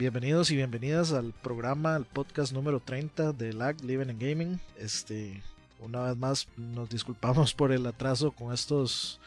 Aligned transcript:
bienvenidos 0.00 0.50
y 0.50 0.56
bienvenidas 0.56 1.12
al 1.12 1.34
programa, 1.34 1.94
al 1.94 2.06
podcast 2.06 2.54
número 2.54 2.80
30 2.80 3.34
de 3.34 3.52
LAG 3.52 3.84
Living 3.84 4.08
and 4.08 4.18
Gaming. 4.18 4.60
Este, 4.78 5.42
una 5.78 6.00
vez 6.00 6.16
más 6.16 6.48
nos 6.56 6.88
disculpamos 6.88 7.52
por 7.52 7.70
el 7.70 7.84
atraso 7.84 8.30
con 8.30 8.54
estos 8.54 9.20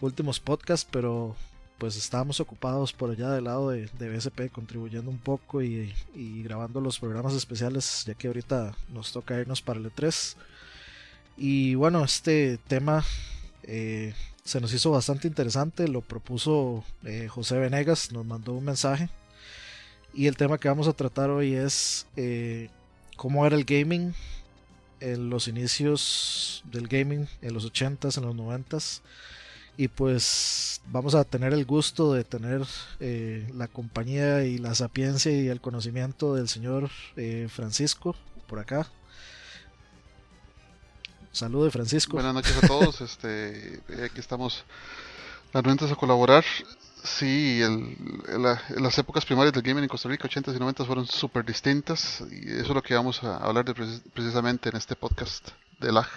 últimos 0.00 0.38
podcasts, 0.38 0.86
pero 0.88 1.34
pues 1.78 1.96
estábamos 1.96 2.38
ocupados 2.38 2.92
por 2.92 3.10
allá 3.10 3.32
del 3.32 3.44
lado 3.44 3.70
de, 3.70 3.90
de 3.98 4.16
BSP 4.16 4.52
contribuyendo 4.52 5.10
un 5.10 5.18
poco 5.18 5.60
y, 5.60 5.92
grabando 6.14 6.80
los 6.80 7.00
programas 7.00 7.34
especiales 7.34 8.04
ya 8.06 8.14
que 8.14 8.28
ahorita 8.28 8.76
nos 8.90 9.10
toca 9.10 9.40
irnos 9.40 9.60
para 9.60 9.80
el 9.80 9.92
E3 9.92 10.36
y 11.36 11.74
bueno 11.74 12.04
este 12.04 12.60
tema 12.68 13.04
eh, 13.64 14.14
se 14.44 14.60
nos 14.60 14.72
hizo 14.72 14.92
bastante 14.92 15.26
interesante 15.26 15.88
lo 15.88 16.00
propuso 16.00 16.84
eh, 17.04 17.26
José 17.28 17.58
Venegas 17.58 18.12
nos 18.12 18.24
mandó 18.24 18.52
un 18.52 18.64
mensaje 18.64 19.10
y 20.16 20.26
el 20.26 20.36
tema 20.36 20.58
que 20.58 20.68
vamos 20.68 20.88
a 20.88 20.94
tratar 20.94 21.28
hoy 21.28 21.54
es 21.54 22.06
eh, 22.16 22.70
cómo 23.16 23.46
era 23.46 23.54
el 23.54 23.64
gaming 23.64 24.14
en 25.00 25.28
los 25.28 25.46
inicios 25.46 26.64
del 26.64 26.88
gaming 26.88 27.28
en 27.42 27.52
los 27.52 27.70
80s 27.70 28.16
en 28.16 28.24
los 28.24 28.34
90s 28.34 29.02
y 29.76 29.88
pues 29.88 30.80
vamos 30.86 31.14
a 31.14 31.24
tener 31.24 31.52
el 31.52 31.66
gusto 31.66 32.14
de 32.14 32.24
tener 32.24 32.62
eh, 32.98 33.46
la 33.54 33.68
compañía 33.68 34.44
y 34.44 34.56
la 34.56 34.74
sapiencia 34.74 35.30
y 35.30 35.48
el 35.48 35.60
conocimiento 35.60 36.34
del 36.34 36.48
señor 36.48 36.90
eh, 37.16 37.48
Francisco 37.50 38.16
por 38.46 38.58
acá. 38.58 38.88
Saludos 41.30 41.74
Francisco. 41.74 42.14
Buenas 42.14 42.32
noches 42.32 42.56
a 42.62 42.66
todos. 42.66 43.00
este, 43.02 43.82
aquí 44.02 44.18
estamos 44.18 44.64
anuentes 45.52 45.92
a 45.92 45.94
colaborar. 45.94 46.44
Sí, 47.06 47.62
el, 47.62 47.96
las 48.82 48.98
épocas 48.98 49.24
primarias 49.24 49.54
del 49.54 49.62
gaming 49.62 49.84
en 49.84 49.88
Costa 49.88 50.08
Rica, 50.08 50.28
80s 50.28 50.56
y 50.56 50.58
90s, 50.58 50.86
fueron 50.86 51.06
súper 51.06 51.44
distintas. 51.44 52.22
Y 52.30 52.50
eso 52.50 52.62
es 52.62 52.68
lo 52.68 52.82
que 52.82 52.94
vamos 52.94 53.22
a 53.22 53.36
hablar 53.36 53.64
de 53.64 53.74
precisamente 54.12 54.68
en 54.68 54.76
este 54.76 54.96
podcast 54.96 55.50
de 55.80 55.92
LAG. 55.92 56.08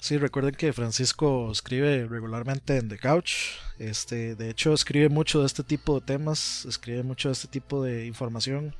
Sí, 0.00 0.16
recuerden 0.18 0.54
que 0.54 0.72
Francisco 0.72 1.50
escribe 1.50 2.06
regularmente 2.06 2.76
en 2.78 2.88
The 2.88 2.98
Couch. 2.98 3.58
Este, 3.78 4.34
de 4.34 4.50
hecho, 4.50 4.72
escribe 4.72 5.10
mucho 5.10 5.40
de 5.40 5.46
este 5.46 5.62
tipo 5.62 6.00
de 6.00 6.06
temas, 6.06 6.64
escribe 6.64 7.02
mucho 7.02 7.28
de 7.28 7.32
este 7.32 7.48
tipo 7.48 7.82
de 7.82 8.06
información. 8.06 8.74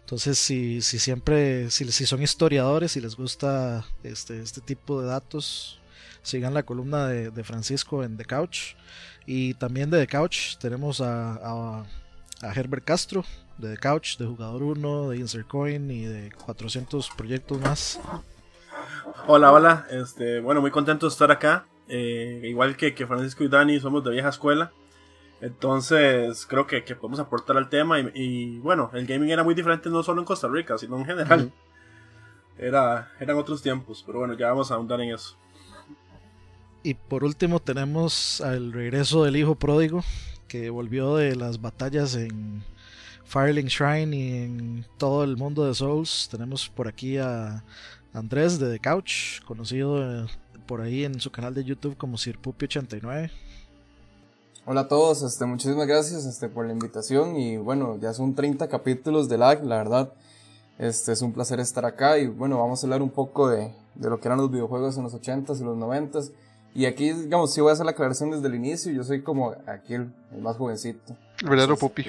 Entonces, 0.00 0.38
si, 0.38 0.80
si 0.80 0.98
siempre, 0.98 1.70
si, 1.70 1.90
si 1.92 2.06
son 2.06 2.22
historiadores 2.22 2.96
y 2.96 3.02
les 3.02 3.14
gusta 3.14 3.84
este, 4.02 4.40
este 4.40 4.62
tipo 4.62 5.02
de 5.02 5.08
datos, 5.08 5.80
sigan 6.22 6.54
la 6.54 6.62
columna 6.62 7.08
de, 7.08 7.44
Francisco 7.44 8.04
en 8.04 8.16
The 8.16 8.24
Couch. 8.24 8.74
Y 9.30 9.52
también 9.52 9.90
de 9.90 9.98
The 9.98 10.06
Couch 10.06 10.56
tenemos 10.56 11.02
a, 11.02 11.34
a, 11.34 11.84
a 12.40 12.52
Herbert 12.54 12.82
Castro, 12.82 13.26
de 13.58 13.74
The 13.74 13.76
Couch, 13.76 14.16
de 14.16 14.24
Jugador 14.24 14.62
1, 14.62 15.10
de 15.10 15.18
Insert 15.18 15.46
Coin 15.46 15.90
y 15.90 16.06
de 16.06 16.32
400 16.46 17.10
proyectos 17.10 17.60
más. 17.60 18.00
Hola, 19.26 19.52
hola. 19.52 19.86
Este, 19.90 20.40
bueno, 20.40 20.62
muy 20.62 20.70
contento 20.70 21.04
de 21.04 21.10
estar 21.10 21.30
acá. 21.30 21.66
Eh, 21.88 22.40
igual 22.44 22.74
que, 22.78 22.94
que, 22.94 23.06
Francisco 23.06 23.44
y 23.44 23.48
Dani, 23.48 23.78
somos 23.80 24.02
de 24.02 24.12
vieja 24.12 24.30
escuela. 24.30 24.72
Entonces, 25.42 26.46
creo 26.46 26.66
que, 26.66 26.82
que 26.82 26.96
podemos 26.96 27.20
aportar 27.20 27.58
al 27.58 27.68
tema. 27.68 28.00
Y, 28.00 28.56
bueno, 28.60 28.90
el 28.94 29.06
gaming 29.06 29.28
era 29.28 29.44
muy 29.44 29.54
diferente 29.54 29.90
no 29.90 30.02
solo 30.02 30.22
en 30.22 30.24
Costa 30.24 30.48
Rica, 30.48 30.78
sino 30.78 30.96
en 30.96 31.04
general. 31.04 31.52
era, 32.56 33.12
eran 33.20 33.36
otros 33.36 33.60
tiempos, 33.60 34.02
pero 34.06 34.20
bueno, 34.20 34.32
ya 34.32 34.48
vamos 34.48 34.70
a 34.70 34.76
ahondar 34.76 35.02
en 35.02 35.12
eso. 35.12 35.36
Y 36.88 36.94
por 36.94 37.22
último, 37.22 37.60
tenemos 37.60 38.40
al 38.40 38.72
regreso 38.72 39.22
del 39.22 39.36
hijo 39.36 39.56
pródigo, 39.56 40.02
que 40.48 40.70
volvió 40.70 41.16
de 41.16 41.36
las 41.36 41.60
batallas 41.60 42.14
en 42.14 42.64
Firelink 43.26 43.68
Shrine 43.68 44.16
y 44.16 44.32
en 44.44 44.86
todo 44.96 45.22
el 45.22 45.36
mundo 45.36 45.66
de 45.66 45.74
Souls. 45.74 46.30
Tenemos 46.30 46.70
por 46.70 46.88
aquí 46.88 47.18
a 47.18 47.62
Andrés 48.14 48.58
de 48.58 48.72
The 48.72 48.78
Couch, 48.80 49.42
conocido 49.44 50.02
eh, 50.02 50.26
por 50.66 50.80
ahí 50.80 51.04
en 51.04 51.20
su 51.20 51.30
canal 51.30 51.52
de 51.52 51.62
YouTube 51.62 51.94
como 51.98 52.16
Sirpupi89. 52.16 53.30
Hola 54.64 54.80
a 54.80 54.88
todos, 54.88 55.22
este, 55.22 55.44
muchísimas 55.44 55.86
gracias 55.86 56.24
este, 56.24 56.48
por 56.48 56.64
la 56.64 56.72
invitación 56.72 57.36
y 57.36 57.58
bueno, 57.58 57.98
ya 58.00 58.14
son 58.14 58.34
30 58.34 58.66
capítulos 58.68 59.28
de 59.28 59.36
LAG, 59.36 59.62
la 59.62 59.76
verdad, 59.76 60.14
este, 60.78 61.12
es 61.12 61.20
un 61.20 61.34
placer 61.34 61.60
estar 61.60 61.84
acá 61.84 62.16
y 62.16 62.28
bueno, 62.28 62.56
vamos 62.56 62.82
a 62.82 62.86
hablar 62.86 63.02
un 63.02 63.10
poco 63.10 63.50
de, 63.50 63.74
de 63.94 64.08
lo 64.08 64.18
que 64.20 64.28
eran 64.28 64.38
los 64.38 64.50
videojuegos 64.50 64.96
en 64.96 65.02
los 65.02 65.12
80s 65.12 65.60
y 65.60 65.64
los 65.64 65.76
90s 65.76 66.32
y 66.74 66.86
aquí, 66.86 67.12
digamos, 67.12 67.52
sí 67.52 67.60
voy 67.60 67.70
a 67.70 67.72
hacer 67.72 67.84
la 67.84 67.92
aclaración 67.92 68.30
desde 68.30 68.46
el 68.46 68.54
inicio, 68.54 68.92
yo 68.92 69.02
soy 69.04 69.22
como 69.22 69.56
aquí 69.66 69.94
el, 69.94 70.12
más 70.40 70.56
jovencito. 70.56 71.16
El 71.42 71.48
verdadero 71.48 71.76
Pupi. 71.76 72.04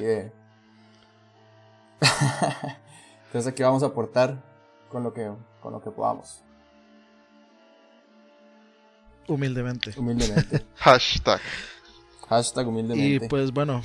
Entonces 3.27 3.51
aquí 3.51 3.63
vamos 3.63 3.83
a 3.83 3.87
aportar 3.87 4.41
con 4.89 5.03
lo 5.03 5.13
que 5.13 5.29
con 5.61 5.73
lo 5.73 5.81
que 5.81 5.91
podamos. 5.91 6.41
Humildemente. 9.27 9.93
Humildemente. 9.97 10.65
Hashtag. 10.77 11.41
Hashtag 12.27 12.67
humildemente. 12.67 13.25
Y 13.25 13.27
pues 13.27 13.51
bueno, 13.51 13.83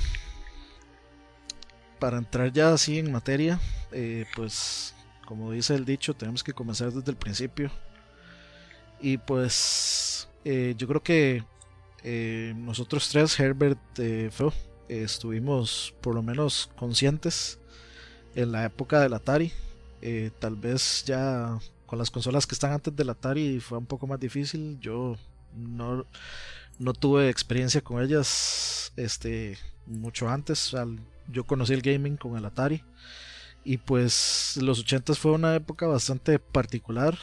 para 1.99 2.17
entrar 2.17 2.51
ya 2.51 2.73
así 2.73 2.99
en 2.99 3.11
materia, 3.11 3.59
eh, 3.91 4.25
pues 4.35 4.95
como 5.25 5.51
dice 5.51 5.75
el 5.75 5.85
dicho, 5.85 6.13
tenemos 6.13 6.43
que 6.43 6.53
comenzar 6.53 6.91
desde 6.91 7.11
el 7.11 7.17
principio. 7.17 7.71
Y 8.99 9.17
pues 9.17 10.27
eh, 10.45 10.75
yo 10.77 10.87
creo 10.87 11.03
que 11.03 11.43
eh, 12.07 12.53
nosotros 12.55 13.09
tres, 13.09 13.39
Herbert, 13.39 13.79
eh, 13.97 14.29
estuvimos 14.87 15.95
por 16.01 16.13
lo 16.13 16.21
menos 16.21 16.69
conscientes 16.77 17.59
en 18.35 18.51
la 18.51 18.65
época 18.65 18.99
del 18.99 19.15
Atari 19.15 19.51
eh, 20.01 20.29
tal 20.37 20.55
vez 20.55 21.03
ya 21.07 21.57
con 21.87 21.97
las 21.97 22.11
consolas 22.11 22.45
que 22.45 22.53
están 22.53 22.73
antes 22.73 22.95
del 22.95 23.09
Atari 23.09 23.59
fue 23.59 23.79
un 23.79 23.87
poco 23.87 24.05
más 24.05 24.19
difícil. 24.19 24.77
Yo 24.79 25.17
no, 25.55 26.05
no 26.77 26.93
tuve 26.93 27.29
experiencia 27.29 27.81
con 27.81 28.03
ellas 28.03 28.93
este, 28.97 29.57
mucho 29.87 30.29
antes. 30.29 30.75
yo 31.27 31.43
conocí 31.45 31.73
el 31.73 31.81
gaming 31.81 32.17
con 32.17 32.37
el 32.37 32.45
Atari. 32.45 32.83
Y 33.63 33.77
pues 33.77 34.59
los 34.61 34.81
80 34.81 35.15
fue 35.15 35.31
una 35.31 35.55
época 35.55 35.87
bastante 35.87 36.37
particular. 36.37 37.17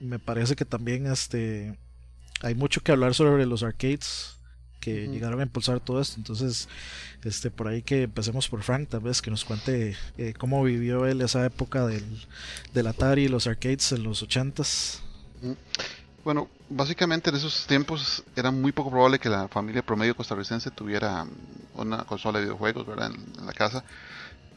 Me 0.00 0.18
parece 0.18 0.54
que 0.54 0.66
también 0.66 1.06
este, 1.06 1.78
hay 2.42 2.54
mucho 2.54 2.80
que 2.82 2.92
hablar 2.92 3.14
sobre 3.14 3.46
los 3.46 3.62
arcades 3.62 4.34
que 4.84 5.08
llegaron 5.08 5.40
a 5.40 5.44
impulsar 5.44 5.80
todo 5.80 5.98
esto. 6.00 6.16
Entonces, 6.18 6.68
este, 7.22 7.50
por 7.50 7.68
ahí 7.68 7.80
que 7.80 8.02
empecemos 8.02 8.48
por 8.48 8.62
Frank, 8.62 8.90
tal 8.90 9.00
vez 9.00 9.22
que 9.22 9.30
nos 9.30 9.44
cuente 9.44 9.96
eh, 10.18 10.34
cómo 10.38 10.62
vivió 10.62 11.06
él 11.06 11.22
esa 11.22 11.44
época 11.46 11.86
del, 11.86 12.04
del 12.74 12.86
Atari 12.86 13.24
y 13.24 13.28
los 13.28 13.46
arcades 13.46 13.92
en 13.92 14.02
los 14.02 14.22
80s. 14.22 15.00
Bueno, 16.22 16.48
básicamente 16.68 17.30
en 17.30 17.36
esos 17.36 17.66
tiempos 17.66 18.22
era 18.36 18.50
muy 18.50 18.72
poco 18.72 18.90
probable 18.90 19.18
que 19.18 19.30
la 19.30 19.48
familia 19.48 19.82
promedio 19.82 20.14
costarricense 20.14 20.70
tuviera 20.70 21.26
una 21.74 22.04
consola 22.04 22.38
de 22.38 22.44
videojuegos 22.44 22.86
¿verdad? 22.86 23.10
En, 23.10 23.46
la 23.46 23.52
casa. 23.54 23.84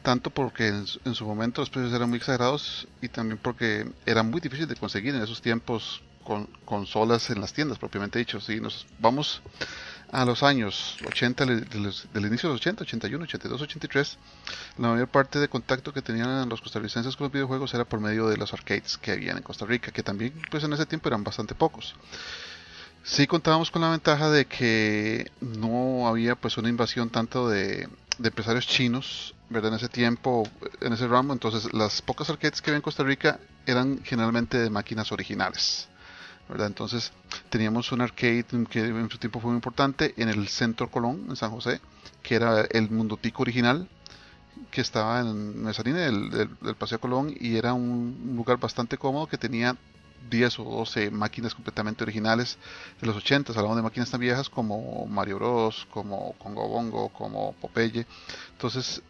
Tanto 0.02 0.28
porque 0.30 0.68
en, 0.68 0.84
en, 1.06 1.14
su 1.14 1.26
momento 1.26 1.62
los 1.62 1.70
precios 1.70 1.92
eran 1.92 2.08
muy 2.08 2.18
exagerados 2.18 2.86
y 3.00 3.08
también 3.08 3.38
porque 3.42 3.86
era 4.04 4.22
muy 4.22 4.40
difícil 4.40 4.68
de 4.68 4.76
conseguir 4.76 5.14
en 5.14 5.22
esos 5.22 5.40
tiempos 5.40 6.02
con 6.28 6.44
consolas 6.66 7.30
en 7.30 7.40
las 7.40 7.54
tiendas 7.54 7.78
propiamente 7.78 8.18
dicho. 8.18 8.38
Si 8.38 8.60
nos 8.60 8.86
vamos 8.98 9.40
a 10.12 10.26
los 10.26 10.42
años 10.42 10.98
80, 11.06 11.46
del, 11.46 12.26
inicio 12.26 12.50
de 12.50 12.54
los 12.54 12.60
80, 12.60 12.82
81, 12.82 13.24
82, 13.24 13.62
83, 13.62 14.18
la 14.76 14.88
mayor 14.88 15.08
parte 15.08 15.38
de 15.38 15.48
contacto 15.48 15.90
que 15.90 16.02
tenían 16.02 16.46
los 16.50 16.60
costarricenses 16.60 17.16
con 17.16 17.24
los 17.24 17.32
videojuegos 17.32 17.72
era 17.72 17.86
por 17.86 18.00
medio 18.00 18.28
de 18.28 18.36
los 18.36 18.52
arcades 18.52 18.98
que 18.98 19.12
habían 19.12 19.38
en 19.38 19.42
Costa 19.42 19.64
Rica, 19.64 19.90
que 19.90 20.02
también 20.02 20.34
pues 20.50 20.62
en 20.64 20.72
ese 20.74 20.84
tiempo 20.84 21.08
eran 21.08 21.24
bastante 21.24 21.54
pocos. 21.54 21.94
Sí 23.04 23.26
contábamos 23.26 23.70
con 23.70 23.80
la 23.80 23.90
ventaja 23.90 24.30
de 24.30 24.44
que 24.44 25.30
no 25.40 26.06
había 26.08 26.34
pues 26.34 26.58
una 26.58 26.68
invasión 26.68 27.08
tanto 27.08 27.48
de, 27.48 27.88
de 28.18 28.28
empresarios 28.28 28.66
chinos, 28.66 29.34
¿verdad? 29.48 29.70
En 29.70 29.76
ese 29.78 29.88
tiempo, 29.88 30.46
en 30.82 30.92
ese 30.92 31.08
ramo, 31.08 31.32
entonces 31.32 31.72
las 31.72 32.02
pocas 32.02 32.28
arcades 32.28 32.60
que 32.60 32.68
había 32.68 32.76
en 32.76 32.82
Costa 32.82 33.02
Rica 33.02 33.40
eran 33.64 34.02
generalmente 34.04 34.58
de 34.58 34.68
máquinas 34.68 35.10
originales. 35.10 35.88
Entonces 36.50 37.12
teníamos 37.50 37.92
un 37.92 38.00
arcade 38.00 38.44
que 38.70 38.80
en 38.80 39.10
su 39.10 39.18
tiempo 39.18 39.40
fue 39.40 39.50
muy 39.50 39.56
importante 39.56 40.14
en 40.16 40.28
el 40.28 40.48
Centro 40.48 40.90
Colón, 40.90 41.26
en 41.28 41.36
San 41.36 41.50
José, 41.50 41.80
que 42.22 42.34
era 42.34 42.62
el 42.62 42.90
Mundo 42.90 43.16
Tico 43.16 43.42
original, 43.42 43.88
que 44.70 44.80
estaba 44.80 45.20
en 45.20 45.62
Mezzanine 45.62 45.98
del, 46.00 46.30
del, 46.30 46.74
Paseo 46.74 47.00
Colón 47.00 47.34
y 47.38 47.56
era 47.56 47.74
un 47.74 48.32
lugar 48.34 48.58
bastante 48.58 48.98
cómodo 48.98 49.26
que 49.26 49.38
tenía 49.38 49.76
10 50.30 50.58
o 50.60 50.64
12 50.64 51.10
máquinas 51.10 51.54
completamente 51.54 52.02
originales 52.02 52.58
de 53.00 53.06
los 53.06 53.16
80, 53.16 53.52
hablamos 53.52 53.76
de 53.76 53.82
máquinas 53.82 54.10
tan 54.10 54.20
viejas 54.20 54.50
como 54.50 55.06
Mario 55.06 55.36
Bros, 55.36 55.86
como 55.90 56.32
Congo 56.38 56.66
Bongo, 56.68 57.08
como 57.10 57.52
Popeye. 57.54 58.06
Entonces 58.52 59.02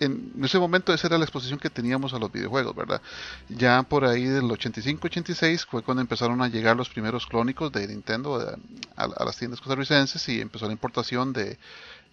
en 0.00 0.32
ese 0.42 0.58
momento 0.58 0.92
esa 0.92 1.06
era 1.06 1.18
la 1.18 1.24
exposición 1.24 1.58
que 1.58 1.70
teníamos 1.70 2.14
a 2.14 2.18
los 2.18 2.30
videojuegos, 2.32 2.74
¿verdad? 2.74 3.00
Ya 3.48 3.82
por 3.82 4.04
ahí 4.04 4.24
del 4.24 4.44
85-86 4.44 5.66
fue 5.66 5.82
cuando 5.82 6.00
empezaron 6.00 6.42
a 6.42 6.48
llegar 6.48 6.76
los 6.76 6.88
primeros 6.88 7.26
clónicos 7.26 7.72
de 7.72 7.86
Nintendo 7.86 8.58
a, 8.96 9.24
las 9.24 9.36
tiendas 9.36 9.60
costarricenses 9.60 10.28
y 10.28 10.40
empezó 10.40 10.66
la 10.66 10.72
importación 10.72 11.32
de, 11.32 11.58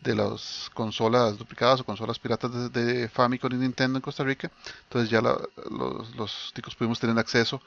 de 0.02 0.16
las 0.16 0.70
consolas 0.74 1.38
duplicadas 1.38 1.82
o 1.82 1.84
consolas 1.84 2.20
piratas 2.20 2.72
de, 2.72 3.10
Famicom 3.10 3.54
y 3.54 3.58
Nintendo 3.58 3.98
en 3.98 4.02
Costa 4.02 4.24
Rica. 4.24 4.52
Entonces 4.84 5.10
ya 5.10 5.22
los, 5.22 6.16
los 6.16 6.52
ticos 6.54 6.76
pudimos 6.76 7.00
tener 7.00 7.18
acceso 7.18 7.62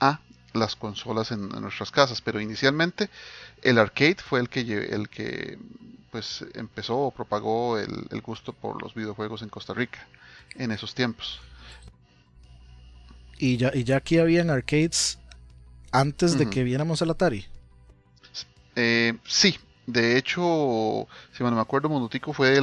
a 0.00 0.20
las 0.56 0.76
consolas 0.76 1.30
en, 1.30 1.48
nuestras 1.48 1.90
casas. 1.90 2.20
Pero 2.20 2.40
inicialmente 2.40 3.08
el 3.62 3.78
arcade 3.78 4.16
fue 4.16 4.40
el 4.40 4.48
que, 4.48 4.60
el 4.60 5.08
que 5.08 5.58
pues 6.10 6.44
empezó 6.54 6.98
o 6.98 7.10
propagó 7.10 7.78
el, 7.78 8.20
gusto 8.22 8.52
por 8.52 8.82
los 8.82 8.94
videojuegos 8.94 9.42
en 9.42 9.48
Costa 9.48 9.74
Rica 9.74 10.06
en 10.54 10.70
esos 10.70 10.94
tiempos. 10.94 11.40
Y 13.38 13.58
ya, 13.58 13.70
y 13.74 13.84
ya 13.84 13.98
aquí 13.98 14.18
habían 14.18 14.48
arcades 14.50 15.18
antes 15.92 16.38
de 16.38 16.48
que 16.48 16.64
viéramos 16.64 17.02
el 17.02 17.10
Atari. 17.10 17.44
Eh, 18.74 19.14
sí, 19.26 19.58
de 19.86 20.18
hecho, 20.18 21.06
si 21.32 21.44
no 21.44 21.50
me 21.52 21.60
acuerdo, 21.60 21.88
Mondotico 21.88 22.32
fue, 22.32 22.60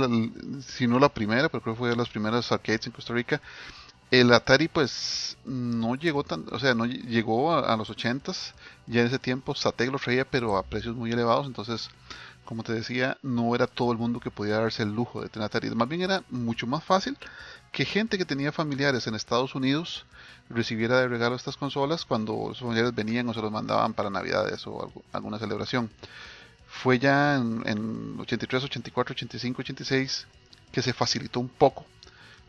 si 0.67 0.87
no 0.87 0.99
la 0.99 1.09
primera, 1.09 1.47
pero 1.49 1.61
creo 1.61 1.73
que 1.73 1.79
fue 1.79 1.89
de 1.89 1.95
las 1.95 2.09
primeras 2.09 2.51
arcades 2.51 2.85
en 2.85 2.91
Costa 2.91 3.13
Rica. 3.13 3.41
El 4.13 4.31
Atari, 4.31 4.67
pues, 4.67 5.37
no 5.43 5.95
llegó 5.95 6.23
tan, 6.23 6.45
o 6.51 6.59
sea, 6.59 6.75
no 6.75 6.85
llegó 6.85 7.51
a, 7.51 7.75
los 7.75 7.89
80s. 7.89 8.53
Ya 8.85 9.01
en 9.01 9.07
ese 9.07 9.17
tiempo 9.17 9.55
Satec 9.55 9.91
lo 9.91 9.97
traía, 9.97 10.23
pero 10.23 10.55
a 10.55 10.61
precios 10.61 10.95
muy 10.95 11.11
elevados. 11.11 11.47
Entonces, 11.47 11.89
como 12.45 12.61
te 12.61 12.73
decía, 12.73 13.17
no 13.23 13.55
era 13.55 13.65
todo 13.65 13.91
el 13.91 13.97
mundo 13.97 14.19
que 14.19 14.29
podía 14.29 14.59
darse 14.59 14.83
el 14.83 14.93
lujo 14.93 15.19
de 15.19 15.29
tener 15.29 15.47
Atari. 15.47 15.71
Más 15.71 15.89
bien 15.89 16.03
era 16.03 16.23
mucho 16.29 16.67
más 16.67 16.83
fácil 16.83 17.17
que 17.71 17.85
gente 17.85 18.19
que 18.19 18.25
tenía 18.25 18.51
familiares 18.51 19.07
en 19.07 19.15
Estados 19.15 19.55
Unidos 19.55 20.05
recibiera 20.47 20.99
de 20.99 21.07
regalo 21.07 21.35
estas 21.35 21.57
consolas 21.57 22.05
cuando 22.05 22.49
sus 22.49 22.59
familiares 22.59 22.93
venían 22.93 23.27
o 23.29 23.33
se 23.33 23.41
los 23.41 23.51
mandaban 23.51 23.95
para 23.95 24.11
Navidades 24.11 24.67
o 24.67 24.91
alguna 25.11 25.39
celebración. 25.39 25.89
Fue 26.67 26.99
ya 26.99 27.37
en, 27.37 28.19
83, 28.19 28.65
84, 28.65 29.13
85, 29.13 29.61
86 29.63 30.27
que 30.71 30.83
se 30.83 30.93
facilitó 30.93 31.39
un 31.39 31.49
poco 31.49 31.87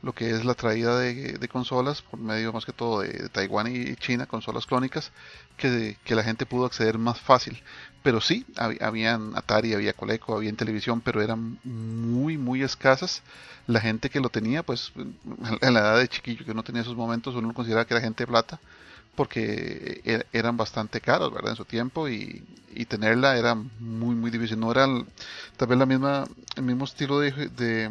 lo 0.05 0.13
que 0.13 0.31
es 0.31 0.45
la 0.45 0.55
traída 0.55 0.99
de, 0.99 1.49
consolas 1.49 2.03
por 2.03 2.21
medio 2.21 2.53
más 2.53 2.67
que 2.67 2.73
todo 2.73 3.01
de, 3.01 3.29
Taiwán 3.31 3.75
y 3.75 3.97
China, 3.97 4.27
consolas 4.27 4.67
clónicas, 4.67 5.11
que, 5.57 5.97
la 6.07 6.23
gente 6.23 6.45
pudo 6.45 6.67
acceder 6.67 6.99
más 6.99 7.19
fácil. 7.19 7.61
Pero 8.03 8.21
sí, 8.21 8.45
había 8.57 9.19
Atari, 9.35 9.73
había 9.73 9.95
Coleco, 9.95 10.37
había 10.37 10.53
televisión, 10.53 11.01
pero 11.01 11.23
eran 11.23 11.59
muy, 11.65 12.37
muy 12.37 12.63
escasas. 12.63 13.23
La 13.67 13.81
gente 13.81 14.11
que 14.11 14.21
lo 14.21 14.29
tenía, 14.29 14.63
pues 14.63 14.93
en 15.63 15.75
la 15.75 15.81
edad 15.81 15.99
de 15.99 16.09
chiquillo, 16.09 16.45
que 16.45 16.53
no 16.53 16.63
tenía 16.63 16.83
esos 16.83 16.97
momentos, 16.97 17.35
uno 17.35 17.55
consideraba 17.55 17.87
que 17.87 17.95
era 17.95 18.03
gente 18.03 18.25
de 18.25 18.27
plata, 18.27 18.61
porque 19.15 20.03
er, 20.05 20.27
eran 20.35 20.59
bastante 20.59 21.01
caros, 21.01 21.33
¿verdad? 21.33 21.53
En 21.53 21.57
su 21.57 21.65
tiempo 21.65 22.09
y, 22.09 22.45
tenerla 22.89 23.39
era 23.39 23.55
muy, 23.55 24.15
muy 24.15 24.31
difícil. 24.31 24.61
No 24.61 24.71
era 24.71 24.87
tal 25.57 25.69
vez 25.69 25.79
la 25.79 25.87
misma, 25.87 26.25
el 26.57 26.63
mismo 26.65 26.85
estilo 26.85 27.21
de, 27.21 27.91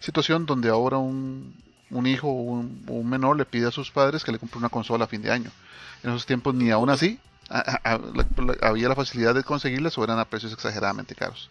situación 0.00 0.46
donde 0.46 0.68
ahora 0.68 0.98
un, 0.98 1.54
un 1.90 2.06
hijo 2.06 2.28
o 2.28 2.32
un, 2.32 3.08
menor 3.08 3.36
le 3.36 3.44
pide 3.44 3.68
a 3.68 3.70
sus 3.70 3.90
padres 3.90 4.24
que 4.24 4.32
le 4.32 4.38
compre 4.38 4.58
una 4.58 4.68
consola 4.68 5.04
a 5.04 5.08
fin 5.08 5.22
de 5.22 5.30
año. 5.30 5.50
En 6.02 6.10
esos 6.10 6.26
tiempos 6.26 6.54
ni 6.54 6.70
aún 6.70 6.90
así 6.90 7.18
había 7.48 8.88
la 8.88 8.94
facilidad 8.94 9.34
de 9.34 9.44
conseguirlas 9.44 9.96
o 9.98 10.04
eran 10.04 10.18
a 10.18 10.24
precios 10.24 10.52
exageradamente 10.52 11.14
caros. 11.14 11.50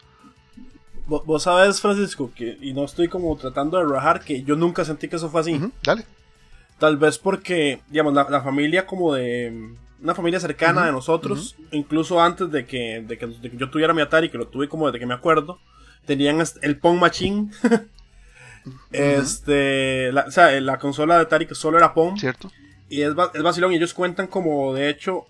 Vos 1.05 1.43
sabes, 1.43 1.81
Francisco, 1.81 2.31
que, 2.33 2.57
y 2.61 2.73
no 2.73 2.85
estoy 2.85 3.09
como 3.09 3.35
tratando 3.35 3.77
de 3.77 3.85
rajar, 3.85 4.23
que 4.23 4.43
yo 4.43 4.55
nunca 4.55 4.85
sentí 4.85 5.09
que 5.09 5.17
eso 5.17 5.29
fue 5.29 5.41
así. 5.41 5.59
dale. 5.83 6.05
Tal 6.79 6.97
vez 6.97 7.17
porque, 7.19 7.81
digamos, 7.89 8.13
la, 8.13 8.41
familia 8.41 8.85
como 8.85 9.13
de... 9.13 9.75
Una 10.01 10.15
familia 10.15 10.39
cercana 10.41 10.85
de 10.85 10.91
nosotros, 10.91 11.55
incluso 11.71 12.21
antes 12.21 12.51
de 12.51 12.65
que, 12.65 13.01
de 13.07 13.17
que, 13.17 13.51
yo 13.55 13.69
tuviera 13.69 13.93
mi 13.93 14.01
Atari, 14.01 14.29
que 14.29 14.37
lo 14.37 14.47
tuve 14.47 14.67
como 14.67 14.87
desde 14.87 14.99
que 14.99 15.05
me 15.05 15.13
acuerdo, 15.13 15.59
tenían 16.05 16.43
el 16.61 16.77
Pong 16.77 16.99
Machine. 16.99 17.51
Este, 18.91 20.11
la, 20.11 20.25
o 20.27 20.31
sea, 20.31 20.59
la 20.61 20.79
consola 20.79 21.15
de 21.15 21.21
Atari 21.21 21.45
que 21.45 21.55
solo 21.55 21.77
era 21.77 21.93
Pong. 21.93 22.17
Cierto. 22.17 22.51
Y 22.89 23.01
es, 23.01 23.13
es 23.33 23.43
vacilón. 23.43 23.71
Y 23.73 23.75
ellos 23.75 23.93
cuentan 23.93 24.27
como, 24.27 24.73
de 24.73 24.89
hecho, 24.89 25.25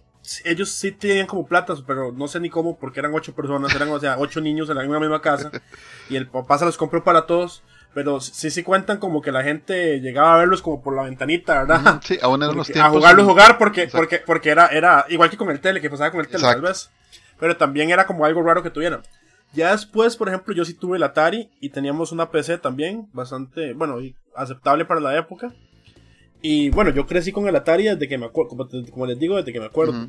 ellos 0.45 0.69
sí 0.69 0.91
tenían 0.91 1.27
como 1.27 1.45
platas, 1.45 1.83
pero 1.85 2.11
no 2.11 2.27
sé 2.27 2.39
ni 2.39 2.49
cómo, 2.49 2.77
porque 2.77 2.99
eran 2.99 3.13
ocho 3.13 3.33
personas, 3.33 3.73
eran, 3.75 3.89
o 3.89 3.99
sea, 3.99 4.17
ocho 4.17 4.41
niños 4.41 4.69
en 4.69 4.77
la 4.77 4.83
misma 4.83 5.21
casa. 5.21 5.51
Y 6.09 6.17
el 6.17 6.27
papá 6.27 6.57
se 6.57 6.65
los 6.65 6.77
compró 6.77 7.03
para 7.03 7.25
todos. 7.25 7.63
Pero 7.93 8.19
sí, 8.19 8.49
sí 8.49 8.63
cuentan 8.63 8.97
como 8.97 9.21
que 9.21 9.31
la 9.31 9.43
gente 9.43 9.99
llegaba 10.01 10.33
a 10.33 10.37
verlos 10.39 10.63
como 10.63 10.81
por 10.81 10.95
la 10.95 11.03
ventanita, 11.03 11.63
¿verdad? 11.63 12.01
Sí, 12.03 12.17
aún 12.21 12.41
en 12.41 12.55
los 12.55 12.67
tiempos. 12.67 12.87
A 12.87 12.89
jugarlos, 12.89 13.25
jugar, 13.25 13.57
porque, 13.59 13.87
porque, 13.87 14.17
porque 14.17 14.49
era, 14.49 14.67
era 14.67 15.05
igual 15.09 15.29
que 15.29 15.37
con 15.37 15.51
el 15.51 15.59
tele, 15.59 15.79
que 15.79 15.91
pasaba 15.91 16.09
con 16.09 16.21
el 16.21 16.27
tele, 16.27 16.41
tal 16.41 16.61
vez. 16.61 16.89
Pero 17.39 17.55
también 17.55 17.91
era 17.91 18.07
como 18.07 18.25
algo 18.25 18.41
raro 18.41 18.63
que 18.63 18.71
tuvieran. 18.71 19.03
Ya 19.53 19.71
después, 19.71 20.17
por 20.17 20.27
ejemplo, 20.29 20.53
yo 20.53 20.65
sí 20.65 20.73
tuve 20.73 20.97
el 20.97 21.03
Atari 21.03 21.49
y 21.59 21.69
teníamos 21.69 22.11
una 22.11 22.31
PC 22.31 22.57
también, 22.57 23.07
bastante, 23.13 23.73
bueno, 23.73 23.97
aceptable 24.35 24.85
para 24.85 24.99
la 24.99 25.17
época. 25.17 25.53
Y 26.41 26.69
bueno, 26.71 26.89
yo 26.89 27.05
crecí 27.05 27.31
con 27.31 27.47
el 27.47 27.55
Atari 27.55 27.85
desde 27.85 28.07
que 28.07 28.17
me 28.17 28.25
acuerdo, 28.25 28.57
como, 28.91 29.05
les 29.05 29.19
digo, 29.19 29.37
desde 29.37 29.53
que 29.53 29.59
me 29.59 29.67
acuerdo. 29.67 30.07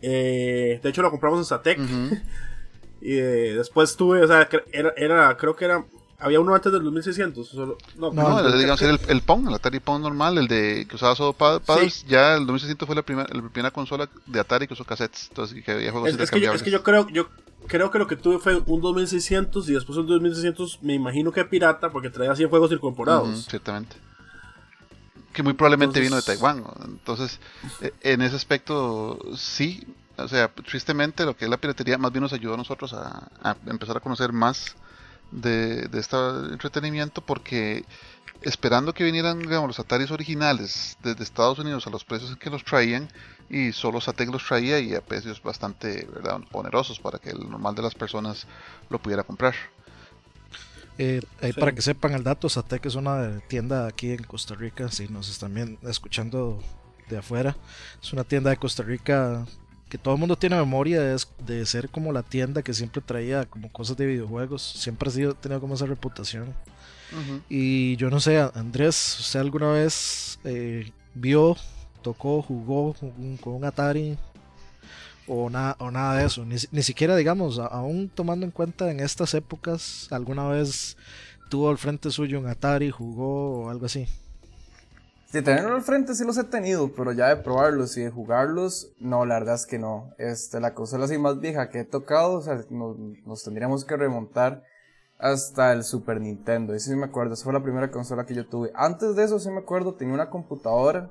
Eh, 0.00 0.80
de 0.82 0.88
hecho, 0.88 1.02
lo 1.02 1.10
compramos 1.10 1.38
en 1.38 1.44
Satec. 1.44 1.78
y 3.02 3.18
eh, 3.18 3.54
después 3.54 3.94
tuve, 3.96 4.22
o 4.22 4.26
sea, 4.26 4.48
era, 4.72 4.92
era, 4.96 5.36
creo 5.36 5.54
que 5.54 5.66
era 5.66 5.84
había 6.22 6.40
uno 6.40 6.54
antes 6.54 6.72
del 6.72 6.82
2600. 6.84 7.54
no, 7.54 7.76
no, 7.96 8.12
no 8.12 8.56
digamos, 8.56 8.80
era 8.80 8.92
el, 8.92 9.00
el, 9.08 9.22
Pong, 9.22 9.48
el 9.48 9.54
Atari 9.54 9.80
Pong 9.80 10.02
normal, 10.02 10.38
el 10.38 10.46
de 10.46 10.86
que 10.88 10.96
usaba 10.96 11.16
solo 11.16 11.32
paddles. 11.32 12.04
Ya 12.06 12.34
el 12.34 12.46
2600 12.46 12.86
fue 12.86 12.94
la 12.94 13.02
primera, 13.02 13.28
la 13.32 13.48
primera 13.48 13.70
consola 13.70 14.08
de 14.26 14.40
Atari 14.40 14.66
que 14.66 14.74
usó 14.74 14.84
cassettes. 14.84 15.28
Entonces, 15.28 15.62
que 15.64 15.72
había 15.72 15.90
juegos 15.90 16.10
es, 16.10 16.20
es 16.20 16.30
que, 16.30 16.40
yo, 16.40 16.52
es 16.52 16.62
que 16.62 16.70
yo 16.70 16.82
creo, 16.82 17.08
yo 17.08 17.28
creo 17.66 17.90
que 17.90 17.98
lo 17.98 18.06
que 18.06 18.16
tuve 18.16 18.38
fue 18.38 18.62
un 18.66 18.80
2600 18.80 19.68
y 19.68 19.72
después 19.74 19.98
un 19.98 20.06
2600 20.06 20.82
me 20.82 20.94
imagino 20.94 21.32
que 21.32 21.44
pirata 21.44 21.90
porque 21.90 22.08
traía 22.08 22.34
100 22.34 22.48
juegos 22.48 22.70
incorporados. 22.72 23.46
ciertamente. 23.48 23.96
Que 25.32 25.42
muy 25.42 25.54
probablemente 25.54 25.98
vino 25.98 26.16
de 26.16 26.22
Taiwán. 26.22 26.62
Entonces, 26.84 27.40
e, 27.80 27.92
en 28.02 28.22
ese 28.22 28.36
aspecto, 28.36 29.18
sí. 29.36 29.84
O 30.18 30.28
sea, 30.28 30.48
tristemente 30.48 31.24
lo 31.24 31.34
que 31.36 31.46
es 31.46 31.50
la 31.50 31.56
piratería 31.56 31.98
más 31.98 32.12
bien 32.12 32.22
nos 32.22 32.32
ayudó 32.32 32.54
a 32.54 32.58
nosotros 32.58 32.92
a, 32.92 33.28
a 33.42 33.56
empezar 33.66 33.96
a 33.96 34.00
conocer 34.00 34.32
más 34.32 34.76
de, 35.32 35.88
de 35.88 36.00
este 36.00 36.16
entretenimiento 36.52 37.20
porque 37.20 37.84
esperando 38.42 38.92
que 38.92 39.04
vinieran 39.04 39.40
digamos, 39.40 39.68
los 39.68 39.80
Ataris 39.80 40.10
originales 40.10 40.96
desde 41.02 41.22
Estados 41.22 41.58
Unidos 41.58 41.86
a 41.86 41.90
los 41.90 42.04
precios 42.04 42.30
en 42.30 42.36
que 42.36 42.50
los 42.50 42.64
traían 42.64 43.08
y 43.48 43.72
solo 43.72 44.00
Satec 44.00 44.30
los 44.30 44.46
traía 44.46 44.78
y 44.80 44.94
a 44.94 45.00
precios 45.00 45.42
bastante 45.42 46.08
¿verdad? 46.12 46.40
onerosos 46.52 46.98
para 46.98 47.18
que 47.18 47.30
el 47.30 47.50
normal 47.50 47.74
de 47.74 47.82
las 47.82 47.94
personas 47.94 48.46
lo 48.88 48.98
pudiera 48.98 49.22
comprar. 49.22 49.54
Eh, 50.98 51.22
Para 51.58 51.72
que 51.72 51.82
sepan 51.82 52.12
el 52.12 52.22
dato, 52.22 52.48
Satec 52.48 52.84
es 52.86 52.94
una 52.94 53.40
tienda 53.48 53.86
aquí 53.86 54.12
en 54.12 54.22
Costa 54.24 54.54
Rica, 54.54 54.90
si 54.90 55.08
nos 55.08 55.28
están 55.28 55.54
bien 55.54 55.78
escuchando 55.82 56.62
de 57.08 57.18
afuera, 57.18 57.56
es 58.00 58.12
una 58.12 58.24
tienda 58.24 58.50
de 58.50 58.56
Costa 58.56 58.82
Rica 58.82 59.46
que 59.92 59.98
todo 59.98 60.14
el 60.14 60.20
mundo 60.20 60.36
tiene 60.36 60.56
memoria 60.56 61.12
es 61.12 61.28
de 61.46 61.66
ser 61.66 61.90
como 61.90 62.12
la 62.12 62.22
tienda 62.22 62.62
que 62.62 62.72
siempre 62.72 63.02
traía 63.02 63.44
como 63.44 63.70
cosas 63.70 63.94
de 63.98 64.06
videojuegos. 64.06 64.62
Siempre 64.62 65.10
ha 65.10 65.12
sido, 65.12 65.34
tenido 65.34 65.60
como 65.60 65.74
esa 65.74 65.84
reputación. 65.84 66.54
Y 67.50 67.94
yo 67.96 68.08
no 68.08 68.18
sé, 68.18 68.40
Andrés, 68.54 69.18
¿usted 69.20 69.40
alguna 69.40 69.70
vez 69.70 70.38
eh, 70.44 70.90
vio, 71.12 71.58
tocó, 72.00 72.40
jugó 72.40 72.94
con 73.42 73.52
un 73.52 73.64
Atari? 73.66 74.16
O, 75.26 75.50
nada 75.50 75.76
o 75.78 75.90
nada 75.90 76.16
de 76.16 76.24
eso. 76.24 76.46
Ni, 76.46 76.56
ni 76.70 76.82
siquiera, 76.82 77.14
digamos, 77.14 77.58
aún 77.58 78.08
tomando 78.08 78.46
en 78.46 78.50
cuenta 78.50 78.90
en 78.90 78.98
estas 78.98 79.34
épocas, 79.34 80.08
alguna 80.10 80.48
vez 80.48 80.96
tuvo 81.50 81.68
al 81.68 81.76
frente 81.76 82.10
suyo 82.10 82.40
un 82.40 82.46
Atari, 82.46 82.90
jugó 82.90 83.64
o 83.64 83.68
algo 83.68 83.84
así. 83.84 84.06
De 85.32 85.40
tenerlo 85.40 85.74
al 85.74 85.82
frente 85.82 86.14
sí 86.14 86.26
los 86.26 86.36
he 86.36 86.44
tenido, 86.44 86.92
pero 86.92 87.10
ya 87.12 87.28
de 87.28 87.36
probarlos 87.36 87.96
y 87.96 88.02
de 88.02 88.10
jugarlos, 88.10 88.92
no, 88.98 89.24
la 89.24 89.38
verdad 89.38 89.54
es 89.54 89.64
que 89.64 89.78
no. 89.78 90.12
Este, 90.18 90.60
la 90.60 90.74
consola 90.74 91.06
así 91.06 91.16
más 91.16 91.40
vieja 91.40 91.70
que 91.70 91.80
he 91.80 91.84
tocado, 91.84 92.34
o 92.34 92.42
sea, 92.42 92.62
nos, 92.68 93.42
tendríamos 93.42 93.86
que 93.86 93.96
remontar 93.96 94.62
hasta 95.18 95.72
el 95.72 95.84
Super 95.84 96.20
Nintendo. 96.20 96.74
Ese 96.74 96.90
sí 96.90 96.96
me 96.96 97.06
acuerdo, 97.06 97.32
esa 97.32 97.44
fue 97.44 97.54
la 97.54 97.62
primera 97.62 97.90
consola 97.90 98.26
que 98.26 98.34
yo 98.34 98.46
tuve. 98.46 98.72
Antes 98.74 99.16
de 99.16 99.24
eso 99.24 99.38
sí 99.38 99.48
me 99.48 99.60
acuerdo, 99.60 99.94
tenía 99.94 100.12
una 100.12 100.28
computadora, 100.28 101.10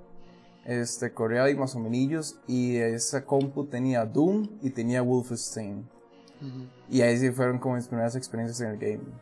este, 0.66 1.12
corría 1.12 1.50
y 1.50 1.56
más 1.56 1.76
o 1.76 1.80
menos, 1.80 2.40
y 2.46 2.76
esa 2.76 3.26
compu 3.26 3.66
tenía 3.66 4.06
Doom 4.06 4.60
y 4.62 4.70
tenía 4.70 5.02
Wolfenstein. 5.02 5.90
Y 6.90 7.02
ahí 7.02 7.18
sí 7.18 7.32
fueron 7.32 7.58
como 7.58 7.76
mis 7.76 7.88
primeras 7.88 8.16
experiencias 8.16 8.62
en 8.62 8.68
el 8.68 8.78
gaming. 8.78 9.14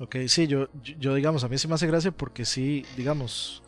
Ok, 0.00 0.16
sí, 0.26 0.46
yo, 0.48 0.68
yo 0.98 1.14
digamos, 1.14 1.44
a 1.44 1.48
mí 1.48 1.56
sí 1.56 1.68
me 1.68 1.74
hace 1.74 1.86
gracia 1.86 2.10
porque 2.10 2.44
sí, 2.44 2.84
digamos, 2.96 3.62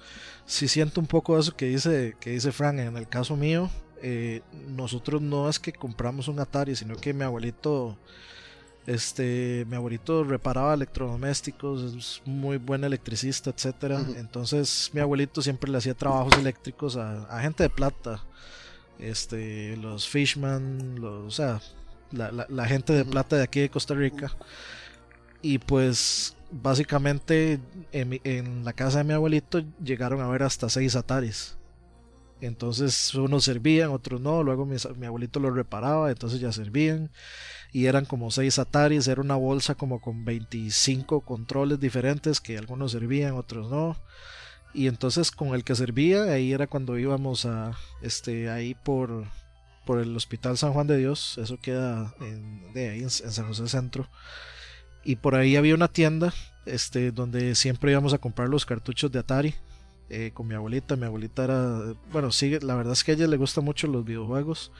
sí 0.44 0.66
siento 0.68 1.00
un 1.00 1.06
poco 1.06 1.38
eso 1.38 1.54
que 1.54 1.66
dice, 1.66 2.16
que 2.18 2.30
dice 2.30 2.52
Frank. 2.52 2.78
En 2.78 2.96
el 2.96 3.08
caso 3.08 3.36
mío, 3.36 3.70
eh, 4.02 4.42
nosotros 4.68 5.22
no 5.22 5.48
es 5.48 5.58
que 5.58 5.72
compramos 5.72 6.28
un 6.28 6.40
Atari, 6.40 6.74
sino 6.74 6.96
que 6.96 7.14
mi 7.14 7.24
abuelito, 7.24 7.96
este, 8.86 9.64
mi 9.68 9.76
abuelito 9.76 10.24
reparaba 10.24 10.74
electrodomésticos, 10.74 11.94
es 11.94 12.22
muy 12.24 12.56
buen 12.58 12.84
electricista, 12.84 13.50
etcétera. 13.50 14.04
Entonces 14.16 14.90
mi 14.92 15.00
abuelito 15.00 15.42
siempre 15.42 15.70
le 15.70 15.78
hacía 15.78 15.94
trabajos 15.94 16.36
eléctricos 16.38 16.96
a, 16.96 17.40
gente 17.40 17.62
de 17.62 17.70
plata, 17.70 18.24
este, 18.98 19.76
los 19.76 20.08
Fishman, 20.08 21.00
los, 21.00 21.26
o 21.26 21.30
sea, 21.30 21.60
la, 22.10 22.46
la, 22.48 22.66
gente 22.66 22.92
de 22.92 23.04
plata 23.04 23.36
de 23.36 23.42
aquí 23.42 23.60
de 23.60 23.70
Costa 23.70 23.94
Rica. 23.94 24.32
Y 25.46 25.58
pues 25.58 26.34
básicamente 26.50 27.60
en, 27.92 28.64
la 28.64 28.72
casa 28.72 28.98
de 28.98 29.04
mi 29.04 29.12
abuelito 29.12 29.62
llegaron 29.80 30.20
a 30.20 30.26
ver 30.26 30.42
hasta 30.42 30.68
seis 30.68 30.96
Ataris. 30.96 31.56
Entonces 32.40 33.14
unos 33.14 33.44
servían, 33.44 33.90
otros 33.90 34.20
no, 34.20 34.42
luego 34.42 34.66
mi, 34.66 34.76
abuelito 35.06 35.38
los 35.38 35.54
reparaba, 35.54 36.10
entonces 36.10 36.40
ya 36.40 36.50
servían. 36.50 37.10
Y 37.72 37.86
eran 37.86 38.06
como 38.06 38.32
seis 38.32 38.58
Ataris, 38.58 39.06
era 39.06 39.20
una 39.20 39.36
bolsa 39.36 39.76
como 39.76 40.00
con 40.00 40.24
25 40.24 41.20
controles 41.20 41.78
diferentes 41.78 42.40
que 42.40 42.58
algunos 42.58 42.90
servían, 42.90 43.34
otros 43.34 43.70
no. 43.70 43.96
Y 44.74 44.88
entonces 44.88 45.30
con 45.30 45.54
el 45.54 45.62
que 45.62 45.76
servía, 45.76 46.24
ahí 46.24 46.52
era 46.52 46.66
cuando 46.66 46.98
íbamos 46.98 47.46
a, 47.46 47.78
este, 48.02 48.50
ahí 48.50 48.74
por, 48.74 49.26
por 49.84 50.00
el 50.00 50.16
Hospital 50.16 50.58
San 50.58 50.72
Juan 50.72 50.88
de 50.88 50.98
Dios, 50.98 51.38
eso 51.38 51.56
queda 51.60 52.12
en, 52.18 52.72
de 52.74 52.88
ahí 52.90 53.02
en, 53.02 53.10
San 53.10 53.46
José 53.46 53.68
Centro. 53.68 54.08
Y 55.06 55.14
por 55.14 55.36
ahí 55.36 55.54
había 55.54 55.76
una 55.76 55.86
tienda, 55.86 56.34
este, 56.66 57.12
donde 57.12 57.54
siempre 57.54 57.92
íbamos 57.92 58.12
a 58.12 58.18
comprar 58.18 58.48
los 58.48 58.66
cartuchos 58.66 59.12
de 59.12 59.20
Atari. 59.20 59.54
Eh, 60.10 60.32
con 60.34 60.48
mi 60.48 60.54
abuelita, 60.54 60.96
mi 60.96 61.04
abuelita 61.04 61.44
era, 61.44 61.94
bueno, 62.10 62.32
sigue, 62.32 62.58
la 62.60 62.74
verdad 62.74 62.92
es 62.92 63.04
que 63.04 63.12
a 63.12 63.14
ella 63.14 63.28
le 63.28 63.36
gustan 63.36 63.64
mucho 63.64 63.86
los 63.86 64.04
videojuegos. 64.04 64.72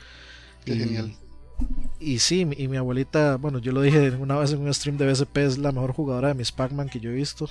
Qué 0.65 0.75
y, 0.75 0.79
genial. 0.81 1.15
Y 2.01 2.19
sí, 2.19 2.45
y 2.57 2.67
mi 2.67 2.77
abuelita, 2.77 3.37
bueno, 3.37 3.61
yo 3.61 3.71
lo 3.71 3.83
dije 3.83 4.11
una 4.11 4.37
vez 4.37 4.51
en 4.51 4.63
un 4.63 4.75
stream 4.75 4.97
de 4.97 5.09
BSP, 5.09 5.37
es 5.39 5.59
la 5.59 5.71
mejor 5.71 5.93
jugadora 5.93 6.29
de 6.29 6.35
mis 6.35 6.51
Pac-Man 6.51 6.89
que 6.89 6.99
yo 6.99 7.11
he 7.11 7.15
visto. 7.15 7.49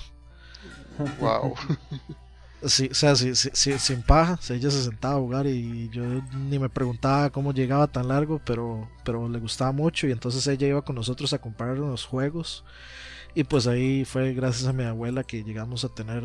Wow. 1.18 1.54
Sí, 2.66 2.88
o 2.90 2.94
sea, 2.94 3.14
sin 3.16 4.02
paja, 4.02 4.38
ella 4.50 4.70
se 4.70 4.82
sentaba 4.82 5.16
a 5.16 5.18
jugar 5.18 5.46
y 5.46 5.88
yo 5.90 6.02
ni 6.48 6.58
me 6.58 6.68
preguntaba 6.68 7.30
cómo 7.30 7.52
llegaba 7.52 7.86
tan 7.86 8.08
largo, 8.08 8.40
pero, 8.44 8.88
pero 9.04 9.28
le 9.28 9.38
gustaba 9.38 9.72
mucho 9.72 10.06
y 10.06 10.12
entonces 10.12 10.46
ella 10.46 10.66
iba 10.66 10.82
con 10.82 10.96
nosotros 10.96 11.32
a 11.32 11.38
comprar 11.38 11.80
unos 11.80 12.04
juegos 12.04 12.64
y 13.36 13.44
pues 13.44 13.66
ahí 13.66 14.06
fue 14.06 14.32
gracias 14.32 14.66
a 14.66 14.72
mi 14.72 14.84
abuela 14.84 15.22
que 15.22 15.44
llegamos 15.44 15.84
a 15.84 15.90
tener, 15.90 16.22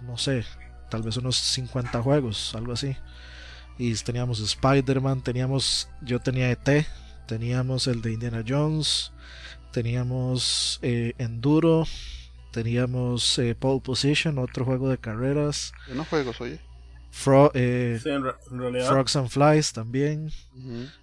no 0.00 0.16
sé, 0.16 0.46
tal 0.88 1.02
vez 1.02 1.18
unos 1.18 1.36
50 1.36 2.02
juegos, 2.02 2.54
algo 2.54 2.72
así. 2.72 2.96
Y 3.76 3.94
teníamos 3.96 4.40
Spider-Man, 4.40 5.20
teníamos, 5.22 5.90
yo 6.00 6.20
tenía 6.20 6.50
ET, 6.50 6.86
teníamos 7.26 7.86
el 7.86 8.00
de 8.00 8.14
Indiana 8.14 8.42
Jones, 8.48 9.12
teníamos 9.72 10.78
eh, 10.80 11.12
Enduro, 11.18 11.84
Teníamos 12.54 13.36
eh, 13.40 13.56
Pole 13.56 13.80
Position, 13.80 14.38
otro 14.38 14.64
juego 14.64 14.88
de 14.88 14.96
carreras. 14.96 15.72
Buenos 15.88 16.06
juegos, 16.06 16.40
oye. 16.40 16.60
eh, 17.52 17.98
sí, 18.00 18.10
en, 18.10 18.24
en 18.24 18.86
Frogs 18.86 19.16
and 19.16 19.28
Flies 19.28 19.72
también. 19.72 20.30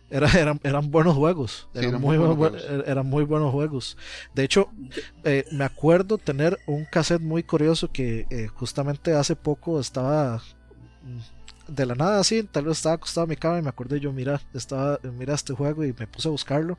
Era, 0.09 0.29
eran, 0.39 0.61
eran, 0.63 0.89
buenos 0.89 1.13
juegos. 1.17 1.67
Eran, 1.73 1.91
sí, 1.91 1.97
muy, 1.97 2.17
buenos 2.17 2.37
juegos. 2.37 2.63
eran 2.85 3.05
muy 3.05 3.25
buenos 3.25 3.51
juegos. 3.51 3.97
De 4.33 4.45
hecho, 4.45 4.69
eh, 5.25 5.45
me 5.51 5.65
acuerdo 5.65 6.17
tener 6.17 6.57
un 6.67 6.85
cassette 6.85 7.21
muy 7.21 7.43
curioso 7.43 7.91
que 7.91 8.27
eh, 8.29 8.47
justamente 8.47 9.13
hace 9.13 9.35
poco 9.35 9.77
estaba 9.77 10.41
de 11.71 11.85
la 11.85 11.95
nada 11.95 12.19
así, 12.19 12.43
tal 12.43 12.65
vez 12.65 12.77
estaba 12.77 12.95
acostado 12.95 13.25
en 13.25 13.29
mi 13.29 13.35
cama 13.35 13.59
y 13.59 13.61
me 13.61 13.69
acordé 13.69 13.99
yo, 13.99 14.11
mira, 14.11 14.41
estaba, 14.53 14.99
mira 15.17 15.33
este 15.33 15.53
juego 15.53 15.85
y 15.85 15.93
me 15.97 16.05
puse 16.07 16.27
a 16.27 16.31
buscarlo. 16.31 16.77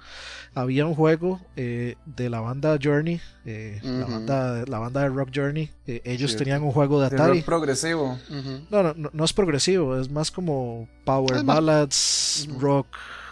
Había 0.54 0.86
un 0.86 0.94
juego 0.94 1.40
eh, 1.56 1.96
de 2.04 2.28
la 2.28 2.40
banda 2.40 2.78
Journey, 2.80 3.20
eh, 3.46 3.80
la, 3.82 4.06
banda, 4.06 4.64
la 4.66 4.78
banda 4.78 5.00
de 5.00 5.08
Rock 5.08 5.30
Journey, 5.34 5.70
eh, 5.86 6.02
ellos 6.04 6.36
tenían 6.36 6.62
un 6.62 6.72
juego 6.72 7.00
de 7.00 7.06
Atari. 7.06 7.38
rock 7.38 7.46
progresivo. 7.46 8.18
no, 8.70 8.82
no, 8.82 9.10
no, 9.12 9.24
es 9.24 9.32
progresivo, 9.32 9.98
es 9.98 10.10
más 10.10 10.30
como 10.30 10.88
Power 11.04 11.42
Ballads, 11.42 12.48
rock. 12.58 12.86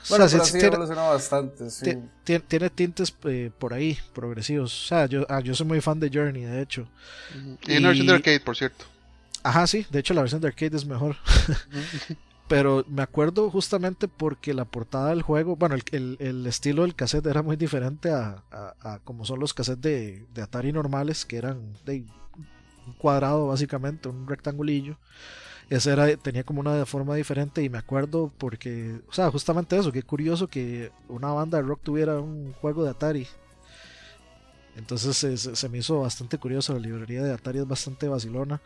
Bueno, 0.09 0.26
tiene, 0.26 0.71
bastante, 0.71 1.69
sí. 1.69 1.99
tiene, 2.25 2.71
tintes 2.71 3.11
por 3.11 3.75
ahí, 3.75 3.99
progresivos. 4.14 4.85
O 4.85 4.87
sea, 4.87 5.07
yo, 5.07 5.26
ah, 5.29 5.40
yo 5.40 5.55
soy 5.55 5.67
muy 5.67 5.81
fan 5.83 6.00
de 6.00 6.11
Journey, 6.12 6.43
de 6.43 6.62
hecho. 6.62 6.88
Y, 7.67 7.83
versión 7.83 8.07
de 8.07 8.14
arcade, 8.14 8.40
por 8.40 8.57
cierto. 8.57 8.87
Ajá, 9.42 9.66
sí, 9.66 9.87
de 9.90 10.00
hecho 10.00 10.14
la 10.14 10.23
versión 10.23 10.40
de 10.40 10.49
arcade 10.49 10.76
es 10.76 10.87
mejor. 10.87 11.16
Pero 12.49 12.85
me 12.88 13.02
acuerdo 13.02 13.49
justamente 13.49 14.09
porque 14.09 14.54
la 14.54 14.64
portada 14.64 15.11
del 15.11 15.23
juego, 15.23 15.54
bueno, 15.54 15.76
el, 15.92 16.16
el, 16.18 16.47
estilo 16.49 16.82
del 16.82 16.97
cassette 16.97 17.26
era 17.26 17.42
muy 17.42 17.54
diferente 17.54 18.11
a, 18.11 18.42
a, 18.50 18.99
como 19.04 19.25
son 19.25 19.38
los 19.38 19.54
cassettes 19.54 19.82
de, 19.82 20.26
de, 20.35 20.42
Atari 20.42 20.73
normales, 20.73 21.25
que 21.25 21.37
eran 21.37 21.75
de 21.85 22.04
un 22.88 22.92
cuadrado 22.94 23.47
básicamente, 23.47 24.09
un 24.09 24.26
rectangulillo. 24.26 24.97
Ese 25.68 25.92
era, 25.92 26.16
tenía 26.16 26.42
como 26.42 26.59
una 26.59 26.85
forma 26.87 27.14
diferente 27.14 27.62
y 27.62 27.68
me 27.68 27.78
acuerdo 27.78 28.32
porque, 28.37 29.00
o 29.09 29.12
sea, 29.12 29.30
justamente 29.30 29.78
eso, 29.78 29.92
qué 29.92 30.02
curioso 30.02 30.49
que 30.49 30.90
una 31.09 31.28
banda 31.28 31.59
de 31.59 31.68
rock 31.68 31.82
tuviera 31.85 32.18
un 32.18 32.52
juego 32.54 32.82
de 32.82 32.90
Atari. 32.90 33.28
Entonces 34.80 35.14
se, 35.14 35.37
se 35.37 35.68
me 35.68 35.78
hizo 35.78 36.00
bastante 36.00 36.38
curioso, 36.38 36.72
la 36.72 36.80
librería 36.80 37.22
de 37.22 37.32
Atari 37.34 37.58
es 37.58 37.68
bastante 37.68 38.08
vacilona. 38.08 38.62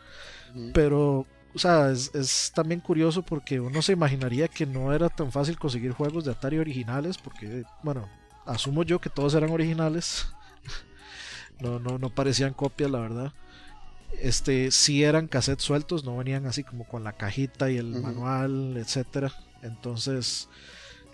Pero, 0.73 1.27
o 1.53 1.59
sea, 1.59 1.91
es, 1.91 2.51
también 2.55 2.79
curioso 2.79 3.21
porque 3.21 3.59
uno 3.59 3.81
se 3.81 3.91
imaginaría 3.91 4.47
que 4.47 4.65
no 4.65 4.93
era 4.93 5.09
tan 5.09 5.33
fácil 5.33 5.59
conseguir 5.59 5.91
juegos 5.91 6.23
de 6.23 6.31
Atari 6.31 6.57
originales, 6.57 7.17
porque, 7.17 7.63
bueno, 7.83 8.07
asumo 8.45 8.83
yo 8.83 9.01
que 9.01 9.09
todos 9.09 9.35
eran 9.35 9.51
originales. 9.51 10.27
no, 11.59 11.79
no, 11.79 11.97
no 11.97 12.09
parecían 12.09 12.53
copias, 12.53 12.89
la 12.89 12.99
verdad. 12.99 13.33
Este, 14.21 14.71
sí 14.71 15.03
eran 15.03 15.27
cassettes 15.27 15.65
sueltos, 15.65 16.05
no 16.05 16.15
venían 16.15 16.45
así 16.45 16.63
como 16.63 16.87
con 16.87 17.03
la 17.03 17.11
cajita 17.11 17.69
y 17.69 17.77
el 17.77 18.01
manual, 18.01 18.77
etcétera. 18.77 19.33
Entonces, 19.61 20.47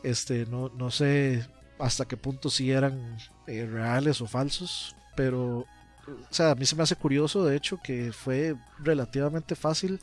este, 0.04 0.46
no, 0.46 0.70
no 0.70 0.92
sé 0.92 1.44
hasta 1.82 2.06
qué 2.06 2.16
punto 2.16 2.50
si 2.50 2.72
eran 2.72 3.18
eh, 3.48 3.66
reales 3.66 4.22
o 4.22 4.28
falsos, 4.28 4.96
pero 5.16 5.66
o 6.08 6.34
sea, 6.34 6.52
a 6.52 6.56
mí 6.56 6.66
se 6.66 6.76
me 6.76 6.84
hace 6.84 6.96
curioso, 6.96 7.44
de 7.46 7.56
hecho, 7.56 7.80
que 7.84 8.12
fue 8.12 8.56
relativamente 8.80 9.56
fácil 9.56 10.00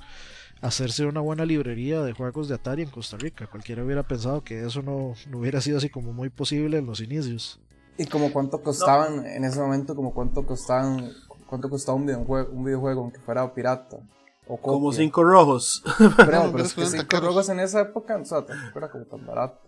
hacerse 0.60 1.06
una 1.06 1.20
buena 1.20 1.44
librería 1.44 2.02
de 2.02 2.12
juegos 2.12 2.48
de 2.48 2.54
Atari 2.54 2.82
en 2.82 2.90
Costa 2.90 3.16
Rica. 3.16 3.46
Cualquiera 3.46 3.84
hubiera 3.84 4.02
pensado 4.02 4.42
que 4.42 4.64
eso 4.64 4.82
no, 4.82 5.14
hubiera 5.32 5.60
sido 5.60 5.78
así 5.78 5.88
como 5.88 6.12
muy 6.12 6.30
posible 6.30 6.78
en 6.78 6.86
los 6.86 7.00
inicios. 7.00 7.60
¿Y 7.96 8.06
como 8.06 8.32
cuánto 8.32 8.62
costaban 8.62 9.26
en 9.26 9.44
ese 9.44 9.60
momento? 9.60 9.94
¿Como 9.94 10.12
cuánto 10.12 10.46
costaban 10.46 11.12
cuánto 11.46 11.68
costaba 11.68 11.96
un 11.96 12.06
videojuego, 12.06 12.52
un 12.52 12.64
videojuego 12.64 13.02
aunque 13.02 13.18
fuera 13.20 13.52
pirata? 13.52 13.98
O 14.46 14.56
como 14.56 14.92
cinco 14.92 15.24
rojos. 15.24 15.82
Pero, 15.98 16.16
pero 16.52 16.58
es 16.58 16.74
que 16.74 16.86
cinco 16.86 17.20
rojos 17.20 17.48
en 17.48 17.60
esa 17.60 17.80
época, 17.80 18.16
o 18.16 18.24
sea, 18.24 18.46
tampoco 18.46 18.78
era 18.78 18.90
como 18.90 19.04
tan 19.04 19.26
barato. 19.26 19.60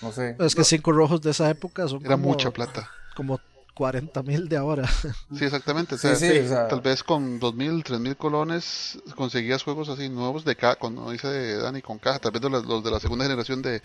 No 0.00 0.12
sé. 0.12 0.36
Es 0.38 0.54
que 0.54 0.64
cinco 0.64 0.92
rojos 0.92 1.20
de 1.20 1.30
esa 1.30 1.48
época 1.50 1.86
son 1.88 2.04
Era 2.04 2.16
mucha 2.16 2.50
plata. 2.50 2.88
Como 3.14 3.40
40 3.74 4.22
mil 4.22 4.48
de 4.48 4.56
ahora. 4.56 4.88
Sí, 5.36 5.44
exactamente. 5.44 5.96
Tal 5.96 6.80
vez 6.80 7.02
con 7.02 7.38
2 7.38 7.54
mil, 7.54 7.82
3 7.82 8.00
mil 8.00 8.16
colones 8.16 8.98
conseguías 9.14 9.62
juegos 9.62 9.88
así 9.88 10.08
nuevos 10.08 10.44
de 10.44 10.56
caja, 10.56 10.76
cuando 10.76 11.10
dice 11.10 11.56
Dani, 11.56 11.82
con 11.82 11.98
caja. 11.98 12.18
Tal 12.18 12.32
vez 12.32 12.42
los, 12.42 12.84
de 12.84 12.90
la 12.90 13.00
segunda 13.00 13.24
generación 13.24 13.62
de, 13.62 13.82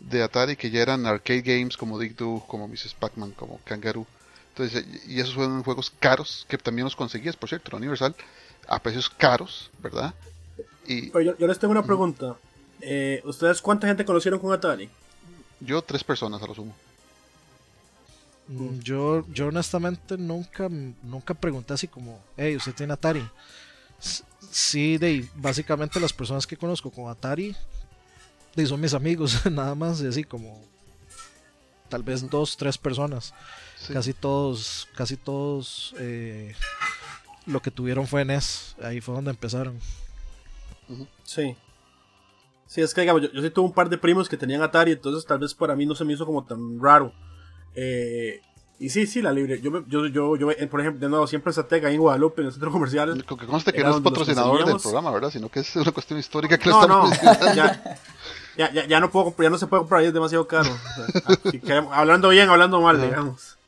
de, 0.00 0.22
Atari 0.22 0.56
que 0.56 0.70
ya 0.70 0.82
eran 0.82 1.06
arcade 1.06 1.42
games 1.42 1.76
como 1.76 1.98
Dig 1.98 2.16
Dug, 2.16 2.46
como 2.46 2.66
Mrs. 2.68 2.94
Pac-Man, 2.98 3.32
como 3.32 3.60
Kangaroo. 3.64 4.06
Entonces, 4.50 4.84
y 5.06 5.20
esos 5.20 5.34
fueron 5.34 5.62
juegos 5.62 5.92
caros 6.00 6.44
que 6.48 6.58
también 6.58 6.84
los 6.84 6.96
conseguías, 6.96 7.36
por 7.36 7.48
cierto, 7.48 7.76
Universal, 7.76 8.14
a 8.68 8.78
precios 8.80 9.08
caros, 9.08 9.70
¿verdad? 9.78 10.12
Y, 10.86 11.10
yo, 11.12 11.46
les 11.46 11.58
tengo 11.58 11.70
una 11.70 11.84
pregunta. 11.84 12.36
Eh, 12.80 13.22
¿Ustedes 13.24 13.62
cuánta 13.62 13.86
gente 13.86 14.04
conocieron 14.04 14.40
con 14.40 14.52
Atari? 14.52 14.90
Yo, 15.60 15.82
tres 15.82 16.02
personas 16.02 16.42
a 16.42 16.46
lo 16.46 16.54
sumo. 16.54 16.74
Mm, 18.48 18.80
yo, 18.80 19.24
yo 19.28 19.48
honestamente 19.48 20.18
nunca, 20.18 20.68
nunca 20.68 21.34
pregunté 21.34 21.74
así 21.74 21.86
como, 21.86 22.20
hey, 22.36 22.56
¿usted 22.56 22.74
tiene 22.74 22.92
Atari? 22.92 23.22
Sí, 24.50 24.98
de 24.98 25.28
básicamente 25.36 26.00
las 26.00 26.12
personas 26.12 26.46
que 26.46 26.56
conozco 26.56 26.90
con 26.90 27.08
Atari 27.08 27.54
de, 28.54 28.66
son 28.66 28.80
mis 28.80 28.94
amigos, 28.94 29.46
nada 29.50 29.74
más, 29.74 30.00
y 30.00 30.06
así 30.06 30.24
como 30.24 30.60
tal 31.88 32.02
vez 32.02 32.28
dos, 32.28 32.56
tres 32.56 32.78
personas. 32.78 33.34
Casi 33.92 34.12
todos, 34.12 34.88
casi 34.94 35.16
todos 35.16 35.94
eh, 35.98 36.54
lo 37.46 37.60
que 37.60 37.70
tuvieron 37.70 38.06
fue 38.06 38.24
NES, 38.24 38.76
ahí 38.82 39.00
fue 39.00 39.14
donde 39.14 39.30
empezaron. 39.30 39.78
Sí. 41.24 41.56
Sí, 42.70 42.80
es 42.82 42.94
que 42.94 43.00
digamos, 43.00 43.20
yo, 43.20 43.32
yo 43.32 43.42
sí 43.42 43.50
tuve 43.50 43.66
un 43.66 43.72
par 43.72 43.88
de 43.88 43.98
primos 43.98 44.28
que 44.28 44.36
tenían 44.36 44.62
Atari, 44.62 44.92
entonces 44.92 45.26
tal 45.26 45.40
vez 45.40 45.52
para 45.54 45.74
mí 45.74 45.86
no 45.86 45.96
se 45.96 46.04
me 46.04 46.12
hizo 46.12 46.24
como 46.24 46.44
tan 46.44 46.80
raro. 46.80 47.12
Eh, 47.74 48.40
y 48.78 48.90
sí, 48.90 49.08
sí, 49.08 49.20
la 49.20 49.32
libre. 49.32 49.60
Yo, 49.60 49.84
yo, 49.88 50.06
yo, 50.06 50.36
yo, 50.36 50.46
por 50.70 50.80
ejemplo, 50.80 51.00
de 51.00 51.08
nuevo, 51.08 51.26
siempre 51.26 51.52
Satega 51.52 51.88
ahí 51.88 51.96
en 51.96 52.00
Guadalupe, 52.00 52.42
en 52.42 52.46
el 52.46 52.52
centro 52.52 52.70
comercial. 52.70 53.24
Con 53.24 53.38
que 53.38 53.46
conste 53.46 53.72
que 53.72 53.82
no 53.82 53.96
es 53.96 54.00
patrocinador 54.02 54.64
del 54.64 54.76
programa, 54.76 55.10
¿verdad? 55.10 55.30
Sino 55.30 55.48
que 55.48 55.58
es 55.58 55.74
una 55.74 55.90
cuestión 55.90 56.20
histórica 56.20 56.58
que 56.58 56.70
no, 56.70 56.86
no, 56.86 57.10
ya, 57.56 57.98
ya, 58.56 58.86
ya, 58.86 59.00
no 59.00 59.10
puedo, 59.10 59.34
ya 59.36 59.50
no 59.50 59.58
se 59.58 59.66
puede 59.66 59.80
comprar 59.80 60.02
ahí, 60.02 60.06
es 60.06 60.14
demasiado 60.14 60.46
caro. 60.46 60.70
hablando 61.90 62.28
bien, 62.28 62.50
hablando 62.50 62.80
mal, 62.80 63.02
digamos. 63.02 63.58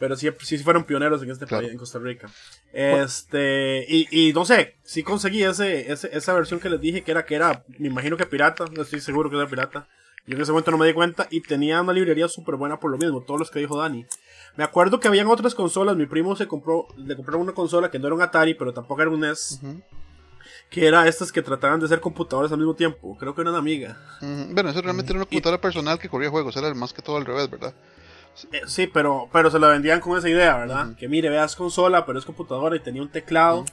Pero 0.00 0.16
sí, 0.16 0.30
sí 0.40 0.58
fueron 0.58 0.84
pioneros 0.84 1.22
en 1.22 1.30
este 1.30 1.46
país, 1.46 1.70
en 1.70 1.76
Costa 1.78 1.98
Rica. 1.98 2.28
Este, 2.72 3.84
y, 3.86 4.08
y 4.10 4.32
no 4.32 4.46
sé, 4.46 4.78
sí 4.82 5.02
conseguí 5.02 5.44
ese, 5.44 5.92
ese, 5.92 6.08
esa 6.16 6.32
versión 6.32 6.58
que 6.58 6.70
les 6.70 6.80
dije 6.80 7.02
que 7.02 7.10
era, 7.10 7.26
que 7.26 7.34
era, 7.34 7.64
me 7.78 7.88
imagino 7.88 8.16
que 8.16 8.24
pirata, 8.24 8.64
no 8.72 8.82
estoy 8.82 9.00
seguro 9.00 9.28
que 9.30 9.36
era 9.36 9.46
pirata. 9.46 9.86
Yo 10.26 10.36
en 10.36 10.42
ese 10.42 10.52
momento 10.52 10.70
no 10.70 10.78
me 10.78 10.86
di 10.86 10.94
cuenta 10.94 11.28
y 11.30 11.42
tenía 11.42 11.82
una 11.82 11.92
librería 11.92 12.28
súper 12.28 12.56
buena 12.56 12.80
por 12.80 12.90
lo 12.90 12.96
mismo, 12.96 13.22
todos 13.22 13.38
los 13.38 13.50
que 13.50 13.58
dijo 13.58 13.76
Dani. 13.76 14.06
Me 14.56 14.64
acuerdo 14.64 15.00
que 15.00 15.08
habían 15.08 15.26
otras 15.26 15.54
consolas. 15.54 15.96
Mi 15.96 16.06
primo 16.06 16.34
se 16.34 16.48
compró, 16.48 16.88
le 16.96 17.14
compraron 17.14 17.42
una 17.42 17.52
consola 17.52 17.90
que 17.90 17.98
no 17.98 18.06
era 18.06 18.16
un 18.16 18.22
Atari, 18.22 18.54
pero 18.54 18.72
tampoco 18.72 19.02
era 19.02 19.10
un 19.10 19.20
NES. 19.20 19.60
Que 20.70 20.86
era 20.86 21.06
estas 21.06 21.30
que 21.30 21.42
trataban 21.42 21.78
de 21.80 21.88
ser 21.88 22.00
computadores 22.00 22.52
al 22.52 22.58
mismo 22.58 22.74
tiempo. 22.74 23.16
Creo 23.18 23.34
que 23.34 23.42
era 23.42 23.50
una 23.50 23.58
amiga. 23.58 23.98
Bueno, 24.20 24.70
eso 24.70 24.80
realmente 24.80 25.12
era 25.12 25.18
una 25.18 25.26
computadora 25.26 25.60
personal 25.60 25.98
que 25.98 26.08
corría 26.08 26.30
juegos, 26.30 26.56
era 26.56 26.72
más 26.74 26.92
que 26.92 27.02
todo 27.02 27.16
al 27.16 27.26
revés, 27.26 27.50
¿verdad? 27.50 27.74
Eh, 28.52 28.62
sí, 28.66 28.86
pero, 28.86 29.28
pero 29.32 29.50
se 29.50 29.58
la 29.58 29.68
vendían 29.68 30.00
con 30.00 30.16
esa 30.18 30.28
idea, 30.28 30.56
¿verdad? 30.56 30.94
Que 30.96 31.08
mire, 31.08 31.28
veas 31.30 31.56
consola, 31.56 32.04
pero 32.06 32.18
es 32.18 32.24
computadora 32.24 32.76
y 32.76 32.80
tenía 32.80 33.02
un 33.02 33.08
teclado. 33.10 33.64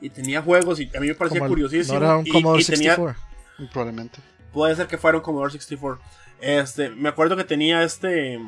Y 0.00 0.08
tenía 0.10 0.40
juegos 0.42 0.80
y 0.80 0.90
a 0.96 1.00
mí 1.00 1.08
me 1.08 1.14
parecía 1.14 1.40
Como 1.40 1.46
el- 1.46 1.50
curiosísimo. 1.62 1.98
No 1.98 2.04
era 2.06 2.16
un 2.16 2.26
y- 2.26 2.30
Commodore 2.30 2.62
y 2.62 2.64
tenía- 2.64 2.94
64. 2.96 3.70
Probablemente. 3.72 4.18
Puede 4.52 4.74
ser 4.74 4.86
que 4.86 4.96
fuera 4.98 5.18
un 5.18 5.22
Commodore 5.24 5.52
64. 5.52 6.00
Este, 6.40 6.88
me 6.90 7.08
acuerdo 7.10 7.36
que 7.36 7.44
tenía 7.44 7.82
este. 7.82 8.40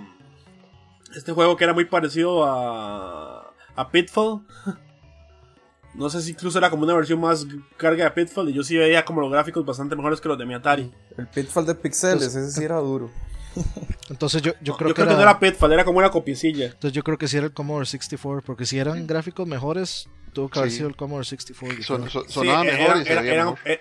Este 1.14 1.32
juego 1.32 1.56
que 1.58 1.64
era 1.64 1.74
muy 1.74 1.84
parecido 1.84 2.44
a. 2.44 3.52
a 3.76 3.90
Pitfall. 3.90 4.40
No 5.94 6.08
sé 6.08 6.22
si 6.22 6.30
incluso 6.30 6.56
era 6.56 6.70
como 6.70 6.84
una 6.84 6.94
versión 6.94 7.20
más 7.20 7.46
carga 7.76 8.04
de 8.04 8.10
Pitfall. 8.12 8.48
Y 8.48 8.54
yo 8.54 8.62
sí 8.62 8.78
veía 8.78 9.04
como 9.04 9.20
los 9.20 9.30
gráficos 9.30 9.62
bastante 9.66 9.94
mejores 9.94 10.22
que 10.22 10.28
los 10.28 10.38
de 10.38 10.46
mi 10.46 10.54
Atari. 10.54 10.90
El 11.18 11.26
Pitfall 11.26 11.66
de 11.66 11.74
pixeles, 11.74 12.14
Entonces- 12.28 12.44
ese 12.48 12.58
sí 12.60 12.64
era 12.64 12.76
duro. 12.78 13.10
Entonces 14.12 14.42
yo, 14.42 14.52
yo 14.60 14.72
No, 14.72 14.76
creo 14.78 14.88
yo 14.90 14.94
que 14.94 15.02
creo 15.02 15.04
era, 15.06 15.12
que 15.12 15.16
no 15.16 15.22
era 15.30 15.40
Pitfall, 15.40 15.72
era 15.72 15.84
como 15.84 15.98
una 15.98 16.10
copiecilla. 16.10 16.66
entonces 16.66 16.92
yo 16.92 17.02
creo 17.02 17.16
que 17.18 17.26
sí 17.28 17.38
era 17.38 17.46
el 17.46 17.52
Commodore 17.52 17.86
64, 17.86 18.42
porque 18.44 18.66
si 18.66 18.78
eran 18.78 19.06
gráficos 19.06 19.46
mejores, 19.48 20.08
tuvo 20.34 20.48
que 20.50 20.58
haber 20.58 20.70
sido 20.70 20.88
el 20.88 20.96
Commodore 20.96 21.24
64. 21.24 21.78
yo 21.78 22.10
Son- 22.10 22.28
sonaba 22.28 22.62
era- 22.64 22.76
mejor 22.78 22.96
y 23.00 23.04
se 23.04 23.12
era- 23.12 23.22
veía 23.22 23.44
mejor. 23.44 23.58
eh, 23.64 23.80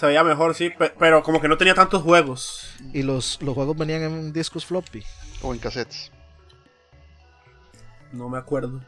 se 0.00 0.06
veía 0.06 0.24
mejor, 0.24 0.54
sí, 0.54 0.70
pe- 0.70 0.92
pero 0.98 1.22
como 1.22 1.40
que 1.40 1.48
no 1.48 1.56
tenía 1.58 1.74
tantos 1.74 2.02
juegos. 2.02 2.68
Y 2.92 3.02
los, 3.02 3.38
los 3.42 3.54
juegos 3.54 3.76
venían 3.76 4.02
en 4.02 4.32
discos 4.32 4.64
floppy. 4.64 5.02
O 5.42 5.52
en 5.52 5.58
cassettes. 5.60 6.10
No 8.14 8.28
me 8.28 8.38
acuerdo. 8.38 8.80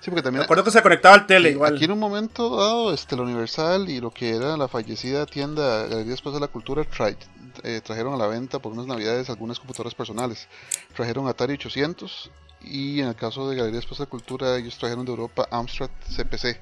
Sí, 0.00 0.10
porque 0.10 0.22
también. 0.22 0.38
Me 0.40 0.44
acuerdo 0.44 0.64
que 0.64 0.70
se 0.70 0.82
conectaba 0.82 1.14
al 1.14 1.26
tele 1.26 1.50
Sí, 1.50 1.54
igual. 1.54 1.74
Aquí 1.76 1.84
en 1.84 1.92
un 1.92 1.98
momento 1.98 2.56
dado, 2.56 2.92
este, 2.92 3.16
la 3.16 3.22
Universal 3.22 3.88
y 3.88 4.00
lo 4.00 4.10
que 4.10 4.30
era 4.34 4.56
la 4.56 4.66
fallecida 4.68 5.26
tienda 5.26 5.82
Galería 5.86 6.12
Después 6.12 6.34
de 6.34 6.40
la 6.40 6.48
Cultura 6.48 6.82
tra- 6.84 7.16
eh, 7.64 7.80
trajeron 7.84 8.14
a 8.14 8.16
la 8.16 8.26
venta 8.26 8.58
por 8.58 8.72
unas 8.72 8.86
navidades 8.86 9.28
algunas 9.28 9.58
computadoras 9.58 9.94
personales. 9.94 10.48
Trajeron 10.94 11.28
Atari 11.28 11.54
800 11.54 12.30
y 12.62 13.00
en 13.00 13.08
el 13.08 13.14
caso 13.14 13.48
de 13.48 13.56
Galería 13.56 13.76
Después 13.76 13.98
de 13.98 14.04
la 14.04 14.10
Cultura 14.10 14.56
ellos 14.56 14.78
trajeron 14.78 15.04
de 15.04 15.10
Europa 15.10 15.46
Amstrad 15.50 15.90
CPC 16.16 16.60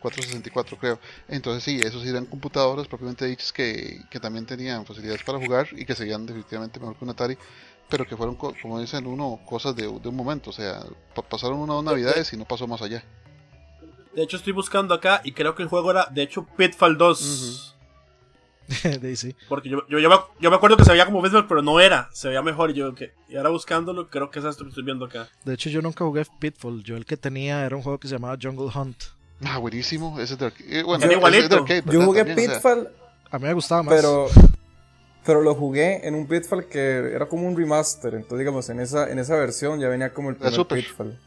464 0.00 0.76
creo. 0.78 0.98
Entonces 1.28 1.64
sí, 1.64 1.80
esos 1.80 2.02
sí 2.02 2.08
eran 2.10 2.26
computadoras 2.26 2.86
propiamente 2.86 3.24
dichas 3.24 3.52
que, 3.52 4.02
que 4.10 4.20
también 4.20 4.44
tenían 4.46 4.84
facilidades 4.84 5.22
para 5.22 5.38
jugar 5.38 5.68
y 5.72 5.84
que 5.86 5.94
se 5.94 6.04
veían 6.04 6.26
definitivamente 6.26 6.78
mejor 6.78 6.96
que 6.96 7.04
un 7.04 7.10
Atari. 7.10 7.38
Pero 7.88 8.06
que 8.06 8.16
fueron, 8.16 8.34
co- 8.34 8.54
como 8.60 8.80
dicen 8.80 9.06
uno, 9.06 9.40
cosas 9.46 9.76
de, 9.76 9.82
de 9.84 10.08
un 10.08 10.16
momento. 10.16 10.50
O 10.50 10.52
sea, 10.52 10.80
pa- 11.14 11.22
pasaron 11.22 11.58
una 11.58 11.72
o 11.74 11.76
dos 11.76 11.84
navidades 11.84 12.32
y 12.32 12.36
no 12.36 12.44
pasó 12.44 12.66
más 12.66 12.82
allá. 12.82 13.04
De 14.14 14.22
hecho, 14.22 14.36
estoy 14.38 14.52
buscando 14.52 14.94
acá 14.94 15.20
y 15.24 15.32
creo 15.32 15.54
que 15.54 15.62
el 15.62 15.68
juego 15.68 15.90
era, 15.90 16.06
de 16.06 16.22
hecho, 16.22 16.46
Pitfall 16.56 16.96
2. 16.96 17.72
de 19.00 19.08
ahí 19.08 19.14
sí. 19.14 19.36
Porque 19.48 19.68
yo, 19.68 19.86
yo, 19.88 19.98
yo, 20.00 20.08
me, 20.10 20.16
yo 20.40 20.50
me 20.50 20.56
acuerdo 20.56 20.76
que 20.76 20.84
se 20.84 20.90
veía 20.90 21.04
como 21.06 21.22
Pitfall, 21.22 21.46
pero 21.46 21.62
no 21.62 21.78
era. 21.78 22.08
Se 22.12 22.26
veía 22.28 22.42
mejor. 22.42 22.70
Y 22.70 22.74
yo, 22.74 22.94
que 22.94 23.12
Y 23.28 23.36
ahora 23.36 23.50
buscándolo, 23.50 24.08
creo 24.08 24.30
que 24.30 24.40
es 24.40 24.44
esto 24.44 24.64
que 24.64 24.70
estoy 24.70 24.82
viendo 24.84 25.04
acá. 25.04 25.28
De 25.44 25.54
hecho, 25.54 25.70
yo 25.70 25.80
nunca 25.82 26.04
jugué 26.04 26.24
Pitfall. 26.40 26.82
Yo 26.82 26.96
el 26.96 27.04
que 27.06 27.16
tenía 27.16 27.64
era 27.64 27.76
un 27.76 27.82
juego 27.82 27.98
que 28.00 28.08
se 28.08 28.14
llamaba 28.14 28.36
Jungle 28.40 28.70
Hunt. 28.74 28.96
Ah, 29.44 29.58
buenísimo. 29.58 30.18
Ese 30.18 30.32
es 30.34 30.38
de 30.40 30.46
arcade. 30.46 30.80
eh, 30.80 30.82
bueno, 30.82 31.04
es 31.04 31.10
de 31.10 31.16
igualito. 31.16 31.56
arcade, 31.56 31.84
Yo 31.92 32.02
jugué 32.02 32.24
También, 32.24 32.50
o 32.50 32.52
sea, 32.54 32.60
Pitfall, 32.60 32.90
A 33.30 33.38
mí 33.38 33.44
me 33.46 33.52
gustaba 33.52 33.82
más. 33.84 33.94
pero 33.94 34.28
pero 35.26 35.42
lo 35.42 35.54
jugué 35.54 36.06
en 36.06 36.14
un 36.14 36.26
Pitfall 36.26 36.66
que 36.66 37.12
era 37.14 37.26
como 37.28 37.46
un 37.46 37.56
remaster. 37.56 38.14
Entonces, 38.14 38.38
digamos, 38.38 38.68
en 38.70 38.80
esa, 38.80 39.10
en 39.10 39.18
esa 39.18 39.34
versión 39.36 39.80
ya 39.80 39.88
venía 39.88 40.14
como 40.14 40.30
el 40.30 40.36
primer 40.36 40.54
Super. 40.54 40.78
Pitfall. 40.78 41.18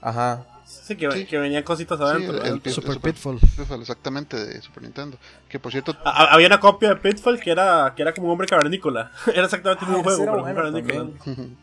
Ajá. 0.00 0.46
Sí, 0.64 0.96
que, 0.96 1.10
Sí. 1.12 1.26
que 1.26 1.36
venían 1.38 1.62
cositas 1.64 1.98
Sí, 1.98 2.04
adentro. 2.04 2.30
el- 2.32 2.38
¿verdad? 2.38 2.54
el 2.54 2.60
Pit- 2.60 2.72
Super 2.72 2.94
Super- 2.94 3.12
Pitfall. 3.12 3.38
Pitfall, 3.40 3.80
exactamente, 3.82 4.36
de 4.42 4.62
Super 4.62 4.82
Nintendo. 4.84 5.18
Que 5.48 5.58
por 5.58 5.70
cierto, 5.72 5.94
A- 6.04 6.32
Había 6.32 6.46
una 6.46 6.60
copia 6.60 6.90
de 6.90 6.96
Pitfall 6.96 7.38
que 7.40 7.50
era, 7.50 7.92
que 7.94 8.00
era 8.02 8.14
como 8.14 8.28
un 8.28 8.32
hombre 8.32 8.46
cavernícola. 8.46 9.10
era 9.34 9.44
exactamente 9.44 9.84
el 9.84 9.90
mismo 9.90 10.00
Ah, 10.00 10.04
juego, 10.04 10.24
pero 10.24 10.36
un 10.36 10.42
bueno 10.42 10.56
cavernícola. 10.56 11.10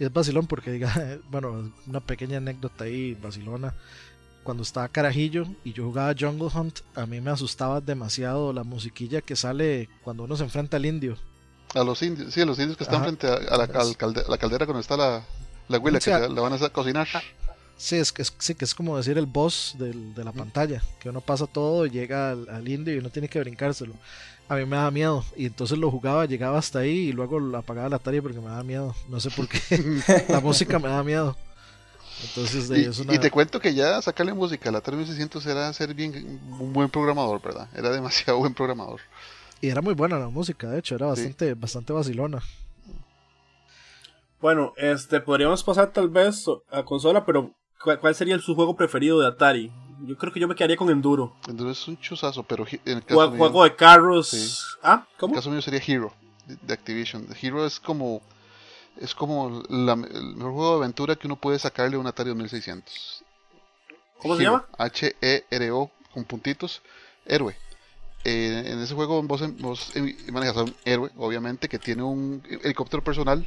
Y 0.00 0.04
es 0.04 0.12
vacilón 0.12 0.46
porque, 0.48 0.72
diga, 0.72 0.90
bueno, 1.30 1.70
una 1.86 2.00
pequeña 2.00 2.38
anécdota 2.38 2.84
ahí, 2.84 3.14
vacilona. 3.14 3.74
Cuando 4.44 4.62
estaba 4.62 4.88
carajillo 4.88 5.46
y 5.64 5.72
yo 5.72 5.84
jugaba 5.84 6.14
Jungle 6.18 6.48
Hunt, 6.54 6.80
a 6.94 7.06
mí 7.06 7.20
me 7.20 7.30
asustaba 7.30 7.80
demasiado 7.80 8.52
la 8.52 8.62
musiquilla 8.62 9.20
que 9.22 9.34
sale 9.36 9.88
cuando 10.02 10.22
uno 10.24 10.36
se 10.36 10.44
enfrenta 10.44 10.76
al 10.76 10.86
indio. 10.86 11.16
a 11.74 11.82
los 11.82 12.00
indios, 12.02 12.32
sí, 12.32 12.40
a 12.42 12.46
los 12.46 12.58
indios 12.58 12.76
que 12.76 12.84
están 12.84 12.96
Ajá. 13.00 13.04
frente 13.06 13.26
a, 13.26 13.34
a 13.34 13.56
la, 13.56 13.64
al 13.64 13.96
calde- 13.96 14.24
a 14.24 14.30
la 14.30 14.38
caldera 14.38 14.66
cuando 14.66 14.80
está 14.80 14.96
la, 14.96 15.24
la 15.68 15.78
huila 15.78 15.98
que 15.98 16.10
la 16.10 16.28
van 16.40 16.52
a 16.52 16.56
hacer 16.56 16.70
cocinar. 16.70 17.08
Sí, 17.76 17.96
es 17.96 18.12
que 18.12 18.22
es, 18.22 18.32
sí, 18.38 18.54
que 18.54 18.64
es 18.64 18.74
como 18.74 18.96
decir 18.96 19.18
el 19.18 19.26
boss 19.26 19.74
del- 19.78 20.14
de 20.14 20.22
la 20.22 20.30
pantalla, 20.32 20.80
que 21.00 21.08
uno 21.08 21.20
pasa 21.20 21.46
todo, 21.46 21.86
llega 21.86 22.30
al, 22.30 22.48
al 22.48 22.68
indio 22.68 22.94
y 22.94 22.98
uno 22.98 23.10
tiene 23.10 23.28
que 23.28 23.40
brincárselo. 23.40 23.94
A 24.48 24.56
mí 24.56 24.66
me 24.66 24.76
daba 24.76 24.90
miedo 24.90 25.24
y 25.36 25.46
entonces 25.46 25.78
lo 25.78 25.90
jugaba, 25.90 26.26
llegaba 26.26 26.58
hasta 26.58 26.80
ahí 26.80 27.08
y 27.08 27.12
luego 27.12 27.40
lo 27.40 27.56
apagaba 27.58 27.88
la 27.88 27.96
Atari 27.96 28.20
porque 28.20 28.38
me 28.38 28.46
daba 28.50 28.62
miedo. 28.62 28.94
No 29.08 29.18
sé 29.18 29.30
por 29.30 29.48
qué. 29.48 29.58
la 30.28 30.40
música 30.40 30.78
me 30.78 30.88
daba 30.88 31.02
miedo. 31.02 31.34
Entonces 32.22 32.70
Y, 32.70 32.74
ahí 32.74 32.84
es 32.84 32.98
una... 32.98 33.14
y 33.14 33.18
te 33.18 33.30
cuento 33.30 33.60
que 33.60 33.74
ya 33.74 34.00
sacarle 34.00 34.34
música 34.34 34.68
a 34.68 34.72
la 34.72 34.78
Atari 34.78 34.96
1600 34.96 35.46
era 35.46 35.72
ser 35.72 35.94
bien 35.94 36.40
un 36.58 36.72
buen 36.72 36.88
programador, 36.88 37.40
¿verdad? 37.42 37.68
Era 37.74 37.90
demasiado 37.90 38.38
buen 38.40 38.54
programador. 38.54 39.00
Y 39.60 39.68
era 39.68 39.80
muy 39.80 39.94
buena 39.94 40.18
la 40.18 40.28
música, 40.28 40.68
de 40.68 40.78
hecho, 40.78 40.94
era 40.94 41.06
bastante, 41.06 41.54
bastante 41.54 41.92
vacilona. 41.92 42.42
Bueno, 44.40 44.74
este, 44.76 45.20
podríamos 45.20 45.64
pasar 45.64 45.90
tal 45.90 46.10
vez 46.10 46.44
a 46.70 46.82
consola, 46.84 47.24
pero 47.24 47.54
¿cuál, 47.82 48.14
sería 48.14 48.38
su 48.38 48.54
juego 48.54 48.76
preferido 48.76 49.20
de 49.20 49.26
Atari? 49.26 49.72
Yo 50.06 50.18
creo 50.18 50.32
que 50.32 50.40
yo 50.40 50.46
me 50.46 50.54
quedaría 50.54 50.76
con 50.76 50.90
Enduro. 50.90 51.34
Entonces 51.48 51.80
es 51.80 51.88
un 51.88 51.98
chuzazo, 51.98 52.42
pero 52.42 52.66
en 52.84 52.98
el 52.98 53.02
caso, 53.02 53.14
Juego, 53.14 53.30
mío, 53.30 53.38
juego 53.38 53.64
de 53.64 53.74
carros. 53.74 54.28
Sí. 54.28 54.54
Ah, 54.82 55.06
en 55.08 55.18
¿cómo? 55.18 55.32
el 55.32 55.38
caso 55.38 55.50
mío 55.50 55.62
sería 55.62 55.80
Hero, 55.86 56.12
de, 56.46 56.58
de 56.60 56.74
Activision. 56.74 57.26
Hero 57.40 57.64
es 57.64 57.80
como 57.80 58.20
es 59.00 59.14
como 59.14 59.62
la- 59.68 59.92
el 59.94 60.34
mejor 60.36 60.52
juego 60.52 60.70
de 60.72 60.76
aventura 60.84 61.16
que 61.16 61.26
uno 61.26 61.36
puede 61.36 61.58
sacarle 61.58 61.96
a 61.96 61.98
un 61.98 62.06
Atari 62.06 62.30
2600. 62.30 63.22
¿Cómo 64.18 64.36
se 64.36 64.42
llama? 64.42 64.64
H-E-R-O 64.78 65.90
con 66.12 66.24
puntitos, 66.24 66.82
héroe. 67.26 67.56
Eh, 68.24 68.62
en 68.66 68.78
ese 68.80 68.94
juego 68.94 69.22
vos, 69.22 69.42
vos 69.58 69.92
manejas 70.32 70.56
a 70.56 70.62
un 70.62 70.74
héroe, 70.84 71.10
obviamente, 71.16 71.68
que 71.68 71.78
tiene 71.78 72.02
un 72.02 72.42
helicóptero 72.62 73.04
personal. 73.04 73.46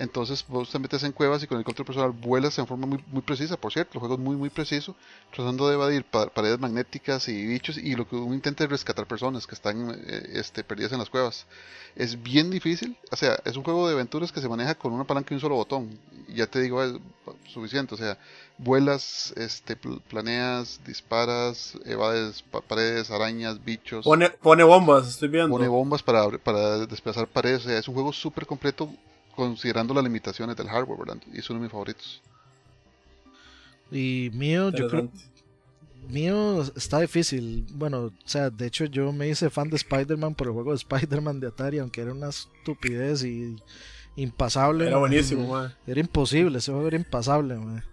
Entonces 0.00 0.42
vos 0.48 0.70
te 0.70 0.78
metes 0.78 1.02
en 1.02 1.12
cuevas 1.12 1.42
y 1.42 1.46
con 1.46 1.56
el 1.56 1.60
helicóptero 1.60 1.84
personal 1.84 2.10
vuelas 2.12 2.58
en 2.58 2.66
forma 2.66 2.86
muy, 2.86 3.04
muy 3.08 3.20
precisa, 3.20 3.58
por 3.58 3.70
cierto, 3.70 3.90
el 3.94 4.00
juego 4.00 4.14
es 4.14 4.20
muy 4.20 4.34
muy 4.34 4.48
preciso, 4.48 4.96
tratando 5.30 5.68
de 5.68 5.74
evadir 5.74 6.04
pa- 6.04 6.28
paredes 6.30 6.58
magnéticas 6.58 7.28
y 7.28 7.44
bichos 7.46 7.76
y 7.76 7.94
lo 7.94 8.08
que 8.08 8.16
uno 8.16 8.34
intenta 8.34 8.64
es 8.64 8.70
rescatar 8.70 9.06
personas 9.06 9.46
que 9.46 9.54
están 9.54 9.90
eh, 10.06 10.30
este, 10.32 10.64
perdidas 10.64 10.92
en 10.92 11.00
las 11.00 11.10
cuevas. 11.10 11.44
Es 11.96 12.22
bien 12.22 12.50
difícil, 12.50 12.96
o 13.10 13.16
sea, 13.16 13.38
es 13.44 13.56
un 13.58 13.62
juego 13.62 13.86
de 13.88 13.92
aventuras 13.94 14.32
que 14.32 14.40
se 14.40 14.48
maneja 14.48 14.74
con 14.74 14.92
una 14.94 15.04
palanca 15.04 15.34
y 15.34 15.36
un 15.36 15.40
solo 15.42 15.56
botón. 15.56 15.90
Y 16.28 16.36
ya 16.36 16.46
te 16.46 16.60
digo, 16.62 16.82
es 16.82 16.94
suficiente, 17.52 17.94
o 17.94 17.98
sea, 17.98 18.16
vuelas, 18.56 19.34
este, 19.36 19.76
pl- 19.76 20.00
planeas, 20.08 20.80
disparas, 20.86 21.74
evades 21.84 22.42
pa- 22.50 22.62
paredes, 22.62 23.10
arañas, 23.10 23.62
bichos. 23.62 24.04
Pone, 24.04 24.30
pone 24.30 24.64
bombas, 24.64 25.08
estoy 25.08 25.28
viendo. 25.28 25.50
Pone 25.54 25.68
bombas 25.68 26.02
para, 26.02 26.26
para 26.38 26.86
desplazar 26.86 27.26
paredes. 27.26 27.66
O 27.66 27.68
sea, 27.68 27.78
es 27.78 27.86
un 27.88 27.94
juego 27.94 28.12
súper 28.14 28.46
completo 28.46 28.88
considerando 29.34 29.94
las 29.94 30.04
limitaciones 30.04 30.56
del 30.56 30.68
hardware, 30.68 30.98
¿verdad? 30.98 31.22
Y 31.32 31.38
es 31.38 31.50
uno 31.50 31.58
de 31.58 31.64
mis 31.64 31.72
favoritos. 31.72 32.22
Y 33.90 34.30
mío, 34.34 34.70
yo 34.70 34.88
creo, 34.88 35.08
mío 36.08 36.62
está 36.76 37.00
difícil. 37.00 37.66
Bueno, 37.72 38.04
o 38.04 38.12
sea, 38.24 38.50
de 38.50 38.66
hecho 38.66 38.84
yo 38.84 39.12
me 39.12 39.28
hice 39.28 39.50
fan 39.50 39.68
de 39.68 39.76
Spider-Man 39.76 40.34
por 40.34 40.46
el 40.46 40.52
juego 40.52 40.70
de 40.70 40.76
Spider-Man 40.76 41.40
de 41.40 41.48
Atari, 41.48 41.78
aunque 41.78 42.00
era 42.00 42.12
una 42.12 42.28
estupidez 42.28 43.24
y 43.24 43.56
impasable. 44.16 44.86
Era 44.86 44.98
buenísimo, 44.98 45.48
man. 45.48 45.74
Era 45.86 46.00
imposible, 46.00 46.58
ese 46.58 46.72
juego 46.72 46.88
era 46.88 46.96
impasable, 46.96 47.56
man. 47.56 47.84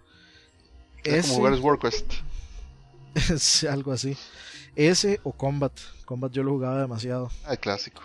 Es 1.04 1.26
como 1.26 1.38
jugar 1.38 1.56
Sword 1.56 1.78
Quest. 1.80 2.12
es 3.14 3.64
algo 3.64 3.92
así. 3.92 4.16
Ese 4.76 5.20
o 5.24 5.32
Combat. 5.32 5.72
Combat 6.04 6.32
yo 6.32 6.42
lo 6.42 6.52
jugaba 6.52 6.80
demasiado. 6.80 7.30
Ah, 7.44 7.56
clásico. 7.56 8.02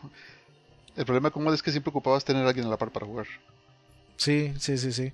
El 0.96 1.06
problema 1.06 1.32
con 1.32 1.48
él 1.48 1.54
es 1.54 1.64
que 1.64 1.72
siempre 1.72 1.90
ocupabas 1.90 2.24
tener 2.24 2.46
a 2.46 2.50
alguien 2.50 2.68
a 2.68 2.70
la 2.70 2.78
par 2.78 2.92
para 2.92 3.06
jugar. 3.06 3.28
Sí, 4.18 4.54
sí, 4.60 4.78
sí, 4.78 4.92
sí. 4.92 5.12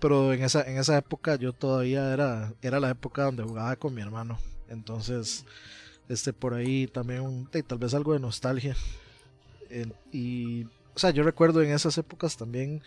Pero 0.00 0.32
en 0.32 0.42
esa, 0.42 0.62
en 0.62 0.76
esa 0.78 0.96
época 0.98 1.36
yo 1.36 1.52
todavía 1.52 2.12
era, 2.12 2.52
era 2.62 2.80
la 2.80 2.90
época 2.90 3.24
donde 3.24 3.42
jugaba 3.44 3.76
con 3.76 3.94
mi 3.94 4.02
hermano. 4.02 4.38
Entonces, 4.68 5.44
este 6.08 6.32
por 6.32 6.54
ahí 6.54 6.86
también 6.86 7.22
un- 7.22 7.48
tal 7.66 7.78
vez 7.78 7.94
algo 7.94 8.12
de 8.12 8.20
nostalgia. 8.20 8.76
Eh, 9.70 9.86
y, 10.12 10.64
o 10.64 10.98
sea, 10.98 11.10
yo 11.10 11.22
recuerdo 11.22 11.62
en 11.62 11.70
esas 11.70 11.96
épocas 11.98 12.36
también, 12.36 12.82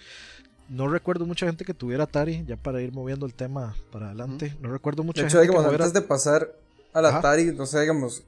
no 0.70 0.88
recuerdo 0.90 1.26
mucha 1.26 1.46
gente 1.46 1.66
que 1.66 1.74
tuviera 1.74 2.04
Atari, 2.06 2.44
ya 2.46 2.58
para 2.58 2.82
ir 2.82 2.92
moviendo 2.92 3.26
el 3.26 3.34
tema 3.34 3.76
para 3.92 4.08
adelante. 4.08 4.56
No 4.60 4.72
recuerdo 4.72 5.04
mucha 5.04 5.22
De 5.22 5.28
hecho, 5.28 5.38
gente 5.40 5.48
que 5.48 5.52
digamos, 5.52 5.66
tuviera... 5.68 5.86
antes 5.86 6.02
de 6.02 6.08
pasar 6.08 6.56
al. 6.94 7.06
Atari, 7.06 7.46
no 7.54 7.66
sé, 7.66 7.82
digamos, 7.82 8.24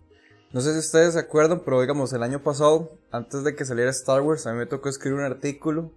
no 0.56 0.62
sé 0.62 0.72
si 0.72 0.80
ustedes 0.80 1.16
se 1.16 1.20
acuerdan, 1.20 1.64
pero 1.66 1.82
digamos, 1.82 2.14
el 2.14 2.24
año 2.24 2.42
pasado, 2.42 2.98
antes 3.12 3.44
de 3.44 3.58
que 3.58 3.66
saliera 3.66 3.92
Star 3.92 4.22
Wars, 4.22 4.48
a 4.48 4.54
mí 4.54 4.58
me 4.58 4.66
tocó 4.66 4.88
escribir 4.88 5.20
un 5.20 5.26
artículo 5.26 5.92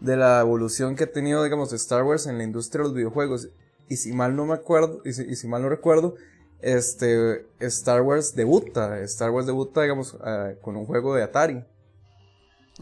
de 0.00 0.16
la 0.16 0.40
evolución 0.40 0.96
que 0.96 1.04
ha 1.04 1.12
tenido, 1.12 1.44
digamos, 1.44 1.70
Star 1.74 2.02
Wars 2.02 2.26
en 2.26 2.38
la 2.38 2.44
industria 2.44 2.78
de 2.78 2.88
los 2.88 2.94
videojuegos. 2.94 3.48
Y 3.90 3.96
si 3.96 4.14
mal 4.14 4.34
no 4.36 4.46
me 4.46 4.54
acuerdo, 4.54 5.02
y 5.04 5.12
si, 5.12 5.46
mal 5.48 5.60
no 5.60 5.68
recuerdo, 5.68 6.14
este, 6.62 7.44
Star 7.60 8.00
Wars 8.00 8.34
debuta, 8.34 9.00
Star 9.00 9.30
Wars 9.30 9.44
debuta, 9.44 9.82
digamos, 9.82 10.16
eh, 10.26 10.56
con 10.62 10.76
un 10.76 10.86
juego 10.86 11.14
de 11.14 11.22
Atari. 11.22 11.62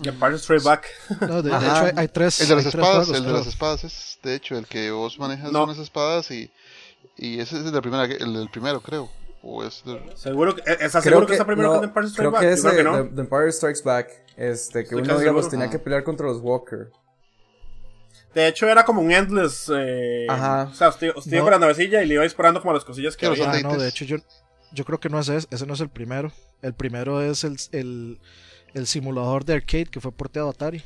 Empire 0.05 0.37
Straight 0.37 0.63
Back. 0.63 0.87
No, 1.21 1.43
de, 1.43 1.51
hecho 1.51 1.97
hay, 1.97 2.07
tres. 2.07 2.41
El 2.43 2.47
de 2.47 2.55
las 2.55 2.67
espadas, 2.67 3.09
el 3.09 3.25
de 3.25 3.33
las 3.33 3.49
espadas 3.49 3.83
es, 3.83 4.21
de 4.23 4.37
hecho, 4.37 4.57
el 4.57 4.69
que 4.69 4.93
vos 4.93 5.19
manejas 5.19 5.51
son 5.51 5.63
unas 5.63 5.79
espadas 5.79 6.31
y, 6.31 6.49
y 7.17 7.41
ese 7.41 7.59
es 7.59 7.67
el, 7.67 7.73
de 7.73 7.83
primera, 7.83 8.05
el 8.05 8.35
del 8.35 8.49
primero, 8.51 8.81
creo. 8.81 9.11
O 9.43 9.65
es 9.65 9.83
Seguro 10.15 10.55
que, 10.55 10.63
¿Estás 10.71 11.03
seguro 11.03 11.27
que, 11.27 11.33
está 11.33 11.45
primero 11.45 11.81
que 11.81 11.87
Empire 11.87 12.09
Strikes 12.09 12.31
Back? 12.31 12.41
Creo 12.41 12.51
que 12.51 12.55
es 12.55 12.63
de, 12.63 12.85
no. 12.85 12.97
Empire 12.99 13.53
Strikes 13.53 13.83
Back. 13.83 14.11
Este, 14.37 14.85
que 14.85 14.95
uno, 14.95 15.19
digamos, 15.19 15.49
tenía 15.49 15.69
que 15.69 15.81
pelear 15.81 16.05
contra 16.05 16.27
los 16.27 16.39
Walker. 16.41 16.91
De 18.35 18.47
hecho, 18.49 18.69
era 18.69 18.85
como 18.85 19.03
un 19.03 19.11
endless. 19.11 19.71
Eh, 19.75 20.27
Ajá. 20.29 20.69
O 20.71 20.75
sea, 20.75 20.89
usted, 20.89 21.13
usted 21.15 21.33
iba 21.33 21.43
con 21.43 21.51
la 21.51 21.59
navecilla 21.59 22.03
y 22.03 22.07
le 22.07 22.15
iba 22.15 22.23
disparando 22.23 22.61
como 22.61 22.73
las 22.73 22.85
cosillas 22.85 23.17
que 23.17 23.27
había. 23.27 23.51
Ah, 23.51 23.61
no, 23.63 23.77
de 23.77 23.89
hecho, 23.89 24.05
yo, 24.05 24.17
yo 24.73 24.85
creo 24.85 25.01
que 25.01 25.09
no 25.09 25.19
es 25.19 25.29
ese. 25.29 25.49
Ese 25.51 25.67
no 25.67 25.75
es 25.75 25.81
el 25.81 25.91
primero. 25.91 26.33
El 26.63 26.75
primero 26.75 27.21
es 27.21 27.43
el, 27.43 27.57
el, 27.73 28.21
el 28.75 28.87
simulador 28.87 29.45
de 29.45 29.55
arcade 29.55 29.87
que 29.87 30.01
fue 30.01 30.13
porteado 30.13 30.49
a 30.49 30.53
Atari. 30.53 30.83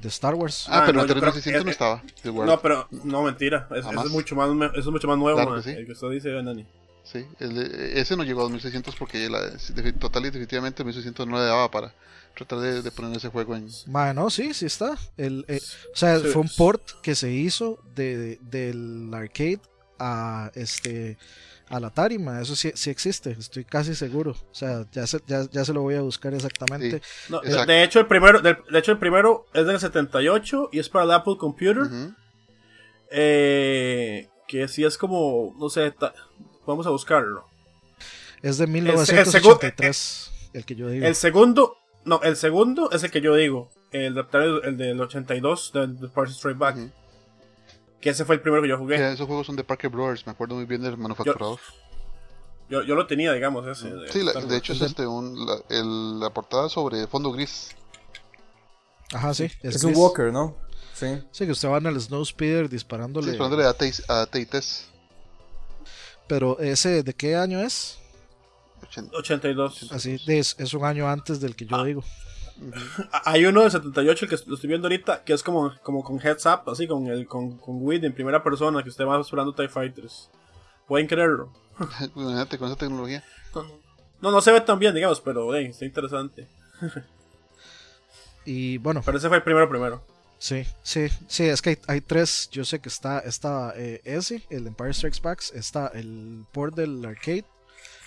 De 0.00 0.08
Star 0.08 0.34
Wars. 0.34 0.66
Ah, 0.68 0.82
pero 0.84 0.98
no, 0.98 1.02
el 1.04 1.08
3600 1.08 1.64
no 1.64 1.70
estaba. 1.70 2.02
No, 2.24 2.60
pero 2.60 2.86
no, 2.90 3.22
mentira. 3.22 3.66
Es, 3.70 3.86
es 3.86 4.10
mucho 4.10 4.36
más, 4.36 4.50
eso 4.72 4.80
es 4.80 4.86
mucho 4.86 5.08
más 5.08 5.16
nuevo. 5.16 5.38
Claro 5.38 5.62
sí. 5.62 5.70
El 5.70 5.86
que 5.86 5.92
usted 5.92 6.10
dice, 6.10 6.30
Nani. 6.42 6.66
Sí, 7.04 7.26
el, 7.38 7.58
ese 7.58 8.16
no 8.16 8.24
llegó 8.24 8.40
a 8.40 8.44
2600 8.44 8.96
porque 8.96 9.28
la, 9.28 9.52
total 9.98 10.22
y 10.22 10.26
definitivamente 10.26 10.82
1600 10.82 11.26
no 11.26 11.36
le 11.36 11.44
daba 11.44 11.70
para 11.70 11.92
tratar 12.34 12.58
de, 12.58 12.90
poner 12.90 13.16
ese 13.16 13.28
juego 13.28 13.54
en... 13.54 13.68
Bueno, 13.86 14.30
sí, 14.30 14.54
sí 14.54 14.66
está. 14.66 14.96
El, 15.16 15.44
eh, 15.48 15.60
o 15.92 15.96
sea, 15.96 16.18
fue 16.18 16.40
un 16.42 16.48
port 16.48 16.82
que 17.02 17.14
se 17.14 17.30
hizo 17.30 17.78
de, 17.94 18.38
del 18.42 19.10
arcade 19.12 19.60
a 19.98 20.50
este 20.54 21.16
a 21.70 21.80
la 21.80 21.90
tarima, 21.90 22.40
eso 22.42 22.54
sí, 22.54 22.72
sí, 22.74 22.90
existe, 22.90 23.30
estoy 23.30 23.64
casi 23.64 23.94
seguro. 23.94 24.32
O 24.32 24.54
sea, 24.54 24.84
ya 24.92 25.06
se, 25.06 25.20
ya, 25.26 25.48
ya 25.50 25.64
se 25.64 25.72
lo 25.72 25.80
voy 25.80 25.94
a 25.94 26.02
buscar 26.02 26.34
exactamente. 26.34 27.00
de, 27.66 27.82
hecho, 27.82 28.00
el 28.00 28.06
primero, 28.06 28.40
de, 28.40 28.56
hecho, 28.74 28.92
el 28.92 28.98
primero 28.98 29.46
es 29.54 29.66
del 29.66 29.80
78 29.80 30.68
y 30.72 30.78
es 30.78 30.88
para 30.88 31.06
el 31.06 31.10
Apple 31.12 31.36
Computer. 31.38 31.88
eh, 33.10 34.28
que 34.46 34.68
sí 34.68 34.84
es 34.84 34.98
como, 34.98 35.54
no 35.58 35.70
sé, 35.70 35.94
Vamos 36.66 36.86
a 36.86 36.90
buscarlo. 36.90 37.46
Es 38.42 38.58
de 38.58 38.66
1983, 38.66 40.32
el, 40.52 40.58
el, 40.58 40.64
que 40.66 40.74
yo 40.74 40.88
digo. 40.88 41.06
El 41.06 41.14
segundo, 41.14 41.76
no, 42.04 42.20
el 42.22 42.36
segundo 42.36 42.90
es 42.90 43.02
el 43.02 43.10
que 43.10 43.20
yo 43.20 43.34
digo. 43.34 43.70
El, 43.90 44.18
el 44.64 44.76
del 44.76 45.00
82 45.00 45.72
de, 45.72 45.86
de 45.86 46.08
Party 46.08 46.32
Straight 46.32 46.58
Back. 46.58 46.76
Que 48.00 48.10
ese 48.10 48.24
fue 48.24 48.34
el 48.34 48.42
primero 48.42 48.62
que 48.62 48.68
yo 48.68 48.76
jugué. 48.76 48.96
esos 49.12 49.26
juegos 49.26 49.46
son 49.46 49.56
de 49.56 49.64
Parker 49.64 49.88
Brothers, 49.88 50.26
me 50.26 50.32
acuerdo 50.32 50.56
muy 50.56 50.66
bien 50.66 50.82
del 50.82 50.98
manufacturador. 50.98 51.58
Yo, 52.68 52.82
yo, 52.82 52.94
lo 52.94 53.06
tenía, 53.06 53.32
digamos, 53.32 53.66
ese. 53.66 53.90
sí, 54.10 54.20
de 54.48 54.56
hecho 54.56 54.72
es 54.72 54.80
este, 54.80 55.06
un, 55.06 55.46
la, 55.46 55.58
el, 55.70 56.20
la, 56.20 56.30
portada 56.30 56.68
sobre 56.68 57.06
fondo 57.06 57.30
gris. 57.30 57.70
Ajá, 59.12 59.32
sí. 59.32 59.50
Es, 59.62 59.82
un 59.84 59.94
Walker, 59.94 60.32
¿no? 60.32 60.56
Sí. 60.92 61.18
Sí, 61.30 61.46
que 61.46 61.52
usted 61.52 61.68
va 61.68 61.78
en 61.78 61.86
el 61.86 62.00
Snowspeeder 62.00 62.68
disparándole. 62.68 63.26
Sí, 63.26 63.30
disparándole 63.32 63.64
a, 63.64 64.20
a 64.20 64.26
pero 66.26 66.58
ese, 66.58 67.02
¿de 67.02 67.14
qué 67.14 67.36
año 67.36 67.60
es? 67.60 67.98
82. 69.12 69.92
Así, 69.92 70.20
es, 70.26 70.56
es 70.58 70.74
un 70.74 70.84
año 70.84 71.08
antes 71.08 71.40
del 71.40 71.56
que 71.56 71.66
yo 71.66 71.76
ah. 71.76 71.84
digo. 71.84 72.04
Hay 73.24 73.44
uno 73.46 73.64
de 73.64 73.70
78 73.70 74.28
que 74.28 74.36
lo 74.46 74.54
estoy 74.54 74.68
viendo 74.68 74.86
ahorita, 74.86 75.24
que 75.24 75.32
es 75.32 75.42
como, 75.42 75.72
como 75.82 76.04
con 76.04 76.20
heads 76.20 76.46
up, 76.46 76.70
así 76.70 76.86
con 76.86 77.06
el 77.08 77.26
con, 77.26 77.58
con 77.58 77.78
Wid 77.82 78.04
en 78.04 78.14
primera 78.14 78.42
persona, 78.42 78.82
que 78.82 78.90
usted 78.90 79.04
va 79.04 79.18
explorando 79.18 79.54
TIE 79.54 79.68
Fighters. 79.68 80.30
Pueden 80.86 81.06
creerlo. 81.06 81.52
Imagínate 82.14 82.58
con 82.58 82.68
esa 82.68 82.76
tecnología. 82.76 83.24
No, 84.20 84.30
no 84.30 84.40
se 84.40 84.52
ve 84.52 84.60
tan 84.60 84.78
bien, 84.78 84.94
digamos, 84.94 85.20
pero 85.20 85.54
hey, 85.54 85.66
está 85.66 85.84
interesante. 85.84 86.48
y 88.44 88.78
bueno. 88.78 89.02
Pero 89.04 89.18
ese 89.18 89.28
fue 89.28 89.38
el 89.38 89.42
primero 89.42 89.68
primero. 89.68 90.04
Sí, 90.44 90.66
sí, 90.82 91.06
sí, 91.26 91.44
es 91.44 91.62
que 91.62 91.78
hay, 91.86 92.02
tres. 92.02 92.50
Yo 92.52 92.66
sé 92.66 92.78
que 92.78 92.90
está, 92.90 93.20
está 93.20 93.72
eh, 93.78 94.02
ese, 94.04 94.44
el 94.50 94.66
Empire 94.66 94.92
Strikes 94.92 95.20
Back, 95.22 95.42
está 95.54 95.90
el 95.94 96.44
port 96.52 96.74
del 96.76 97.02
arcade 97.02 97.46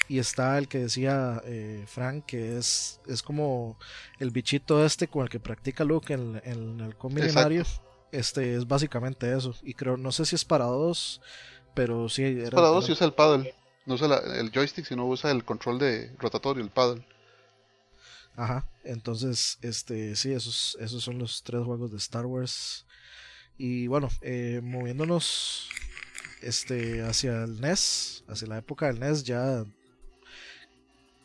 y 0.08 0.20
está 0.20 0.56
el 0.60 0.68
que 0.68 0.78
decía 0.78 1.42
eh, 1.46 1.84
Frank, 1.88 2.26
que 2.28 2.60
es, 2.60 3.02
es 3.08 3.24
como 3.24 3.80
el 4.20 4.30
bichito 4.30 4.86
este 4.86 5.08
con 5.08 5.24
el 5.24 5.30
que 5.30 5.40
practica 5.40 5.84
Luke 5.84 6.14
en, 6.14 6.40
el 6.46 6.96
combinario. 6.96 7.64
Este 8.12 8.54
es 8.54 8.68
básicamente 8.68 9.36
eso. 9.36 9.56
Y 9.64 9.74
creo, 9.74 9.98
no 9.98 10.12
sé 10.12 10.24
si 10.24 10.36
es 10.36 10.46
para 10.46 10.66
dos, 10.66 11.22
pero 11.74 12.08
sí. 12.08 12.22
Era, 12.22 12.52
para 12.52 12.68
dos 12.68 12.88
y 12.88 12.92
usa 12.92 13.08
el 13.08 13.14
paddle. 13.14 13.52
No 13.88 13.96
usa 13.96 14.22
el 14.38 14.52
joystick, 14.52 14.86
sino 14.86 15.08
usa 15.08 15.32
el 15.32 15.44
control 15.44 15.80
de 15.80 16.12
rotatorio, 16.20 16.64
el 16.64 16.70
paddle. 16.70 17.04
Ajá, 18.38 18.70
entonces, 18.84 19.58
este, 19.64 20.16
sí, 20.16 20.32
esos, 20.32 20.78
esos 20.80 21.04
son 21.04 21.18
los 21.18 21.42
tres 21.42 21.64
juegos 21.64 21.90
de 21.92 21.98
Star 21.98 22.28
Wars. 22.28 22.86
Y 23.58 23.88
bueno, 23.88 24.10
eh, 24.22 24.62
moviéndonos 24.64 25.70
este, 26.44 27.02
hacia 27.02 27.46
el 27.46 27.60
NES, 27.60 28.24
hacia 28.28 28.48
la 28.48 28.60
época 28.60 28.86
del 28.88 29.00
NES, 29.00 29.24
ya. 29.24 29.66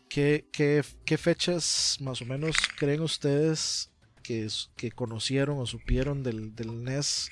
¿Qué, 0.09 0.47
qué, 0.53 0.83
qué 1.05 1.19
fechas 1.19 1.99
más 2.01 2.23
o 2.23 2.25
menos 2.25 2.57
creen 2.79 3.03
ustedes 3.03 3.91
que, 4.23 4.49
que 4.77 4.91
conocieron 4.91 5.59
o 5.59 5.67
supieron 5.67 6.23
del, 6.23 6.55
del 6.57 6.83
NES? 6.83 7.31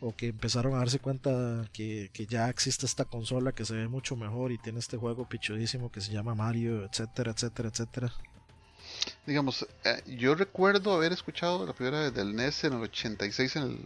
o 0.00 0.14
que 0.14 0.26
empezaron 0.28 0.74
a 0.74 0.78
darse 0.78 0.98
cuenta 0.98 1.66
que, 1.72 2.10
que, 2.12 2.26
ya 2.26 2.50
existe 2.50 2.84
esta 2.84 3.06
consola 3.06 3.52
que 3.52 3.64
se 3.64 3.74
ve 3.74 3.88
mucho 3.88 4.16
mejor 4.16 4.52
y 4.52 4.58
tiene 4.58 4.80
este 4.80 4.98
juego 4.98 5.26
pichudísimo 5.28 5.90
que 5.90 6.02
se 6.02 6.12
llama 6.12 6.34
Mario, 6.34 6.84
etcétera, 6.84 7.30
etcétera, 7.32 7.70
etcétera 7.70 8.12
digamos, 9.26 9.66
eh, 9.84 10.02
yo 10.06 10.34
recuerdo 10.34 10.94
haber 10.94 11.12
escuchado 11.12 11.66
la 11.66 11.72
primera 11.72 12.00
vez 12.00 12.14
del 12.14 12.34
NES 12.34 12.64
en 12.64 12.74
el 12.74 12.82
86, 12.82 13.56
en 13.56 13.62
el, 13.62 13.78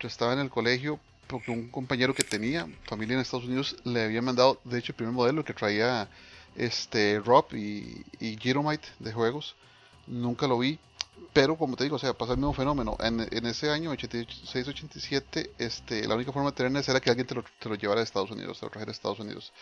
yo 0.00 0.08
estaba 0.08 0.32
en 0.32 0.38
el 0.40 0.50
colegio, 0.50 1.00
porque 1.26 1.50
un 1.50 1.68
compañero 1.68 2.14
que 2.14 2.24
tenía 2.24 2.68
familia 2.84 3.14
en 3.14 3.20
Estados 3.20 3.46
Unidos 3.46 3.76
le 3.84 4.02
había 4.02 4.22
mandado, 4.22 4.60
de 4.64 4.78
hecho, 4.78 4.92
el 4.92 4.96
primer 4.96 5.14
modelo 5.14 5.44
que 5.44 5.54
traía 5.54 6.08
este 6.56 7.20
Rob 7.20 7.46
y, 7.54 8.04
y 8.18 8.36
de 8.36 9.12
juegos. 9.12 9.54
Nunca 10.06 10.46
lo 10.46 10.58
vi, 10.58 10.78
pero 11.32 11.56
como 11.56 11.76
te 11.76 11.84
digo, 11.84 11.96
o 11.96 11.98
sea, 11.98 12.14
pasa 12.14 12.32
el 12.32 12.38
mismo 12.38 12.54
fenómeno. 12.54 12.96
En, 13.00 13.20
en 13.30 13.46
ese 13.46 13.70
año, 13.70 13.92
86-87, 13.92 15.50
este, 15.58 16.08
la 16.08 16.14
única 16.14 16.32
forma 16.32 16.50
de 16.50 16.56
tener 16.56 16.72
NES 16.72 16.88
era 16.88 17.00
que 17.00 17.10
alguien 17.10 17.26
te 17.26 17.34
lo, 17.34 17.44
te 17.58 17.68
lo 17.68 17.74
llevara 17.74 18.00
a 18.00 18.04
Estados 18.04 18.30
Unidos, 18.30 18.58
te 18.58 18.66
lo 18.66 18.70
trajera 18.70 18.90
a 18.90 18.94
Estados 18.94 19.20
Unidos 19.20 19.52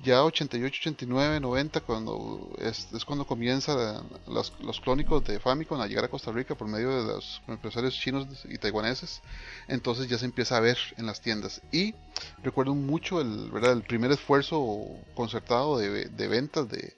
ya 0.00 0.24
88, 0.24 0.78
89, 0.80 1.40
90, 1.40 1.80
cuando 1.80 2.50
es, 2.58 2.88
es 2.92 3.04
cuando 3.04 3.26
comienza 3.26 4.02
los, 4.26 4.52
los, 4.60 4.80
clónicos 4.80 5.24
de 5.24 5.40
Famicom 5.40 5.80
a 5.80 5.86
llegar 5.86 6.04
a 6.04 6.08
Costa 6.08 6.30
Rica 6.30 6.54
por 6.54 6.68
medio 6.68 6.90
de 6.90 7.14
los 7.14 7.42
empresarios 7.48 7.94
chinos 7.98 8.26
y 8.48 8.58
taiwaneses, 8.58 9.22
entonces 9.66 10.08
ya 10.08 10.18
se 10.18 10.26
empieza 10.26 10.56
a 10.56 10.60
ver 10.60 10.78
en 10.96 11.06
las 11.06 11.20
tiendas. 11.20 11.60
Y 11.72 11.94
recuerdo 12.42 12.74
mucho 12.74 13.20
el, 13.20 13.50
¿verdad? 13.50 13.72
el 13.72 13.82
primer 13.82 14.12
esfuerzo 14.12 14.86
concertado 15.14 15.78
de, 15.78 16.06
de 16.06 16.28
ventas 16.28 16.68
de, 16.68 16.94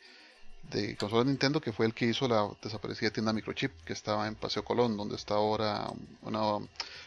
de 0.70 0.96
consolas 0.96 1.26
Nintendo, 1.26 1.60
que 1.60 1.72
fue 1.72 1.86
el 1.86 1.94
que 1.94 2.06
hizo 2.06 2.28
la 2.28 2.48
desaparecida 2.62 3.10
tienda 3.10 3.32
Microchip, 3.32 3.72
que 3.84 3.92
estaba 3.92 4.26
en 4.26 4.34
Paseo 4.34 4.64
Colón, 4.64 4.96
donde 4.96 5.16
está 5.16 5.34
ahora 5.34 5.90
una 6.22 6.40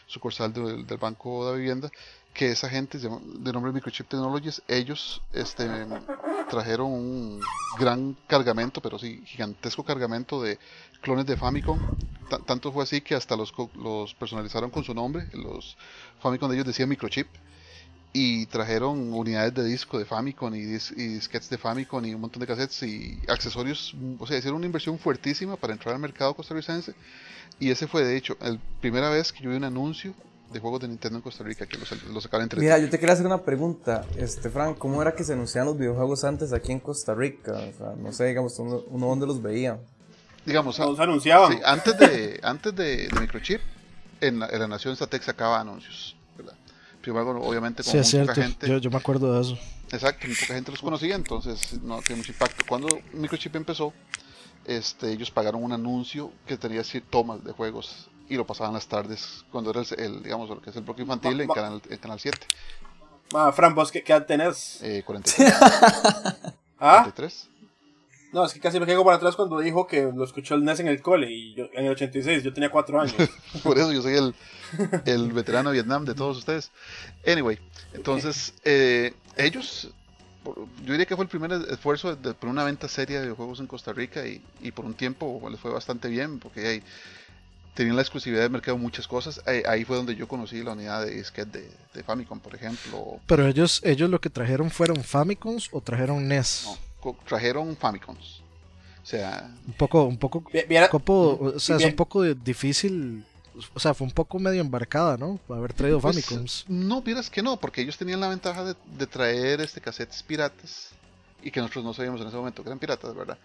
sucursal 0.06 0.52
del, 0.52 0.86
del 0.86 0.98
Banco 0.98 1.50
de 1.50 1.58
Vivienda 1.58 1.90
que 2.34 2.50
esa 2.50 2.68
gente 2.68 2.98
de 2.98 3.52
nombre 3.52 3.72
Microchip 3.72 4.08
Technologies, 4.08 4.60
ellos 4.66 5.22
este, 5.32 5.68
trajeron 6.50 6.90
un 6.90 7.40
gran 7.78 8.16
cargamento, 8.26 8.82
pero 8.82 8.98
sí, 8.98 9.22
gigantesco 9.24 9.84
cargamento 9.84 10.42
de 10.42 10.58
clones 11.00 11.26
de 11.26 11.36
Famicom. 11.36 11.78
tanto 12.44 12.72
fue 12.72 12.82
así 12.82 13.00
que 13.00 13.14
hasta 13.14 13.36
los, 13.36 13.54
los 13.76 14.14
personalizaron 14.14 14.70
con 14.70 14.82
su 14.82 14.92
nombre. 14.92 15.28
Los 15.32 15.76
Famicom 16.20 16.50
de 16.50 16.56
ellos 16.56 16.66
decían 16.66 16.88
Microchip. 16.88 17.28
Y 18.16 18.46
trajeron 18.46 19.12
unidades 19.12 19.52
de 19.54 19.64
disco 19.64 19.98
de 19.98 20.04
Famicom 20.04 20.54
y, 20.54 20.60
y 20.60 21.08
disquetes 21.08 21.50
de 21.50 21.58
Famicom 21.58 22.02
y 22.06 22.14
un 22.14 22.20
montón 22.20 22.40
de 22.40 22.46
cassettes 22.46 22.82
y 22.84 23.20
accesorios. 23.28 23.94
O 24.18 24.26
sea, 24.26 24.38
hicieron 24.38 24.58
una 24.58 24.66
inversión 24.66 24.98
fuertísima 24.98 25.56
para 25.56 25.72
entrar 25.72 25.94
al 25.94 26.00
mercado 26.00 26.32
costarricense. 26.32 26.94
Y 27.58 27.70
ese 27.70 27.86
fue, 27.86 28.04
de 28.04 28.16
hecho, 28.16 28.36
la 28.40 28.56
primera 28.80 29.10
vez 29.10 29.32
que 29.32 29.42
yo 29.42 29.50
vi 29.50 29.56
un 29.56 29.64
anuncio 29.64 30.14
de 30.54 30.60
juegos 30.60 30.80
de 30.80 30.88
Nintendo 30.88 31.18
en 31.18 31.22
Costa 31.22 31.42
Rica 31.42 31.66
que 31.66 31.76
los, 31.76 31.90
los 32.04 32.22
sacaron 32.22 32.44
entre 32.44 32.60
Mira, 32.60 32.78
yo 32.78 32.88
te 32.88 32.98
quería 32.98 33.14
hacer 33.14 33.26
una 33.26 33.42
pregunta, 33.42 34.04
este 34.16 34.50
Frank, 34.50 34.78
¿cómo 34.78 35.02
era 35.02 35.14
que 35.14 35.24
se 35.24 35.32
anunciaban 35.32 35.66
los 35.66 35.78
videojuegos 35.78 36.24
antes 36.24 36.52
aquí 36.52 36.72
en 36.72 36.80
Costa 36.80 37.14
Rica? 37.14 37.52
O 37.52 37.72
sea, 37.76 37.94
no 37.96 38.12
sé, 38.12 38.26
digamos, 38.26 38.58
uno, 38.58 38.82
uno 38.88 39.06
dónde 39.06 39.26
los 39.26 39.42
veía. 39.42 39.78
Digamos, 40.46 40.78
los 40.78 41.00
anunciaban. 41.00 41.52
Sí, 41.52 41.58
antes 41.64 41.98
de, 41.98 42.40
antes 42.42 42.74
de, 42.74 43.08
Microchip, 43.18 43.60
en 44.20 44.38
la, 44.38 44.48
en 44.48 44.60
la 44.60 44.68
Nación 44.68 44.94
Satex 44.94 45.24
sacaba 45.24 45.60
anuncios, 45.60 46.16
Primero, 47.04 47.38
obviamente, 47.42 47.84
con 47.84 48.02
sí, 48.02 48.16
mucha 48.16 48.34
gente. 48.34 48.66
Yo, 48.66 48.78
yo 48.78 48.90
me 48.90 48.96
acuerdo 48.96 49.34
de 49.34 49.42
eso. 49.42 49.58
Exacto, 49.92 50.26
muy 50.26 50.34
poca 50.34 50.54
gente 50.54 50.70
los 50.70 50.80
conocía, 50.80 51.14
entonces 51.14 51.82
no 51.82 52.00
tiene 52.00 52.22
mucho 52.22 52.32
impacto. 52.32 52.64
Cuando 52.66 52.88
Microchip 53.12 53.54
empezó, 53.56 53.92
este, 54.64 55.12
ellos 55.12 55.30
pagaron 55.30 55.62
un 55.62 55.72
anuncio 55.72 56.32
que 56.46 56.56
tenía 56.56 56.80
así 56.80 57.02
tomas 57.02 57.44
de 57.44 57.52
juegos 57.52 58.08
y 58.26 58.36
lo 58.36 58.46
pasaban 58.46 58.72
las 58.72 58.86
tardes 58.86 59.44
cuando 59.52 59.70
era 59.70 59.82
el, 59.98 60.22
digamos, 60.22 60.48
lo 60.48 60.62
que 60.62 60.70
es 60.70 60.76
el 60.76 60.82
bloque 60.82 61.02
infantil 61.02 61.42
en, 61.42 61.48
canal, 61.48 61.82
en 61.90 61.98
Canal 61.98 62.18
7. 62.18 62.38
Ah, 63.34 63.52
Fran, 63.52 63.74
¿vos 63.74 63.92
qué, 63.92 64.02
qué 64.02 64.14
edad 64.14 64.24
tenés? 64.24 64.82
Eh, 64.82 65.02
43. 65.04 65.52
¿Ah? 66.80 67.02
43. 67.02 67.50
No, 68.34 68.44
es 68.44 68.52
que 68.52 68.58
casi 68.58 68.80
me 68.80 68.86
quedo 68.86 69.04
para 69.04 69.16
atrás 69.16 69.36
cuando 69.36 69.60
dijo 69.60 69.86
que 69.86 70.10
lo 70.12 70.24
escuchó 70.24 70.56
el 70.56 70.64
NES 70.64 70.80
en 70.80 70.88
el 70.88 71.00
cole 71.00 71.30
y 71.30 71.54
yo, 71.54 71.66
en 71.72 71.84
el 71.86 71.92
86, 71.92 72.42
yo 72.42 72.52
tenía 72.52 72.68
4 72.68 73.00
años. 73.00 73.14
Por 73.62 73.78
eso 73.78 73.92
yo 73.92 74.02
soy 74.02 74.14
el, 74.14 74.34
el 75.04 75.32
veterano 75.32 75.70
de 75.70 75.74
Vietnam 75.74 76.04
de 76.04 76.14
todos 76.14 76.38
ustedes. 76.38 76.72
Anyway, 77.24 77.60
entonces, 77.92 78.52
eh, 78.64 79.14
ellos, 79.36 79.88
yo 80.44 80.90
diría 80.92 81.06
que 81.06 81.14
fue 81.14 81.24
el 81.24 81.28
primer 81.28 81.52
esfuerzo 81.52 82.16
de, 82.16 82.34
por 82.34 82.50
una 82.50 82.64
venta 82.64 82.88
seria 82.88 83.20
de 83.20 83.30
juegos 83.30 83.60
en 83.60 83.68
Costa 83.68 83.92
Rica 83.92 84.26
y, 84.26 84.42
y 84.60 84.72
por 84.72 84.84
un 84.84 84.94
tiempo 84.94 85.40
les 85.48 85.60
fue 85.60 85.70
bastante 85.70 86.08
bien 86.08 86.40
porque 86.40 86.66
hay, 86.66 86.82
tenían 87.74 87.94
la 87.94 88.02
exclusividad 88.02 88.42
de 88.42 88.48
mercado 88.48 88.76
muchas 88.78 89.06
cosas. 89.06 89.42
Ahí, 89.46 89.62
ahí, 89.68 89.84
fue 89.84 89.94
donde 89.94 90.16
yo 90.16 90.26
conocí 90.26 90.60
la 90.64 90.72
unidad 90.72 91.06
de 91.06 91.12
disquete 91.12 91.60
de, 91.60 91.70
de, 91.94 92.02
Famicom, 92.02 92.40
por 92.40 92.54
ejemplo. 92.56 93.20
Pero 93.28 93.46
ellos, 93.46 93.80
ellos 93.84 94.10
lo 94.10 94.20
que 94.20 94.28
trajeron 94.28 94.72
fueron 94.72 95.04
Famicoms 95.04 95.68
o 95.70 95.80
trajeron 95.80 96.26
NES. 96.26 96.64
No, 96.64 96.78
trajeron 97.26 97.76
Famicoms. 97.76 98.42
O 99.02 99.06
sea, 99.06 99.50
un 99.66 99.74
poco, 99.74 100.04
un 100.04 100.16
poco, 100.16 100.42
¿Viera? 100.68 100.88
Copo, 100.88 101.52
o 101.54 101.58
sea, 101.58 101.76
es 101.76 101.84
un 101.84 101.94
poco 101.94 102.22
difícil. 102.22 103.24
O 103.74 103.78
sea, 103.78 103.94
fue 103.94 104.06
un 104.06 104.12
poco 104.12 104.38
medio 104.38 104.60
embarcada, 104.60 105.16
¿no? 105.16 105.38
Haber 105.48 105.74
traído 105.74 106.00
pues, 106.00 106.24
Famicoms. 106.24 106.64
No, 106.68 107.02
vieras 107.02 107.28
que 107.28 107.42
no, 107.42 107.58
porque 107.58 107.82
ellos 107.82 107.98
tenían 107.98 108.20
la 108.20 108.28
ventaja 108.28 108.64
de, 108.64 108.74
de 108.98 109.06
traer 109.06 109.60
este 109.60 109.80
cassettes 109.80 110.22
piratas 110.22 110.90
y 111.42 111.50
que 111.50 111.60
nosotros 111.60 111.84
no 111.84 111.92
sabíamos 111.92 112.20
en 112.22 112.28
ese 112.28 112.36
momento 112.36 112.62
que 112.62 112.70
eran 112.70 112.78
piratas, 112.78 113.14
¿verdad? 113.14 113.38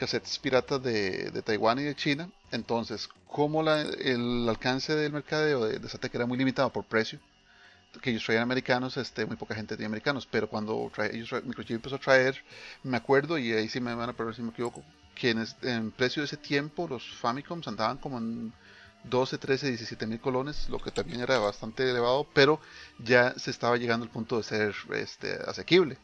cassettes 0.00 0.38
piratas 0.38 0.82
de, 0.82 1.30
de, 1.30 1.42
Taiwán 1.42 1.78
y 1.78 1.82
de 1.82 1.94
China. 1.94 2.30
Entonces, 2.50 3.08
como 3.28 3.62
la, 3.62 3.82
el 3.82 4.48
alcance 4.48 4.96
del 4.96 5.12
mercadeo 5.12 5.66
de, 5.66 5.78
de 5.78 5.88
Satec 5.88 6.14
era 6.14 6.26
muy 6.26 6.38
limitado 6.38 6.70
por 6.70 6.84
precio, 6.84 7.20
que 8.00 8.10
ellos 8.10 8.24
traían 8.24 8.42
americanos, 8.42 8.96
este, 8.96 9.26
muy 9.26 9.36
poca 9.36 9.54
gente 9.54 9.76
tenía 9.76 9.86
americanos, 9.88 10.26
pero 10.30 10.48
cuando 10.48 10.90
ellos, 11.12 11.32
Microchip 11.44 11.76
empezó 11.76 11.96
a 11.96 11.98
traer, 11.98 12.42
me 12.82 12.96
acuerdo, 12.96 13.38
y 13.38 13.52
ahí 13.52 13.68
sí 13.68 13.80
me 13.80 13.94
van 13.94 14.10
a 14.10 14.12
perder 14.12 14.34
si 14.34 14.42
me 14.42 14.50
equivoco, 14.50 14.84
que 15.14 15.30
en, 15.30 15.46
en, 15.62 15.90
precio 15.90 16.22
de 16.22 16.26
ese 16.26 16.36
tiempo 16.36 16.86
los 16.88 17.08
Famicoms 17.16 17.68
andaban 17.68 17.98
como 17.98 18.18
en 18.18 18.52
12, 19.04 19.38
13, 19.38 19.68
17 19.68 20.06
mil 20.06 20.20
colones, 20.20 20.68
lo 20.68 20.78
que 20.78 20.90
también 20.90 21.20
era 21.20 21.38
bastante 21.38 21.88
elevado, 21.88 22.26
pero 22.34 22.60
ya 22.98 23.34
se 23.38 23.50
estaba 23.50 23.76
llegando 23.76 24.04
al 24.04 24.12
punto 24.12 24.36
de 24.36 24.42
ser 24.42 24.74
este, 24.94 25.38
asequible. 25.46 25.98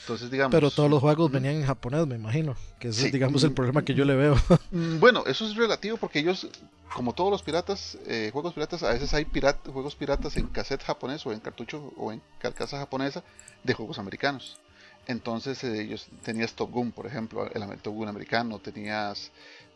Entonces, 0.00 0.30
digamos, 0.30 0.52
Pero 0.52 0.70
todos 0.70 0.90
los 0.90 1.00
juegos 1.00 1.30
venían 1.30 1.56
en 1.56 1.66
japonés, 1.66 2.06
me 2.06 2.16
imagino. 2.16 2.56
Que 2.78 2.88
ese 2.88 3.00
sí. 3.00 3.06
es, 3.06 3.12
digamos, 3.12 3.44
el 3.44 3.52
problema 3.52 3.84
que 3.84 3.94
yo 3.94 4.04
le 4.04 4.16
veo. 4.16 4.36
Bueno, 4.70 5.24
eso 5.26 5.46
es 5.46 5.56
relativo 5.56 5.96
porque 5.96 6.20
ellos, 6.20 6.48
como 6.94 7.12
todos 7.12 7.30
los 7.30 7.42
piratas, 7.42 7.98
eh, 8.06 8.30
juegos 8.32 8.54
piratas, 8.54 8.82
a 8.82 8.92
veces 8.92 9.12
hay 9.14 9.24
pirata, 9.24 9.70
juegos 9.70 9.94
piratas 9.94 10.36
en 10.36 10.46
cassette 10.46 10.82
japonés 10.82 11.24
o 11.26 11.32
en 11.32 11.40
cartucho 11.40 11.92
o 11.96 12.12
en 12.12 12.22
carcasa 12.38 12.78
japonesa 12.78 13.22
de 13.62 13.74
juegos 13.74 13.98
americanos. 13.98 14.58
Entonces, 15.06 15.62
eh, 15.64 15.82
ellos 15.82 16.06
tenías 16.22 16.54
Top 16.54 16.70
Gun, 16.70 16.92
por 16.92 17.06
ejemplo, 17.06 17.50
el, 17.52 17.62
el 17.62 17.78
Top 17.78 17.94
Gun 17.94 18.08
americano, 18.08 18.58
tenías 18.58 19.30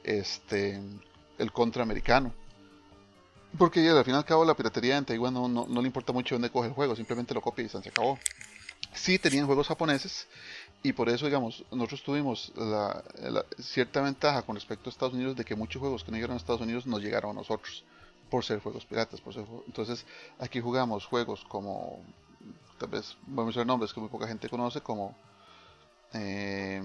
este 0.04 0.80
el 1.38 1.52
contra 1.52 1.82
americano. 1.82 2.32
Porque 3.58 3.88
al 3.88 4.04
fin 4.04 4.14
y 4.14 4.16
al 4.16 4.24
cabo 4.24 4.44
la 4.44 4.54
piratería 4.54 4.96
en 4.96 5.04
Taiwán 5.04 5.34
no, 5.34 5.48
no, 5.48 5.66
no 5.68 5.80
le 5.80 5.86
importa 5.86 6.12
mucho 6.12 6.34
dónde 6.34 6.50
coge 6.50 6.68
el 6.68 6.74
juego, 6.74 6.96
simplemente 6.96 7.34
lo 7.34 7.40
copia 7.40 7.64
y 7.64 7.68
se 7.68 7.78
acabó 7.78 8.18
sí 8.94 9.18
tenían 9.18 9.46
juegos 9.46 9.68
japoneses 9.68 10.26
y 10.84 10.92
por 10.92 11.08
eso, 11.08 11.24
digamos, 11.24 11.64
nosotros 11.70 12.02
tuvimos 12.02 12.52
la, 12.56 13.02
la, 13.22 13.46
cierta 13.58 14.02
ventaja 14.02 14.42
con 14.42 14.54
respecto 14.54 14.88
a 14.88 14.92
Estados 14.92 15.14
Unidos 15.14 15.34
de 15.34 15.42
que 15.42 15.54
muchos 15.54 15.80
juegos 15.80 16.04
que 16.04 16.10
no 16.10 16.18
llegaron 16.18 16.34
a 16.34 16.36
Estados 16.36 16.60
Unidos 16.60 16.86
nos 16.86 17.00
llegaron 17.00 17.30
a 17.30 17.34
nosotros 17.34 17.82
por 18.28 18.44
ser 18.44 18.60
juegos 18.60 18.84
piratas. 18.84 19.18
Por 19.22 19.32
ser, 19.32 19.46
entonces, 19.66 20.04
aquí 20.38 20.60
jugamos 20.60 21.06
juegos 21.06 21.42
como, 21.48 22.00
tal 22.78 22.90
vez, 22.90 23.16
voy 23.26 23.44
a 23.44 23.46
mencionar 23.46 23.66
nombres 23.66 23.94
que 23.94 24.00
muy 24.00 24.10
poca 24.10 24.28
gente 24.28 24.46
conoce, 24.50 24.82
como 24.82 25.16
eh, 26.12 26.82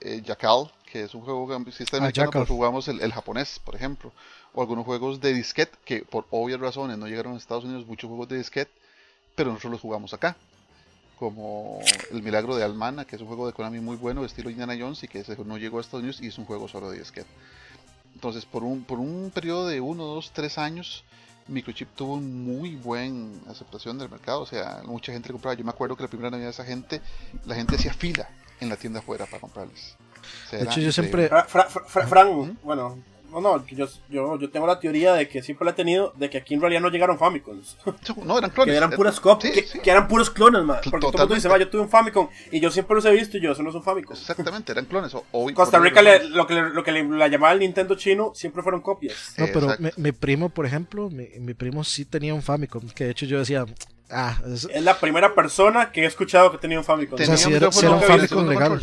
eh, 0.00 0.22
Jackal, 0.24 0.72
que 0.90 1.02
es 1.02 1.14
un 1.14 1.20
juego 1.20 1.46
que 1.46 1.70
está 1.82 1.98
en 1.98 2.04
ah, 2.04 2.10
pero 2.32 2.46
jugamos 2.46 2.88
el, 2.88 3.02
el, 3.02 3.12
japonés, 3.12 3.58
por 3.58 3.74
ejemplo, 3.76 4.12
o 4.54 4.62
algunos 4.62 4.86
juegos 4.86 5.20
de 5.20 5.34
disquete 5.34 5.76
que 5.84 6.06
por 6.06 6.24
obvias 6.30 6.58
razones 6.58 6.96
no 6.96 7.06
llegaron 7.06 7.34
a 7.34 7.36
Estados 7.36 7.64
Unidos, 7.64 7.86
muchos 7.86 8.08
juegos 8.08 8.28
de 8.28 8.38
disquete, 8.38 8.72
pero 9.34 9.50
nosotros 9.50 9.72
los 9.72 9.80
jugamos 9.82 10.14
acá 10.14 10.38
como 11.22 11.78
El 12.10 12.20
Milagro 12.20 12.56
de 12.56 12.64
Almana, 12.64 13.04
que 13.04 13.14
es 13.14 13.22
un 13.22 13.28
juego 13.28 13.46
de 13.46 13.52
Konami 13.52 13.78
muy 13.78 13.94
bueno, 13.94 14.24
estilo 14.24 14.50
Indiana 14.50 14.74
Jones, 14.76 15.04
y 15.04 15.06
que 15.06 15.24
no 15.46 15.56
llegó 15.56 15.78
a 15.78 15.80
Estados 15.80 16.00
Unidos 16.00 16.20
y 16.20 16.26
es 16.26 16.36
un 16.36 16.46
juego 16.46 16.66
solo 16.66 16.90
de 16.90 16.98
disquete. 16.98 17.28
Entonces, 18.16 18.44
por 18.44 18.64
un, 18.64 18.82
por 18.82 18.98
un 18.98 19.30
periodo 19.32 19.68
de 19.68 19.80
1, 19.80 20.02
2, 20.02 20.32
3 20.32 20.58
años, 20.58 21.04
Microchip 21.46 21.94
tuvo 21.94 22.16
muy 22.16 22.74
buena 22.74 23.28
aceptación 23.48 23.98
del 23.98 24.10
mercado, 24.10 24.40
o 24.40 24.46
sea, 24.46 24.82
mucha 24.84 25.12
gente 25.12 25.30
compraba. 25.30 25.54
Yo 25.54 25.62
me 25.62 25.70
acuerdo 25.70 25.94
que 25.94 26.02
la 26.02 26.08
primera 26.08 26.28
Navidad 26.28 26.50
esa 26.50 26.64
gente, 26.64 27.00
la 27.46 27.54
gente 27.54 27.76
hacía 27.76 27.94
fila 27.94 28.28
en 28.58 28.68
la 28.68 28.76
tienda 28.76 28.98
afuera 28.98 29.24
para 29.26 29.38
comprarles. 29.38 29.94
O 30.46 30.50
sea, 30.50 30.58
de 30.58 30.64
hecho, 30.64 30.80
yo 30.80 30.90
siempre. 30.90 31.28
Fra, 31.28 31.44
Fra, 31.44 31.68
Fra, 31.68 32.06
Fran, 32.08 32.36
¿Mm? 32.36 32.58
bueno, 32.64 32.98
no, 33.32 33.40
no, 33.40 33.66
yo, 33.66 33.88
yo, 34.10 34.38
yo 34.38 34.50
tengo 34.50 34.66
la 34.66 34.78
teoría 34.78 35.14
de 35.14 35.26
que 35.26 35.42
siempre 35.42 35.64
la 35.64 35.70
he 35.70 35.74
tenido, 35.74 36.12
de 36.16 36.28
que 36.28 36.38
aquí 36.38 36.54
en 36.54 36.60
realidad 36.60 36.82
no 36.82 36.90
llegaron 36.90 37.18
Famicoms. 37.18 37.78
No, 38.24 38.38
eran 38.38 38.50
clones. 38.50 38.72
que 38.72 38.76
eran 38.76 38.90
puras 38.90 39.18
copias, 39.20 39.54
sí, 39.54 39.62
sí. 39.62 39.80
que, 39.80 39.90
eran 39.90 40.06
puros 40.06 40.30
clones, 40.30 40.62
man. 40.64 40.78
Porque 40.84 41.06
todo 41.06 41.12
el 41.12 41.18
mundo 41.20 41.34
dice, 41.34 41.48
va, 41.48 41.58
yo 41.58 41.68
tuve 41.68 41.82
un 41.82 41.88
Famicom 41.88 42.28
y 42.50 42.60
yo 42.60 42.70
siempre 42.70 42.94
los 42.94 43.04
he 43.04 43.10
visto 43.10 43.38
y 43.38 43.40
yo, 43.40 43.52
eso 43.52 43.62
no 43.62 43.72
son 43.72 43.82
Famicom. 43.82 44.16
Exactamente, 44.16 44.72
eran 44.72 44.84
clones. 44.84 45.14
O, 45.14 45.24
o 45.32 45.52
Costa 45.54 45.78
Rica, 45.78 46.02
le, 46.02 46.28
lo 46.28 46.46
que, 46.46 46.54
lo 46.54 46.84
que 46.84 46.92
le, 46.92 47.04
la 47.04 47.28
llamaba 47.28 47.52
el 47.52 47.60
Nintendo 47.60 47.94
chino, 47.94 48.32
siempre 48.34 48.62
fueron 48.62 48.80
copias. 48.80 49.34
No, 49.38 49.46
pero 49.52 49.74
mi, 49.78 49.90
mi, 49.96 50.12
primo, 50.12 50.50
por 50.50 50.66
ejemplo, 50.66 51.08
mi, 51.08 51.28
mi, 51.38 51.54
primo 51.54 51.84
sí 51.84 52.04
tenía 52.04 52.34
un 52.34 52.42
Famicom, 52.42 52.88
que 52.90 53.04
de 53.04 53.10
hecho 53.10 53.26
yo 53.26 53.38
decía, 53.38 53.64
ah. 54.10 54.38
Es, 54.46 54.68
es 54.70 54.82
la 54.82 54.98
primera 54.98 55.34
persona 55.34 55.90
que 55.90 56.02
he 56.02 56.06
escuchado 56.06 56.50
que 56.52 56.58
tenía 56.58 56.78
un 56.78 56.84
Famicom. 56.84 57.18
O 57.20 57.24
sea, 57.24 57.36
si 57.36 57.52
era, 57.52 57.72
si 57.72 57.86
era 57.86 57.94
un 57.94 58.02
Famicom 58.02 58.48
legal. 58.48 58.82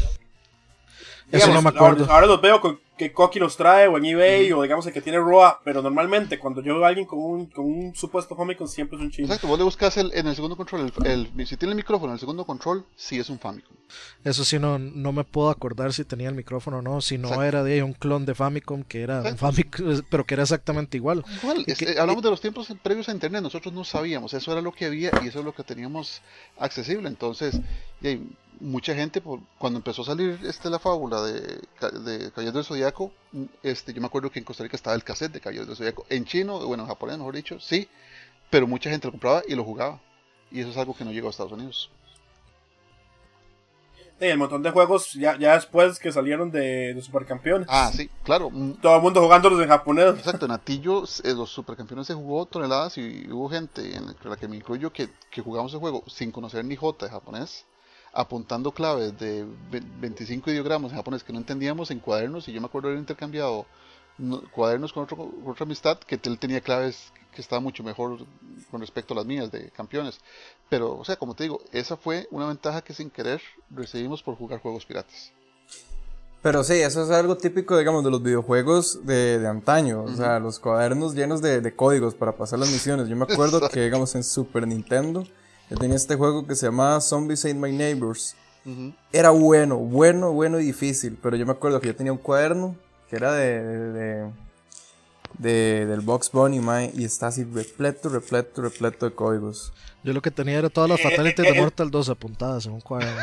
Eso 1.31 1.53
no 1.53 1.61
me 1.61 1.69
acuerdo. 1.69 2.03
Ahora, 2.03 2.15
ahora 2.15 2.27
los 2.27 2.41
veo 2.41 2.61
con, 2.61 2.79
que 2.99 3.13
Koki 3.13 3.39
los 3.39 3.55
trae 3.55 3.87
o 3.87 3.97
en 3.97 4.05
eBay 4.05 4.51
mm. 4.51 4.57
o 4.57 4.61
digamos 4.61 4.85
el 4.85 4.91
que 4.91 5.01
tiene 5.01 5.17
ROA, 5.19 5.61
pero 5.63 5.81
normalmente 5.81 6.37
cuando 6.37 6.61
yo 6.61 6.75
veo 6.75 6.85
a 6.85 6.89
alguien 6.89 7.07
con 7.07 7.19
un, 7.19 7.45
con 7.45 7.65
un 7.65 7.95
supuesto 7.95 8.35
Famicom 8.35 8.67
siempre 8.67 8.97
es 8.97 9.03
un 9.03 9.09
chino. 9.09 9.27
Exacto, 9.27 9.47
vos 9.47 9.57
le 9.57 9.63
buscas 9.63 9.95
el, 9.95 10.11
en 10.13 10.27
el 10.27 10.35
segundo 10.35 10.57
control, 10.57 10.91
el, 11.05 11.31
el, 11.37 11.47
si 11.47 11.55
tiene 11.55 11.71
el 11.71 11.77
micrófono 11.77 12.11
en 12.11 12.15
el 12.15 12.19
segundo 12.19 12.45
control, 12.45 12.85
sí 12.97 13.17
es 13.17 13.29
un 13.29 13.39
Famicom. 13.39 13.73
Eso 14.25 14.43
sí, 14.43 14.59
no, 14.59 14.77
no 14.77 15.13
me 15.13 15.23
puedo 15.23 15.49
acordar 15.49 15.93
si 15.93 16.03
tenía 16.03 16.27
el 16.27 16.35
micrófono 16.35 16.79
o 16.79 16.81
no, 16.81 16.99
si 16.99 17.17
no 17.17 17.29
Exacto. 17.29 17.45
era 17.45 17.63
de 17.63 17.81
un 17.83 17.93
clon 17.93 18.25
de 18.25 18.35
Famicom 18.35 18.83
que 18.83 19.01
era 19.01 19.19
Exacto. 19.19 19.45
un 19.45 19.53
Famicom, 19.53 20.01
pero 20.09 20.25
que 20.25 20.33
era 20.33 20.43
exactamente 20.43 20.97
igual. 20.97 21.23
Igual, 21.41 21.65
que, 21.65 21.97
hablamos 21.97 22.21
de 22.21 22.29
los 22.29 22.41
tiempos 22.41 22.67
previos 22.83 23.07
a 23.07 23.13
Internet, 23.13 23.41
nosotros 23.41 23.73
no 23.73 23.85
sabíamos, 23.85 24.33
eso 24.33 24.51
era 24.51 24.61
lo 24.61 24.73
que 24.73 24.85
había 24.85 25.11
y 25.23 25.29
eso 25.29 25.39
es 25.39 25.45
lo 25.45 25.53
que 25.53 25.63
teníamos 25.63 26.21
accesible, 26.57 27.07
entonces... 27.07 27.61
Y, 28.01 28.19
mucha 28.59 28.93
gente 28.93 29.21
por, 29.21 29.39
cuando 29.57 29.77
empezó 29.77 30.01
a 30.01 30.05
salir 30.05 30.39
este 30.43 30.69
la 30.69 30.79
fábula 30.79 31.21
de, 31.21 31.41
de 32.03 32.31
Caballeros 32.31 32.53
del 32.53 32.63
Zodíaco 32.63 33.11
este 33.63 33.93
yo 33.93 34.01
me 34.01 34.07
acuerdo 34.07 34.29
que 34.29 34.39
en 34.39 34.45
Costa 34.45 34.63
Rica 34.63 34.75
estaba 34.75 34.95
el 34.95 35.03
cassette 35.03 35.33
de 35.33 35.41
Caballeros 35.41 35.67
del 35.67 35.77
Zodíaco 35.77 36.05
en 36.09 36.25
chino 36.25 36.65
bueno 36.65 36.83
en 36.83 36.89
japonés 36.89 37.17
mejor 37.17 37.35
dicho 37.35 37.59
sí 37.59 37.87
pero 38.49 38.67
mucha 38.67 38.89
gente 38.89 39.07
lo 39.07 39.11
compraba 39.11 39.43
y 39.47 39.55
lo 39.55 39.63
jugaba 39.63 39.99
y 40.51 40.59
eso 40.59 40.69
es 40.69 40.77
algo 40.77 40.95
que 40.95 41.05
no 41.05 41.11
llegó 41.11 41.27
a 41.27 41.31
Estados 41.31 41.51
Unidos 41.51 41.89
Sí, 44.19 44.25
el 44.25 44.37
montón 44.37 44.61
de 44.61 44.71
juegos 44.71 45.13
ya, 45.13 45.37
ya 45.39 45.53
después 45.53 45.97
que 45.97 46.11
salieron 46.11 46.51
de, 46.51 46.93
de, 46.93 47.01
Supercampeones. 47.01 47.69
Ah, 47.71 47.89
sí, 47.95 48.09
claro. 48.23 48.51
Todo 48.81 48.97
el 48.97 49.01
mundo 49.01 49.21
jugándolos 49.21 49.61
en 49.61 49.69
japonés. 49.69 50.15
Exacto, 50.17 50.45
en 50.45 50.51
Atillo 50.51 51.05
eh, 51.23 51.33
los 51.33 51.49
Supercampeones 51.49 52.07
se 52.07 52.15
jugó 52.15 52.45
toneladas 52.45 52.97
y 52.97 53.31
hubo 53.31 53.47
gente, 53.47 53.95
en 53.95 54.07
la 54.07 54.35
que 54.35 54.49
me 54.49 54.57
incluyo, 54.57 54.91
que, 54.91 55.07
que 55.31 55.41
jugamos 55.41 55.73
el 55.73 55.79
juego 55.79 56.03
sin 56.07 56.33
conocer 56.33 56.65
ni 56.65 56.75
J 56.75 57.05
de 57.05 57.11
japonés 57.13 57.65
apuntando 58.13 58.71
claves 58.71 59.17
de 59.19 59.45
25 59.99 60.51
ideogramas 60.51 60.91
en 60.91 60.97
japonés 60.97 61.23
que 61.23 61.33
no 61.33 61.39
entendíamos 61.39 61.91
en 61.91 61.99
cuadernos 61.99 62.47
y 62.47 62.53
yo 62.53 62.61
me 62.61 62.67
acuerdo 62.67 62.89
haber 62.89 62.99
intercambiado 62.99 63.65
cuadernos 64.51 64.93
con, 64.93 65.03
otro, 65.03 65.17
con 65.17 65.47
otra 65.47 65.63
amistad 65.65 65.97
que 65.99 66.19
él 66.23 66.39
tenía 66.39 66.61
claves 66.61 67.11
que 67.33 67.41
estaban 67.41 67.63
mucho 67.63 67.83
mejor 67.83 68.25
con 68.71 68.81
respecto 68.81 69.13
a 69.13 69.17
las 69.17 69.25
mías 69.25 69.51
de 69.51 69.71
campeones. 69.71 70.19
Pero, 70.69 70.97
o 70.97 71.05
sea, 71.05 71.15
como 71.15 71.35
te 71.35 71.43
digo, 71.43 71.61
esa 71.71 71.95
fue 71.95 72.27
una 72.31 72.47
ventaja 72.47 72.81
que 72.81 72.93
sin 72.93 73.09
querer 73.09 73.41
recibimos 73.69 74.23
por 74.23 74.35
jugar 74.35 74.61
juegos 74.61 74.85
piratas. 74.85 75.31
Pero 76.41 76.63
sí, 76.63 76.73
eso 76.73 77.03
es 77.03 77.09
algo 77.11 77.35
típico, 77.35 77.77
digamos, 77.77 78.03
de 78.03 78.11
los 78.11 78.23
videojuegos 78.23 79.05
de, 79.05 79.39
de 79.39 79.47
antaño. 79.47 80.03
Uh 80.03 80.07
-huh. 80.07 80.13
O 80.13 80.15
sea, 80.15 80.39
los 80.39 80.59
cuadernos 80.59 81.13
llenos 81.13 81.41
de, 81.41 81.59
de, 81.59 81.75
códigos 81.75 82.15
para 82.15 82.37
pasar 82.37 82.59
las 82.59 82.71
misiones. 82.71 83.09
Yo 83.09 83.15
me 83.15 83.25
acuerdo 83.25 83.59
que, 83.69 83.81
digamos, 83.81 84.15
en 84.15 84.23
Super 84.23 84.65
Nintendo 84.65 85.25
yo 85.69 85.77
tenía 85.77 85.95
este 85.95 86.15
juego 86.15 86.45
que 86.47 86.55
se 86.55 86.65
llamaba 86.65 86.99
Zombies 87.01 87.45
Ain't 87.45 87.59
My 87.59 87.71
Neighbors. 87.71 88.35
Uh 88.65 88.69
-huh. 88.69 88.95
Era 89.11 89.29
bueno, 89.29 89.77
bueno, 89.77 90.31
bueno 90.31 90.59
y 90.59 90.65
difícil. 90.65 91.17
Pero 91.21 91.35
yo 91.35 91.45
me 91.45 91.51
acuerdo 91.51 91.79
que 91.79 91.87
yo 91.87 91.95
tenía 91.95 92.11
un 92.11 92.17
cuaderno 92.17 92.75
que 93.09 93.15
era 93.15 93.33
de, 93.33 93.61
de, 93.63 94.31
de 95.37 95.85
del 95.85 96.01
Box 96.01 96.31
Bunny, 96.31 96.59
mae, 96.59 96.91
y 96.95 97.03
está 97.05 97.27
así 97.27 97.43
repleto, 97.43 98.09
repleto, 98.09 98.61
repleto 98.61 99.05
de 99.09 99.15
códigos. 99.15 99.73
Yo 100.03 100.13
lo 100.13 100.21
que 100.21 100.31
tenía 100.31 100.59
era 100.59 100.69
todas 100.69 100.89
las 100.89 101.01
fatalities 101.01 101.53
de 101.53 101.59
Mortal 101.59 101.89
2 101.91 102.09
apuntadas 102.09 102.65
en 102.65 102.73
un 102.73 102.81
cuaderno. 102.81 103.21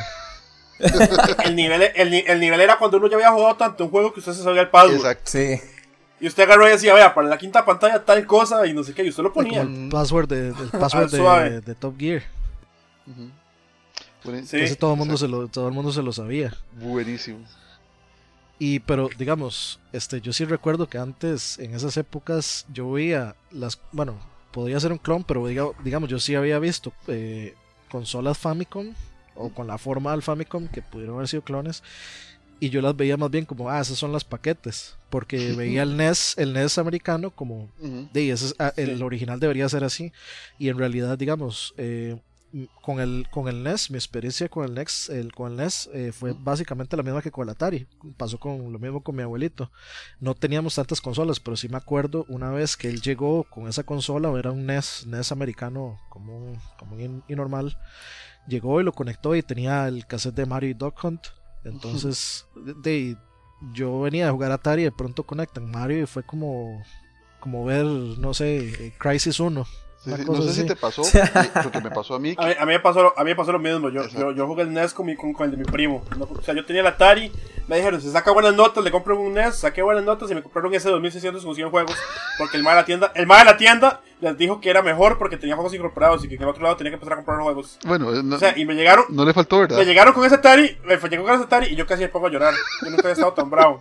el, 1.44 1.56
nivel, 1.56 1.82
el, 1.94 2.12
el, 2.12 2.40
nivel 2.40 2.60
era 2.60 2.78
cuando 2.78 2.98
uno 2.98 3.08
ya 3.08 3.16
había 3.16 3.30
jugado 3.30 3.56
tanto 3.56 3.84
un 3.84 3.90
juego 3.90 4.12
que 4.12 4.20
usted 4.20 4.32
se 4.32 4.42
sabía 4.42 4.62
el 4.62 4.68
password. 4.70 4.96
Exacto. 4.96 5.30
Sí. 5.30 5.60
Y 6.20 6.26
usted 6.26 6.42
agarró 6.44 6.66
y 6.66 6.72
decía, 6.72 6.94
vea, 6.94 7.14
para 7.14 7.28
la 7.28 7.38
quinta 7.38 7.64
pantalla 7.64 8.04
tal 8.04 8.26
cosa 8.26 8.66
y 8.66 8.72
no 8.72 8.82
sé 8.82 8.94
qué, 8.94 9.04
y 9.04 9.08
usted 9.10 9.22
lo 9.22 9.32
ponía. 9.32 9.62
el 9.62 9.88
password 9.90 10.28
de, 10.28 10.48
el 10.48 10.70
password 10.80 11.14
Ah, 11.26 11.44
de, 11.44 11.60
de 11.60 11.74
Top 11.74 11.98
Gear. 11.98 12.22
Sí. 14.44 14.56
Ese 14.58 14.76
todo 14.76 14.92
el 14.92 14.98
mundo 14.98 15.16
se 15.16 15.28
lo, 15.28 15.46
todo 15.48 15.68
el 15.68 15.74
mundo 15.74 15.92
se 15.92 16.02
lo 16.02 16.12
sabía. 16.12 16.52
Buenísimo. 16.80 17.38
Y 18.58 18.80
pero 18.80 19.08
digamos, 19.18 19.78
este 19.92 20.20
yo 20.20 20.32
sí 20.32 20.44
recuerdo 20.44 20.88
que 20.88 20.98
antes 20.98 21.58
en 21.58 21.74
esas 21.74 21.96
épocas 21.96 22.66
yo 22.72 22.90
veía 22.92 23.36
las, 23.50 23.78
bueno, 23.92 24.18
podría 24.50 24.80
ser 24.80 24.92
un 24.92 24.98
clon, 24.98 25.22
pero 25.24 25.46
diga- 25.48 25.74
digamos 25.84 26.08
yo 26.08 26.18
sí 26.18 26.34
había 26.34 26.58
visto 26.58 26.92
eh, 27.06 27.54
consolas 27.90 28.38
Famicom 28.38 28.94
o 29.34 29.50
con 29.50 29.66
la 29.66 29.76
forma 29.78 30.12
del 30.12 30.22
Famicom 30.22 30.68
que 30.68 30.80
pudieron 30.82 31.16
haber 31.16 31.28
sido 31.28 31.42
clones 31.42 31.82
y 32.58 32.70
yo 32.70 32.80
las 32.80 32.96
veía 32.96 33.18
más 33.18 33.30
bien 33.30 33.44
como, 33.44 33.68
ah, 33.68 33.80
esas 33.80 33.98
son 33.98 34.10
las 34.12 34.24
paquetes, 34.24 34.96
porque 35.10 35.52
veía 35.56 35.82
el 35.82 35.98
NES, 35.98 36.36
el 36.38 36.54
NES 36.54 36.78
americano 36.78 37.30
como 37.30 37.68
Ujú. 37.78 38.08
de, 38.14 38.30
ese 38.30 38.46
es- 38.46 38.54
ah, 38.58 38.72
el 38.76 38.96
Sí. 38.96 39.02
original 39.02 39.38
debería 39.38 39.68
ser 39.68 39.84
así. 39.84 40.10
Y 40.58 40.70
en 40.70 40.78
realidad, 40.78 41.18
digamos, 41.18 41.74
eh, 41.76 42.18
con, 42.82 43.00
el, 43.00 43.26
con 43.30 43.48
el 43.48 43.62
NES, 43.62 43.90
mi 43.90 43.96
experiencia 43.98 44.48
con 44.48 44.64
el 44.64 44.72
NES, 44.74 45.10
el, 45.10 45.32
con 45.32 45.50
el 45.52 45.56
NES 45.58 45.90
eh, 45.92 46.12
fue 46.12 46.32
básicamente 46.38 46.96
la 46.96 47.02
misma 47.02 47.20
que 47.22 47.30
con 47.30 47.44
el 47.44 47.50
Atari. 47.50 47.86
Pasó 48.16 48.38
con 48.38 48.72
lo 48.72 48.78
mismo 48.78 49.02
con 49.02 49.14
mi 49.16 49.22
abuelito. 49.22 49.70
No 50.20 50.34
teníamos 50.34 50.74
tantas 50.74 51.00
consolas, 51.00 51.40
pero 51.40 51.56
sí 51.56 51.68
me 51.68 51.76
acuerdo 51.76 52.24
una 52.28 52.50
vez 52.50 52.76
que 52.76 52.88
él 52.88 53.00
llegó 53.02 53.44
con 53.44 53.68
esa 53.68 53.82
consola, 53.84 54.30
era 54.38 54.52
un 54.52 54.64
NES, 54.66 55.06
NES 55.06 55.32
americano 55.32 55.98
común, 56.08 56.58
común 56.78 57.22
y, 57.28 57.32
y 57.32 57.36
normal. 57.36 57.78
Llegó 58.48 58.80
y 58.80 58.84
lo 58.84 58.92
conectó 58.92 59.34
y 59.34 59.42
tenía 59.42 59.86
el 59.88 60.06
cassette 60.06 60.36
de 60.36 60.46
Mario 60.46 60.70
y 60.70 60.74
Duck 60.74 61.02
Hunt. 61.04 61.26
Entonces, 61.64 62.46
de, 62.54 62.74
de- 62.74 63.16
yo 63.72 64.00
venía 64.02 64.28
a 64.28 64.32
jugar 64.32 64.52
Atari 64.52 64.82
y 64.82 64.84
de 64.84 64.92
pronto 64.92 65.24
conectan 65.24 65.70
Mario 65.70 66.02
y 66.02 66.06
fue 66.06 66.22
como 66.22 66.82
como 67.40 67.64
ver, 67.64 67.84
no 67.86 68.34
sé, 68.34 68.58
eh, 68.86 68.94
Crisis 68.98 69.40
1. 69.40 69.64
Sí, 70.06 70.22
sí, 70.22 70.24
no 70.30 70.36
sé 70.42 70.42
si 70.52 70.60
así. 70.60 70.66
te 70.68 70.76
pasó, 70.76 71.02
eh, 71.14 71.50
porque 71.62 71.80
me 71.80 71.90
pasó 71.90 72.14
a 72.14 72.18
mí. 72.18 72.34
A 72.38 72.42
que- 72.42 72.46
mí, 72.48 72.54
a 72.58 72.66
mí 72.66 72.72
me 72.72 72.80
pasó, 72.80 73.02
lo- 73.02 73.18
a 73.18 73.24
mí 73.24 73.30
me 73.30 73.36
pasó 73.36 73.52
lo 73.52 73.58
mismo. 73.58 73.88
Yo, 73.90 74.06
yo, 74.08 74.32
yo 74.32 74.46
jugué 74.46 74.62
el 74.62 74.72
NES 74.72 74.94
con, 74.94 75.06
mi, 75.06 75.16
con, 75.16 75.32
con 75.32 75.44
el 75.46 75.50
de 75.50 75.56
mi 75.58 75.64
primo. 75.64 76.02
O 76.20 76.42
sea, 76.42 76.54
yo 76.54 76.64
tenía 76.64 76.80
el 76.82 76.86
Atari. 76.86 77.30
Me 77.68 77.76
dijeron, 77.76 78.00
si 78.00 78.08
saca 78.10 78.30
buenas 78.30 78.54
notas, 78.54 78.84
le 78.84 78.90
compro 78.92 79.18
un 79.18 79.34
NES. 79.34 79.56
Saqué 79.56 79.82
buenas 79.82 80.04
notas 80.04 80.30
y 80.30 80.34
me 80.34 80.42
compraron 80.42 80.72
ese 80.74 80.88
2600 80.88 81.44
con 81.44 81.54
100 81.54 81.70
juegos. 81.70 81.96
Porque 82.38 82.56
el 82.56 82.62
más 82.62 82.74
de 82.74 82.80
la 82.80 82.84
tienda, 82.84 83.12
el 83.14 83.26
más 83.26 83.40
de 83.40 83.44
la 83.46 83.56
tienda 83.56 84.00
les 84.20 84.38
dijo 84.38 84.60
que 84.60 84.70
era 84.70 84.80
mejor 84.80 85.18
porque 85.18 85.36
tenía 85.36 85.56
juegos 85.56 85.74
incorporados 85.74 86.24
y 86.24 86.28
que 86.28 86.36
en 86.36 86.42
el 86.42 86.48
otro 86.48 86.62
lado 86.62 86.76
tenía 86.76 86.90
que 86.90 86.94
empezar 86.94 87.14
a 87.14 87.16
comprar 87.16 87.36
los 87.38 87.44
juegos. 87.44 87.78
Bueno, 87.84 88.14
eh, 88.14 88.22
no, 88.22 88.36
O 88.36 88.38
sea, 88.38 88.56
y 88.56 88.64
me 88.64 88.74
llegaron, 88.74 89.04
no 89.10 89.24
le 89.26 89.34
faltó, 89.34 89.58
¿verdad? 89.58 89.76
me 89.76 89.84
llegaron 89.84 90.14
con 90.14 90.24
ese 90.24 90.36
Atari, 90.36 90.78
me 90.84 90.96
llegó 90.96 91.24
con 91.24 91.34
ese 91.34 91.44
Atari 91.44 91.66
y 91.66 91.76
yo 91.76 91.86
casi 91.86 92.02
me 92.02 92.08
pongo 92.08 92.28
a 92.28 92.30
llorar. 92.30 92.54
Yo 92.82 92.88
nunca 92.90 93.02
había 93.02 93.12
estado 93.12 93.32
tan 93.34 93.50
bravo. 93.50 93.78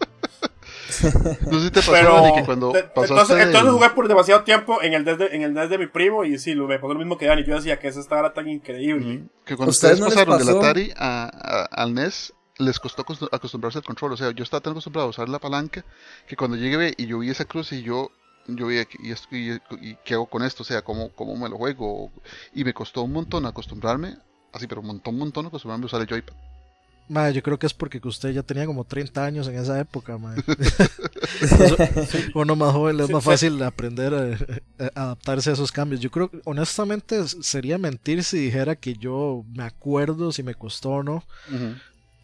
No 1.51 1.59
sé 1.59 1.65
si 1.65 1.71
te 1.71 1.79
pasó, 1.79 1.91
Pero 1.91 2.13
Dani, 2.15 2.33
que 2.35 2.43
cuando 2.45 2.71
pasaste 2.71 3.03
entonces, 3.03 3.45
entonces 3.47 3.71
jugué 3.71 3.89
por 3.91 4.07
demasiado 4.07 4.43
tiempo 4.43 4.81
en 4.81 4.93
el 4.93 5.03
NES 5.05 5.17
de, 5.17 5.25
en 5.27 5.41
el 5.41 5.53
NES 5.53 5.69
de 5.69 5.77
mi 5.77 5.87
primo 5.87 6.23
y 6.25 6.37
sí, 6.37 6.53
lo, 6.53 6.67
me 6.67 6.77
pasó 6.79 6.93
lo 6.93 6.99
mismo 6.99 7.17
que 7.17 7.25
Dani. 7.25 7.43
Yo 7.43 7.55
decía 7.55 7.79
que 7.79 7.87
ese 7.87 7.99
estaba 7.99 8.33
tan 8.33 8.47
increíble. 8.47 9.23
Que 9.45 9.55
cuando 9.55 9.71
¿Ustedes 9.71 9.99
ustedes 9.99 9.99
no 9.99 10.25
pasaron 10.25 10.37
del? 10.47 10.57
Atari 10.57 10.93
a, 10.97 11.23
a- 11.25 11.65
al 11.83 11.93
NES, 11.93 12.33
les 12.57 12.79
costó 12.79 13.03
acostu- 13.05 13.29
acostumbrarse 13.31 13.79
al 13.79 13.83
control. 13.83 14.13
O 14.13 14.17
sea, 14.17 14.31
yo 14.31 14.43
estaba 14.43 14.61
tan 14.61 14.71
acostumbrado 14.71 15.07
a 15.07 15.09
usar 15.09 15.27
la 15.29 15.39
palanca 15.39 15.83
que 16.27 16.35
cuando 16.35 16.55
llegué 16.57 16.93
y 16.97 17.05
yo 17.07 17.19
vi 17.19 17.29
esa 17.29 17.45
cruz 17.45 17.71
y 17.73 17.81
yo, 17.81 18.11
yo 18.47 18.67
vi, 18.67 18.77
¿y, 18.99 19.11
esto- 19.11 19.27
y- 19.35 19.59
y 19.81 19.97
qué 20.05 20.13
hago 20.13 20.27
con 20.27 20.43
esto? 20.43 20.63
O 20.63 20.65
sea, 20.65 20.81
¿cómo, 20.83 21.09
¿cómo 21.15 21.35
me 21.35 21.49
lo 21.49 21.57
juego? 21.57 22.11
Y 22.53 22.63
me 22.63 22.73
costó 22.73 23.01
un 23.01 23.11
montón 23.13 23.45
acostumbrarme, 23.45 24.17
así, 24.53 24.67
pero 24.67 24.81
un 24.81 24.87
montón, 24.87 25.15
un 25.15 25.19
montón 25.21 25.45
acostumbrarme 25.47 25.83
a 25.83 25.87
usar 25.87 26.01
el 26.01 26.07
joypad. 26.07 26.33
Madre, 27.07 27.33
yo 27.33 27.43
creo 27.43 27.59
que 27.59 27.67
es 27.67 27.73
porque 27.73 27.99
usted 28.03 28.31
ya 28.31 28.41
tenía 28.41 28.65
como 28.65 28.83
30 28.83 29.23
años 29.23 29.47
en 29.47 29.55
esa 29.59 29.79
época, 29.79 30.17
madre. 30.17 30.43
Uno 32.33 32.55
más 32.55 32.73
joven 32.73 32.97
le 32.97 33.03
es 33.03 33.09
más 33.11 33.23
fácil 33.23 33.61
aprender 33.63 34.13
a, 34.13 34.87
a 34.95 35.03
adaptarse 35.03 35.49
a 35.49 35.53
esos 35.53 35.71
cambios. 35.71 36.01
Yo 36.01 36.09
creo 36.11 36.29
que 36.29 36.41
honestamente 36.45 37.27
sería 37.27 37.77
mentir 37.77 38.23
si 38.23 38.37
dijera 38.39 38.75
que 38.75 38.95
yo 38.95 39.43
me 39.53 39.63
acuerdo 39.63 40.31
si 40.31 40.41
me 40.43 40.55
costó 40.55 40.89
o 40.89 41.03
no, 41.03 41.23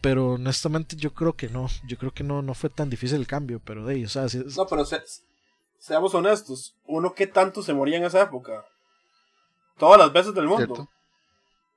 pero 0.00 0.32
honestamente 0.32 0.96
yo 0.96 1.14
creo 1.14 1.34
que 1.34 1.48
no. 1.48 1.68
Yo 1.86 1.96
creo 1.96 2.12
que 2.12 2.24
no, 2.24 2.42
no 2.42 2.54
fue 2.54 2.70
tan 2.70 2.90
difícil 2.90 3.18
el 3.18 3.26
cambio, 3.26 3.60
pero 3.64 3.84
de 3.86 3.94
ahí, 3.94 4.04
o 4.04 4.08
sea, 4.08 4.28
si 4.28 4.38
es- 4.38 4.56
No, 4.56 4.66
pero 4.66 4.84
se- 4.84 5.02
seamos 5.78 6.14
honestos. 6.14 6.74
Uno 6.86 7.14
que 7.14 7.26
tanto 7.28 7.62
se 7.62 7.72
moría 7.72 7.98
en 7.98 8.04
esa 8.04 8.20
época. 8.22 8.64
Todas 9.78 9.98
las 9.98 10.12
veces 10.12 10.34
del 10.34 10.46
mundo. 10.46 10.74
¿Cierto? 10.74 10.88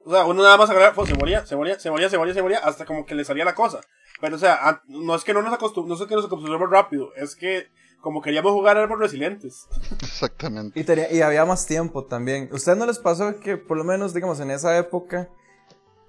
O 0.05 0.11
sea, 0.11 0.25
uno 0.25 0.43
nada 0.43 0.55
más 0.57 0.69
agarraba, 0.69 0.93
pues, 0.93 1.09
se 1.09 1.15
moría, 1.15 1.45
se 1.45 1.55
moría, 1.55 1.79
se 1.79 1.89
moría, 1.89 2.09
se 2.09 2.17
moría, 2.17 2.33
se 2.33 2.41
moría, 2.41 2.59
hasta 2.59 2.85
como 2.85 3.05
que 3.05 3.15
le 3.15 3.25
salía 3.25 3.43
la 3.43 3.55
cosa. 3.55 3.81
Pero, 4.21 4.35
o 4.35 4.39
sea, 4.39 4.81
no 4.87 5.15
es 5.15 5.23
que 5.23 5.33
no 5.33 5.41
nos 5.41 5.53
acostum 5.53 5.87
no 5.87 5.95
es 5.95 6.01
que 6.01 6.15
nos 6.15 6.25
acostumbramos 6.25 6.69
rápido, 6.69 7.09
es 7.15 7.35
que 7.35 7.67
como 8.01 8.21
queríamos 8.21 8.51
jugar 8.53 8.77
éramos 8.77 8.99
resilientes. 8.99 9.67
Exactamente. 10.01 10.79
Y, 10.79 10.83
tenía, 10.83 11.11
y 11.11 11.21
había 11.21 11.43
más 11.45 11.65
tiempo 11.65 12.05
también. 12.05 12.49
¿Usted 12.51 12.75
no 12.75 12.85
les 12.85 12.99
pasó 12.99 13.39
que 13.39 13.57
por 13.57 13.77
lo 13.77 13.83
menos, 13.83 14.13
digamos, 14.13 14.39
en 14.39 14.51
esa 14.51 14.77
época, 14.77 15.27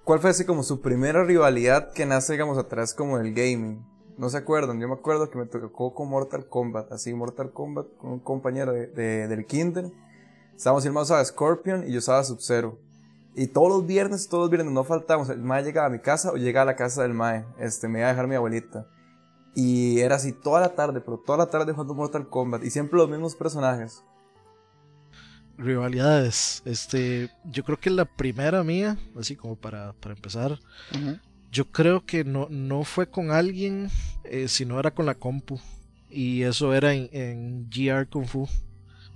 cuál 0.04 0.20
fue 0.20 0.30
así 0.30 0.44
como 0.44 0.62
su 0.62 0.80
primera 0.82 1.24
rivalidad 1.24 1.92
que 1.92 2.04
nace, 2.06 2.34
digamos, 2.34 2.58
atrás 2.58 2.92
como 2.94 3.18
del 3.18 3.32
gaming? 3.34 3.82
¿No 4.18 4.28
se 4.28 4.36
acuerdan? 4.36 4.78
Yo 4.80 4.88
me 4.88 4.94
acuerdo 4.94 5.28
que 5.30 5.38
me 5.38 5.46
tocó 5.46 5.94
con 5.94 6.08
Mortal 6.08 6.46
Kombat, 6.48 6.92
así 6.92 7.12
Mortal 7.14 7.50
Kombat 7.50 7.86
con 7.98 8.12
un 8.12 8.20
compañero 8.20 8.72
de, 8.72 8.86
de- 8.88 9.26
del 9.28 9.46
Kinder. 9.46 9.86
Estábamos 10.54 10.86
mae 10.86 11.02
usaba 11.02 11.24
Scorpion 11.24 11.88
y 11.88 11.92
yo 11.92 11.98
usaba 11.98 12.22
Sub-Zero. 12.24 12.78
Y 13.38 13.48
todos 13.48 13.68
los 13.68 13.86
viernes, 13.86 14.28
todos 14.28 14.44
los 14.44 14.50
viernes, 14.50 14.72
no 14.72 14.82
faltamos. 14.82 15.28
El 15.28 15.42
mae 15.42 15.62
llegaba 15.62 15.88
a 15.88 15.90
mi 15.90 15.98
casa 15.98 16.32
o 16.32 16.36
llegaba 16.36 16.62
a 16.62 16.72
la 16.72 16.76
casa 16.76 17.02
del 17.02 17.12
mae. 17.12 17.44
Este, 17.58 17.86
me 17.86 17.98
iba 17.98 18.08
a 18.08 18.10
dejar 18.10 18.26
mi 18.26 18.34
abuelita. 18.34 18.86
Y 19.54 20.00
era 20.00 20.16
así 20.16 20.32
toda 20.32 20.60
la 20.60 20.74
tarde, 20.74 21.02
pero 21.02 21.18
toda 21.18 21.36
la 21.36 21.46
tarde 21.46 21.72
jugando 21.72 21.94
Mortal 21.94 22.28
Kombat. 22.30 22.64
Y 22.64 22.70
siempre 22.70 22.98
los 22.98 23.10
mismos 23.10 23.36
personajes. 23.36 24.02
rivalidades. 25.58 26.62
Este, 26.64 27.30
yo 27.44 27.62
creo 27.62 27.78
que 27.78 27.90
la 27.90 28.06
primera 28.06 28.64
mía, 28.64 28.96
así 29.18 29.36
como 29.36 29.56
para, 29.56 29.92
para 29.94 30.14
empezar, 30.14 30.58
yo 31.52 31.70
creo 31.70 32.04
que 32.04 32.24
no, 32.24 32.48
no 32.50 32.84
fue 32.84 33.08
con 33.10 33.30
alguien, 33.30 33.88
eh, 34.24 34.48
sino 34.48 34.80
era 34.80 34.92
con 34.92 35.04
la 35.06 35.14
compu. 35.14 35.58
Y 36.08 36.42
eso 36.42 36.72
era 36.72 36.94
en, 36.94 37.08
en 37.12 37.68
GR 37.68 38.08
Kung 38.08 38.26
Fu, 38.26 38.48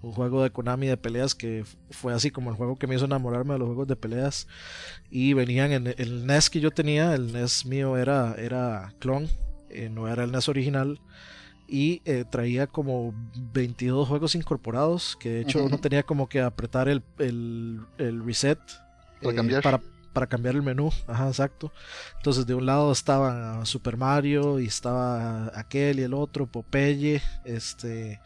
un 0.02 0.12
juego 0.12 0.42
de 0.42 0.50
Konami 0.50 0.86
de 0.86 0.96
peleas 0.96 1.34
que 1.34 1.64
fue 1.90 2.14
así 2.14 2.30
como 2.30 2.50
el 2.50 2.56
juego 2.56 2.76
que 2.76 2.86
me 2.86 2.94
hizo 2.94 3.04
enamorarme 3.04 3.52
de 3.54 3.58
los 3.58 3.66
juegos 3.68 3.86
de 3.88 3.96
peleas. 3.96 4.46
Y 5.10 5.34
venían 5.34 5.72
en 5.72 5.94
el 5.98 6.26
NES 6.26 6.48
que 6.50 6.60
yo 6.60 6.70
tenía, 6.70 7.14
el 7.14 7.32
NES 7.32 7.66
mío 7.66 7.96
era, 7.96 8.34
era 8.38 8.94
clon, 8.98 9.28
eh, 9.68 9.88
no 9.90 10.08
era 10.08 10.24
el 10.24 10.32
NES 10.32 10.48
original. 10.48 11.00
Y 11.68 12.02
eh, 12.04 12.24
traía 12.28 12.66
como 12.66 13.14
22 13.52 14.08
juegos 14.08 14.34
incorporados, 14.34 15.16
que 15.20 15.28
de 15.30 15.40
hecho 15.42 15.58
Ujú. 15.58 15.68
uno 15.68 15.78
tenía 15.78 16.02
como 16.02 16.28
que 16.28 16.40
apretar 16.40 16.88
el, 16.88 17.02
el, 17.18 17.80
el 17.98 18.24
reset 18.24 18.58
Para 19.22 19.32
eh, 19.32 19.36
cambiar. 19.36 19.62
para, 19.62 19.80
para 20.12 20.26
cambiar 20.26 20.56
el 20.56 20.62
menú. 20.62 20.90
Ajá, 21.06 21.28
exacto. 21.28 21.72
Entonces 22.16 22.44
de 22.46 22.54
un 22.54 22.66
lado 22.66 22.90
estaba 22.90 23.64
Super 23.66 23.96
Mario 23.96 24.58
y 24.58 24.66
estaba 24.66 25.52
aquel 25.56 26.00
y 26.00 26.02
el 26.02 26.14
otro, 26.14 26.46
Popeye, 26.46 27.22
este 27.44 28.20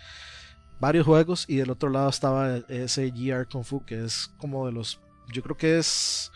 varios 0.80 1.06
juegos 1.06 1.44
y 1.48 1.56
del 1.56 1.70
otro 1.70 1.88
lado 1.90 2.08
estaba 2.08 2.56
ese 2.68 3.10
GR 3.10 3.46
Kung 3.48 3.64
Fu 3.64 3.84
que 3.84 4.04
es 4.04 4.30
como 4.38 4.66
de 4.66 4.72
los 4.72 5.00
yo 5.32 5.42
creo 5.42 5.56
que 5.56 5.78
es 5.78 6.30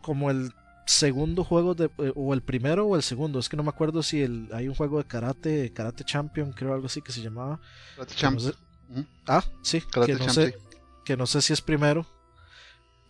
como 0.00 0.30
el 0.30 0.52
segundo 0.86 1.44
juego 1.44 1.74
de, 1.74 1.86
eh, 1.98 2.12
o 2.14 2.34
el 2.34 2.42
primero 2.42 2.86
o 2.86 2.96
el 2.96 3.02
segundo, 3.02 3.38
es 3.38 3.48
que 3.48 3.56
no 3.56 3.62
me 3.62 3.70
acuerdo 3.70 4.02
si 4.02 4.22
el, 4.22 4.48
hay 4.52 4.68
un 4.68 4.74
juego 4.74 4.98
de 4.98 5.04
karate, 5.04 5.72
karate 5.72 6.04
champion, 6.04 6.52
creo 6.52 6.74
algo 6.74 6.86
así 6.86 7.00
que 7.00 7.10
se 7.12 7.22
llamaba. 7.22 7.58
Karate 7.96 8.14
que 8.14 8.20
Champ. 8.20 8.34
no 8.34 8.40
sé- 8.40 8.54
Ujú. 8.90 9.06
ah, 9.26 9.42
sí, 9.62 9.80
Karate 9.80 10.12
que 10.12 10.18
no 10.18 10.24
Champ, 10.26 10.34
sé, 10.34 10.58
que 11.04 11.16
no 11.16 11.26
sé 11.26 11.40
si 11.40 11.52
es 11.54 11.62
primero. 11.62 12.06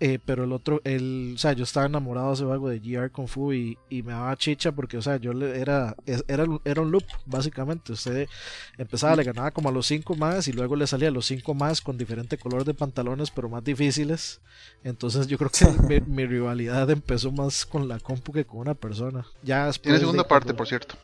Eh, 0.06 0.18
pero 0.22 0.44
el 0.44 0.52
otro, 0.52 0.82
el, 0.84 1.32
o 1.34 1.38
sea, 1.38 1.54
yo 1.54 1.64
estaba 1.64 1.86
enamorado 1.86 2.28
de 2.28 2.34
ese 2.34 2.44
de 2.44 2.78
GR 2.98 3.10
Kung 3.10 3.26
Fu 3.26 3.54
y, 3.54 3.78
y 3.88 4.02
me 4.02 4.12
daba 4.12 4.36
chicha 4.36 4.70
porque, 4.70 4.98
o 4.98 5.02
sea, 5.02 5.16
yo 5.16 5.32
le, 5.32 5.58
era, 5.58 5.96
era, 6.28 6.44
era 6.62 6.82
un 6.82 6.90
loop, 6.90 7.04
básicamente. 7.24 7.92
Usted 7.92 8.28
empezaba, 8.76 9.16
le 9.16 9.24
ganaba 9.24 9.50
como 9.50 9.70
a 9.70 9.72
los 9.72 9.86
5 9.86 10.14
más 10.16 10.46
y 10.46 10.52
luego 10.52 10.76
le 10.76 10.86
salía 10.86 11.08
a 11.08 11.10
los 11.10 11.24
5 11.24 11.54
más 11.54 11.80
con 11.80 11.96
diferente 11.96 12.36
color 12.36 12.66
de 12.66 12.74
pantalones, 12.74 13.30
pero 13.30 13.48
más 13.48 13.64
difíciles. 13.64 14.42
Entonces 14.82 15.26
yo 15.26 15.38
creo 15.38 15.48
que 15.50 15.70
mi, 15.88 16.00
mi 16.02 16.26
rivalidad 16.26 16.90
empezó 16.90 17.32
más 17.32 17.64
con 17.64 17.88
la 17.88 17.98
compu 17.98 18.30
que 18.30 18.44
con 18.44 18.58
una 18.58 18.74
persona. 18.74 19.24
Ya 19.42 19.72
Tiene 19.72 19.94
de 19.94 20.00
segunda 20.00 20.24
cuando- 20.24 20.28
parte, 20.28 20.52
por 20.52 20.68
cierto. 20.68 20.96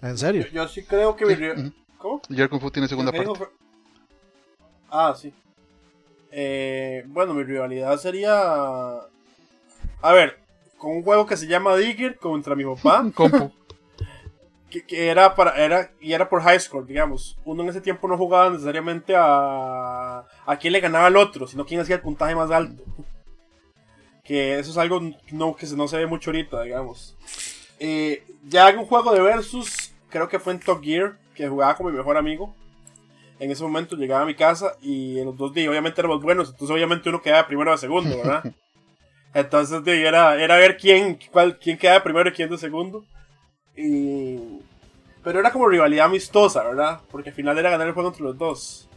¿En 0.00 0.16
serio? 0.16 0.46
yo 0.50 0.66
sí 0.68 0.84
creo 0.84 1.14
que 1.16 1.26
mi... 1.26 1.70
¿Cómo? 1.98 2.22
Jerry 2.30 2.48
Kung 2.48 2.62
Fu 2.62 2.70
tiene 2.70 2.88
segunda 2.88 3.12
¿Qué 3.12 3.22
parte. 3.22 3.44
Ah, 4.88 5.14
sí. 5.14 5.34
Eh, 6.30 7.04
bueno, 7.06 7.34
mi 7.34 7.42
rivalidad 7.44 7.96
sería... 7.98 8.32
A 10.02 10.12
ver, 10.12 10.38
con 10.78 10.92
un 10.92 11.02
juego 11.02 11.26
que 11.26 11.36
se 11.36 11.46
llama 11.46 11.76
Digger 11.76 12.16
contra 12.16 12.54
mi 12.54 12.64
papá. 12.64 13.04
Compu. 13.14 13.52
que, 14.70 14.84
que 14.84 15.08
era 15.08 15.34
para 15.34 15.52
era 15.62 15.90
y 16.00 16.12
era 16.12 16.28
por 16.28 16.42
high 16.42 16.58
score 16.58 16.84
digamos 16.84 17.38
uno 17.44 17.62
en 17.62 17.68
ese 17.68 17.80
tiempo 17.80 18.08
no 18.08 18.18
jugaba 18.18 18.50
necesariamente 18.50 19.14
a 19.16 20.24
a 20.44 20.56
quién 20.58 20.72
le 20.72 20.80
ganaba 20.80 21.06
al 21.06 21.16
otro 21.16 21.46
sino 21.46 21.64
quién 21.64 21.80
hacía 21.80 21.94
el 21.96 22.02
puntaje 22.02 22.34
más 22.34 22.50
alto 22.50 22.82
que 24.24 24.58
eso 24.58 24.72
es 24.72 24.76
algo 24.76 25.00
no 25.30 25.54
que 25.54 25.66
no 25.68 25.86
se 25.86 25.98
ve 25.98 26.06
mucho 26.06 26.30
ahorita 26.30 26.62
digamos 26.62 27.16
Eh, 27.78 28.24
ya 28.44 28.68
en 28.70 28.78
un 28.78 28.86
juego 28.86 29.12
de 29.12 29.20
versus 29.20 29.92
creo 30.08 30.28
que 30.28 30.38
fue 30.38 30.54
en 30.54 30.60
Top 30.60 30.82
Gear 30.82 31.16
que 31.34 31.48
jugaba 31.48 31.76
con 31.76 31.86
mi 31.86 31.92
mejor 31.92 32.16
amigo. 32.16 32.54
En 33.38 33.50
ese 33.50 33.62
momento 33.62 33.96
llegaba 33.96 34.22
a 34.22 34.26
mi 34.26 34.34
casa 34.34 34.76
y 34.80 35.18
en 35.18 35.26
los 35.26 35.36
dos 35.36 35.52
días 35.52 35.68
obviamente 35.68 36.00
éramos 36.00 36.22
buenos, 36.22 36.50
entonces 36.50 36.74
obviamente 36.74 37.08
uno 37.08 37.20
quedaba 37.20 37.46
primero 37.46 37.72
o 37.72 37.76
segundo, 37.76 38.16
¿verdad? 38.16 38.44
entonces 39.34 39.82
era, 39.86 40.40
era 40.42 40.56
ver 40.56 40.76
quién, 40.76 41.18
cuál, 41.30 41.58
quién 41.58 41.76
quedaba 41.76 42.02
primero 42.02 42.30
y 42.30 42.32
quién 42.32 42.48
de 42.48 42.58
segundo. 42.58 43.04
Y... 43.76 44.60
Pero 45.22 45.40
era 45.40 45.50
como 45.50 45.68
rivalidad 45.68 46.06
amistosa, 46.06 46.62
¿verdad? 46.62 47.00
Porque 47.10 47.30
al 47.30 47.34
final 47.34 47.58
era 47.58 47.70
ganar 47.70 47.88
el 47.88 47.92
juego 47.92 48.10
entre 48.10 48.22
los 48.22 48.38
dos. 48.38 48.88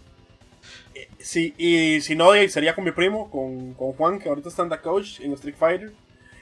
Eh, 0.93 1.07
Sí, 1.19 1.53
y 1.57 2.01
si 2.01 2.15
no, 2.15 2.31
sería 2.47 2.73
con 2.73 2.83
mi 2.83 2.91
primo, 2.91 3.29
con, 3.29 3.73
con 3.73 3.93
Juan, 3.93 4.19
que 4.19 4.29
ahorita 4.29 4.49
está 4.49 4.63
en 4.63 4.69
The 4.69 4.79
Coach 4.79 5.19
en 5.19 5.33
Street 5.33 5.55
Fighter. 5.57 5.91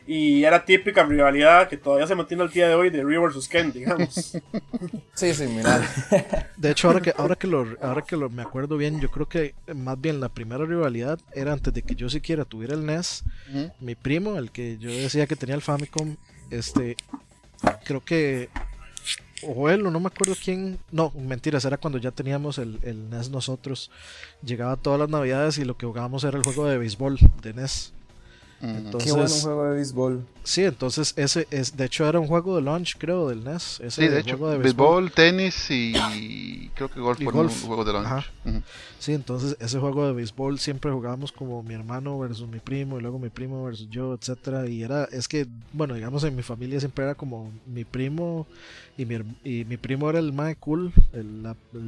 Y 0.07 0.45
era 0.45 0.63
típica 0.63 1.03
rivalidad 1.03 1.67
que 1.67 1.75
todavía 1.75 2.07
se 2.07 2.15
mantiene 2.15 2.41
al 2.41 2.49
día 2.49 2.69
de 2.69 2.75
hoy 2.75 2.89
de 2.89 3.03
Ryu 3.03 3.21
vs. 3.21 3.47
Ken, 3.47 3.71
digamos. 3.71 4.37
Sí, 5.13 5.33
sí, 5.33 5.47
mira. 5.47 5.81
De 6.57 6.69
hecho, 6.69 6.87
ahora 6.87 7.01
que, 7.01 7.11
ahora 7.17 7.35
que, 7.35 7.47
lo, 7.47 7.65
ahora 7.81 8.03
que 8.03 8.15
lo, 8.15 8.29
me 8.29 8.43
acuerdo 8.43 8.77
bien, 8.77 9.01
yo 9.01 9.09
creo 9.09 9.27
que 9.27 9.55
más 9.73 9.99
bien 9.99 10.19
la 10.19 10.29
primera 10.29 10.63
rivalidad 10.63 11.19
era 11.33 11.53
antes 11.53 11.73
de 11.73 11.81
que 11.81 11.95
yo 11.95 12.07
siquiera 12.07 12.45
tuviera 12.45 12.75
el 12.75 12.85
NES. 12.85 13.23
Mi 13.79 13.95
primo, 13.95 14.37
el 14.37 14.51
que 14.51 14.77
yo 14.77 14.91
decía 14.91 15.25
que 15.25 15.35
tenía 15.35 15.55
el 15.55 15.63
Famicom, 15.63 16.17
este, 16.51 16.97
creo 17.83 18.05
que, 18.05 18.49
o 19.41 19.69
él, 19.69 19.87
o 19.87 19.89
no 19.89 19.99
me 19.99 20.07
acuerdo 20.07 20.35
quién, 20.41 20.77
no, 20.91 21.11
mentiras, 21.17 21.65
era 21.65 21.77
cuando 21.77 21.97
ya 21.97 22.11
teníamos 22.11 22.59
el, 22.59 22.77
el 22.83 23.09
NES 23.09 23.31
nosotros. 23.31 23.89
Llegaba 24.43 24.75
todas 24.75 24.99
las 24.99 25.09
navidades 25.09 25.57
y 25.57 25.65
lo 25.65 25.77
que 25.77 25.87
jugábamos 25.87 26.23
era 26.25 26.37
el 26.37 26.43
juego 26.43 26.67
de 26.67 26.77
béisbol 26.77 27.17
de 27.41 27.53
NES. 27.55 27.93
Entonces, 28.59 29.11
Qué 29.11 29.17
bueno 29.17 29.33
un 29.35 29.41
juego 29.41 29.63
de 29.65 29.75
béisbol. 29.75 30.25
Sí, 30.43 30.63
entonces 30.63 31.13
ese 31.17 31.45
es, 31.51 31.75
de 31.77 31.85
hecho 31.85 32.07
era 32.07 32.19
un 32.19 32.27
juego 32.27 32.55
de 32.55 32.61
launch, 32.63 32.95
creo, 32.97 33.27
del 33.29 33.43
NES. 33.43 33.81
Ese 33.81 34.01
Sí, 34.01 34.07
de 34.07 34.19
hecho, 34.19 34.37
juego 34.37 34.49
de 34.51 34.57
béisbol, 34.59 35.11
tenis 35.11 35.69
y 35.69 35.93
creo 36.75 36.89
que 36.89 36.99
golf 36.99 37.19
Y 37.21 37.25
fueron 37.25 37.43
golf. 37.43 37.63
juegos 37.65 37.85
de 37.85 37.93
launch. 37.93 38.07
Ajá. 38.07 38.25
Ujú. 38.45 38.61
Sí, 38.99 39.13
entonces 39.13 39.55
ese 39.59 39.77
juego 39.77 40.07
de 40.07 40.13
béisbol 40.13 40.57
siempre 40.57 40.89
jugábamos 40.91 41.31
como 41.31 41.61
mi 41.61 41.73
hermano 41.75 42.17
versus 42.17 42.47
mi 42.47 42.59
primo 42.59 42.97
y 42.97 43.01
luego 43.01 43.19
mi 43.19 43.29
primo 43.29 43.63
versus 43.63 43.89
yo, 43.91 44.13
etcétera 44.15 44.67
y 44.67 44.81
era 44.81 45.03
es 45.11 45.27
que 45.27 45.45
bueno, 45.73 45.93
digamos 45.93 46.23
en 46.23 46.35
mi 46.35 46.41
familia 46.41 46.79
siempre 46.79 47.03
era 47.05 47.13
como 47.13 47.51
mi 47.67 47.83
primo 47.85 48.47
y 48.97 49.05
mi, 49.05 49.17
y 49.43 49.65
mi 49.65 49.77
primo 49.77 50.09
era 50.09 50.17
el 50.17 50.33
mae 50.33 50.55
cool, 50.55 50.91
el, 51.13 51.43
la- 51.43 51.55
el 51.73 51.79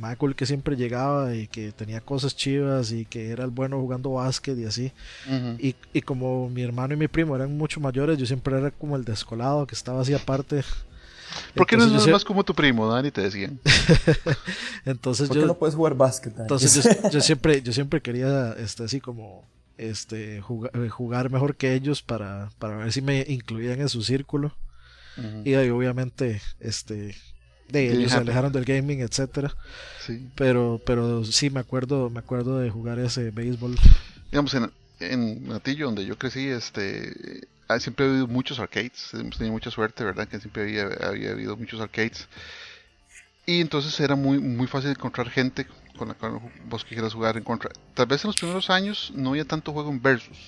mae 0.00 0.16
cool 0.16 0.34
que 0.34 0.46
siempre 0.46 0.74
llegaba 0.76 1.32
y 1.36 1.46
que 1.46 1.70
tenía 1.70 2.00
cosas 2.00 2.34
chivas 2.34 2.90
y 2.90 3.04
que 3.04 3.28
era 3.30 3.44
el 3.44 3.50
bueno 3.50 3.78
jugando 3.80 4.10
básquet 4.14 4.58
y 4.58 4.64
así. 4.64 4.90
Y, 5.60 5.76
y 5.92 6.02
como 6.08 6.48
mi 6.48 6.62
hermano 6.62 6.94
y 6.94 6.96
mi 6.96 7.06
primo 7.06 7.36
eran 7.36 7.54
mucho 7.54 7.80
mayores, 7.80 8.16
yo 8.16 8.24
siempre 8.24 8.56
era 8.56 8.70
como 8.70 8.96
el 8.96 9.04
descolado 9.04 9.66
que 9.66 9.74
estaba 9.74 10.00
así 10.00 10.14
aparte. 10.14 10.64
¿Por 11.54 11.66
qué 11.66 11.76
no 11.76 11.82
Entonces 11.82 12.04
es 12.04 12.06
yo 12.06 12.14
más 12.14 12.24
como 12.24 12.42
tu 12.44 12.54
primo, 12.54 12.90
Dani? 12.90 13.10
Te 13.10 13.20
decían. 13.20 13.60
Entonces 14.86 15.28
¿Por 15.28 15.36
yo, 15.36 15.42
qué 15.42 15.48
no 15.48 15.58
puedes 15.58 15.74
jugar 15.74 15.94
básquet? 15.94 16.32
Dani? 16.32 16.44
Entonces 16.44 16.82
yo, 16.82 17.10
yo 17.10 17.20
siempre, 17.20 17.60
yo 17.60 17.74
siempre 17.74 18.00
quería 18.00 18.54
este 18.54 18.84
así 18.84 19.02
como 19.02 19.46
este 19.76 20.40
jugar, 20.40 20.88
jugar 20.88 21.28
mejor 21.28 21.56
que 21.56 21.74
ellos 21.74 22.00
para, 22.00 22.48
para 22.58 22.78
ver 22.78 22.90
si 22.90 23.02
me 23.02 23.26
incluían 23.28 23.78
en 23.82 23.90
su 23.90 24.02
círculo. 24.02 24.56
Ujú. 25.18 25.42
Y 25.44 25.56
ahí 25.56 25.68
obviamente 25.68 26.40
este 26.58 27.16
de 27.68 27.92
ellos 27.92 28.12
se 28.12 28.16
alejaron 28.16 28.50
del 28.50 28.64
gaming, 28.64 29.02
etcétera. 29.02 29.54
Sí. 30.06 30.26
Pero, 30.36 30.80
pero 30.86 31.22
sí 31.26 31.50
me 31.50 31.60
acuerdo, 31.60 32.08
me 32.08 32.20
acuerdo 32.20 32.60
de 32.60 32.70
jugar 32.70 32.98
ese 32.98 33.30
béisbol. 33.30 33.76
Digamos, 34.30 34.54
en, 34.54 34.70
en 35.00 35.48
Natillo, 35.48 35.86
donde 35.86 36.04
yo 36.04 36.18
crecí, 36.18 36.48
este, 36.48 37.46
siempre 37.78 38.06
ha 38.06 38.08
habido 38.08 38.26
muchos 38.26 38.58
arcades. 38.58 39.12
Hemos 39.14 39.36
tenido 39.36 39.52
mucha 39.52 39.70
suerte, 39.70 40.04
¿verdad? 40.04 40.28
Que 40.28 40.40
siempre 40.40 40.62
había, 40.62 41.08
había 41.08 41.30
habido 41.30 41.56
muchos 41.56 41.80
arcades. 41.80 42.28
Y 43.46 43.60
entonces 43.60 43.98
era 44.00 44.14
muy, 44.14 44.38
muy 44.38 44.66
fácil 44.66 44.90
encontrar 44.90 45.30
gente 45.30 45.66
con 45.96 46.08
la 46.08 46.14
cual 46.14 46.40
vos 46.66 46.84
quisieras 46.84 47.14
jugar 47.14 47.36
en 47.36 47.44
contra. 47.44 47.70
Tal 47.94 48.06
vez 48.06 48.24
en 48.24 48.28
los 48.28 48.36
primeros 48.36 48.70
años 48.70 49.12
no 49.14 49.30
había 49.30 49.44
tanto 49.44 49.72
juego 49.72 49.90
en 49.90 50.00
versus. 50.00 50.38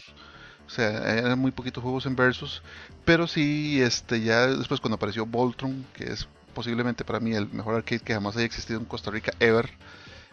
O 0.66 0.70
sea, 0.70 1.18
eran 1.18 1.38
muy 1.38 1.50
poquitos 1.50 1.82
juegos 1.82 2.06
en 2.06 2.14
versus. 2.14 2.62
Pero 3.04 3.26
sí, 3.26 3.80
este, 3.82 4.20
ya 4.20 4.46
después 4.46 4.80
cuando 4.80 4.96
apareció 4.96 5.26
Voltron, 5.26 5.84
que 5.94 6.04
es 6.04 6.28
posiblemente 6.54 7.04
para 7.04 7.20
mí 7.20 7.34
el 7.34 7.48
mejor 7.48 7.74
arcade 7.74 8.00
que 8.00 8.14
jamás 8.14 8.36
haya 8.36 8.46
existido 8.46 8.78
en 8.78 8.86
Costa 8.86 9.10
Rica 9.10 9.32
ever. 9.40 9.68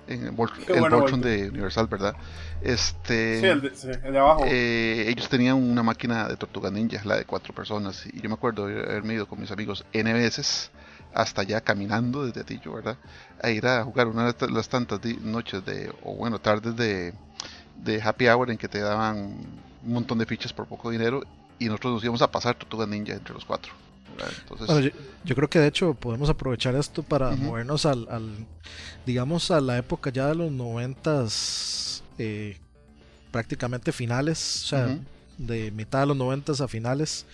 En 0.07 0.23
el, 0.23 0.31
bueno, 0.31 0.97
Voltron 0.97 1.21
Voltron. 1.21 1.21
de 1.21 1.49
Universal, 1.49 1.87
¿verdad? 1.87 2.15
Este, 2.61 3.39
Sí, 3.41 3.45
el 3.45 3.61
de, 3.61 3.75
sí, 3.75 3.87
el 4.03 4.13
de 4.13 4.19
abajo. 4.19 4.43
eh, 4.47 5.05
ellos 5.07 5.29
tenían 5.29 5.55
una 5.55 5.83
máquina 5.83 6.27
de 6.27 6.37
tortuga 6.37 6.71
ninja, 6.71 7.01
la 7.05 7.17
de 7.17 7.25
cuatro 7.25 7.53
personas, 7.53 8.05
y 8.05 8.21
yo 8.21 8.29
me 8.29 8.35
acuerdo 8.35 8.65
haberme 8.65 9.13
ido 9.15 9.27
con 9.27 9.39
mis 9.39 9.51
amigos 9.51 9.85
N 9.93 10.11
veces 10.13 10.71
hasta 11.13 11.41
allá 11.41 11.61
caminando 11.61 12.25
desde 12.25 12.41
Atillo, 12.41 12.73
¿verdad? 12.73 12.97
A 13.41 13.49
ir 13.49 13.65
a 13.67 13.83
jugar 13.83 14.07
una 14.07 14.31
de 14.31 14.49
las 14.51 14.69
tantas 14.69 14.99
noches 15.21 15.65
de, 15.65 15.91
o 16.03 16.15
bueno, 16.15 16.39
tardes 16.39 16.75
de, 16.75 17.13
de 17.83 18.01
happy 18.01 18.27
hour 18.27 18.49
en 18.51 18.57
que 18.57 18.67
te 18.67 18.79
daban 18.79 19.17
un 19.83 19.93
montón 19.93 20.17
de 20.19 20.25
fichas 20.25 20.53
por 20.53 20.67
poco 20.67 20.89
dinero 20.89 21.21
y 21.59 21.65
nosotros 21.65 21.93
nos 21.93 22.03
íbamos 22.03 22.21
a 22.21 22.31
pasar 22.31 22.55
tortuga 22.55 22.85
ninja 22.85 23.13
entre 23.13 23.33
los 23.33 23.45
cuatro. 23.45 23.73
Entonces, 24.41 24.67
Bueno, 24.67 24.81
yo, 24.81 24.89
yo 25.23 25.35
creo 25.35 25.49
que 25.49 25.59
de 25.59 25.67
hecho 25.67 25.93
podemos 25.93 26.29
aprovechar 26.29 26.75
esto 26.75 27.03
para 27.03 27.29
Ujú. 27.29 27.37
movernos 27.37 27.85
al, 27.85 28.07
al, 28.09 28.31
digamos, 29.05 29.51
a 29.51 29.61
la 29.61 29.77
época 29.77 30.09
ya 30.11 30.27
de 30.27 30.35
los 30.35 30.51
noventas, 30.51 32.03
eh, 32.17 32.57
prácticamente 33.31 33.91
finales, 33.91 34.63
o 34.63 34.67
sea, 34.67 34.97
de 35.37 35.71
mitad 35.71 35.99
de 36.01 36.05
los 36.07 36.17
noventas 36.17 36.61
a 36.61 36.67
finales, 36.67 37.25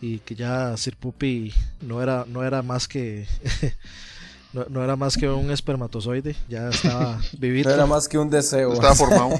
y 0.00 0.18
que 0.20 0.34
ya 0.34 0.76
Sir 0.76 0.96
Puppy 0.96 1.52
no 1.80 2.00
era, 2.02 2.24
no 2.28 2.44
era 2.44 2.62
más 2.62 2.86
que, 2.86 3.26
no, 4.52 4.66
no 4.68 4.84
era 4.84 4.94
más 4.96 5.16
que 5.16 5.28
un 5.28 5.50
espermatozoide, 5.50 6.36
ya 6.48 6.68
estaba 6.70 7.20
vivito, 7.38 7.68
No 7.70 7.74
era 7.74 7.86
más 7.86 8.08
que 8.08 8.18
un 8.18 8.30
deseo. 8.30 8.72
estaba 8.72 8.94
formado. 8.94 9.30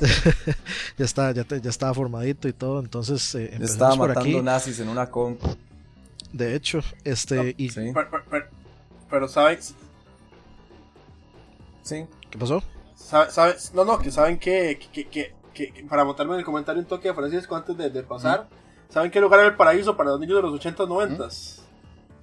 ya 0.99 1.05
estaba, 1.05 1.33
ya, 1.33 1.45
te- 1.45 1.61
ya 1.61 1.71
estaba 1.71 1.95
formadito 1.95 2.49
y 2.49 2.53
todo, 2.53 2.81
entonces 2.81 3.35
eh, 3.37 3.45
empezamos 3.53 3.71
Estaba 3.75 3.97
por 3.97 4.09
matando 4.09 4.39
aquí, 4.39 4.43
nazis 4.45 4.81
en 4.81 4.89
una 4.89 5.09
comp. 5.09 5.41
De 6.33 6.55
hecho, 6.55 6.81
este, 7.05 7.55
y 7.59 7.69
Sí, 7.71 7.91
Pero, 7.95 8.11
pero- 8.11 8.25
pero- 8.31 8.47
pero 9.11 9.29
¿saben, 9.29 9.59
sí. 11.83 12.07
¿qué 12.31 12.39
pasó? 12.39 12.63
sabe- 12.95 13.31
sabe- 13.31 13.57
no, 13.75 13.85
no, 13.85 13.99
que 13.99 14.11
saben 14.11 14.39
que, 14.39 14.79
que, 14.93 15.05
que, 15.09 15.33
que- 15.55 15.73
que- 15.73 15.85
para 15.89 16.05
montarme 16.05 16.35
en 16.35 16.41
el 16.41 16.45
comentario 16.45 16.81
un 16.81 16.87
toque 16.87 17.09
de 17.09 17.15
Francisco 17.15 17.57
antes 17.57 17.77
de, 17.77 17.91
de 17.91 18.03
pasar, 18.03 18.49
¿saben 18.89 19.11
qué 19.11 19.21
lugar 19.21 19.41
era 19.41 19.49
el 19.49 19.57
paraíso 19.57 19.97
para 19.97 20.11
los 20.11 20.21
niños 20.21 20.37
de 20.37 20.43
los 20.43 20.53
80s, 20.61 20.87
90s? 20.87 21.57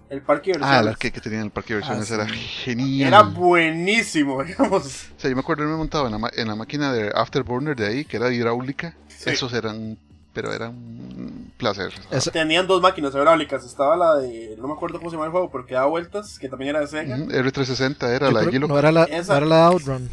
El 0.09 0.21
parque 0.21 0.53
de 0.53 0.59
Ah, 0.61 0.79
el 0.79 0.87
arcade 0.87 1.11
que 1.11 1.19
tenían 1.19 1.41
en 1.41 1.45
el 1.47 1.51
parque 1.51 1.73
de 1.73 1.83
Ah, 1.83 1.89
versiones 1.97 2.07
sí. 2.07 2.13
era 2.13 2.25
genial. 2.27 3.07
Era 3.09 3.21
buenísimo, 3.23 4.41
digamos. 4.45 4.85
O 4.85 5.19
sea, 5.19 5.29
yo 5.29 5.35
me 5.35 5.41
acuerdo 5.41 5.63
haberme 5.63 5.77
montado 5.79 6.05
en 6.05 6.13
la, 6.13 6.17
ma- 6.17 6.31
en 6.33 6.47
la 6.47 6.55
máquina 6.55 6.93
de 6.93 7.11
Afterburner 7.13 7.75
de 7.75 7.87
ahí, 7.87 8.05
que 8.05 8.15
era 8.15 8.31
hidráulica. 8.31 8.95
Sí. 9.09 9.31
Esos 9.31 9.51
eran, 9.51 9.97
pero 10.37 10.53
eran 10.53 10.69
un 10.75 11.51
placer. 11.57 11.91
Tenían 12.31 12.67
dos 12.67 12.79
máquinas 12.79 13.11
hidráulicas. 13.11 13.65
Estaba 13.65 13.97
la 13.97 14.15
de. 14.17 14.55
No 14.59 14.67
me 14.67 14.73
acuerdo 14.75 14.99
cómo 14.99 15.09
se 15.09 15.15
llama 15.15 15.25
el 15.25 15.31
juego, 15.31 15.49
porque 15.49 15.73
daba 15.73 15.87
vueltas, 15.87 16.37
que 16.37 16.47
también 16.47 16.69
era 16.69 16.79
de 16.81 16.85
Sega. 16.87 17.15
Ujú, 17.15 17.31
R360 17.31 18.07
era 18.09 18.27
Yo 18.27 18.31
la 18.33 18.41
de 18.41 18.59
no 18.59 18.77
era 18.77 18.91
la, 18.91 19.03
Esa- 19.05 19.31
no 19.33 19.37
era 19.37 19.45
la 19.47 19.65
Outrun. 19.65 20.09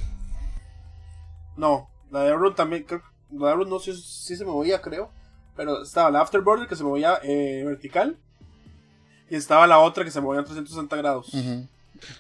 No, 1.59 1.91
la 2.11 2.21
de 2.23 2.33
Run 2.35 2.55
también. 2.55 2.85
Creo, 2.85 3.03
la 3.33 3.49
de 3.51 3.55
Run 3.57 3.69
no 3.69 3.79
sé 3.81 3.95
si 3.95 4.35
se 4.35 4.45
movía, 4.47 4.81
creo. 4.81 5.11
Pero 5.57 5.83
estaba 5.83 6.11
la 6.11 6.21
Afterburner 6.23 6.67
que 6.67 6.77
se 6.77 6.83
movía 6.85 7.19
eh, 7.23 7.63
vertical. 7.67 8.17
Y 9.31 9.37
estaba 9.37 9.67
la 9.67 9.79
otra 9.79 10.05
que 10.05 10.11
se 10.11 10.21
movía 10.23 10.41
en 10.41 10.47
360 10.47 10.97
grados. 10.97 11.33
Ujú. 11.35 11.67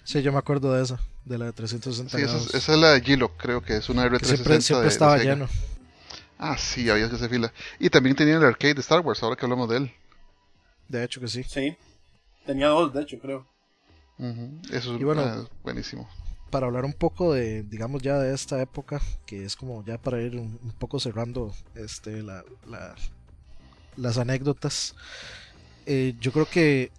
Sí, 0.04 0.20
yo 0.22 0.30
me 0.30 0.38
acuerdo 0.38 0.72
de 0.74 0.82
esa, 0.82 0.98
de 1.24 1.38
la 1.38 1.46
de 1.46 1.52
360 1.54 2.16
Sí, 2.16 2.22
esa, 2.22 2.32
grados. 2.32 2.48
es- 2.48 2.54
esa 2.54 2.72
es 2.74 2.78
la 2.78 2.90
de 2.92 3.00
Gilo, 3.00 3.30
creo 3.38 3.62
que 3.62 3.76
es 3.78 3.88
una 3.88 4.02
que 4.02 4.16
R360 4.16 4.24
siempre, 4.26 4.60
siempre 4.60 4.76
de- 4.76 4.82
de 4.82 4.88
estaba 4.88 5.18
Sega. 5.18 5.32
lleno. 5.34 5.48
Ah, 6.38 6.56
sí, 6.58 6.88
había 6.90 7.08
que 7.08 7.16
hacer 7.16 7.28
fila. 7.30 7.52
Y 7.78 7.90
también 7.90 8.14
tenían 8.16 8.38
el 8.38 8.44
arcade 8.48 8.74
de 8.74 8.80
Star 8.80 9.00
Wars, 9.00 9.22
ahora 9.22 9.36
que 9.36 9.44
hablamos 9.46 9.68
de 9.68 9.76
él. 9.78 9.92
De 10.88 11.02
hecho 11.04 11.20
que 11.20 11.28
sí. 11.28 11.42
Sí. 11.44 11.76
Tenía 12.46 12.68
dos, 12.68 12.92
de 12.92 13.02
hecho, 13.02 13.18
creo. 13.18 13.46
Ujú, 14.18 14.60
Eso 14.72 14.94
es 14.94 15.00
Y 15.00 15.04
bueno, 15.04 15.22
ah, 15.22 15.44
buenísimo. 15.62 16.08
Para 16.50 16.66
hablar 16.66 16.84
un 16.84 16.92
poco 16.92 17.32
de, 17.34 17.62
digamos 17.64 18.00
ya 18.02 18.18
de 18.18 18.32
esta 18.32 18.60
época, 18.62 19.00
que 19.26 19.44
es 19.44 19.56
como 19.56 19.84
ya 19.84 19.98
para 19.98 20.22
ir 20.22 20.36
un, 20.36 20.58
un 20.62 20.72
poco 20.78 21.00
cerrando 21.00 21.52
este 21.74 22.22
la, 22.22 22.44
la- 22.68 22.94
las 23.96 24.18
anécdotas. 24.18 24.94
eh, 25.86 26.14
yo 26.20 26.32
creo 26.32 26.46
que 26.48 26.92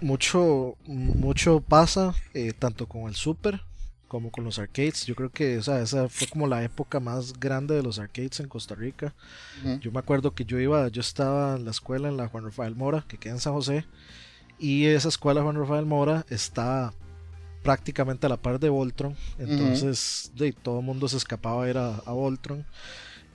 mucho, 0.00 0.76
mucho 0.86 1.60
pasa 1.60 2.14
eh, 2.34 2.52
tanto 2.58 2.86
con 2.86 3.08
el 3.08 3.14
Super 3.14 3.62
como 4.08 4.30
con 4.30 4.44
los 4.44 4.58
arcades. 4.58 5.06
Yo 5.06 5.14
creo 5.14 5.30
que 5.30 5.58
o 5.58 5.62
sea, 5.62 5.80
esa 5.80 6.08
fue 6.08 6.26
como 6.28 6.46
la 6.46 6.62
época 6.62 7.00
más 7.00 7.38
grande 7.38 7.74
de 7.74 7.82
los 7.82 7.98
arcades 7.98 8.40
en 8.40 8.48
Costa 8.48 8.74
Rica. 8.74 9.14
Yo 9.80 9.90
me 9.90 9.98
acuerdo 9.98 10.34
que 10.34 10.44
yo 10.44 10.58
iba, 10.58 10.88
yo 10.88 11.00
estaba 11.00 11.56
en 11.56 11.64
la 11.64 11.70
escuela 11.70 12.08
en 12.08 12.16
la 12.16 12.28
Juan 12.28 12.44
Rafael 12.44 12.76
Mora, 12.76 13.04
que 13.06 13.18
queda 13.18 13.34
en 13.34 13.40
San 13.40 13.52
José, 13.52 13.84
y 14.58 14.86
esa 14.86 15.08
escuela 15.08 15.42
Juan 15.42 15.56
Rafael 15.56 15.86
Mora 15.86 16.24
está 16.28 16.92
prácticamente 17.62 18.26
a 18.26 18.28
la 18.28 18.36
par 18.36 18.60
de 18.60 18.68
Voltron, 18.68 19.16
entonces 19.38 20.30
de, 20.36 20.52
todo 20.52 20.78
el 20.78 20.86
mundo 20.86 21.08
se 21.08 21.16
escapaba 21.16 21.64
a 21.64 21.68
ir 21.68 21.78
a, 21.78 21.96
a 21.96 22.12
Voltron, 22.12 22.64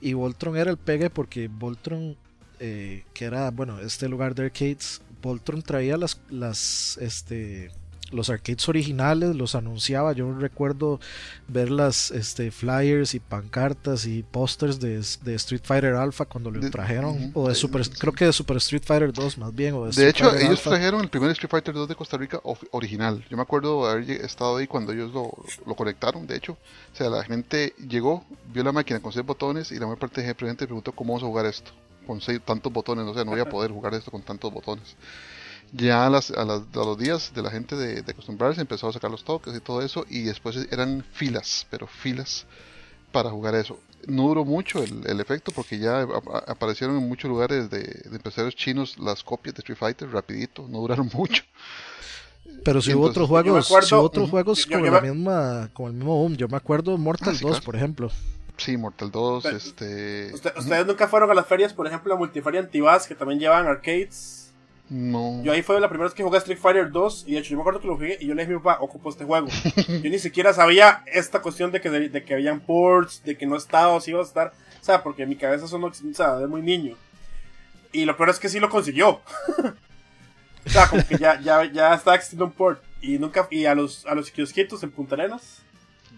y 0.00 0.14
Voltron 0.14 0.56
era 0.56 0.70
el 0.70 0.78
pegue 0.78 1.10
porque 1.10 1.48
Voltron, 1.48 2.16
eh, 2.58 3.04
que 3.12 3.26
era, 3.26 3.50
bueno, 3.50 3.78
este 3.80 4.08
lugar 4.08 4.34
de 4.34 4.46
arcades, 4.46 5.02
Voltron 5.20 5.62
traía 5.62 5.96
las, 5.96 6.20
las, 6.30 6.96
este, 6.98 7.70
los 8.12 8.30
arcades 8.30 8.68
originales 8.68 9.34
los 9.34 9.54
anunciaba. 9.54 10.12
Yo 10.12 10.32
recuerdo 10.32 11.00
ver 11.48 11.70
las 11.70 12.10
este, 12.10 12.50
flyers 12.50 13.14
y 13.14 13.20
pancartas 13.20 14.06
y 14.06 14.22
pósters 14.22 14.80
de, 14.80 14.98
Street 14.98 15.62
Fighter 15.64 15.94
Alpha 15.94 16.24
cuando 16.24 16.50
lo 16.50 16.70
trajeron. 16.70 17.30
O 17.34 17.48
de 17.48 17.54
Super, 17.54 17.88
creo 17.88 18.12
que 18.12 18.26
de 18.26 18.32
Super 18.32 18.56
Street 18.58 18.82
Fighter 18.84 19.12
2 19.12 19.38
más 19.38 19.54
bien. 19.54 19.74
de, 19.90 20.08
hecho, 20.08 20.34
ellos 20.36 20.62
trajeron 20.62 21.00
el 21.00 21.08
primer 21.08 21.30
Street 21.30 21.50
Fighter 21.50 21.74
2 21.74 21.88
de 21.88 21.94
Costa 21.94 22.16
Rica 22.16 22.40
original. 22.70 23.24
Yo 23.28 23.36
me 23.36 23.42
acuerdo 23.42 23.88
haber 23.88 24.10
estado 24.10 24.56
ahí 24.56 24.66
cuando 24.66 24.92
ellos 24.92 25.12
lo, 25.12 25.32
lo 25.66 25.74
conectaron, 25.74 26.26
de 26.26 26.36
hecho. 26.36 26.52
O 26.92 26.96
sea, 26.96 27.08
la 27.08 27.24
gente 27.24 27.74
llegó, 27.88 28.24
vio 28.52 28.62
la 28.62 28.72
máquina 28.72 29.00
con 29.00 29.12
seis 29.12 29.24
botones 29.24 29.72
y 29.72 29.74
la 29.74 29.86
mayor 29.86 29.98
parte 29.98 30.20
de 30.20 30.26
gente 30.26 30.66
preguntó 30.66 30.92
cómo 30.92 31.12
vamos 31.12 31.24
a 31.24 31.26
jugar 31.26 31.46
esto. 31.46 31.72
Con 32.06 32.20
seis, 32.20 32.40
tantos 32.44 32.72
botones, 32.72 33.06
o 33.06 33.14
sea, 33.14 33.24
no 33.24 33.30
voy 33.30 33.40
a 33.40 33.44
poder 33.48 33.70
jugar 33.70 33.94
esto 33.94 34.10
con 34.10 34.22
tantos 34.22 34.52
botones 34.52 34.96
ya 35.72 36.06
a, 36.06 36.10
las, 36.10 36.30
a, 36.30 36.44
los 36.44 36.98
días 36.98 37.32
de 37.34 37.42
la 37.42 37.50
gente 37.50 37.76
de, 37.76 38.02
de, 38.02 38.12
acostumbrarse 38.12 38.60
empezó 38.60 38.88
a 38.88 38.92
sacar 38.92 39.10
los 39.10 39.24
toques 39.24 39.54
y 39.56 39.60
todo 39.60 39.82
eso 39.82 40.04
y 40.08 40.22
después 40.22 40.56
eran 40.70 41.04
filas, 41.12 41.66
pero 41.70 41.86
filas 41.86 42.46
para 43.10 43.30
jugar 43.30 43.54
eso. 43.54 43.78
No 44.06 44.24
duró 44.24 44.44
mucho 44.44 44.82
el, 44.82 45.20
efecto 45.20 45.52
porque 45.54 45.78
ya 45.78 46.06
aparecieron 46.48 46.96
en 46.96 47.08
muchos 47.08 47.30
lugares 47.30 47.70
de, 47.70 47.82
de, 47.82 48.16
empresarios 48.16 48.56
chinos 48.56 48.98
las 48.98 49.22
copias 49.22 49.54
de 49.54 49.60
Street 49.60 49.78
Fighter 49.78 50.10
rapidito, 50.10 50.66
no 50.68 50.78
duraron 50.78 51.08
mucho. 51.14 51.44
Pero 52.64 52.82
si 52.82 52.92
hubo 52.94 53.06
otros 53.06 53.28
juegos, 53.28 53.66
si 53.66 53.94
otros 53.94 54.28
juegos 54.28 54.66
con 54.66 54.84
la 54.84 55.00
misma, 55.00 55.70
con 55.72 55.86
el 55.86 55.92
mismo 55.94 56.16
boom, 56.16 56.36
yo 56.36 56.48
me 56.48 56.56
acuerdo 56.56 56.98
Mortal 56.98 57.38
2, 57.38 57.56
ah, 57.56 57.60
por 57.64 57.76
ejemplo. 57.76 58.10
Sí, 58.56 58.76
Mortal 58.76 59.10
2, 59.10 59.44
este... 59.46 60.34
¿Ustedes 60.34 60.86
nunca 60.86 61.08
fueron 61.08 61.30
a 61.30 61.34
las 61.34 61.46
ferias, 61.46 61.72
por 61.72 61.86
ejemplo, 61.86 62.12
a 62.12 62.16
Multiferia 62.16 62.60
Antibas, 62.60 63.06
que 63.06 63.14
también 63.14 63.40
llevan 63.40 63.66
arcades? 63.66 64.41
No. 64.92 65.42
Yo 65.42 65.52
ahí 65.52 65.62
fue 65.62 65.80
la 65.80 65.88
primera 65.88 66.04
vez 66.04 66.14
que 66.14 66.22
jugué 66.22 66.36
Street 66.36 66.58
Fighter 66.58 66.90
2 66.90 67.24
y 67.26 67.32
de 67.32 67.38
hecho 67.38 67.52
yo 67.52 67.56
me 67.56 67.62
acuerdo 67.62 67.80
que 67.80 67.86
lo 67.86 67.94
jugué 67.94 68.18
y 68.20 68.26
yo 68.26 68.34
le 68.34 68.42
dije 68.42 68.52
a 68.52 68.58
mi 68.58 68.62
papá, 68.62 68.82
ocupo 68.82 69.08
este 69.08 69.24
juego. 69.24 69.48
yo 69.88 70.10
ni 70.10 70.18
siquiera 70.18 70.52
sabía 70.52 71.02
esta 71.06 71.40
cuestión 71.40 71.72
de 71.72 71.80
que, 71.80 71.88
de, 71.88 72.24
que 72.24 72.34
habían 72.34 72.60
ports, 72.60 73.22
de 73.24 73.38
que 73.38 73.46
no 73.46 73.56
estaba 73.56 73.94
o 73.94 74.02
si 74.02 74.10
iba 74.10 74.20
a 74.20 74.24
estar. 74.24 74.52
O 74.82 74.84
sea, 74.84 75.02
porque 75.02 75.22
en 75.22 75.30
mi 75.30 75.36
cabeza 75.36 75.64
eso 75.64 75.78
no 75.78 75.86
o 75.86 75.94
sea, 75.94 76.38
es 76.42 76.48
muy 76.48 76.60
niño. 76.60 76.94
Y 77.90 78.04
lo 78.04 78.14
peor 78.18 78.28
es 78.28 78.38
que 78.38 78.50
sí 78.50 78.60
lo 78.60 78.68
consiguió. 78.68 79.22
o 80.66 80.68
sea, 80.68 80.86
como 80.88 81.06
que 81.06 81.16
ya, 81.16 81.40
ya, 81.40 81.64
ya 81.72 81.94
estaba 81.94 82.16
existiendo 82.16 82.44
un 82.44 82.52
port. 82.52 82.82
Y 83.00 83.18
nunca, 83.18 83.48
y 83.50 83.64
a 83.64 83.74
los, 83.74 84.04
a 84.04 84.14
los 84.14 84.30
kiosquitos 84.30 84.82
en 84.82 84.90
Punta 84.90 85.14
Arenas. 85.14 85.62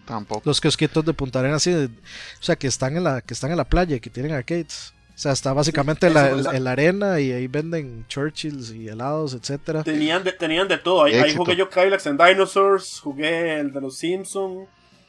Tampoco. 0.05 0.41
Los 0.43 0.59
kiosquitos 0.59 1.05
de 1.05 1.13
Punta 1.13 1.39
Arenas, 1.39 1.63
sí, 1.63 1.73
o 1.73 2.43
sea, 2.43 2.57
que 2.57 2.67
están 2.67 2.97
en 2.97 3.05
la, 3.05 3.21
que 3.21 3.33
están 3.33 3.51
en 3.51 3.57
la 3.57 3.69
playa, 3.69 3.99
que 3.99 4.09
tienen 4.09 4.33
arcades. 4.33 4.94
O 5.15 5.17
sea, 5.17 5.31
está 5.31 5.53
básicamente 5.53 6.07
en 6.07 6.13
la, 6.13 6.71
arena 6.71 7.21
y 7.21 7.31
ahí 7.31 7.47
venden 7.47 8.05
Churchills 8.09 8.71
y 8.71 8.89
helados, 8.89 9.33
etcétera. 9.33 9.81
Tenían 9.81 10.25
de, 10.25 10.33
tenían 10.33 10.67
de 10.67 10.77
todo. 10.77 11.05
Ahí, 11.05 11.33
jugué 11.33 11.55
yo 11.55 11.69
Kylax 11.69 12.05
and 12.07 12.21
Dinosaurs, 12.21 12.99
jugué 12.99 13.61
el 13.61 13.71
de 13.71 13.79
los 13.79 13.97
Simpsons, 13.97 14.67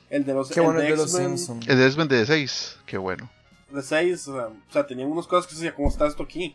el 0.09 0.25
de 0.25 0.33
los, 0.33 0.51
Qué 0.51 0.61
bueno 0.61 0.81
el 0.81 0.91
de, 0.91 0.97
los 0.97 1.11
Simpsons. 1.11 1.67
El 1.67 1.77
de 1.77 1.87
X-Men 1.87 2.07
de 2.07 2.25
6, 2.25 2.79
qué 2.87 2.99
bueno. 2.99 3.29
De 3.69 3.83
6, 3.83 4.29
o 4.29 4.53
sea, 4.71 4.87
tenían 4.87 5.11
unas 5.11 5.27
cosas 5.27 5.49
que 5.49 5.57
se 5.57 5.63
decía, 5.63 5.75
¿cómo 5.75 5.89
está 5.89 6.07
esto 6.07 6.23
aquí? 6.23 6.55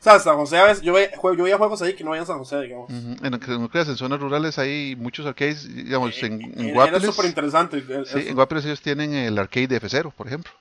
O 0.00 0.02
sea, 0.02 0.18
San 0.18 0.36
José 0.36 0.56
a 0.56 0.64
veces, 0.64 0.82
yo 0.82 0.94
veía, 0.94 1.10
yo 1.14 1.44
veía 1.44 1.58
juegos 1.58 1.82
ahí 1.82 1.94
que 1.94 2.02
no 2.02 2.10
vayan 2.10 2.22
a 2.24 2.26
San 2.26 2.38
José, 2.38 2.58
digamos. 2.62 2.90
En, 2.90 3.20
no 3.30 3.68
creas, 3.68 3.86
en 3.88 3.98
zonas 3.98 4.18
rurales 4.18 4.58
hay 4.58 4.96
muchos 4.96 5.26
arcades, 5.26 5.68
digamos, 5.72 6.20
en, 6.22 6.40
en 6.40 6.58
eh, 6.58 6.74
Era 6.74 6.98
súper 7.00 7.26
interesante. 7.26 7.84
Sí, 8.06 8.28
en 8.28 8.34
Guapiles 8.34 8.64
ellos 8.64 8.80
tienen 8.80 9.12
el 9.12 9.38
arcade 9.38 9.68
de 9.68 9.78
F0, 9.78 10.10
por 10.14 10.26
ejemplo 10.26 10.52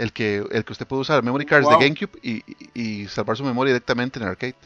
el 0.00 0.12
que, 0.12 0.44
el 0.50 0.64
que 0.64 0.72
usted 0.72 0.86
puede 0.86 1.02
usar 1.02 1.22
memory 1.22 1.44
cards 1.44 1.68
de 1.68 1.74
GameCube 1.74 2.18
y, 2.22 2.42
y, 2.74 3.06
salvar 3.08 3.36
su 3.36 3.44
memoria 3.44 3.72
directamente 3.72 4.18
en 4.18 4.24
el 4.24 4.30
arcade. 4.30 4.56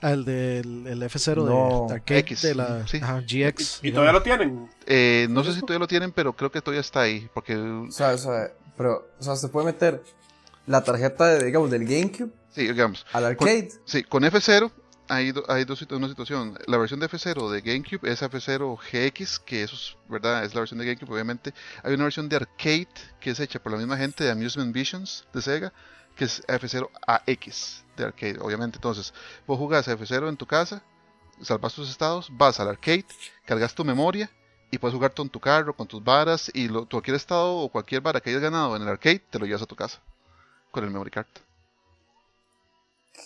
Ah, 0.00 0.12
el 0.12 0.24
del 0.24 0.86
el 0.86 1.02
F0 1.02 1.88
de 1.88 1.94
arcade 1.94 2.20
X, 2.20 2.42
de 2.42 2.54
la 2.54 2.84
GX. 2.84 3.80
¿Y, 3.82 3.90
todavía 3.90 4.12
lo 4.12 4.22
tienen? 4.22 4.68
Eh, 4.86 5.26
no 5.30 5.42
sé 5.42 5.54
si 5.54 5.60
todavía 5.60 5.80
lo 5.80 5.88
tienen, 5.88 6.12
pero 6.12 6.32
creo 6.34 6.52
que 6.52 6.60
todavía 6.60 6.82
está 6.82 7.00
ahí. 7.00 7.28
Porque... 7.34 7.56
O 7.56 7.90
sea, 7.90 8.10
o 8.10 8.18
sea, 8.18 8.52
pero, 8.76 9.08
o 9.18 9.22
sea, 9.22 9.34
se 9.36 9.48
puede 9.48 9.66
meter 9.66 10.02
la 10.66 10.84
tarjeta, 10.84 11.26
de, 11.26 11.46
digamos, 11.46 11.70
del 11.70 11.84
GameCube 11.84 12.30
sí, 12.58 12.66
digamos, 12.66 13.06
al 13.12 13.24
arcade. 13.24 13.70
sí, 13.84 14.02
con 14.02 14.22
F0 14.24 14.70
hay, 15.08 15.32
hay 15.48 15.64
dos, 15.64 15.82
una 15.90 16.08
situación. 16.08 16.58
La 16.66 16.78
versión 16.78 17.00
de 17.00 17.08
F0 17.08 17.50
de 17.50 17.60
GameCube 17.60 18.10
es 18.10 18.22
F0 18.22 18.78
GX, 18.78 19.38
que 19.40 19.62
eso 19.62 19.74
es 19.74 19.96
verdad, 20.08 20.44
es 20.44 20.54
la 20.54 20.60
versión 20.60 20.78
de 20.78 20.86
GameCube, 20.86 21.12
obviamente. 21.12 21.54
Hay 21.82 21.94
una 21.94 22.04
versión 22.04 22.28
de 22.28 22.36
arcade 22.36 22.88
que 23.20 23.30
es 23.30 23.40
hecha 23.40 23.60
por 23.62 23.72
la 23.72 23.78
misma 23.78 23.96
gente 23.96 24.24
de 24.24 24.30
Amusement 24.30 24.72
Visions 24.72 25.26
de 25.32 25.42
Sega, 25.42 25.72
que 26.14 26.24
es 26.24 26.46
F0 26.46 26.90
AX 27.06 27.84
de 27.96 28.04
arcade, 28.04 28.38
obviamente. 28.40 28.76
Entonces, 28.76 29.12
vos 29.46 29.58
jugás 29.58 29.88
a 29.88 29.96
F0 29.96 30.28
en 30.28 30.36
tu 30.36 30.46
casa, 30.46 30.82
salvas 31.42 31.74
tus 31.74 31.90
estados, 31.90 32.28
vas 32.30 32.60
al 32.60 32.68
arcade, 32.68 33.06
cargas 33.44 33.74
tu 33.74 33.84
memoria 33.84 34.30
y 34.70 34.78
puedes 34.78 34.94
jugar 34.94 35.14
con 35.14 35.28
tu 35.28 35.40
carro, 35.40 35.74
con 35.74 35.86
tus 35.86 36.02
varas 36.02 36.50
y 36.54 36.68
lo, 36.68 36.88
cualquier 36.88 37.16
estado 37.16 37.56
o 37.56 37.68
cualquier 37.70 38.02
vara 38.02 38.20
que 38.20 38.30
hayas 38.30 38.42
ganado 38.42 38.76
en 38.76 38.82
el 38.82 38.88
arcade 38.88 39.20
te 39.30 39.38
lo 39.38 39.46
llevas 39.46 39.62
a 39.62 39.66
tu 39.66 39.76
casa 39.76 40.00
con 40.70 40.84
el 40.84 40.90
memory 40.90 41.10
card. 41.10 41.26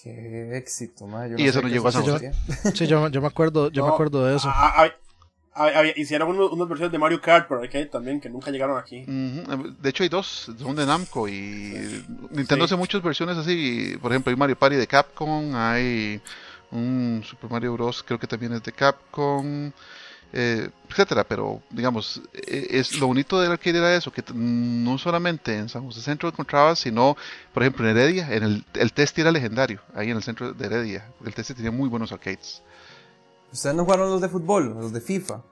Qué 0.03 0.57
éxito, 0.57 1.07
y 1.37 1.47
eso 1.47 1.61
no 1.61 1.69
llegó 1.69 1.89
a 1.89 1.93
San 1.93 2.05
Sí, 2.75 2.87
yo, 2.87 3.09
me 3.09 3.27
acuerdo, 3.27 3.71
yo 3.71 3.85
me 3.85 3.93
acuerdo 3.93 4.25
de 4.25 4.37
eso. 4.37 4.53
hicieron 5.97 6.37
unas 6.39 6.69
versiones 6.69 6.93
de 6.93 6.99
Mario 6.99 7.21
Kart 7.21 7.49
por 7.49 7.59
arcade 7.59 7.87
también 7.87 8.21
que 8.21 8.31
nunca 8.31 8.51
llegaron 8.51 8.79
aquí. 8.79 9.05
De 9.07 9.91
hecho 9.91 10.03
hay 10.03 10.09
dos, 10.09 10.51
son 10.59 10.77
de 10.77 10.87
Namco 10.87 11.29
y 11.29 12.05
Nintendo 12.31 12.65
hace 12.65 12.77
muchas 12.77 13.03
versiones 13.03 13.37
así. 13.37 13.97
Por 14.01 14.13
ejemplo 14.13 14.31
hay 14.31 14.37
Mario 14.37 14.57
Party 14.57 14.77
de 14.77 14.87
Capcom, 14.87 15.55
hay 15.55 16.21
un 16.71 17.23
Super 17.25 17.51
Mario 17.51 17.75
Bros. 17.75 18.03
creo 18.03 18.19
que 18.19 18.27
también 18.27 18.53
es 18.55 18.63
de 18.63 18.73
Capcom 18.73 19.73
eh, 20.33 20.71
etcétera. 20.89 21.25
Pero, 21.25 21.61
digamos, 21.71 22.21
e, 22.33 22.67
es 22.71 22.99
lo 22.99 23.07
bonito 23.07 23.41
del 23.41 23.53
arcade 23.53 23.79
era 23.79 23.95
eso, 23.95 24.13
que 24.13 24.23
no 24.35 24.99
solamente 24.99 25.57
en 25.57 25.69
San 25.69 25.85
José 25.85 26.01
Centro 26.01 26.29
encontrabas, 26.29 26.79
sino, 26.79 27.17
por 27.53 27.63
ejemplo, 27.63 27.89
en 27.89 27.97
Heredia, 27.97 28.35
en 28.35 28.43
el, 28.43 28.65
el 28.75 28.93
Testi 28.93 29.21
era 29.21 29.33
legendario, 29.33 29.81
ahí 29.95 30.11
en 30.11 30.17
el 30.17 30.23
centro 30.23 30.53
de 30.53 30.67
Heredia. 30.67 31.07
El 31.25 31.35
Testi 31.35 31.55
tenía 31.55 31.71
muy 31.71 31.89
buenos 31.89 32.13
arcades. 32.13 32.63
¿Ustedes 33.53 33.77
no 33.77 33.85
jugaron 33.85 34.11
los 34.11 34.21
de 34.21 34.29
fútbol, 34.29 34.75
los 34.81 34.93
de 34.93 35.01
FIFA? 35.01 35.43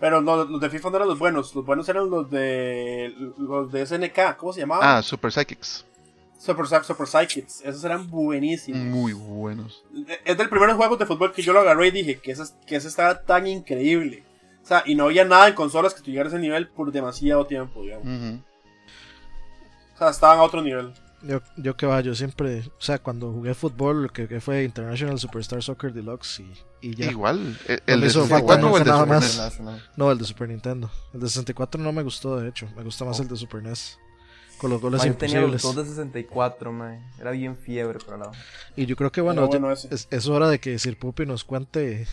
Pero 0.00 0.20
no, 0.20 0.44
los 0.44 0.60
de 0.60 0.68
FIFA 0.68 0.90
no 0.90 0.96
eran 0.96 1.08
los 1.08 1.18
buenos, 1.18 1.54
los 1.54 1.64
buenos 1.64 1.88
eran 1.88 2.10
los 2.10 2.30
de 2.30 3.14
los 3.38 3.72
de 3.72 3.86
SNK, 3.86 4.36
¿cómo 4.36 4.52
se 4.52 4.60
llamaba? 4.60 4.98
Ah, 4.98 5.02
Super 5.02 5.32
Psychics. 5.32 5.84
Super, 6.44 6.66
Super 6.84 7.06
Psychics. 7.06 7.62
Esos 7.64 7.82
eran 7.84 8.10
buenísimos. 8.10 8.82
Muy 8.84 9.14
buenos. 9.14 9.82
Es 10.26 10.36
del 10.36 10.50
primer 10.50 10.74
juego 10.74 10.98
de 10.98 11.06
fútbol 11.06 11.32
que 11.32 11.40
yo 11.40 11.54
lo 11.54 11.60
agarré 11.60 11.88
y 11.88 11.90
dije 11.90 12.20
que 12.20 12.32
ese, 12.32 12.42
que 12.66 12.76
ese 12.76 12.88
estaba 12.88 13.22
tan 13.22 13.46
increíble. 13.46 14.24
O 14.62 14.66
sea, 14.66 14.82
y 14.84 14.94
no 14.94 15.04
había 15.04 15.24
nada 15.24 15.48
en 15.48 15.54
consolas 15.54 15.94
que 15.94 16.02
tuviera 16.02 16.28
ese 16.28 16.38
nivel 16.38 16.68
por 16.68 16.92
demasiado 16.92 17.46
tiempo, 17.46 17.82
digamos. 17.82 18.42
O 19.94 19.98
sea, 19.98 20.10
estaban 20.10 20.38
a 20.38 20.42
otro 20.42 20.60
nivel. 20.60 20.92
Yo, 21.22 21.40
yo 21.56 21.74
que 21.78 21.86
va, 21.86 22.02
yo 22.02 22.14
siempre, 22.14 22.60
o 22.60 22.82
sea, 22.82 22.98
cuando 22.98 23.32
jugué 23.32 23.54
fútbol, 23.54 24.12
que, 24.12 24.28
que 24.28 24.42
fue 24.42 24.64
International 24.64 25.18
Superstar 25.18 25.62
Soccer 25.62 25.94
Deluxe 25.94 26.40
y, 26.40 26.52
y 26.82 26.94
ya. 26.94 27.10
Igual, 27.10 27.58
el, 27.66 27.82
el 27.86 28.00
de 28.02 28.10
64 28.10 28.70
o 28.70 28.76
el 28.76 28.84
de 28.84 28.90
Super 28.90 29.08
NES. 29.08 29.60
No, 29.96 30.12
el 30.12 30.18
de 30.18 30.24
Super 30.26 30.48
Nintendo. 30.50 30.90
El 31.14 31.20
de 31.20 31.28
64 31.28 31.80
no 31.80 31.90
me 31.92 32.02
gustó, 32.02 32.38
de 32.38 32.50
hecho, 32.50 32.68
me 32.76 32.82
gusta 32.82 33.06
más 33.06 33.18
el 33.20 33.28
de 33.28 33.36
Super 33.36 33.62
NES 33.62 33.98
con 34.64 34.70
los 34.70 34.80
goles 34.80 35.04
imposibles. 35.04 35.32
tenía 35.32 35.46
los 35.46 35.62
dos 35.62 35.76
de 35.76 35.84
64, 35.84 36.72
man. 36.72 36.98
Era 37.20 37.32
bien 37.32 37.54
fiebre 37.54 37.98
para 37.98 38.16
lado. 38.16 38.32
Y 38.74 38.86
yo 38.86 38.96
creo 38.96 39.12
que, 39.12 39.20
bueno, 39.20 39.46
es, 39.70 40.26
hora 40.26 40.48
de 40.48 40.58
que 40.58 40.78
Sir 40.78 40.98
Puppy 40.98 41.26
nos 41.26 41.44
cuente 41.44 42.06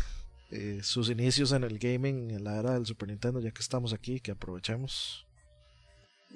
eh, 0.52 0.82
sus 0.84 1.10
inicios 1.10 1.54
en 1.54 1.64
el 1.64 1.80
gaming 1.80 2.30
en 2.32 2.44
la 2.44 2.60
era 2.60 2.74
del 2.74 2.86
Super 2.86 3.08
Nintendo, 3.08 3.40
ya 3.40 3.52
que 3.52 3.62
estamos 3.62 3.94
aquí, 3.94 4.20
que 4.20 4.32
aprovechemos. 4.32 5.26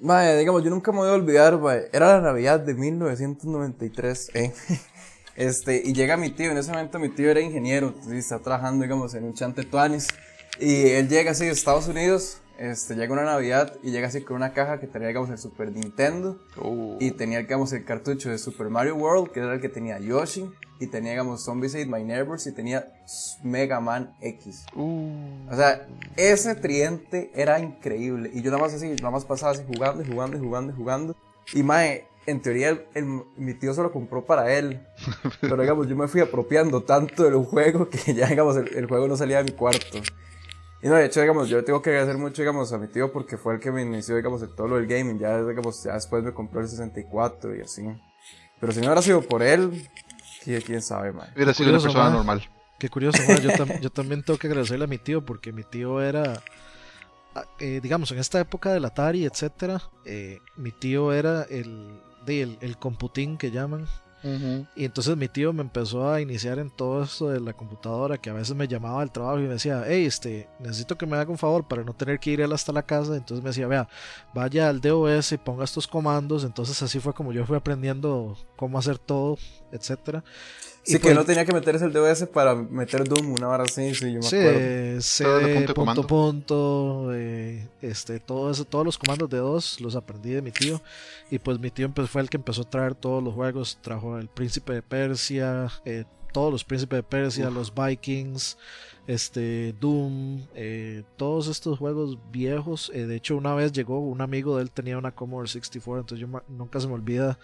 Mae, 0.00 0.38
digamos, 0.38 0.64
yo 0.64 0.70
nunca 0.70 0.90
me 0.90 1.00
voy 1.00 1.10
a 1.10 1.12
olvidar, 1.12 1.58
mae. 1.60 1.90
Era 1.92 2.14
la 2.14 2.22
Navidad 2.22 2.60
de 2.60 2.72
1993, 2.72 4.30
¿eh? 4.32 4.54
Este, 5.36 5.82
y 5.84 5.92
llega 5.92 6.16
mi 6.16 6.30
tío, 6.30 6.50
en 6.50 6.56
ese 6.56 6.70
momento 6.70 6.98
mi 6.98 7.10
tío 7.10 7.30
era 7.30 7.42
ingeniero, 7.42 7.94
y 8.10 8.16
está 8.16 8.38
trabajando, 8.38 8.84
digamos, 8.84 9.12
en 9.12 9.24
un 9.24 9.34
chante 9.34 9.64
tuanis. 9.64 10.08
Y 10.58 10.86
él 10.92 11.10
llega 11.10 11.32
así 11.32 11.44
de 11.44 11.50
Estados 11.50 11.88
Unidos 11.88 12.40
este, 12.58 12.94
llega 12.94 13.12
una 13.12 13.24
Navidad 13.24 13.74
y 13.82 13.90
llega 13.90 14.08
así 14.08 14.22
con 14.22 14.36
una 14.36 14.52
caja 14.52 14.80
que 14.80 14.86
tenía, 14.86 15.08
digamos, 15.08 15.30
el 15.30 15.38
Super 15.38 15.72
Nintendo. 15.72 16.38
Uh. 16.60 16.96
Y 17.00 17.10
tenía, 17.12 17.38
digamos, 17.38 17.72
el 17.72 17.84
cartucho 17.84 18.30
de 18.30 18.38
Super 18.38 18.68
Mario 18.70 18.96
World, 18.96 19.30
que 19.30 19.40
era 19.40 19.54
el 19.54 19.60
que 19.60 19.68
tenía 19.68 19.98
Yoshi. 19.98 20.50
Y 20.78 20.88
tenía, 20.88 21.12
digamos, 21.12 21.42
Zombies 21.42 21.74
Ate 21.74 21.86
My 21.86 22.04
Neighbors 22.04 22.46
y 22.46 22.52
tenía 22.52 22.92
Mega 23.42 23.80
Man 23.80 24.14
X. 24.20 24.66
Uh. 24.74 25.48
O 25.50 25.56
sea, 25.56 25.86
ese 26.16 26.54
triente 26.54 27.30
era 27.34 27.58
increíble. 27.60 28.30
Y 28.34 28.42
yo 28.42 28.50
nada 28.50 28.62
más 28.62 28.74
así, 28.74 28.88
nada 28.90 29.10
más 29.10 29.24
pasaba 29.24 29.52
así 29.52 29.62
jugando 29.66 30.02
y 30.02 30.06
jugando 30.06 30.36
y 30.36 30.40
jugando 30.40 30.72
y 30.72 30.76
jugando. 30.76 31.16
Y 31.54 31.62
mae, 31.62 32.06
en 32.26 32.42
teoría 32.42 32.78
mi 33.36 33.54
tío 33.54 33.72
se 33.72 33.82
lo 33.82 33.92
compró 33.92 34.24
para 34.24 34.52
él. 34.52 34.86
Pero 35.40 35.56
digamos, 35.56 35.88
yo 35.88 35.96
me 35.96 36.08
fui 36.08 36.20
apropiando 36.20 36.82
tanto 36.82 37.24
del 37.24 37.36
juego 37.36 37.88
que 37.88 38.14
ya, 38.14 38.26
digamos, 38.26 38.56
el 38.56 38.86
juego 38.86 39.08
no 39.08 39.16
salía 39.16 39.38
de 39.38 39.44
mi 39.44 39.52
cuarto. 39.52 40.00
Y 40.82 40.88
no, 40.88 40.94
de 40.96 41.06
hecho, 41.06 41.20
digamos, 41.20 41.48
yo 41.48 41.64
tengo 41.64 41.80
que 41.80 41.90
agradecer 41.90 42.18
mucho, 42.18 42.42
digamos, 42.42 42.72
a 42.72 42.78
mi 42.78 42.88
tío 42.88 43.12
porque 43.12 43.36
fue 43.36 43.54
el 43.54 43.60
que 43.60 43.72
me 43.72 43.82
inició, 43.82 44.14
digamos, 44.16 44.42
en 44.42 44.54
todo 44.54 44.68
lo 44.68 44.76
del 44.76 44.86
gaming. 44.86 45.18
Ya, 45.18 45.42
digamos, 45.42 45.82
ya 45.82 45.94
después 45.94 46.22
me 46.22 46.32
compró 46.32 46.60
el 46.60 46.68
64 46.68 47.56
y 47.56 47.60
así. 47.62 47.82
Pero 48.60 48.72
si 48.72 48.80
no 48.80 48.86
hubiera 48.86 49.02
sido 49.02 49.22
por 49.22 49.42
él, 49.42 49.88
quién 50.64 50.82
sabe, 50.82 51.12
man. 51.12 51.28
Hubiera 51.34 51.54
sido 51.54 51.70
una 51.70 51.80
persona 51.80 52.10
normal. 52.10 52.48
Qué 52.78 52.88
curioso, 52.88 53.18
yo, 53.80 53.90
también 53.90 54.22
tengo 54.22 54.38
que 54.38 54.48
agradecerle 54.48 54.84
a 54.84 54.88
mi 54.88 54.98
tío 54.98 55.24
porque 55.24 55.50
mi 55.50 55.64
tío 55.64 56.02
era, 56.02 56.42
ah, 57.34 57.44
eh, 57.58 57.80
digamos, 57.82 58.12
en 58.12 58.18
esta 58.18 58.38
época 58.38 58.72
del 58.72 58.84
Atari, 58.84 59.24
etcétera, 59.24 59.80
eh, 60.04 60.40
mi 60.56 60.72
tío 60.72 61.12
era 61.12 61.44
el, 61.44 62.02
el, 62.26 62.58
el 62.60 62.76
computín 62.76 63.38
que 63.38 63.50
llaman, 63.50 63.86
y 64.74 64.84
entonces 64.84 65.16
mi 65.16 65.28
tío 65.28 65.52
me 65.52 65.62
empezó 65.62 66.10
a 66.10 66.20
iniciar 66.20 66.58
en 66.58 66.70
todo 66.70 67.02
esto 67.04 67.28
de 67.28 67.40
la 67.40 67.52
computadora, 67.52 68.18
que 68.18 68.30
a 68.30 68.32
veces 68.32 68.56
me 68.56 68.66
llamaba 68.66 69.02
al 69.02 69.12
trabajo 69.12 69.38
y 69.38 69.42
me 69.42 69.54
decía, 69.54 69.84
hey, 69.86 70.04
este, 70.04 70.48
necesito 70.58 70.96
que 70.98 71.06
me 71.06 71.16
haga 71.16 71.30
un 71.30 71.38
favor 71.38 71.66
para 71.66 71.84
no 71.84 71.92
tener 71.92 72.18
que 72.18 72.30
ir 72.30 72.40
él 72.40 72.52
hasta 72.52 72.72
la 72.72 72.82
casa. 72.82 73.16
Entonces 73.16 73.42
me 73.42 73.50
decía, 73.50 73.66
vea, 73.66 73.88
vaya 74.34 74.68
al 74.68 74.80
DOS 74.80 75.32
y 75.32 75.38
ponga 75.38 75.64
estos 75.64 75.86
comandos. 75.86 76.44
Entonces 76.44 76.82
así 76.82 76.98
fue 76.98 77.14
como 77.14 77.32
yo 77.32 77.46
fui 77.46 77.56
aprendiendo 77.56 78.36
cómo 78.56 78.78
hacer 78.78 78.98
todo, 78.98 79.38
etcétera. 79.76 80.24
Sí, 80.86 81.00
que 81.00 81.14
no 81.14 81.24
tenía 81.24 81.44
que 81.44 81.52
meterse 81.52 81.84
el 81.84 81.92
DOS 81.92 82.26
para 82.32 82.54
meter 82.54 83.08
Doom, 83.08 83.32
una 83.32 83.48
barra 83.48 83.64
así, 83.64 83.92
sí, 83.92 84.12
yo 84.12 84.20
me 84.20 84.22
sí, 84.22 84.36
acuerdo. 84.36 85.00
CD, 85.00 85.74
punto, 85.74 86.06
punto, 86.06 87.10
eh, 87.12 87.68
este, 87.82 88.20
todo 88.20 88.52
eso, 88.52 88.64
todos 88.64 88.84
los 88.84 88.96
comandos 88.96 89.28
de 89.28 89.38
DOS 89.38 89.80
los 89.80 89.96
aprendí 89.96 90.30
de 90.30 90.42
mi 90.42 90.52
tío. 90.52 90.80
Y 91.28 91.40
pues 91.40 91.58
mi 91.58 91.72
tío 91.72 91.92
fue 92.06 92.22
el 92.22 92.30
que 92.30 92.36
empezó 92.36 92.62
a 92.62 92.70
traer 92.70 92.94
todos 92.94 93.20
los 93.20 93.34
juegos, 93.34 93.78
trajo 93.82 94.16
el 94.16 94.28
Príncipe 94.28 94.74
de 94.74 94.82
Persia, 94.82 95.68
eh, 95.84 96.04
todos 96.32 96.52
los 96.52 96.62
Príncipes 96.62 96.98
de 96.98 97.02
Persia, 97.02 97.50
los 97.50 97.74
Vikings, 97.74 98.56
este, 99.08 99.74
Doom, 99.80 100.46
eh, 100.54 101.02
todos 101.16 101.48
estos 101.48 101.80
juegos 101.80 102.16
viejos. 102.30 102.92
de 102.94 103.16
hecho, 103.16 103.36
una 103.36 103.56
vez 103.56 103.72
llegó 103.72 103.98
un 103.98 104.20
amigo 104.20 104.56
de 104.56 104.62
él, 104.62 104.70
tenía 104.70 104.98
una 104.98 105.10
Commodore 105.10 105.48
64, 105.48 106.02
entonces 106.02 106.28
yo 106.28 106.42
nunca 106.46 106.78
se 106.78 106.86
me 106.86 106.94
olvida 106.94 107.40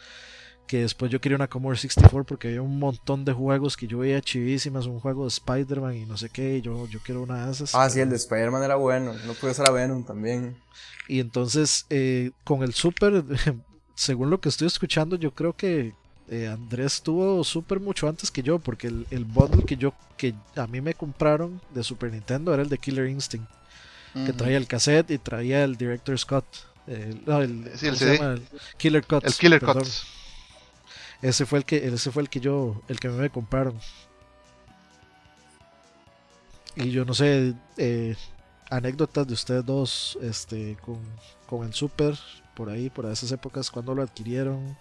que 0.67 0.79
después 0.79 1.11
yo 1.11 1.21
quería 1.21 1.37
una 1.37 1.49
Commodore 1.49 1.79
64 1.79 2.25
porque 2.25 2.49
había 2.49 2.63
un 2.63 2.79
montón 2.79 3.25
de 3.25 3.33
juegos 3.33 3.77
que 3.77 3.87
yo 3.87 3.99
veía 3.99 4.21
chivísimas, 4.21 4.87
un 4.87 5.01
juego 5.01 5.25
de 5.25 5.29
Spider-Man 5.29 5.97
y 5.97 6.07
no 6.07 6.17
sé 6.17 6.31
qué, 6.31 6.59
y 6.59 6.63
yo, 6.63 6.89
yo 6.89 7.01
quiero 7.05 7.23
una 7.23 7.47
de 7.47 7.53
esas. 7.53 7.75
Ah, 7.75 7.91
sí, 7.91 8.01
el 8.01 8.11
de 8.11 8.17
Spider-Man 8.17 8.63
era 8.63 8.77
bueno, 8.77 9.13
no 9.27 9.35
puede 9.35 9.55
ser 9.55 9.67
a 9.67 9.71
Venom 9.71 10.05
también. 10.05 10.57
Y 11.09 11.21
entonces, 11.21 11.87
eh, 11.91 12.31
con 12.45 12.63
el 12.63 12.73
Super, 12.73 13.25
según 13.95 14.31
lo 14.31 14.41
que 14.41 14.49
estoy 14.49 14.67
escuchando, 14.67 15.17
yo 15.17 15.33
creo 15.33 15.55
que 15.55 15.95
eh, 16.29 16.49
Andrés 16.49 17.03
tuvo 17.03 17.45
Super 17.45 17.81
mucho 17.81 18.09
antes 18.09 18.31
que 18.31 18.43
yo, 18.43 18.59
porque 18.59 18.87
el, 18.87 19.07
el 19.11 19.25
bundle 19.25 19.65
que 19.65 19.77
yo, 19.77 19.93
que 20.17 20.35
a 20.57 20.67
mí 20.67 20.81
me 20.81 20.95
compraron 20.95 21.61
de 21.75 21.83
Super 21.83 22.11
Nintendo 22.13 22.55
era 22.55 22.63
el 22.63 22.69
de 22.69 22.79
Killer 22.79 23.09
Instinct, 23.09 23.51
que 24.15 24.33
traía 24.33 24.57
el 24.57 24.67
cassette 24.67 25.11
y 25.11 25.19
traía 25.19 25.65
el 25.65 25.77
Director 25.77 26.19
Scott. 26.19 26.47
no, 27.27 27.43
el, 27.43 27.71
sí, 27.77 27.89
el, 27.89 27.97
CD. 27.97 28.41
Killer 28.79 29.05
Cuts. 29.05 29.27
El 29.27 29.35
Killer 29.35 29.61
Cuts. 29.61 30.22
Ese 31.23 31.47
fue 31.47 31.61
el 31.61 31.65
que, 31.65 31.87
ese 31.87 32.11
fue 32.11 32.23
el 32.23 32.29
que 32.29 32.41
yo, 32.41 32.83
el 32.89 32.99
que 32.99 33.09
me 33.09 33.31
compraron. 33.31 33.79
Y 36.75 36.91
yo 36.91 37.05
no 37.05 37.15
sé, 37.15 37.55
eh, 37.77 38.17
anécdotas 38.71 39.27
de 39.27 39.35
ustedes 39.35 39.65
dos, 39.65 40.19
este, 40.23 40.77
con, 40.85 40.99
con 41.47 41.65
el 41.67 41.73
Super, 41.75 42.19
por 42.55 42.71
ahí, 42.71 42.91
por 42.91 43.07
esas 43.07 43.31
épocas, 43.31 43.71
cuando 43.71 43.95
lo 43.95 44.03
adquirieron. 44.03 44.77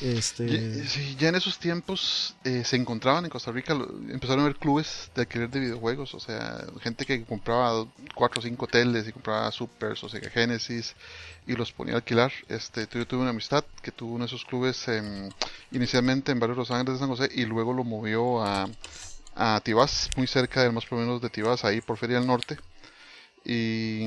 Este... 0.00 0.84
Ya, 1.18 1.28
en 1.28 1.34
esos 1.34 1.58
tiempos 1.58 2.36
eh, 2.44 2.62
se 2.64 2.76
encontraban 2.76 3.24
en 3.24 3.30
Costa 3.30 3.50
Rica, 3.50 3.76
empezaron 4.08 4.40
a 4.40 4.42
haber 4.44 4.56
clubes 4.56 5.10
de 5.14 5.22
alquiler 5.22 5.50
de 5.50 5.60
videojuegos, 5.60 6.14
o 6.14 6.20
sea, 6.20 6.64
gente 6.80 7.04
que 7.04 7.24
compraba 7.24 7.86
4 8.14 8.40
o 8.40 8.42
5 8.42 8.66
teles 8.68 9.08
y 9.08 9.12
compraba 9.12 9.50
Supers 9.50 10.04
o 10.04 10.08
Sega 10.08 10.30
Genesis 10.30 10.94
y 11.46 11.54
los 11.54 11.72
ponía 11.72 11.94
a 11.94 11.96
alquilar. 11.96 12.32
Este, 12.48 12.86
yo 12.92 13.06
tuve 13.06 13.20
una 13.20 13.30
amistad 13.30 13.64
que 13.82 13.90
tuvo 13.90 14.14
uno 14.14 14.24
de 14.24 14.28
esos 14.28 14.44
clubes 14.44 14.86
inicialmente 15.72 16.32
en 16.32 16.40
Barrio 16.40 16.56
Los 16.56 16.70
Ángeles 16.70 16.94
de 16.94 16.98
San 17.00 17.08
José 17.08 17.28
y 17.34 17.44
luego 17.44 17.72
lo 17.72 17.84
movió 17.84 18.42
a, 18.42 18.68
a 19.34 19.60
Tibás, 19.64 20.10
muy 20.16 20.26
cerca 20.26 20.62
del 20.62 20.72
más 20.72 20.84
o 20.90 21.18
de 21.18 21.30
Tibás, 21.30 21.64
ahí 21.64 21.80
por 21.80 21.96
Feria 21.96 22.18
del 22.18 22.26
Norte 22.26 22.58
y 23.44 24.06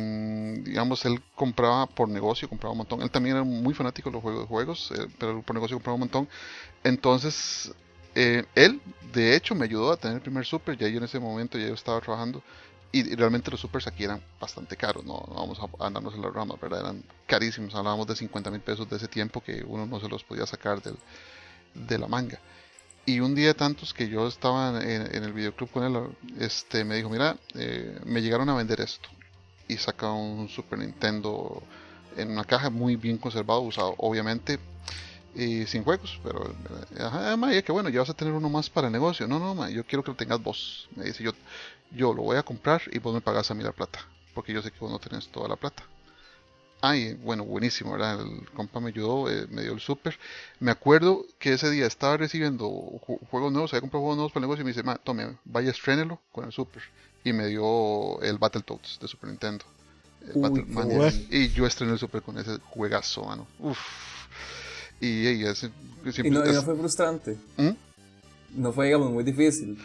digamos 0.61 1.05
él 1.05 1.21
compraba 1.35 1.87
por 1.87 2.07
negocio 2.09 2.47
compraba 2.49 2.71
un 2.71 2.79
montón. 2.79 3.01
Él 3.01 3.09
también 3.09 3.35
era 3.35 3.45
muy 3.45 3.73
fanático 3.73 4.09
de 4.09 4.13
los 4.13 4.21
juegos 4.21 4.41
de 4.41 4.47
juegos 4.47 4.91
eh, 4.91 5.07
pero 5.17 5.41
por 5.41 5.55
negocio 5.55 5.77
compraba 5.77 5.95
un 5.95 6.01
montón. 6.01 6.29
Entonces 6.83 7.73
eh, 8.15 8.45
él 8.55 8.81
de 9.13 9.35
hecho 9.35 9.55
me 9.55 9.65
ayudó 9.65 9.91
a 9.91 9.97
tener 9.97 10.17
el 10.17 10.21
primer 10.21 10.45
super. 10.45 10.77
Ya 10.77 10.87
yo 10.87 10.97
en 10.97 11.05
ese 11.05 11.19
momento 11.19 11.57
ya 11.57 11.67
yo 11.67 11.73
estaba 11.73 11.99
trabajando 12.01 12.43
y, 12.91 13.15
realmente 13.15 13.49
los 13.49 13.59
supers 13.61 13.87
aquí 13.87 14.03
eran 14.03 14.21
bastante 14.39 14.75
caros 14.75 15.05
no, 15.05 15.23
vamos 15.33 15.57
a 15.59 15.85
andarnos 15.85 16.13
en 16.13 16.21
las 16.21 16.33
ramas 16.33 16.57
eran 16.63 17.03
carísimos. 17.25 17.73
Hablábamos 17.73 18.07
de 18.07 18.15
50 18.15 18.51
mil 18.51 18.61
pesos 18.61 18.89
de 18.89 18.97
ese 18.97 19.07
tiempo 19.07 19.41
que 19.41 19.63
uno 19.65 19.85
no 19.85 19.99
se 19.99 20.09
los 20.09 20.23
podía 20.23 20.45
sacar 20.45 20.81
del, 20.81 20.97
de 21.73 21.97
la 21.97 22.07
manga. 22.07 22.39
Y 23.05 23.19
un 23.19 23.33
día 23.33 23.55
tantos 23.55 23.93
que 23.93 24.07
yo 24.07 24.27
estaba 24.27 24.79
en, 24.83 25.23
el 25.23 25.33
videoclub 25.33 25.71
con 25.71 25.83
él, 25.83 26.15
este, 26.39 26.83
me 26.83 26.95
dijo, 26.95 27.09
mira, 27.09 27.35
eh, 27.55 27.99
me 28.05 28.21
llegaron 28.21 28.47
a 28.49 28.55
vender 28.55 28.79
esto 28.79 29.09
y 29.71 29.77
saca 29.77 30.11
un 30.11 30.49
Super 30.49 30.79
Nintendo 30.79 31.63
en 32.17 32.31
una 32.31 32.43
caja 32.43 32.69
muy 32.69 32.97
bien 32.97 33.17
conservado, 33.17 33.61
usado 33.61 33.95
obviamente 33.97 34.59
y 35.33 35.65
sin 35.65 35.85
juegos, 35.85 36.19
pero 36.23 36.53
ajá, 36.99 37.37
que 37.63 37.71
bueno, 37.71 37.87
ya 37.87 38.01
vas 38.01 38.09
a 38.09 38.13
tener 38.13 38.33
uno 38.33 38.49
más 38.49 38.69
para 38.69 38.87
el 38.87 38.93
negocio. 38.93 39.27
No, 39.27 39.39
no, 39.39 39.69
yo 39.69 39.85
quiero 39.85 40.03
que 40.03 40.11
lo 40.11 40.17
tengas 40.17 40.43
vos. 40.43 40.89
Me 40.95 41.05
dice, 41.05 41.23
yo, 41.23 41.31
yo 41.91 42.13
lo 42.13 42.23
voy 42.23 42.35
a 42.35 42.43
comprar 42.43 42.81
y 42.91 42.99
vos 42.99 43.13
me 43.13 43.21
pagas 43.21 43.49
a 43.49 43.53
mí 43.53 43.63
la 43.63 43.71
plata, 43.71 43.99
porque 44.33 44.51
yo 44.51 44.61
sé 44.61 44.71
que 44.71 44.79
vos 44.79 44.91
no 44.91 44.99
tenés 44.99 45.29
toda 45.29 45.47
la 45.47 45.55
plata. 45.55 45.83
Ay, 46.81 47.13
bueno, 47.13 47.45
buenísimo, 47.45 47.91
¿verdad? 47.93 48.19
El 48.21 48.49
compa 48.49 48.79
me 48.81 48.89
ayudó, 48.89 49.29
eh, 49.29 49.45
me 49.51 49.61
dio 49.61 49.71
el 49.71 49.79
super. 49.79 50.17
Me 50.59 50.71
acuerdo 50.71 51.25
que 51.39 51.53
ese 51.53 51.69
día 51.69 51.85
estaba 51.85 52.17
recibiendo 52.17 52.67
juegos 53.29 53.53
nuevos, 53.53 53.71
había 53.71 53.81
comprado 53.81 54.01
juegos 54.01 54.17
nuevos 54.17 54.31
para 54.33 54.43
el 54.43 54.49
negocio 54.49 54.63
y 54.63 54.65
me 54.65 54.73
dice, 54.73 54.99
tome, 55.03 55.37
vaya, 55.45 55.69
estrénelo 55.69 56.19
con 56.31 56.43
el 56.45 56.51
super 56.51 56.81
y 57.23 57.33
me 57.33 57.47
dio 57.47 58.21
el 58.21 58.37
Battletoads 58.37 58.99
de 58.99 59.07
Super 59.07 59.29
Nintendo. 59.29 59.65
y 61.29 61.49
yo 61.49 61.65
estrené 61.65 61.93
el 61.93 61.99
Super 61.99 62.21
con 62.21 62.37
ese 62.37 62.57
juegazo, 62.69 63.23
mano. 63.23 63.47
Uf. 63.59 63.79
Y, 64.99 65.27
y, 65.29 65.45
ese, 65.45 65.71
¿Y, 66.23 66.29
no, 66.29 66.43
no, 66.43 66.61
fue 66.61 66.75
frustrante. 66.75 67.37
¿Mm? 67.57 67.71
No 68.55 68.71
fue, 68.71 68.85
digamos, 68.85 69.11
muy 69.11 69.23
difícil. 69.23 69.77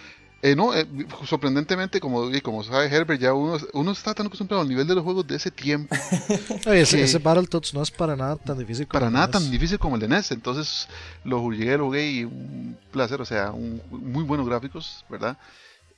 Eh, 0.42 0.54
no, 0.54 0.74
eh, 0.74 0.86
sorprendentemente, 1.24 1.98
como, 1.98 2.30
como 2.42 2.62
sabe 2.62 2.86
Herbert, 2.86 3.20
ya 3.20 3.32
uno, 3.32 3.58
uno 3.72 3.90
está 3.90 4.14
tan 4.14 4.26
acostumbrado 4.26 4.62
al 4.62 4.68
nivel 4.68 4.86
de 4.86 4.94
los 4.94 5.02
juegos 5.02 5.26
de 5.26 5.36
ese 5.36 5.50
tiempo. 5.50 5.96
ese, 6.66 7.02
ese, 7.02 7.18
Battletoads 7.18 7.72
no 7.72 7.82
es 7.82 7.90
para 7.90 8.14
nada 8.14 8.36
tan 8.36 8.58
difícil 8.58 8.86
como 8.86 9.00
Para 9.00 9.10
nada 9.10 9.30
tan 9.30 9.50
difícil 9.50 9.78
como 9.78 9.96
el 9.96 10.02
de 10.02 10.08
NES. 10.08 10.32
Entonces 10.32 10.88
lo 11.24 11.40
jugué, 11.40 11.78
lo 11.78 11.86
jugué 11.86 12.10
y 12.10 12.24
un 12.24 12.76
placer, 12.92 13.20
o 13.20 13.24
sea, 13.24 13.50
un, 13.50 13.80
muy 13.90 14.24
buenos 14.24 14.46
gráficos, 14.46 15.04
¿verdad? 15.08 15.38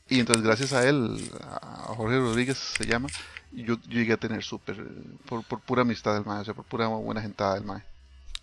Y 0.09 0.21
entonces 0.21 0.45
gracias 0.45 0.73
a 0.73 0.89
él, 0.89 1.31
a 1.43 1.95
Jorge 1.95 2.19
Rodríguez 2.19 2.57
se 2.57 2.87
llama, 2.87 3.09
yo, 3.53 3.77
llegué 3.89 4.15
a 4.15 4.17
tener 4.17 4.43
súper, 4.43 4.77
por, 5.27 5.43
pura 5.61 5.83
amistad 5.83 6.15
del 6.15 6.25
MAE, 6.25 6.41
o 6.41 6.45
sea, 6.45 6.55
por 6.55 6.65
pura 6.65 6.87
buena 6.87 7.21
gentada 7.21 7.55
del 7.55 7.65
MAE. 7.65 7.83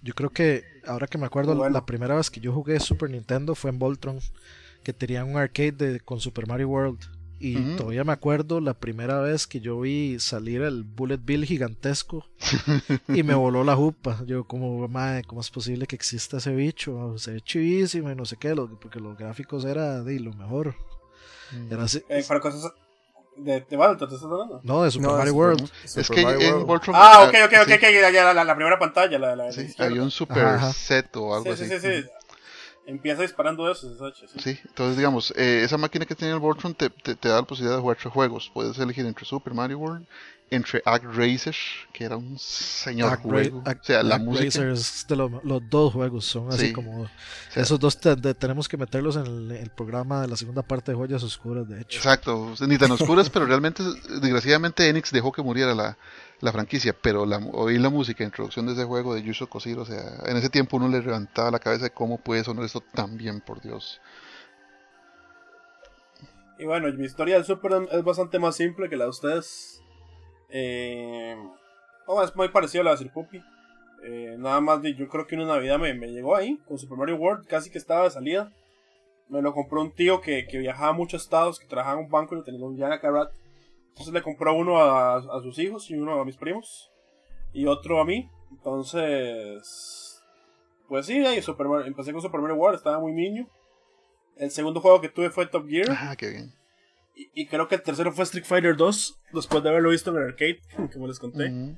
Yo 0.02 0.14
creo 0.14 0.30
que, 0.30 0.64
ahora 0.86 1.08
que 1.08 1.18
me 1.18 1.26
acuerdo, 1.26 1.68
la 1.70 1.86
primera 1.86 2.16
vez 2.16 2.30
que 2.30 2.40
yo 2.40 2.54
jugué 2.54 2.80
Super 2.80 3.10
Nintendo 3.10 3.56
fue 3.56 3.72
en 3.72 3.80
Voltron, 3.80 4.20
que 4.84 4.94
tenía 4.94 5.26
un 5.26 5.38
arcade 5.38 6.00
con 6.02 6.20
Super 6.20 6.48
Mario 6.48 6.70
World. 6.70 7.00
Y 7.38 7.76
todavía 7.76 8.04
me 8.06 8.14
acuerdo 8.14 8.62
la 8.62 8.74
primera 8.74 9.20
vez 9.20 9.46
que 9.46 9.60
yo 9.60 9.82
vi 9.82 10.20
salir 10.20 10.62
el 10.62 10.84
Bullet 10.84 11.18
Bill 11.18 11.46
gigantesco 11.46 12.26
y 13.10 13.24
me 13.24 13.36
voló 13.36 13.64
la 13.64 13.76
jupa. 13.76 14.24
Yo 14.26 14.46
como, 14.46 14.88
madre, 14.88 15.24
¿cómo 15.26 15.42
es 15.42 15.52
posible 15.52 15.86
que 15.86 15.96
exista 15.98 16.38
ese 16.38 16.56
bicho? 16.56 17.18
Se 17.18 17.34
ve 17.34 17.42
chivísimo 17.42 18.10
y 18.10 18.16
no 18.16 18.26
sé 18.26 18.38
qué, 18.38 18.56
porque 18.82 19.02
los 19.02 19.18
gráficos 19.18 19.66
era 19.66 20.02
de 20.02 20.20
lo 20.20 20.34
mejor. 20.34 20.76
Era 21.70 21.84
así. 21.84 22.04
Eh, 22.10 22.24
para 22.28 22.40
cosas 22.40 22.72
de, 23.38 23.62
de 23.62 23.78
Battletoads, 23.78 24.10
¿te 24.10 24.16
estás 24.16 24.32
hablando? 24.32 24.62
No, 24.64 24.84
de 24.84 24.92
Super 24.92 25.12
Mario 25.12 25.34
World. 25.34 25.70
es 25.84 26.10
que 26.10 26.22
en 26.22 26.66
Voltron. 26.66 26.96
Ah, 26.98 27.24
ok, 27.28 27.36
ok, 27.46 27.54
ok, 27.64 27.72
ok, 27.76 28.12
ya, 28.14 28.34
la, 28.34 28.44
la, 28.44 28.56
primera 28.56 28.80
pantalla. 28.80 29.20
La, 29.20 29.36
la, 29.36 29.52
sí, 29.52 29.74
había 29.78 30.02
un 30.02 30.12
Super 30.12 30.60
Set 30.74 31.16
o 31.18 31.36
algo 31.36 31.52
así. 31.52 31.66
Sí, 31.66 31.80
sí, 31.80 32.02
sí. 32.02 32.10
Empieza 32.88 33.24
disparando 33.24 33.70
eso, 33.72 34.14
sí. 34.14 34.28
sí, 34.38 34.60
entonces 34.64 34.96
digamos, 34.96 35.34
eh, 35.36 35.64
esa 35.64 35.76
máquina 35.76 36.06
que 36.06 36.14
tenía 36.14 36.36
el 36.36 36.40
Voltron 36.40 36.76
te, 36.76 36.92
te, 36.92 37.16
te, 37.16 37.30
da 37.30 37.38
la 37.38 37.42
posibilidad 37.42 37.78
de 37.78 37.82
jugar 37.82 37.98
tres 38.00 38.14
juegos. 38.14 38.52
Puedes 38.54 38.78
elegir 38.78 39.08
entre 39.08 39.26
Super 39.26 39.56
Mario 39.56 39.80
World, 39.80 40.06
entre 40.52 40.82
Act 40.86 41.06
Racer, 41.06 41.56
que 41.92 42.06
era 42.06 42.18
un 42.18 42.38
señor 42.38 43.18
juego. 43.18 43.64
o 43.66 43.84
sea, 43.84 44.04
la 44.04 44.20
música. 44.20 44.62
de 44.62 45.16
los 45.16 45.70
dos 45.70 45.94
juegos 45.94 46.26
son 46.26 46.52
así 46.52 46.72
como. 46.72 47.10
esos 47.56 47.80
dos 47.80 47.98
tenemos 48.00 48.70
que 48.70 48.78
meterlos 48.78 49.16
en 49.16 49.52
el, 49.52 49.70
programa 49.72 50.22
de 50.22 50.28
la 50.28 50.38
segunda 50.38 50.62
parte 50.62 50.92
de 50.92 50.98
Joyas 50.98 51.24
Oscuras, 51.24 51.68
de 51.68 51.82
hecho. 51.82 51.98
Exacto, 51.98 52.54
ni 52.68 52.78
tan 52.78 52.92
oscuras, 52.92 53.30
pero 53.30 53.46
realmente, 53.46 53.84
desgraciadamente, 54.22 54.88
Enix 54.88 55.12
dejó 55.12 55.32
que 55.32 55.42
muriera 55.42 55.74
la, 55.74 55.98
la 56.42 56.52
franquicia. 56.52 56.96
Pero 57.00 57.26
la, 57.26 57.38
oír 57.38 57.82
la 57.82 57.90
música, 57.90 58.24
introducción 58.24 58.68
de 58.68 58.74
ese 58.74 58.86
juego 58.86 59.16
de 59.16 59.24
Yuzo 59.24 59.48
Koshiro, 59.48 59.82
o 59.82 59.86
sea, 59.86 60.20
en 60.26 60.38
ese 60.38 60.50
tiempo 60.50 60.78
uno 60.78 60.88
le 60.88 61.02
levantaba 61.02 61.52
la 61.52 61.60
cabeza 61.60 61.86
de 61.86 61.92
cómo 61.92 62.20
puede 62.20 62.44
sonar 62.44 62.66
esto 62.66 62.82
tan 62.82 63.18
bien, 63.18 63.42
por 63.42 63.62
Dios. 63.62 64.00
Y 66.58 66.66
bueno, 66.66 66.92
mi 66.94 67.06
historia 67.06 67.36
del 67.36 67.44
Super 67.44 67.88
es 67.92 68.04
bastante 68.04 68.40
más 68.40 68.56
simple 68.56 68.90
que 68.90 68.96
la 68.96 69.06
de 69.06 69.10
ustedes. 69.10 69.82
Eh, 70.50 71.36
es 72.24 72.36
muy 72.36 72.50
parecido 72.50 72.82
a 72.82 72.86
la 72.86 72.92
de 72.92 72.98
Sir 72.98 73.12
Puppy. 73.12 73.42
Eh, 74.04 74.36
nada 74.38 74.62
más 74.62 74.82
de, 74.82 74.94
yo 74.94 75.08
creo 75.08 75.26
que 75.26 75.36
una 75.36 75.46
Navidad 75.46 75.80
me, 75.80 75.94
llegó 76.12 76.36
ahí 76.36 76.58
con 76.68 76.78
Super 76.78 76.98
Mario 76.98 77.16
World, 77.16 77.48
casi 77.48 77.72
que 77.72 77.80
estaba 77.80 78.04
de 78.04 78.12
salida. 78.12 78.52
me 79.30 79.42
lo 79.42 79.54
compró 79.54 79.82
un 79.82 79.92
tío 79.92 80.22
que, 80.22 80.46
viajaba 80.52 80.90
a 80.90 80.94
muchos 80.94 81.24
estados, 81.24 81.60
que 81.60 81.66
trabajaba 81.66 82.00
en 82.00 82.06
un 82.06 82.12
banco 82.12 82.38
y 82.38 82.44
tenía 82.44 82.64
un 82.64 82.78
Yana 82.78 83.00
Karat. 83.00 83.32
Entonces 83.90 84.14
le 84.14 84.22
compró 84.22 84.54
uno 84.54 84.78
a, 84.78 85.42
sus 85.42 85.58
hijos 85.58 85.90
y 85.90 85.96
uno 85.96 86.20
a 86.20 86.26
mis 86.26 86.38
primos. 86.38 86.92
Y 87.54 87.66
otro 87.66 88.00
a 88.00 88.06
mí. 88.06 88.30
Entonces. 88.52 90.22
Pues 90.88 91.08
sí, 91.08 91.26
ahí 91.26 91.42
Super 91.42 91.68
Mario, 91.68 91.88
empecé 91.88 92.12
con 92.12 92.22
Super 92.22 92.42
Mario 92.42 92.58
World, 92.58 92.78
estaba 92.78 93.00
muy 93.00 93.14
niño. 93.14 93.50
El 94.36 94.52
segudo 94.52 94.82
juego 94.82 95.02
que 95.02 95.10
tuve 95.10 95.30
fue 95.30 95.48
Top 95.48 95.68
Gear. 95.68 95.88
Ah, 95.90 96.16
bien. 96.20 96.54
Y, 97.16 97.48
creo 97.48 97.68
que 97.68 97.76
el 97.76 97.82
tercero 97.82 98.12
fue 98.12 98.26
Street 98.26 98.46
Fighter 98.46 98.76
2, 98.76 99.20
después 99.34 99.64
de 99.64 99.70
haberlo 99.70 99.90
visto 99.90 100.12
en 100.12 100.18
el 100.18 100.24
arcade, 100.24 100.60
como 100.94 101.08
les 101.08 101.20
conté. 101.20 101.78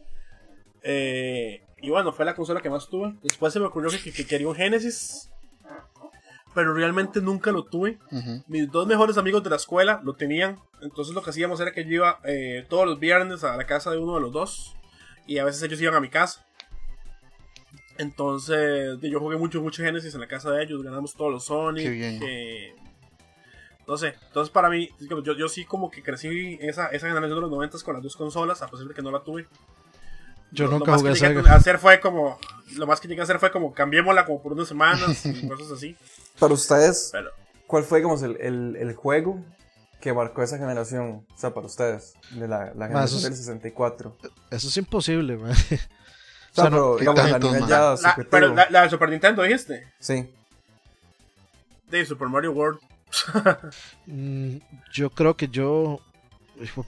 eh, 0.84 1.64
y 1.80 1.90
bueno, 1.92 2.12
fue 2.12 2.26
la 2.26 2.34
consola 2.34 2.62
que 2.62 2.72
más 2.72 2.90
tuve. 2.90 3.16
Después 3.22 3.54
se 3.54 3.60
me 3.60 3.68
ocurrió 3.68 3.92
que, 3.92 4.12
que 4.12 4.26
quería 4.26 4.48
un 4.48 4.56
Genesis 4.56 5.30
pero 6.58 6.74
realmente 6.74 7.22
nunca 7.22 7.52
lo 7.52 7.66
tuve. 7.66 8.00
Mis 8.48 8.72
dos 8.72 8.88
mejores 8.88 9.16
amigos 9.20 9.44
de 9.44 9.52
la 9.52 9.58
escuela 9.58 10.02
lo 10.04 10.16
tenían, 10.16 10.58
entonces 10.82 11.14
lo 11.14 11.22
que 11.22 11.30
hacíamos 11.30 11.60
era 11.60 11.72
que 11.72 11.84
yo 11.84 11.92
iba 11.92 12.20
eh, 12.24 12.66
todos 12.68 12.88
los 12.88 13.00
viernes 13.00 13.44
a 13.44 13.56
la 13.56 13.68
casa 13.68 13.92
de 13.92 14.00
uno 14.00 14.16
de 14.16 14.22
los 14.22 14.32
dos 14.32 14.76
y 15.28 15.38
a 15.38 15.46
veces 15.46 15.62
ellos 15.62 15.80
iban 15.80 15.94
a 15.94 16.00
mi 16.00 16.10
casa. 16.10 16.48
Entonces 18.00 18.98
yo 19.04 19.20
jugué 19.20 19.38
mucho, 19.38 19.62
mucho 19.62 19.84
Genesis 19.84 20.16
en 20.16 20.20
la 20.20 20.28
casa 20.28 20.50
de 20.50 20.64
ellos, 20.64 20.82
ganamos 20.82 21.14
todos 21.14 21.32
los 21.32 21.46
Sonic. 21.46 21.86
Eh, 21.86 22.74
no 23.88 23.98
sé, 23.98 24.16
entonces 24.28 24.52
para 24.52 24.70
mí, 24.70 24.90
yo, 25.00 25.22
yo 25.22 25.48
sí 25.48 25.64
como 25.64 25.90
que 25.90 26.04
crecí 26.04 26.58
esa, 26.62 26.88
esa 26.88 27.08
generación 27.08 27.36
de 27.36 27.42
los 27.42 27.50
90 27.50 27.78
con 27.86 27.94
las 27.94 28.04
dos 28.04 28.18
consolas, 28.18 28.62
a 28.62 28.68
pesar 28.68 28.86
de 28.86 28.94
que 28.94 29.02
no 29.02 29.12
la 29.12 29.24
tuve. 29.24 29.48
Yo 30.52 30.68
nunca 30.68 30.86
lo 30.86 30.92
más 30.92 31.02
jugué 31.02 31.44
que 31.44 31.50
a 31.50 31.56
hacer 31.56 31.78
fue 31.78 32.00
como 32.00 32.40
Lo 32.76 32.88
más 32.88 33.02
que 33.02 33.08
llegué 33.08 33.20
a 33.20 33.24
hacer 33.24 33.40
fue 33.40 33.52
como 33.52 33.74
cambiémosla 33.74 34.26
como 34.26 34.42
por 34.42 34.54
unas 34.54 34.68
semanas 34.68 35.26
y 35.26 35.48
cosas 35.48 35.72
así. 35.72 35.96
Para 36.40 36.54
ustedes, 36.54 37.12
¿cuál 37.66 37.84
fue 37.84 38.00
digamos, 38.00 38.22
el, 38.24 38.38
el, 38.40 38.76
el, 38.78 38.94
juego 38.94 39.44
que 40.00 40.14
marcó 40.14 40.44
esa 40.44 40.58
generación? 40.58 41.26
O 41.34 41.38
sea, 41.38 41.54
para 41.54 41.68
ustedes, 41.68 42.14
de 42.32 42.48
la, 42.48 42.74
la 42.74 42.88
generación 42.88 43.24
del 43.24 43.36
64. 43.36 44.18
Eso 44.52 44.68
es 44.68 44.78
imposible, 44.78 45.38
man. 45.38 45.54
O 46.50 46.60
sea, 46.60 46.72
pero, 46.72 46.98
digamos, 46.98 47.20
a 47.34 47.38
nivel 47.38 47.68
ya 47.68 47.96
la, 48.02 48.28
Pero 48.32 48.56
la, 48.56 48.68
la, 48.72 48.82
de 48.82 48.90
Super 48.90 49.10
Nintendo, 49.10 49.44
¿dijiste? 49.44 49.94
Sí. 50.00 50.28
De 51.92 52.04
Super 52.04 52.30
Mario 52.30 52.52
World. 52.52 52.80
Mm, 54.06 54.58
yo 54.94 55.10
creo 55.10 55.36
que 55.36 55.50
yo 55.50 56.02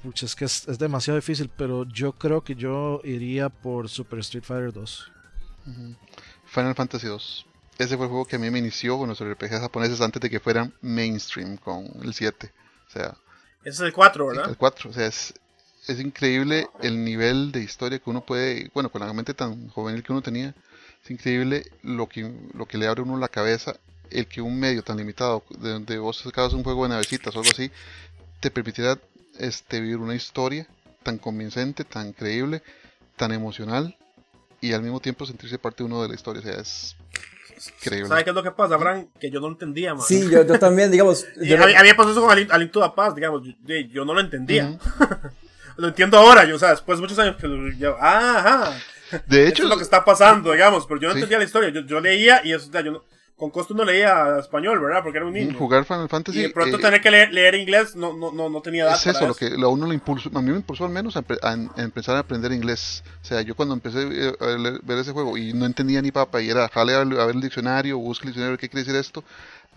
Pucha, 0.01 0.25
es 0.25 0.35
que 0.35 0.45
es, 0.45 0.67
es, 0.67 0.79
demasiado 0.79 1.19
difícil, 1.19 1.49
pero 1.55 1.85
yo 1.85 2.13
creo 2.13 2.43
que 2.43 2.55
yo 2.55 3.01
iría 3.03 3.49
por 3.49 3.87
Super 3.87 4.19
Street 4.19 4.43
Fighter 4.43 4.73
2. 4.73 5.11
Final 6.45 6.75
Fantasy 6.75 7.07
2. 7.07 7.45
Ese 7.77 7.95
fue 7.95 8.05
el 8.05 8.09
juego 8.09 8.25
que 8.25 8.35
a 8.35 8.39
mí 8.39 8.49
me 8.49 8.59
inició 8.59 8.97
con 8.97 9.09
los 9.09 9.23
RPG 9.23 9.51
japoneses 9.59 10.01
antes 10.01 10.21
de 10.21 10.29
que 10.29 10.39
fueran 10.39 10.73
mainstream 10.81 11.57
con 11.57 11.85
el 12.01 12.13
7. 12.13 12.51
O 12.87 12.91
sea, 12.91 13.15
ese 13.63 13.69
es 13.69 13.79
el 13.81 13.93
4, 13.93 14.27
¿verdad? 14.27 14.49
El 14.49 14.57
4, 14.57 14.89
o 14.89 14.93
sea, 14.93 15.05
es, 15.05 15.33
es 15.87 15.99
increíble 15.99 16.67
el 16.81 17.03
nivel 17.03 17.51
de 17.51 17.61
historia 17.61 17.99
que 17.99 18.09
uno 18.09 18.25
puede, 18.25 18.71
bueno, 18.73 18.89
con 18.89 19.01
la 19.01 19.13
mente 19.13 19.33
tan 19.33 19.69
juvenil 19.69 20.01
que 20.01 20.11
uno 20.11 20.21
tenía, 20.21 20.55
es 21.03 21.11
increíble 21.11 21.65
lo 21.83 22.07
que, 22.07 22.33
lo 22.53 22.65
que 22.65 22.77
le 22.77 22.87
abre 22.87 23.01
a 23.01 23.03
uno 23.03 23.17
la 23.17 23.27
cabeza, 23.27 23.75
el 24.11 24.27
que 24.27 24.41
un 24.41 24.59
medio 24.59 24.83
tan 24.83 24.97
limitado, 24.97 25.43
de 25.49 25.71
donde 25.71 25.97
vos 25.97 26.17
sacabas 26.17 26.53
un 26.53 26.63
juego 26.63 26.83
de 26.83 26.89
navecitas 26.89 27.35
o 27.35 27.39
algo 27.39 27.51
así, 27.51 27.71
te 28.39 28.51
permitiera 28.51 28.97
este, 29.37 29.79
vivir 29.79 29.97
una 29.97 30.15
historia 30.15 30.67
tan 31.03 31.17
convincente, 31.17 31.83
tan 31.83 32.13
creíble, 32.13 32.61
tan 33.15 33.31
emocional 33.31 33.97
y 34.61 34.73
al 34.73 34.81
mismo 34.81 34.99
tiempo 34.99 35.25
sentirse 35.25 35.57
parte 35.57 35.83
de 35.83 35.85
uno 35.85 36.01
de 36.01 36.09
la 36.09 36.15
historia. 36.15 36.41
O 36.41 36.43
sea, 36.43 36.59
es 36.59 36.95
increíble. 37.77 38.07
¿Sabes 38.07 38.23
qué 38.23 38.29
es 38.29 38.35
lo 38.35 38.43
que 38.43 38.51
pasa, 38.51 38.77
Fran? 38.77 39.09
Que 39.19 39.29
yo 39.29 39.39
no 39.39 39.47
lo 39.47 39.53
entendía, 39.53 39.93
man. 39.93 40.03
Sí, 40.05 40.29
yo, 40.29 40.45
yo 40.45 40.59
también, 40.59 40.91
digamos. 40.91 41.25
Yo 41.41 41.61
a, 41.61 41.67
mí, 41.67 41.73
me 41.83 41.95
pasó 41.95 42.11
eso 42.11 42.21
con 42.21 42.31
Alin 42.31 42.71
to 42.71 42.95
Paz, 42.95 43.15
digamos. 43.15 43.43
Yo, 43.43 43.75
yo, 43.91 44.05
no 44.05 44.13
lo 44.13 44.19
entendía. 44.19 44.77
lo 45.77 45.87
entiendo 45.87 46.17
ahora, 46.17 46.43
yo, 46.45 46.57
o 46.57 46.59
sea, 46.59 46.71
después 46.71 46.97
de 46.97 47.01
muchos 47.01 47.17
años 47.19 47.37
que 47.37 47.47
yo, 47.77 47.95
ah, 47.99 48.35
ajá. 48.37 49.21
De 49.27 49.47
hecho, 49.47 49.63
es 49.63 49.69
lo 49.69 49.77
que 49.77 49.83
está 49.83 50.03
pasando, 50.03 50.51
digamos, 50.51 50.85
pero 50.85 50.99
yo 50.99 51.07
no 51.07 51.13
entendía 51.13 51.37
la 51.37 51.45
historia. 51.45 51.69
Yo, 51.69 51.81
yo 51.81 51.99
leía 51.99 52.41
y 52.43 52.53
eso, 52.53 52.67
o 52.67 52.71
sea, 52.71 52.81
yo 52.81 52.91
no 52.91 53.03
con 53.39 53.51
costo 53.51 53.73
no 53.73 53.85
leía 53.85 54.37
español, 54.37 54.81
¿verdad? 54.81 55.01
Porque 55.01 55.17
era 55.17 55.25
un 55.25 55.33
niño. 55.33 55.57
Jugar 55.57 55.85
Final 55.85 56.09
Fantasy. 56.09 56.39
Y 56.39 56.41
de 56.43 56.49
pronto 56.49 56.77
eh, 56.77 56.81
tener 56.81 57.01
que 57.01 57.09
leer, 57.09 57.55
inglés 57.55 57.95
no, 57.95 58.13
no, 58.13 58.33
no, 58.33 58.49
no 58.49 58.61
tenía 58.61 58.83
edad. 58.83 58.95
Es 58.95 59.07
eso, 59.07 59.25
lo 59.25 59.33
que 59.33 59.47
a 59.47 59.67
uno 59.67 59.87
le 59.87 59.93
impulsó, 59.93 60.29
a 60.35 60.41
mí 60.41 60.51
me 60.51 60.57
impulsó 60.57 60.83
al 60.85 60.91
menos 60.91 61.15
a, 61.15 61.23
empezar 61.77 62.17
a 62.17 62.19
aprender 62.19 62.51
inglés. 62.51 63.01
O 63.23 63.25
sea, 63.25 63.41
yo 63.41 63.55
cuando 63.55 63.73
empecé 63.73 64.07
eh, 64.11 64.33
a 64.41 64.79
ver 64.83 64.97
ese 64.97 65.13
juego 65.13 65.37
y 65.37 65.53
no 65.53 65.65
entendía 65.65 66.01
ni 66.01 66.11
papa 66.11 66.41
y 66.41 66.49
era 66.49 66.67
jale 66.67 66.93
a 66.93 67.03
ver 67.05 67.35
el 67.35 67.41
diccionario, 67.41 67.97
busque 67.97 68.27
el 68.27 68.33
diccionario, 68.33 68.57
qué 68.57 68.67
quiere 68.67 68.85
decir 68.85 68.99
esto, 68.99 69.23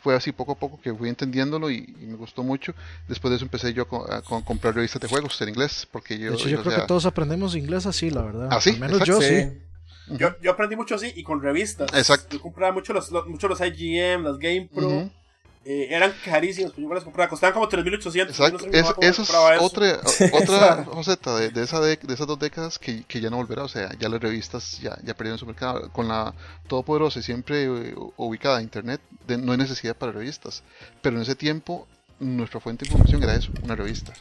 fue 0.02 0.16
así 0.16 0.32
poco 0.32 0.52
a 0.52 0.56
poco 0.56 0.80
que 0.80 0.92
fui 0.92 1.08
entendiéndolo 1.08 1.70
y, 1.70 1.94
me 2.00 2.16
gustó 2.16 2.42
mucho. 2.42 2.74
Después 3.06 3.30
de 3.30 3.36
eso 3.36 3.44
empecé 3.44 3.72
yo 3.72 3.86
a, 4.10 4.22
comprar 4.22 4.74
revistas 4.74 5.00
de 5.00 5.06
juegos 5.06 5.40
en 5.40 5.50
inglés. 5.50 5.86
Porque 5.88 6.18
yo, 6.18 6.30
de 6.30 6.34
hecho, 6.36 6.48
yo, 6.48 6.62
creo 6.62 6.80
que 6.80 6.86
todos 6.88 7.06
aprendemos 7.06 7.54
inglés 7.54 7.86
así, 7.86 8.10
la 8.10 8.22
verdad. 8.22 8.48
¿Ah, 8.50 8.60
sí? 8.60 8.70
Al 8.70 8.80
menos 8.80 9.04
yo 9.04 9.20
sí. 9.20 9.52
Yo, 10.08 10.38
yo 10.40 10.50
aprendí 10.50 10.76
mucho 10.76 10.94
así 10.96 11.12
y 11.14 11.22
con 11.22 11.40
revistas. 11.40 11.90
Exacto. 11.94 12.36
Yo 12.36 12.42
compraba 12.42 12.72
mucho 12.72 12.92
los, 12.92 13.10
mucho 13.26 13.48
los 13.48 13.60
IGM, 13.60 14.24
las 14.24 14.38
Game 14.38 14.68
Pro. 14.72 15.10
Eh, 15.64 15.94
eran 15.94 16.12
carísimos, 16.24 16.72
pero 16.74 16.88
yo 16.88 16.94
las 16.94 17.04
compraba, 17.04 17.28
costaban 17.28 17.54
como 17.54 17.68
3.800. 17.68 18.28
Exacto, 18.30 18.66
eso, 18.72 18.96
es 19.00 19.30
otra, 19.60 20.00
otra 20.32 20.82
roseta 20.82 21.36
de, 21.36 21.50
de, 21.50 21.62
esa 21.62 21.78
de, 21.78 21.96
de, 21.96 22.14
esas 22.14 22.26
dos 22.26 22.36
décadas 22.36 22.80
que, 22.80 23.04
que, 23.04 23.20
ya 23.20 23.30
no 23.30 23.36
volverá, 23.36 23.62
o 23.62 23.68
sea, 23.68 23.96
ya 23.96 24.08
las 24.08 24.20
revistas 24.20 24.80
ya, 24.80 24.98
ya 25.04 25.14
perdieron 25.14 25.38
su 25.38 25.46
mercado. 25.46 25.88
Con 25.92 26.08
la 26.08 26.34
todopoderosa 26.66 27.20
y 27.20 27.22
siempre 27.22 27.62
eh, 27.62 27.94
ubicada 28.16 28.60
Internet, 28.60 29.00
no 29.28 29.52
hay 29.52 29.58
necesidad 29.58 29.94
para 29.94 30.10
revistas, 30.10 30.64
pero 31.00 31.14
en 31.14 31.22
ese 31.22 31.36
tiempo 31.36 31.86
nuestra 32.18 32.58
fuente 32.58 32.84
de 32.84 32.90
información 32.90 33.22
era 33.22 33.36
eso, 33.36 33.52
una 33.62 33.76
revista. 33.76 34.12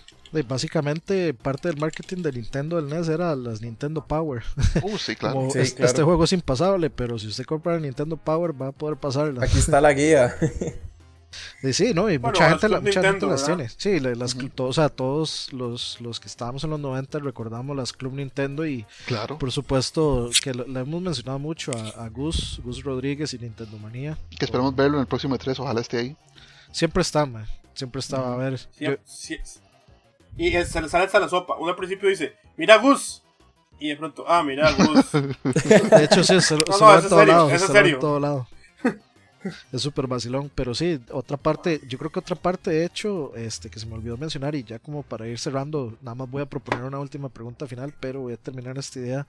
Básicamente 0.48 1.34
parte 1.34 1.68
del 1.68 1.78
marketing 1.78 2.24
de 2.24 2.32
Nintendo 2.32 2.82
del 2.82 2.90
NES 2.90 3.10
era 3.10 3.36
las 3.36 3.62
Nintendo 3.62 4.06
Power. 4.06 4.44
Uh, 4.82 4.98
sí, 4.98 5.16
claro. 5.18 5.48
Este 5.54 6.04
juego 6.04 6.24
es 6.24 6.34
impasable, 6.34 6.90
pero 6.90 7.20
si 7.20 7.28
usted 7.28 7.46
compra 7.46 7.76
el 7.76 7.82
Nintendo 7.82 8.18
Power 8.18 8.60
va 8.60 8.68
a 8.68 8.72
poder 8.72 8.98
pasarla. 8.98 9.44
Aquí 9.44 9.60
está 9.60 9.82
la 9.82 9.94
guía. 9.94 10.36
Y 11.64 11.74
sí, 11.74 11.94
¿no? 11.94 12.10
Y 12.10 12.20
mucha 12.20 12.50
gente, 12.50 12.68
la, 12.68 12.82
mucha 12.82 13.02
gente 13.02 13.26
las 13.26 13.46
tiene. 13.46 13.70
Sí, 13.70 14.00
las, 14.00 14.36
o 14.58 14.74
sea, 14.74 14.90
todos 14.90 15.52
los, 15.54 16.00
los 16.02 16.20
que 16.20 16.28
estábamos 16.28 16.64
en 16.64 16.72
los 16.72 16.80
90 16.80 17.20
recordamos 17.20 17.76
las 17.76 17.94
Club 17.94 18.14
Nintendo 18.14 18.66
y 18.66 18.86
claro. 19.06 19.38
por 19.38 19.52
supuesto 19.52 20.30
que 20.44 20.54
le 20.54 20.80
hemos 20.80 21.02
mencionado 21.02 21.40
mucho 21.40 21.72
a, 21.72 22.08
Gus, 22.10 22.60
Gus 22.64 22.84
Rodríguez 22.84 23.34
y 23.34 23.40
Nintendo 23.40 23.78
Manía. 23.78 24.18
Que 24.38 24.46
esperamos 24.46 24.76
verlo 24.76 24.98
en 24.98 25.02
el 25.02 25.08
próximo 25.08 25.36
E3, 25.38 25.60
ojalá 25.60 25.82
esté 25.82 26.00
ahí. 26.00 26.16
Siempre 26.72 27.02
está, 27.02 27.26
man. 27.26 27.46
Siempre 27.74 28.00
estaba 28.00 28.34
a 28.34 28.38
ver. 28.38 28.60
Y 30.38 30.52
se 30.52 30.82
le 30.82 30.90
sale 30.90 31.06
hasta 31.06 31.20
la 31.20 31.30
sopa. 31.30 31.56
Uno 31.58 31.70
al 31.70 31.76
principio 31.76 32.10
dice, 32.10 32.36
mira 32.58 32.78
Gus. 32.78 33.24
Y 33.80 33.90
de 33.90 33.96
pronto, 33.98 34.26
ah, 34.28 34.44
mira 34.44 34.72
Gus. 34.72 35.12
De 35.92 36.04
hecho, 36.04 36.24
sí, 36.24 36.40
se, 36.42 36.56
no, 36.56 36.64
no, 36.68 37.02
todo 37.10 37.26
lado. 37.26 37.50
Es 37.50 37.62
serio. 37.62 38.00
todo 38.00 38.20
lado. 38.20 38.48
Es 39.72 39.82
súper 39.82 40.06
vacilón, 40.06 40.52
pero 40.54 40.76
sí, 40.76 41.02
otra 41.10 41.36
parte, 41.36 41.82
yo 41.88 41.98
creo 41.98 42.12
que 42.12 42.20
otra 42.20 42.36
parte 42.36 42.70
de 42.70 42.86
hecho, 42.86 43.36
este 43.36 43.72
que 43.72 43.80
se 43.80 43.88
me 43.88 43.96
olvidó 43.96 44.16
mencionar 44.16 44.54
y 44.54 44.64
ya 44.64 44.78
como 44.78 45.02
para 45.02 45.28
ir 45.28 45.40
cerrando, 45.40 45.98
nada 46.02 46.14
más 46.14 46.30
voy 46.30 46.44
a 46.44 46.46
proponer 46.46 46.84
una 46.84 47.00
última 47.00 47.28
pregunta 47.28 47.66
final, 47.66 47.92
pero 48.00 48.22
voy 48.22 48.34
a 48.34 48.38
terminar 48.38 48.78
esta 48.78 49.00
idea. 49.00 49.28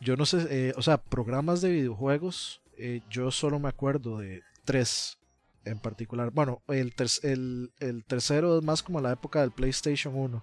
Yo 0.00 0.16
no 0.16 0.26
sé, 0.26 0.46
eh, 0.50 0.72
o 0.76 0.82
sea, 0.82 0.98
programas 0.98 1.60
de 1.60 1.70
videojuegos, 1.70 2.60
eh, 2.76 3.02
yo 3.08 3.30
solo 3.30 3.60
me 3.60 3.68
acuerdo 3.68 4.18
de 4.18 4.42
tres 4.64 5.16
en 5.66 5.78
particular. 5.78 6.30
Bueno, 6.30 6.62
el, 6.68 6.94
el, 7.22 7.72
el, 7.78 8.04
tercero 8.04 8.58
es 8.58 8.64
más 8.64 8.82
como 8.82 9.00
la 9.00 9.12
época 9.12 9.40
del 9.40 9.50
PlayStation 9.50 10.14
1 10.16 10.42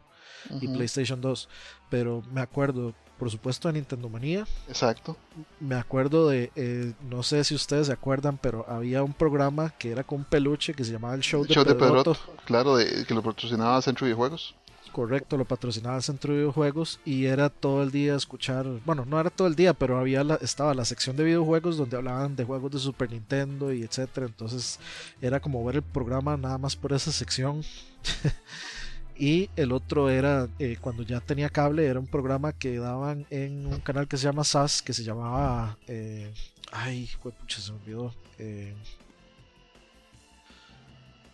y 0.61 0.67
PlayStation 0.67 1.19
2. 1.21 1.49
Pero 1.89 2.21
me 2.31 2.41
acuerdo, 2.41 2.93
por 3.17 3.31
supuesto, 3.31 3.67
de 3.67 3.75
Nintendo 3.75 4.09
Manía. 4.09 4.45
Exacto. 4.67 5.17
Me 5.59 5.75
acuerdo 5.75 6.29
de, 6.29 6.51
eh, 6.55 6.93
no 7.09 7.23
sé 7.23 7.43
si 7.43 7.55
ustedes 7.55 7.87
se 7.87 7.93
acuerdan, 7.93 8.37
pero 8.37 8.65
había 8.67 9.03
un 9.03 9.13
programa 9.13 9.69
que 9.77 9.91
era 9.91 10.03
con 10.03 10.19
un 10.19 10.25
peluche 10.25 10.73
que 10.73 10.83
se 10.83 10.91
llamaba 10.91 11.15
el 11.15 11.21
Show, 11.21 11.45
de, 11.45 11.75
Pedroto. 11.75 12.17
Claro, 12.45 12.75
de, 12.75 13.05
que 13.05 13.13
lo 13.13 13.23
patrocinaba 13.23 13.81
Centro 13.81 14.05
Videojuegos. 14.05 14.55
Correcto, 14.91 15.37
lo 15.37 15.45
patrocinaba 15.45 15.97
el 15.97 16.03
Centro 16.03 16.33
de 16.33 16.39
Videojuegos 16.39 16.99
y 17.03 17.25
era 17.25 17.49
todo 17.49 17.81
el 17.81 17.91
día 17.91 18.15
escuchar, 18.15 18.65
bueno, 18.85 19.05
no 19.05 19.19
era 19.19 19.31
todo 19.31 19.47
el 19.47 19.55
día, 19.55 19.73
pero 19.73 19.97
había 19.97 20.23
la, 20.23 20.35
estaba 20.35 20.75
la 20.75 20.85
sección 20.85 21.15
de 21.15 21.23
videojuegos 21.23 21.77
donde 21.77 21.97
hablaban 21.97 22.35
de 22.35 22.43
juegos 22.43 22.71
de 22.71 22.79
Super 22.79 23.11
Nintendo 23.11 23.73
y 23.73 23.81
etcétera, 23.81 24.27
entonces 24.27 24.79
era 25.19 25.39
como 25.39 25.65
ver 25.65 25.77
el 25.77 25.81
programa 25.81 26.37
nada 26.37 26.59
más 26.59 26.75
por 26.75 26.93
esa 26.93 27.11
sección. 27.11 27.63
y 29.17 29.49
el 29.55 29.71
otro 29.71 30.09
era 30.09 30.47
eh, 30.59 30.77
cuando 30.79 31.03
ya 31.03 31.19
tenía 31.21 31.49
cable, 31.49 31.87
era 31.87 31.99
un 31.99 32.07
programa 32.07 32.53
que 32.53 32.77
daban 32.77 33.25
en 33.29 33.65
un 33.65 33.79
canal 33.79 34.07
que 34.07 34.17
se 34.17 34.25
llama 34.25 34.43
SAS, 34.43 34.81
que 34.81 34.93
se 34.93 35.03
llamaba, 35.03 35.77
eh, 35.87 36.31
ay, 36.71 37.09
pucha, 37.21 37.59
se 37.59 37.71
me 37.71 37.79
olvidó. 37.79 38.13
Eh, 38.37 38.75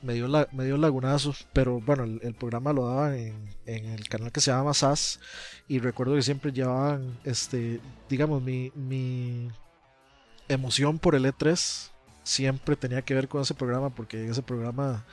me 0.01 0.13
dio, 0.13 0.27
la, 0.27 0.47
me 0.51 0.65
dio 0.65 0.77
lagunazo, 0.77 1.33
pero 1.53 1.79
bueno, 1.81 2.03
el, 2.03 2.33
programa 2.35 2.73
lo 2.73 2.87
daban 2.87 3.13
en, 3.15 3.49
en, 3.65 3.85
el 3.85 4.07
canal 4.07 4.31
que 4.31 4.41
se 4.41 4.51
llama 4.51 4.73
SAS 4.73 5.19
y 5.67 5.79
recuerdo 5.79 6.15
que 6.15 6.21
siempre 6.21 6.51
llevaban, 6.51 7.19
este, 7.23 7.81
digamos, 8.07 8.41
mi, 8.41 8.71
mi 8.75 9.49
emoción 10.47 10.99
por 10.99 11.15
el 11.15 11.25
E3 11.25 11.91
siempre 12.23 12.75
tenía 12.75 13.01
que 13.01 13.13
ver 13.13 13.27
con 13.27 13.41
ese 13.41 13.53
programa 13.53 13.89
porque 13.89 14.27
ese 14.27 14.43
programa 14.43 15.05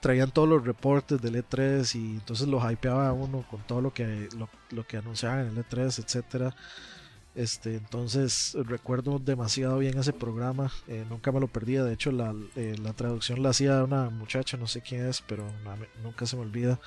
traían 0.00 0.30
todos 0.30 0.48
los 0.48 0.64
reportes 0.64 1.20
del 1.20 1.36
E3 1.44 1.94
y 1.94 2.14
entonces 2.14 2.48
lo 2.48 2.70
hypeaba 2.70 3.12
uno 3.12 3.44
con 3.50 3.60
todo 3.66 3.80
lo 3.80 3.92
que, 3.92 4.28
lo, 4.70 4.86
que 4.86 4.96
anunciaban 4.96 5.40
en 5.40 5.48
el 5.48 5.64
E3, 5.64 6.02
etcétera. 6.04 6.54
Este, 7.34 7.76
entonces 7.76 8.56
recuerdo 8.64 9.20
demasiado 9.20 9.78
bien 9.78 9.96
ese 9.98 10.12
programa, 10.12 10.72
eh, 10.88 11.04
nunca 11.08 11.30
me 11.30 11.38
lo 11.38 11.46
perdía, 11.46 11.84
de 11.84 11.94
hecho 11.94 12.10
la, 12.10 12.34
eh, 12.56 12.74
la, 12.82 12.92
traducción 12.92 13.40
la 13.42 13.50
hacía 13.50 13.84
una 13.84 14.10
muchacha, 14.10 14.56
no 14.56 14.66
sé 14.66 14.80
quién 14.80 15.06
es, 15.06 15.22
pero 15.22 15.46
nunca 16.02 16.26
se 16.26 16.36
me 16.36 16.42
olvida. 16.42 16.80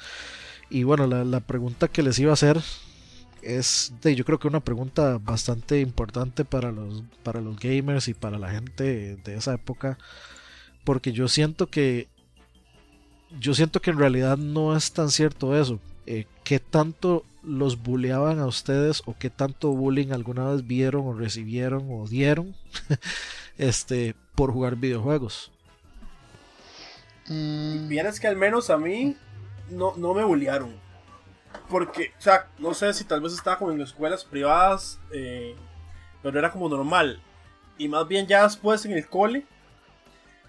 Y 0.70 0.84
bueno, 0.84 1.08
la, 1.08 1.24
la, 1.24 1.40
pregunta 1.40 1.88
que 1.88 2.04
les 2.04 2.20
iba 2.20 2.32
a 2.32 2.34
hacer 2.34 2.62
es, 3.42 3.94
de, 4.02 4.16
yo 4.16 4.26
creo 4.26 4.38
que 4.38 4.50
una 4.50 4.60
pregunta 4.60 5.18
bastante 5.18 5.80
importante 5.80 6.44
para 6.44 6.72
los, 6.72 7.04
para 7.24 7.40
los 7.40 7.58
gamers 7.58 8.10
y 8.10 8.14
para 8.14 8.38
la 8.38 8.52
gente 8.52 9.16
de 9.16 9.36
esa 9.36 9.54
época, 9.54 9.98
porque 10.84 11.14
yo 11.14 11.30
siento 11.30 11.68
que 11.68 12.10
yo 13.40 13.54
siento 13.54 13.82
que 13.82 13.92
en 13.92 13.98
realidad 13.98 14.38
no 14.38 14.76
es 14.76 14.92
tan 14.92 15.10
cierto 15.10 15.60
eso. 15.60 15.80
Eh, 16.06 16.26
¿Qué 16.44 16.60
tanto 16.60 17.26
los 17.44 17.82
bulleaban 17.82 18.40
a 18.40 18.46
ustedes 18.46 19.02
o 19.06 19.16
qué 19.18 19.30
tanto 19.30 19.72
bullying 19.72 20.12
alguna 20.12 20.50
vez 20.50 20.66
vieron 20.66 21.08
o 21.08 21.14
recibieron 21.14 21.88
o 21.90 22.08
dieron 22.08 22.56
este, 23.58 24.16
por 24.36 24.52
jugar 24.52 24.76
videojuegos? 24.76 25.52
Mm. 27.28 27.88
Vieras 27.88 28.20
que 28.20 28.28
al 28.28 28.36
menos 28.36 28.70
a 28.70 28.78
mí 28.78 29.16
no, 29.70 29.94
no 29.98 30.14
me 30.14 30.24
bullearon. 30.24 30.76
Porque, 31.70 32.14
o 32.18 32.22
sea, 32.22 32.48
no 32.58 32.74
sé 32.74 32.94
si 32.94 33.04
tal 33.04 33.22
vez 33.22 33.34
estaba 33.34 33.58
como 33.58 33.72
en 33.72 33.82
escuelas 33.82 34.26
privadas, 34.26 35.00
eh, 35.12 35.56
pero 36.22 36.40
era 36.40 36.52
como 36.52 36.68
normal. 36.70 37.22
Y 37.78 37.88
más 37.88 38.08
bien 38.08 38.28
ya 38.28 38.44
después 38.44 38.86
en 38.86 38.94
el 38.94 39.08
cole, 39.08 39.46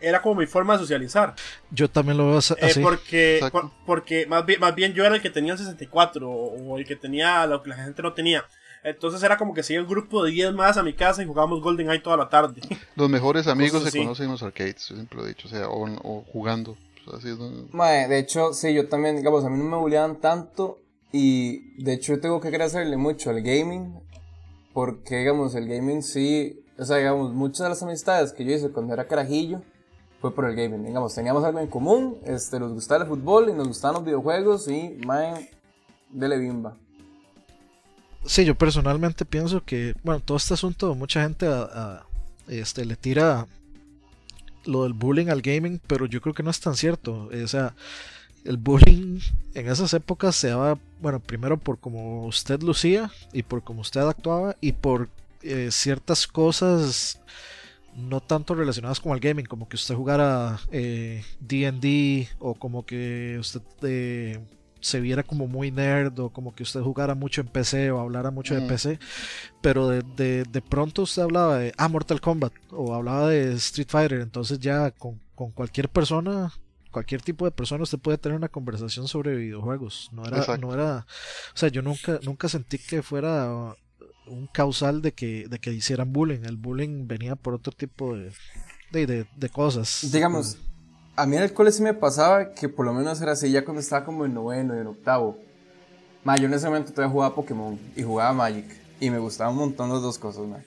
era 0.05 0.23
como 0.23 0.41
mi 0.41 0.47
forma 0.47 0.75
de 0.75 0.81
socializar. 0.81 1.35
Yo 1.71 1.89
también 1.89 2.19
lo 2.19 2.29
veo 2.29 2.39
así. 2.39 2.55
Eh, 2.59 2.75
porque 2.83 3.41
porque 3.87 4.27
más, 4.27 4.45
bien, 4.45 4.61
más 4.61 4.75
bien 4.75 4.93
yo 4.93 5.05
era 5.05 5.17
el 5.17 5.23
que 5.23 5.31
tenía 5.31 5.53
el 5.53 5.59
64 5.59 6.31
o, 6.31 6.79
el 6.79 6.87
que 6.87 6.97
tenía 6.97 7.47
lo 7.47 7.63
que 7.63 7.71
la 7.71 7.77
gente 7.77 8.03
no 8.03 8.13
tenía. 8.13 8.45
Entonces 8.83 9.23
era 9.23 9.39
como 9.39 9.55
que 9.55 9.63
si 9.63 9.75
el 9.75 9.87
grupo 9.87 10.23
de 10.25 10.31
10 10.31 10.53
más 10.53 10.77
a 10.77 10.83
mi 10.83 10.93
casa 10.93 11.23
y 11.23 11.27
jugábamos 11.27 11.63
Golden 11.63 11.91
Eye 11.91 12.01
toda 12.01 12.19
la 12.19 12.29
tarde. 12.29 12.61
Los 12.97 13.09
mejores 13.09 13.47
amigos 13.47 13.83
se 13.83 13.99
conocen 13.99 14.27
en 14.27 14.33
los 14.33 14.43
arcades, 14.43 14.89
yo 14.89 14.95
siempre 14.95 15.19
lo 15.19 15.25
he 15.25 15.29
dicho, 15.29 15.49
o 15.49 15.51
sea, 15.51 15.69
o, 15.69 16.23
jugando. 16.31 16.77
de 18.09 18.19
hecho, 18.19 18.53
sí, 18.53 18.75
yo 18.75 18.89
también, 18.89 19.17
digamos, 19.17 19.45
a 19.45 19.49
mí 19.49 19.59
no 19.59 19.65
me 19.65 19.77
bulleaban 19.77 20.21
tanto 20.21 20.81
y 21.13 21.83
de 21.83 21.95
hecho 21.95 22.15
yo 22.15 22.21
tengo 22.21 22.41
que 22.41 22.49
agradecerle 22.49 22.97
mucho 22.97 23.31
al 23.31 23.41
gaming 23.41 23.95
porque, 24.75 25.19
digamos, 25.19 25.55
el 25.55 25.69
gaming 25.69 26.03
sí, 26.03 26.61
o 26.77 26.85
sea, 26.85 26.97
digamos, 26.97 27.33
muchas 27.33 27.61
de 27.61 27.69
las 27.71 27.83
amistades 27.83 28.33
que 28.33 28.45
yo 28.45 28.53
hice 28.53 28.71
cuando 28.71 28.93
era 28.93 29.07
carajillo, 29.07 29.63
fue 30.25 30.35
por 30.35 30.47
el 30.47 30.57
gaming. 30.57 30.87
Digamos, 30.87 31.14
teníamos 31.14 31.45
algo 31.45 31.61
en 31.61 31.66
común, 31.66 32.16
este, 32.25 32.59
nos 32.59 32.72
gustaba 32.72 33.03
el 33.03 33.11
fútbol 33.11 33.51
y 33.51 33.53
nos 33.53 33.68
gustaban 33.68 33.97
los 33.97 34.05
videojuegos 34.07 34.68
y, 34.68 34.97
man, 35.05 35.47
dele 36.09 36.39
bimba. 36.39 36.79
Sí, 38.25 38.47
yo 38.47 38.55
personalmente 38.55 39.27
pienso 39.27 39.62
que, 39.62 39.95
bueno, 40.03 40.20
todo 40.20 40.39
este 40.39 40.55
asunto, 40.55 40.95
mucha 40.95 41.20
gente 41.22 41.47
este, 42.49 42.87
le 42.87 42.97
tira 42.97 43.47
lo 44.64 44.85
del 44.85 44.95
bullying 44.95 45.29
al 45.29 45.43
gaming, 45.43 45.79
pero 45.87 46.07
yo 46.07 46.22
creo 46.22 46.33
que 46.33 46.43
no 46.43 46.49
es 46.49 46.59
tan 46.59 46.75
cierto. 46.75 47.29
O 47.31 47.47
sea, 47.47 47.75
el 48.47 48.57
bullying 48.57 49.20
en 49.53 49.68
esas 49.68 49.93
épocas 49.93 50.35
se 50.37 50.49
daba, 50.49 50.79
bueno, 51.03 51.20
primero 51.20 51.59
por 51.59 51.79
cómo 51.79 52.25
usted 52.25 52.62
lucía 52.62 53.11
y 53.35 53.43
por 53.43 53.62
cómo 53.62 53.83
usted 53.83 54.01
actuaba 54.01 54.57
y 54.62 54.72
por 54.72 55.11
eh, 55.43 55.68
ciertas 55.70 56.27
cosas 56.27 57.20
no 57.97 58.20
tanto 58.20 58.55
relacionadas 58.55 59.01
con 59.01 59.12
el 59.12 59.20
gaming, 59.20 59.47
como 59.47 59.68
que 59.68 59.76
usted 59.76 59.95
jugara 59.95 60.59
DD 60.70 61.84
eh, 61.84 62.28
o 62.38 62.55
como 62.55 62.84
que 62.84 63.36
usted 63.38 63.62
eh, 63.82 64.40
se 64.80 65.01
viera 65.01 65.22
como 65.22 65.47
muy 65.47 65.70
nerd 65.70 66.18
o 66.18 66.30
como 66.30 66.55
que 66.55 66.62
usted 66.62 66.80
jugara 66.80 67.14
mucho 67.14 67.40
en 67.40 67.49
PC 67.49 67.90
o 67.90 68.01
hablara 68.01 68.30
mucho 68.30 68.55
de 68.55 68.66
PC, 68.66 68.99
pero 69.61 69.88
de, 69.88 70.45
de, 70.45 70.62
pronto 70.62 71.03
usted 71.03 71.22
hablaba 71.22 71.59
de 71.59 71.72
ah, 71.78 71.88
Mortal 71.88 72.20
Kombat 72.20 72.53
o 72.70 72.95
hablaba 72.95 73.28
de 73.28 73.55
Street 73.55 73.88
Fighter, 73.88 74.20
entonces 74.20 74.59
ya 74.59 74.90
con, 74.90 75.20
con 75.34 75.53
cualquier 75.53 75.88
persona 75.88 76.53
cualquier 76.90 77.22
tipo 77.22 77.45
de 77.45 77.51
persona 77.51 77.82
usted 77.82 77.99
puede 77.99 78.18
tener 78.18 78.38
una 78.38 78.49
conversación 78.49 79.09
sobre 79.09 79.34
videojuegos. 79.34 80.11
No 80.12 80.24
era, 80.24 80.57
no 80.59 80.72
era, 80.72 81.07
o 81.53 81.57
sea, 81.57 81.68
yo 81.68 81.82
nunca, 81.82 82.20
nunca 82.22 82.49
sentí 82.49 82.78
que 82.78 83.03
fuera 83.03 83.74
un 84.27 84.47
causal 84.47 85.03
de 85.03 85.12
que, 85.12 85.47
de 85.49 85.59
que 85.59 85.72
hicieran 85.72 86.12
bullying. 86.12 86.45
El 86.45 86.57
bullying 86.57 87.07
venía 87.07 87.37
por 87.37 87.55
otro 87.55 87.72
tipo 87.72 88.16
de, 88.16 88.33
de, 88.93 89.27
de, 89.37 89.49
cosas. 89.49 90.11
Digamos, 90.11 90.59
a 91.16 91.27
mí 91.27 91.37
en 91.37 91.43
el 91.43 91.53
cole 91.53 91.72
sí 91.72 91.83
me 91.83 91.95
pasaba 91.95 92.55
que 92.55 92.68
por 92.68 92.87
lo 92.87 92.93
menos 92.93 93.20
era 93.20 93.33
así 93.33 93.51
ya 93.51 93.64
cuando 93.64 93.81
estaba 93.81 94.05
como 94.05 94.25
en 94.25 94.35
noveno 94.35 94.77
y 94.77 94.81
en 94.81 94.87
octavo. 94.87 95.39
Ma, 96.25 96.37
yo 96.37 96.47
en 96.47 96.55
ese 96.55 96.66
momento 96.66 96.93
todavía 96.93 97.12
jugaba 97.12 97.35
Pokémon 97.35 97.79
y 97.97 98.03
jugaba 98.03 98.33
Magic. 98.33 98.66
Y 99.01 99.11
me 99.11 99.18
gustaban 99.18 99.53
un 99.55 99.61
montón 99.61 99.91
las 99.91 100.01
dos 100.01 100.18
cosas, 100.18 100.47
ma. 100.47 100.59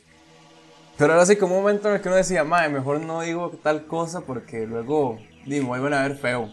Pero 0.98 1.14
era 1.14 1.22
así 1.22 1.36
como 1.36 1.56
un 1.56 1.62
momento 1.62 1.90
en 1.90 1.96
el 1.96 2.02
que 2.02 2.10
uno 2.10 2.18
decía, 2.18 2.44
ma, 2.44 2.68
mejor 2.70 3.00
no 3.00 3.22
digo 3.22 3.52
tal 3.64 3.86
cosa 3.86 4.22
porque 4.22 4.66
luego 4.66 5.18
me 5.46 5.62
vuelven 5.62 5.94
a 5.94 6.02
ver 6.04 6.18
feo. 6.18 6.50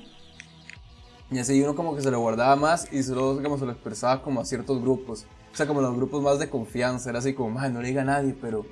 Y 1.30 1.38
así 1.38 1.60
uno 1.62 1.74
como 1.74 1.96
que 1.96 2.02
se 2.02 2.10
lo 2.10 2.20
guardaba 2.20 2.54
más 2.56 2.92
y 2.92 3.02
solo 3.02 3.42
como 3.42 3.58
se 3.58 3.66
lo 3.66 3.72
expresaba 3.72 4.22
como 4.22 4.40
a 4.40 4.44
ciertos 4.44 4.80
grupos. 4.80 5.26
O 5.54 5.56
sea, 5.56 5.68
como 5.68 5.80
los 5.80 5.94
grupos 5.94 6.20
más 6.20 6.40
de 6.40 6.50
confianza, 6.50 7.10
era 7.10 7.20
así 7.20 7.32
como, 7.32 7.60
no 7.60 7.80
le 7.80 7.86
diga 7.86 8.02
a 8.02 8.04
nadie, 8.04 8.34
pero, 8.40 8.66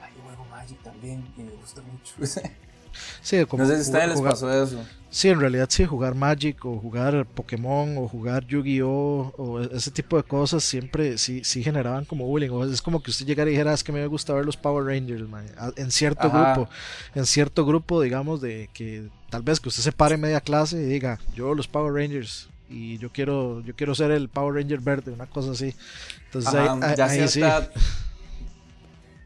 ay, 0.00 0.10
yo 0.16 0.22
juego 0.22 0.46
Magic 0.46 0.82
también 0.82 1.22
y 1.36 1.42
me 1.42 1.52
gusta 1.52 1.82
mucho. 1.82 2.14
sí, 3.20 3.44
como 3.44 3.62
no 3.62 3.68
sé 3.68 3.74
si 3.74 3.80
a 3.80 3.92
ustedes 3.92 4.08
les 4.08 4.20
pasó 4.22 4.50
eso. 4.50 4.82
Sí, 5.10 5.28
en 5.28 5.38
realidad 5.38 5.66
sí, 5.68 5.84
jugar 5.84 6.14
Magic 6.14 6.64
o 6.64 6.78
jugar 6.78 7.26
Pokémon 7.26 7.98
o 7.98 8.08
jugar 8.08 8.46
Yu-Gi-Oh! 8.46 9.34
o 9.36 9.60
ese 9.60 9.90
tipo 9.90 10.16
de 10.16 10.22
cosas 10.22 10.64
siempre 10.64 11.18
sí, 11.18 11.44
sí 11.44 11.62
generaban 11.62 12.06
como 12.06 12.24
bullying. 12.24 12.48
O 12.48 12.64
es 12.64 12.80
como 12.80 13.02
que 13.02 13.10
usted 13.10 13.26
llegara 13.26 13.50
y 13.50 13.52
dijera, 13.52 13.72
ah, 13.72 13.74
es 13.74 13.84
que 13.84 13.92
me 13.92 14.06
gusta 14.06 14.32
ver 14.32 14.46
los 14.46 14.56
Power 14.56 14.86
Rangers, 14.86 15.28
man. 15.28 15.44
en 15.76 15.90
cierto 15.90 16.30
grupo. 16.30 16.70
En 17.14 17.26
cierto 17.26 17.66
grupo, 17.66 18.00
digamos, 18.00 18.40
de 18.40 18.70
que 18.72 19.10
tal 19.28 19.42
vez 19.42 19.60
que 19.60 19.68
usted 19.68 19.82
se 19.82 19.92
pare 19.92 20.14
en 20.14 20.22
media 20.22 20.40
clase 20.40 20.78
y 20.78 20.86
diga, 20.86 21.20
yo 21.34 21.54
los 21.54 21.68
Power 21.68 21.92
Rangers 21.92 22.48
y 22.68 22.98
yo 22.98 23.10
quiero 23.10 23.60
yo 23.60 23.74
quiero 23.74 23.94
ser 23.94 24.10
el 24.10 24.28
Power 24.28 24.54
Ranger 24.54 24.80
verde, 24.80 25.12
una 25.12 25.26
cosa 25.26 25.52
así. 25.52 25.74
Entonces 26.26 26.54
ahí, 26.54 27.28
sí. 27.28 27.42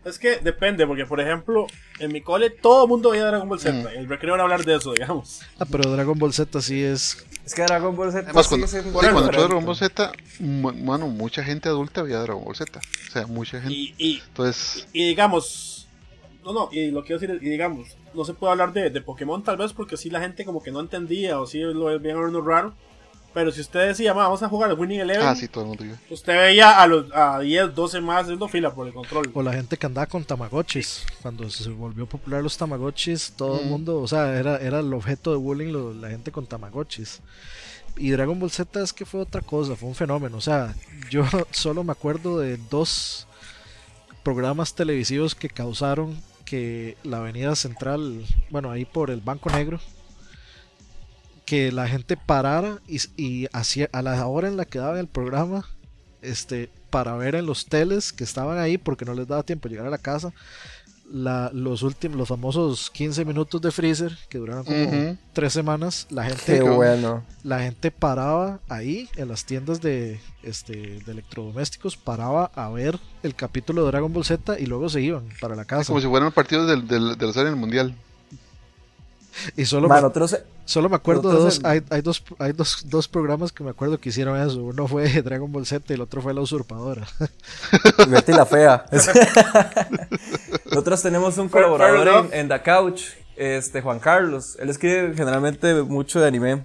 Es 0.05 0.18
que 0.18 0.39
depende, 0.39 0.86
porque 0.86 1.05
por 1.05 1.20
ejemplo, 1.20 1.66
en 1.99 2.12
mi 2.12 2.22
cole 2.22 2.51
todo 2.51 2.84
el 2.84 2.89
mundo 2.89 3.11
veía 3.11 3.26
Dragon 3.26 3.49
Ball 3.49 3.61
Z. 3.61 3.72
Mm. 3.72 3.86
El 3.89 4.09
recreo 4.09 4.34
era 4.34 4.45
hablar 4.45 4.64
de 4.64 4.76
eso, 4.76 4.93
digamos. 4.93 5.41
Ah, 5.59 5.66
pero 5.70 5.91
Dragon 5.91 6.18
Ball 6.18 6.32
Z 6.32 6.62
sí 6.62 6.82
es. 6.82 7.26
Es 7.45 7.55
que 7.55 7.62
Dragon 7.62 7.95
Ball 7.95 8.12
Z. 8.12 8.24
Además, 8.24 8.49
cuando, 8.49 8.66
sí, 8.66 8.78
cuando 8.93 9.26
Dragon 9.26 9.64
Ball 9.64 9.76
Z, 9.76 10.12
bueno, 10.39 11.09
mucha 11.09 11.45
gente 11.45 11.68
adulta 11.68 12.03
veía 12.03 12.20
Dragon 12.20 12.43
Ball 12.43 12.57
Z. 12.57 12.78
O 12.78 13.11
sea, 13.12 13.26
mucha 13.26 13.61
gente. 13.61 13.74
Y, 13.74 14.22
Entonces. 14.28 14.89
Y, 14.93 15.09
digamos. 15.09 15.89
No, 16.45 16.53
no, 16.55 16.68
y 16.72 16.91
lo 16.91 17.05
quiero 17.05 17.20
decir, 17.20 17.39
y 17.43 17.51
digamos, 17.51 17.89
no 18.14 18.24
se 18.24 18.32
puede 18.32 18.53
hablar 18.53 18.72
de, 18.72 18.89
de 18.89 19.01
Pokémon 19.03 19.43
tal 19.43 19.59
vez 19.59 19.74
porque 19.74 19.99
si 19.99 20.09
la 20.09 20.20
gente 20.20 20.47
como 20.47 20.62
que 20.62 20.70
no 20.70 20.80
entendía 20.80 21.39
o 21.39 21.47
si 21.47 21.61
lo 21.61 21.99
veían 22.01 22.16
uno 22.16 22.41
raro. 22.41 22.74
Pero 23.39 23.53
si 23.53 23.61
usted 23.61 23.86
decía, 23.86 24.12
vamos 24.12 24.43
a 24.43 24.49
jugar 24.49 24.68
el 24.68 24.76
Winning 24.76 24.99
Eleven. 24.99 25.24
Ah, 25.24 25.36
sí, 25.36 25.47
todo 25.47 25.62
el 25.62 25.68
mundo 25.68 25.97
Usted 26.11 26.36
veía 26.36 26.82
a, 26.82 26.89
los, 26.89 27.07
a 27.14 27.39
10, 27.39 27.72
12 27.72 28.01
más 28.01 28.22
haciendo 28.24 28.49
fila 28.49 28.74
por 28.74 28.89
el 28.89 28.93
control. 28.93 29.30
O 29.32 29.45
la 29.45 29.53
gente 29.53 29.76
que 29.76 29.86
andaba 29.86 30.09
con 30.09 30.24
Tamagotchis. 30.24 31.07
Cuando 31.22 31.49
se 31.49 31.70
volvió 31.70 32.05
popular 32.05 32.43
los 32.43 32.59
Tamagotchis, 32.59 33.34
todo 33.36 33.61
el 33.61 33.66
mm. 33.66 33.68
mundo, 33.68 34.01
o 34.01 34.09
sea, 34.09 34.36
era, 34.36 34.57
era 34.57 34.80
el 34.80 34.93
objeto 34.93 35.30
de 35.30 35.36
bullying 35.36 36.01
la 36.01 36.11
gente 36.11 36.32
con 36.32 36.49
Tamagotchis. 36.49 37.20
Y 37.97 38.11
Dragon 38.11 38.41
Ball 38.41 38.51
Z 38.51 38.82
es 38.82 38.93
que 38.93 39.07
fue 39.07 39.20
otra 39.20 39.41
cosa, 39.41 39.76
fue 39.76 39.89
un 39.89 39.95
fenómeno. 39.95 40.36
O 40.36 40.41
sea, 40.41 40.74
yo 41.09 41.24
solo 41.53 41.84
me 41.84 41.93
acuerdo 41.93 42.41
de 42.41 42.57
dos 42.57 43.28
programas 44.24 44.74
televisivos 44.74 45.36
que 45.36 45.49
causaron 45.49 46.20
que 46.45 46.97
la 47.05 47.18
avenida 47.18 47.55
central, 47.55 48.24
bueno, 48.51 48.72
ahí 48.72 48.84
por 48.84 49.11
el 49.12 49.20
Banco 49.20 49.49
Negro, 49.51 49.78
que 51.49 51.72
la 51.72 51.88
gente 51.88 52.18
parara 52.18 52.78
y, 52.86 53.01
y 53.16 53.49
hacia, 53.55 53.88
a 53.92 54.03
la 54.03 54.26
hora 54.26 54.49
en 54.49 54.59
la 54.59 54.66
que 54.66 54.80
daba 54.80 55.01
el 55.01 55.07
programa, 55.07 55.64
este, 56.20 56.68
para 56.90 57.16
ver 57.16 57.36
en 57.36 57.46
los 57.46 57.64
teles 57.64 58.12
que 58.12 58.22
estaban 58.22 58.59
ahí 58.59 58.76
porque 58.76 59.07
no 59.07 59.14
les 59.14 59.26
daba 59.26 59.42
tiempo 59.42 59.66
llegar 59.66 59.86
a 59.86 59.90
la 59.90 59.96
casa, 59.96 60.30
la, 61.11 61.51
los 61.55 61.82
últimos, 61.82 62.18
los 62.18 62.28
famosos 62.28 62.90
15 62.90 63.24
minutos 63.24 63.62
de 63.62 63.70
freezer 63.70 64.14
que 64.28 64.36
duraron 64.36 64.62
como 64.62 65.16
tres 65.32 65.55
semanas, 65.55 66.07
la 66.11 66.24
gente, 66.24 66.61
bueno. 66.61 67.24
la 67.42 67.61
gente 67.61 67.90
paraba 67.90 68.61
ahí 68.68 69.09
en 69.16 69.28
las 69.28 69.46
tiendas 69.46 69.80
de, 69.80 70.20
este, 70.42 71.01
de 71.01 71.12
electrodomésticos, 71.12 71.96
paraba 71.96 72.51
a 72.57 72.68
ver 72.68 72.99
el 73.22 73.34
capítulo 73.34 73.84
de 73.84 73.92
Dragon 73.92 74.12
Ball 74.12 74.26
Z 74.26 74.61
y 74.61 74.66
luego 74.66 74.90
se 74.90 75.01
iban 75.01 75.26
para 75.40 75.57
la 75.57 75.64
casa. 75.64 75.86
Como 75.86 76.03
si 76.03 76.09
fueran 76.09 76.30
partidos 76.30 76.68
del, 76.68 76.86
del, 76.86 77.16
de 77.16 77.26
la 77.26 77.32
serie 77.32 77.49
del 77.49 77.57
mundial. 77.57 77.94
Y 79.57 79.64
solo, 79.64 79.89
me, 79.89 79.97
solo 80.64 80.89
me 80.89 80.97
acuerdo 80.97 81.30
de 81.30 81.36
dos, 81.36 81.61
hay, 81.64 81.82
hay, 81.91 82.01
dos, 82.01 82.22
hay 82.39 82.53
dos, 82.53 82.84
dos, 82.89 83.09
programas 83.09 83.53
que 83.53 83.62
me 83.64 83.70
acuerdo 83.70 83.99
que 83.99 84.09
hicieron 84.09 84.41
eso. 84.41 84.62
Uno 84.62 84.86
fue 84.86 85.22
Dragon 85.22 85.51
Ball 85.51 85.66
Z 85.66 85.84
y 85.89 85.95
el 85.95 86.01
otro 86.01 86.22
fue 86.22 86.34
La 86.34 86.41
Usurpadora. 86.41 87.07
Betty 88.09 88.32
la 88.32 88.47
Fea. 88.47 88.86
Nosotros 90.66 91.03
tenemos 91.03 91.39
un 91.39 91.49
colaborador 91.49 92.28
en, 92.32 92.49
The 92.49 92.62
Couch 92.62 93.03
Este, 93.36 93.80
Juan 93.80 93.99
Carlos. 93.99 94.57
Él 94.59 94.70
escribe 94.70 95.14
generalmente 95.14 95.82
mucho 95.82 96.20
de 96.20 96.28
anime. 96.28 96.62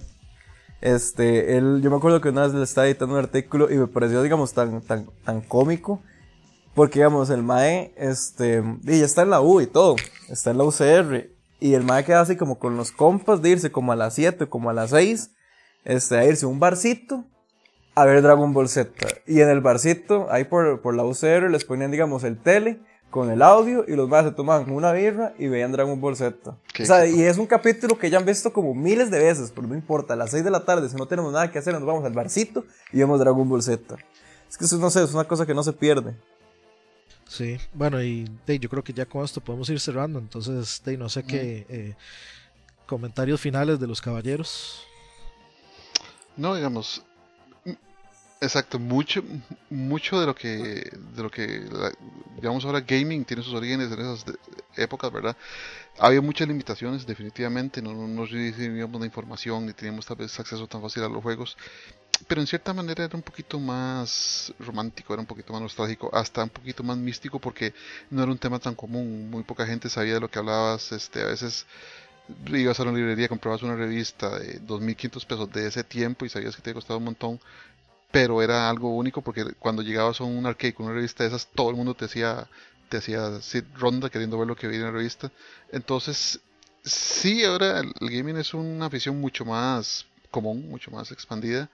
Este, 0.80 1.56
él, 1.56 1.80
yo 1.82 1.90
me 1.90 1.96
acuerdo 1.96 2.20
que 2.20 2.28
una 2.28 2.42
vez 2.42 2.52
le 2.52 2.62
estaba 2.62 2.86
editando 2.86 3.14
un 3.14 3.20
artículo 3.20 3.70
y 3.72 3.76
me 3.76 3.86
pareció, 3.86 4.22
digamos, 4.22 4.52
tan, 4.52 4.82
tan, 4.82 5.08
tan 5.24 5.40
cómico. 5.40 6.02
Porque, 6.74 6.98
digamos, 6.98 7.30
el 7.30 7.42
Mae, 7.42 7.94
este, 7.96 8.62
y 8.84 8.98
ya 8.98 9.04
está 9.04 9.22
en 9.22 9.30
la 9.30 9.40
U 9.40 9.60
y 9.60 9.66
todo. 9.66 9.96
Está 10.28 10.50
en 10.50 10.58
la 10.58 10.64
UCR. 10.64 11.28
Y 11.60 11.74
el 11.74 11.84
Mae 11.84 12.04
queda 12.04 12.20
así 12.20 12.36
como 12.36 12.58
con 12.58 12.76
los 12.76 12.92
compas 12.92 13.42
de 13.42 13.50
irse 13.50 13.72
como 13.72 13.92
a 13.92 13.96
las 13.96 14.14
7, 14.14 14.48
como 14.48 14.70
a 14.70 14.72
las 14.72 14.90
6. 14.90 15.30
Este, 15.84 16.16
a 16.16 16.24
irse 16.24 16.46
a 16.46 16.48
un 16.48 16.60
barcito 16.60 17.24
a 17.94 18.04
ver 18.04 18.22
Dragon 18.22 18.52
Ball 18.52 18.68
Z. 18.68 18.90
Y 19.26 19.40
en 19.40 19.48
el 19.48 19.60
barcito, 19.60 20.26
ahí 20.30 20.44
por, 20.44 20.80
por 20.80 20.94
la 20.94 21.04
UCR, 21.04 21.50
les 21.50 21.64
ponían, 21.64 21.90
digamos, 21.90 22.24
el 22.24 22.38
tele 22.38 22.80
con 23.10 23.30
el 23.30 23.42
audio 23.42 23.84
y 23.86 23.94
los 23.94 24.08
más 24.08 24.24
se 24.24 24.32
tomaban 24.32 24.68
una 24.72 24.90
birra 24.90 25.34
y 25.38 25.46
veían 25.46 25.70
Dragon 25.70 26.00
Ball 26.00 26.16
Z. 26.16 26.50
O 26.50 26.84
sea, 26.84 27.06
y 27.06 27.22
es 27.22 27.38
un 27.38 27.46
capítulo 27.46 27.96
que 27.96 28.10
ya 28.10 28.18
han 28.18 28.26
visto 28.26 28.52
como 28.52 28.74
miles 28.74 29.10
de 29.12 29.20
veces, 29.20 29.52
pero 29.54 29.68
no 29.68 29.74
importa, 29.76 30.14
a 30.14 30.16
las 30.16 30.30
6 30.32 30.42
de 30.42 30.50
la 30.50 30.64
tarde, 30.64 30.88
si 30.88 30.96
no 30.96 31.06
tenemos 31.06 31.32
nada 31.32 31.52
que 31.52 31.60
hacer, 31.60 31.74
nos 31.74 31.84
vamos 31.84 32.04
al 32.04 32.12
barcito 32.12 32.64
y 32.92 32.98
vemos 32.98 33.20
Dragon 33.20 33.48
Ball 33.48 33.62
Z. 33.62 33.96
Es 34.50 34.58
que 34.58 34.64
eso 34.64 34.78
no 34.78 34.90
sé, 34.90 35.04
es 35.04 35.14
una 35.14 35.24
cosa 35.24 35.46
que 35.46 35.54
no 35.54 35.62
se 35.62 35.72
pierde. 35.72 36.16
Sí, 37.28 37.58
bueno, 37.72 38.02
y 38.02 38.30
yo 38.46 38.68
creo 38.68 38.84
que 38.84 38.92
ya 38.92 39.06
con 39.06 39.24
esto 39.24 39.40
podemos 39.40 39.68
ir 39.70 39.80
cerrando, 39.80 40.18
entonces, 40.18 40.82
no 40.98 41.08
sé 41.08 41.24
qué 41.24 41.66
eh, 41.68 41.94
comentarios 42.86 43.40
finales 43.40 43.80
de 43.80 43.86
los 43.86 44.00
caballeros. 44.00 44.84
No, 46.36 46.54
digamos, 46.54 47.02
Exacto, 48.44 48.78
mucho, 48.78 49.24
mucho 49.70 50.20
de 50.20 50.26
lo 50.26 50.34
que, 50.34 50.90
de 51.16 51.22
lo 51.22 51.30
que, 51.30 51.62
digamos 52.36 52.62
ahora 52.66 52.80
gaming 52.80 53.24
tiene 53.24 53.42
sus 53.42 53.54
orígenes 53.54 53.90
en 53.90 54.00
esas 54.00 54.24
épocas, 54.76 55.10
¿verdad? 55.10 55.34
Había 55.98 56.20
muchas 56.20 56.46
limitaciones, 56.46 57.06
definitivamente, 57.06 57.80
no, 57.80 57.94
nos 57.94 58.30
recibíamos 58.30 59.00
la 59.00 59.06
información 59.06 59.64
ni 59.64 59.72
teníamos 59.72 60.04
tal 60.04 60.18
vez 60.18 60.38
acceso 60.38 60.66
tan 60.66 60.82
fácil 60.82 61.04
a 61.04 61.08
los 61.08 61.22
juegos, 61.22 61.56
pero 62.26 62.40
en 62.40 62.46
cierta 62.46 62.72
manera 62.72 63.04
era 63.04 63.16
un 63.16 63.22
poquito 63.22 63.58
más 63.58 64.52
romántico, 64.58 65.12
era 65.12 65.20
un 65.20 65.26
poquito 65.26 65.52
más 65.52 65.62
nostálgico, 65.62 66.10
hasta 66.12 66.44
un 66.44 66.50
poquito 66.50 66.82
más 66.82 66.96
místico 66.96 67.38
porque 67.38 67.74
no 68.10 68.22
era 68.22 68.32
un 68.32 68.38
tema 68.38 68.58
tan 68.58 68.74
común, 68.74 69.30
muy 69.30 69.42
poca 69.42 69.66
gente 69.66 69.88
sabía 69.88 70.14
de 70.14 70.20
lo 70.20 70.30
que 70.30 70.38
hablabas, 70.38 70.92
este, 70.92 71.22
a 71.22 71.26
veces 71.26 71.66
ibas 72.46 72.80
a 72.80 72.84
una 72.84 72.92
librería, 72.92 73.28
comprabas 73.28 73.62
una 73.62 73.76
revista 73.76 74.38
de 74.38 74.60
2.500 74.60 75.26
pesos 75.26 75.52
de 75.52 75.66
ese 75.68 75.84
tiempo 75.84 76.24
y 76.24 76.28
sabías 76.28 76.56
que 76.56 76.62
te 76.62 76.70
había 76.70 76.80
costado 76.80 76.98
un 76.98 77.04
montón 77.04 77.40
pero 78.14 78.40
era 78.40 78.70
algo 78.70 78.94
único 78.94 79.22
porque 79.22 79.44
cuando 79.58 79.82
llegabas 79.82 80.20
a 80.20 80.24
un 80.24 80.46
arcade 80.46 80.72
con 80.72 80.86
una 80.86 80.94
revista 80.94 81.24
de 81.24 81.30
esas, 81.30 81.48
todo 81.48 81.70
el 81.70 81.74
mundo 81.74 81.94
te 81.94 82.04
hacía, 82.04 82.48
te 82.88 82.98
hacía 82.98 83.28
ronda 83.74 84.08
queriendo 84.08 84.38
ver 84.38 84.46
lo 84.46 84.54
que 84.54 84.68
veía 84.68 84.82
en 84.82 84.86
la 84.86 84.92
revista. 84.92 85.32
Entonces, 85.72 86.38
sí, 86.84 87.42
ahora 87.42 87.80
el 87.80 87.92
gaming 88.10 88.36
es 88.36 88.54
una 88.54 88.86
afición 88.86 89.20
mucho 89.20 89.44
más 89.44 90.06
común, 90.30 90.68
mucho 90.68 90.92
más 90.92 91.10
expandida, 91.10 91.68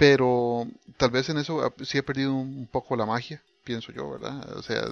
pero 0.00 0.66
tal 0.96 1.10
vez 1.10 1.28
en 1.28 1.36
eso 1.36 1.74
sí 1.82 1.98
he 1.98 2.02
perdido 2.02 2.32
un 2.32 2.66
poco 2.72 2.96
la 2.96 3.04
magia, 3.04 3.42
pienso 3.64 3.92
yo, 3.92 4.10
¿verdad? 4.10 4.56
O 4.56 4.62
sea, 4.62 4.86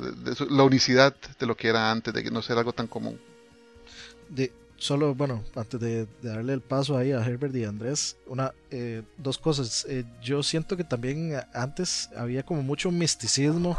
la 0.51 0.63
unicidad 0.65 1.17
de 1.41 1.47
lo 1.47 1.57
que 1.57 1.69
era 1.69 1.91
antes, 1.91 2.13
de 2.13 2.31
no 2.31 2.43
ser 2.43 2.59
algo 2.59 2.75
tan 2.75 2.89
común. 2.89 3.19
De, 4.29 4.53
solo, 4.79 5.15
bueno, 5.15 5.45
antes 5.55 5.81
de, 5.81 6.07
darle 6.23 6.53
el 6.53 6.61
paso 6.61 6.97
ahí 6.97 7.13
a 7.13 7.25
Herbert 7.25 7.55
y 7.55 7.65
Andrés, 7.65 8.17
una, 8.27 8.55
eh, 8.71 9.03
dos 9.17 9.37
cosas. 9.37 9.85
Eh, 9.89 10.05
yo 10.23 10.43
siento 10.43 10.77
que 10.77 10.85
también 10.85 11.35
antes 11.53 12.09
había 12.17 12.43
como 12.43 12.63
mucho 12.63 12.91
misticismo 12.91 13.77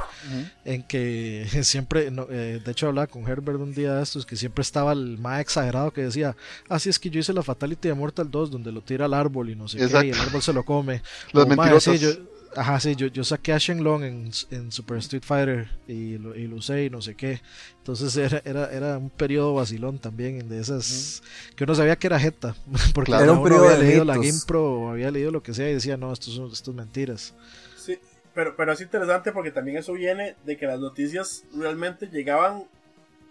en 0.66 0.84
que 0.84 1.47
siempre, 1.64 2.08
eh, 2.30 2.62
de 2.64 2.72
hecho 2.72 2.88
hablaba 2.88 3.08
con 3.08 3.28
Herbert 3.28 3.60
un 3.60 3.74
día 3.74 3.95
de 3.95 4.04
estos, 4.04 4.26
que 4.26 4.36
siempre 4.36 4.62
estaba 4.62 4.91
el 4.91 5.18
más 5.18 5.41
exagerado 5.41 5.91
que 5.91 6.02
decía, 6.02 6.36
así 6.68 6.89
ah, 6.89 6.91
es 6.91 7.00
que 7.00 7.10
yo 7.10 7.20
hice 7.20 7.34
la 7.34 7.43
Fatality 7.43 7.88
de 7.88 7.93
Mortal 7.93 8.30
2 8.30 8.52
donde 8.52 8.72
lo 8.72 8.82
tira 8.82 9.06
al 9.06 9.14
árbol 9.14 9.50
y 9.50 9.56
no 9.56 9.68
sé 9.68 9.78
qué, 9.78 10.08
y 10.08 10.10
el 10.12 10.20
árbol 10.20 10.41
se 10.41 10.54
lo 10.54 10.64
come. 10.64 11.02
Los 11.32 11.47
mentirosos. 11.47 12.20
Ajá, 12.56 12.80
sí, 12.80 12.95
yo, 12.95 13.08
yo 13.08 13.24
saqué 13.24 13.54
a 13.54 13.58
Shenlong 13.58 14.04
en, 14.04 14.32
en 14.52 14.72
Super 14.72 14.97
Street 14.97 15.24
Fighter 15.24 15.70
y 15.88 16.18
lo, 16.18 16.36
y 16.36 16.47
lo 16.47 16.56
usé 16.56 16.86
y 16.86 16.89
no 16.89 17.02
sé 17.02 17.16
qué. 17.16 17.41
Entonces 17.78 18.16
era, 18.18 18.41
era, 18.43 18.72
era 18.72 18.97
un 18.97 19.10
periodo 19.10 19.54
vacilón 19.54 20.00
también 20.00 20.50
de 20.50 20.60
esas 20.60 21.22
que 21.56 21.64
uno 21.64 21.76
sabía 21.76 21.95
que 21.95 22.08
era 22.08 22.20
jeta, 22.20 22.56
porque 22.93 23.12
era 23.12 23.32
un 23.32 23.43
periodo 23.43 23.70
había 23.70 23.78
leído 23.78 24.06
la 24.06 24.16
GamePro 24.16 24.64
o 24.64 24.89
había 24.89 25.12
leído 25.12 25.32
lo 25.32 25.43
que 25.43 25.54
sea 25.54 25.70
y 25.70 25.74
decía, 25.74 25.97
no, 25.97 26.12
esto, 26.12 26.32
son, 26.32 26.52
esto 26.52 26.72
es 26.72 26.78
mentiras. 26.78 27.36
Sí, 27.78 28.00
pero, 28.34 28.56
pero 28.56 28.74
es 28.74 28.82
interesante 28.82 29.32
porque 29.32 29.52
también 29.52 29.78
eso 29.78 29.93
viene 29.93 30.36
de 30.43 30.58
que 30.58 30.66
las 30.66 30.80
noticias 30.80 31.43
realmente 31.56 32.08
llegaban 32.08 32.64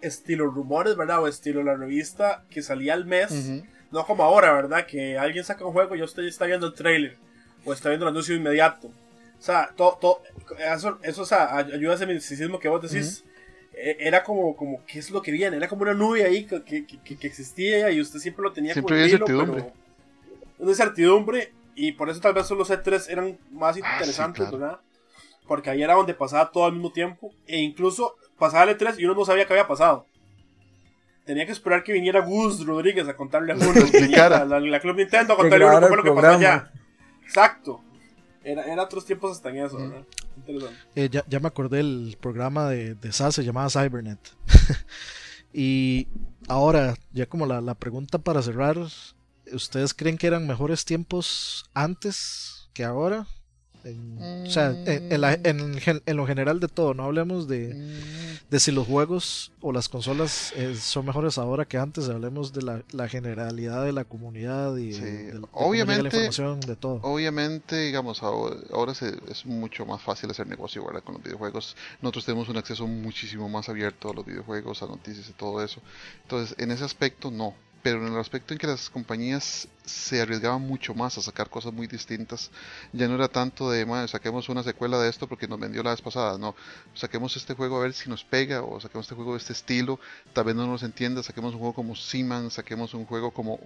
estilo 0.00 0.46
rumores, 0.46 0.96
¿verdad? 0.96 1.22
O 1.22 1.28
estilo 1.28 1.62
la 1.64 1.74
revista 1.74 2.44
que 2.50 2.62
salía 2.62 2.94
al 2.94 3.04
mes, 3.04 3.64
no 3.90 4.06
como 4.06 4.22
ahora, 4.22 4.52
¿verdad? 4.52 4.86
Que 4.86 5.18
alguien 5.18 5.44
saca 5.44 5.64
un 5.64 5.72
juego 5.72 5.96
y 5.96 6.02
usted 6.02 6.22
está 6.22 6.46
viendo 6.46 6.68
el 6.68 6.74
trailer 6.74 7.16
o 7.64 7.72
está 7.72 7.88
viendo 7.88 8.06
el 8.06 8.10
anuncio 8.12 8.36
inmediato. 8.36 8.90
O 9.38 9.42
sea, 9.42 9.70
todo, 9.76 10.22
eso, 10.58 10.98
eso 11.02 11.22
o 11.22 11.26
sea, 11.26 11.56
ayuda 11.56 11.92
a 11.92 11.94
ese 11.94 12.06
misticismo 12.06 12.58
que 12.58 12.68
vos 12.68 12.82
decís. 12.82 13.24
E, 13.72 13.96
era 14.00 14.24
como, 14.24 14.56
como, 14.56 14.84
¿qué 14.86 14.98
es 14.98 15.10
lo 15.10 15.22
que 15.22 15.30
viene? 15.30 15.56
Era 15.56 15.68
como 15.68 15.82
una 15.82 15.94
nube 15.94 16.24
ahí 16.24 16.44
que, 16.44 16.64
que, 16.64 16.84
que, 16.84 17.26
existía 17.26 17.90
y 17.90 18.00
usted 18.00 18.18
siempre 18.18 18.42
lo 18.42 18.52
tenía 18.52 18.72
siempre 18.72 18.96
había 18.96 19.06
incertidumbre. 19.06 19.72
una 20.58 20.70
incertidumbre 20.70 21.52
y 21.76 21.92
por 21.92 22.10
eso 22.10 22.20
tal 22.20 22.34
vez 22.34 22.50
los 22.50 22.70
E3 22.70 23.08
eran 23.08 23.38
más 23.52 23.76
ah, 23.76 23.78
interesantes, 23.78 24.50
¿verdad? 24.50 24.80
Porque 25.46 25.70
ahí 25.70 25.80
era 25.80 25.94
donde 25.94 26.12
pasaba 26.12 26.50
todo 26.50 26.64
al 26.64 26.72
mismo 26.72 26.90
tiempo 26.90 27.32
e 27.46 27.58
incluso 27.58 28.16
pasaba 28.36 28.64
el 28.64 28.76
E3 28.76 28.98
y 28.98 29.04
uno 29.04 29.14
no 29.14 29.24
sabía 29.24 29.46
qué 29.46 29.52
había 29.52 29.68
pasado. 29.68 30.04
Tenía 31.24 31.46
que 31.46 31.52
esperar 31.52 31.84
que 31.84 31.92
viniera 31.92 32.20
Gus 32.20 32.66
Rodríguez 32.66 33.06
a 33.06 33.14
contarle 33.14 33.52
a 33.54 33.56
uno, 33.56 34.44
la, 34.44 34.58
la, 34.58 34.80
Club 34.80 34.96
Nintendo 34.96 35.34
a 35.34 35.36
contarle 35.36 35.66
a 35.66 35.68
uno 35.68 35.80
qué 35.80 35.86
fue 35.86 35.96
lo 35.98 36.02
que 36.02 36.10
pasó 36.10 36.28
allá. 36.30 36.72
Exacto. 37.22 37.84
Era, 38.48 38.64
era 38.64 38.82
otros 38.82 39.04
tiempos 39.04 39.32
hasta 39.32 39.50
en 39.50 39.58
eso, 39.58 39.76
¿verdad? 39.76 40.06
Eh, 40.94 41.10
ya, 41.12 41.22
ya, 41.28 41.38
me 41.38 41.48
acordé 41.48 41.78
del 41.78 42.16
programa 42.18 42.70
de, 42.70 42.94
de 42.94 43.12
SAS, 43.12 43.34
se 43.34 43.44
llamaba 43.44 43.68
Cybernet. 43.68 44.18
y 45.52 46.08
ahora, 46.48 46.94
ya 47.12 47.26
como 47.26 47.44
la, 47.44 47.60
la 47.60 47.74
pregunta 47.74 48.16
para 48.16 48.40
cerrar, 48.40 48.78
¿ustedes 49.52 49.92
creen 49.92 50.16
que 50.16 50.28
eran 50.28 50.46
mejores 50.46 50.86
tiempos 50.86 51.68
antes 51.74 52.70
que 52.72 52.84
ahora? 52.84 53.26
O 53.84 54.50
sea, 54.50 54.74
en, 54.86 56.16
lo 56.16 56.26
general 56.26 56.60
de 56.60 56.68
todo, 56.68 56.94
no 56.94 57.04
hablemos 57.04 57.48
de, 57.48 57.74
de, 58.50 58.60
si 58.60 58.72
los 58.72 58.86
juegos 58.86 59.52
o 59.60 59.72
las 59.72 59.88
consolas 59.88 60.52
eh, 60.56 60.74
son 60.74 61.06
mejores 61.06 61.38
ahora 61.38 61.64
que 61.64 61.78
antes, 61.78 62.08
hablemos 62.08 62.52
de 62.52 62.82
la, 62.92 63.08
generalidad 63.08 63.84
de 63.84 63.92
la 63.92 64.04
comunidad 64.04 64.76
y 64.76 64.92
de, 64.92 65.40
obviamente, 65.52 66.02
la 66.02 66.08
información 66.08 66.60
de 66.60 66.76
todo. 66.76 67.00
Obviamente, 67.02 67.78
digamos, 67.78 68.22
ahora, 68.22 68.92
es 68.92 69.46
mucho 69.46 69.86
más 69.86 70.02
fácil 70.02 70.30
hacer 70.30 70.46
negocio 70.46 70.84
con 71.04 71.14
los 71.14 71.22
videojuegos. 71.22 71.76
Nosotros 72.02 72.24
tenemos 72.24 72.48
un 72.48 72.56
acceso 72.56 72.86
muchísimo 72.86 73.48
más 73.48 73.68
abierto 73.68 74.10
a 74.10 74.14
los 74.14 74.26
videojuegos, 74.26 74.82
a 74.82 74.86
noticias 74.86 75.28
y 75.28 75.32
todo 75.32 75.62
eso. 75.62 75.80
Entonces, 76.22 76.56
en 76.58 76.70
ese 76.70 76.84
aspecto, 76.84 77.30
no 77.30 77.54
pero 77.82 78.06
en 78.06 78.12
el 78.12 78.18
aspecto 78.18 78.52
en 78.52 78.58
que 78.58 78.66
las 78.66 78.90
compañías 78.90 79.68
se 79.84 80.20
arriesgaban 80.20 80.62
mucho 80.62 80.94
más 80.94 81.16
a 81.16 81.22
sacar 81.22 81.48
cosas 81.48 81.72
muy 81.72 81.86
distintas, 81.86 82.50
ya 82.92 83.08
no 83.08 83.14
era 83.14 83.28
tanto 83.28 83.70
de, 83.70 83.86
saquemos 84.08 84.48
una 84.48 84.62
secuela 84.62 84.98
de 84.98 85.08
esto 85.08 85.28
porque 85.28 85.46
nos 85.46 85.60
vendió 85.60 85.82
la 85.82 85.90
vez 85.90 86.02
pasada, 86.02 86.38
no, 86.38 86.54
saquemos 86.94 87.36
este 87.36 87.54
juego 87.54 87.78
a 87.78 87.82
ver 87.82 87.92
si 87.92 88.08
nos 88.10 88.24
pega, 88.24 88.62
o 88.62 88.80
saquemos 88.80 89.06
este 89.06 89.14
juego 89.14 89.32
de 89.32 89.38
este 89.38 89.52
estilo, 89.52 90.00
tal 90.32 90.44
vez 90.44 90.54
no 90.54 90.66
nos 90.66 90.82
entienda, 90.82 91.22
saquemos 91.22 91.54
un 91.54 91.60
juego 91.60 91.74
como 91.74 91.94
Seaman, 91.94 92.50
saquemos 92.50 92.94
un 92.94 93.06
juego 93.06 93.30
como... 93.30 93.58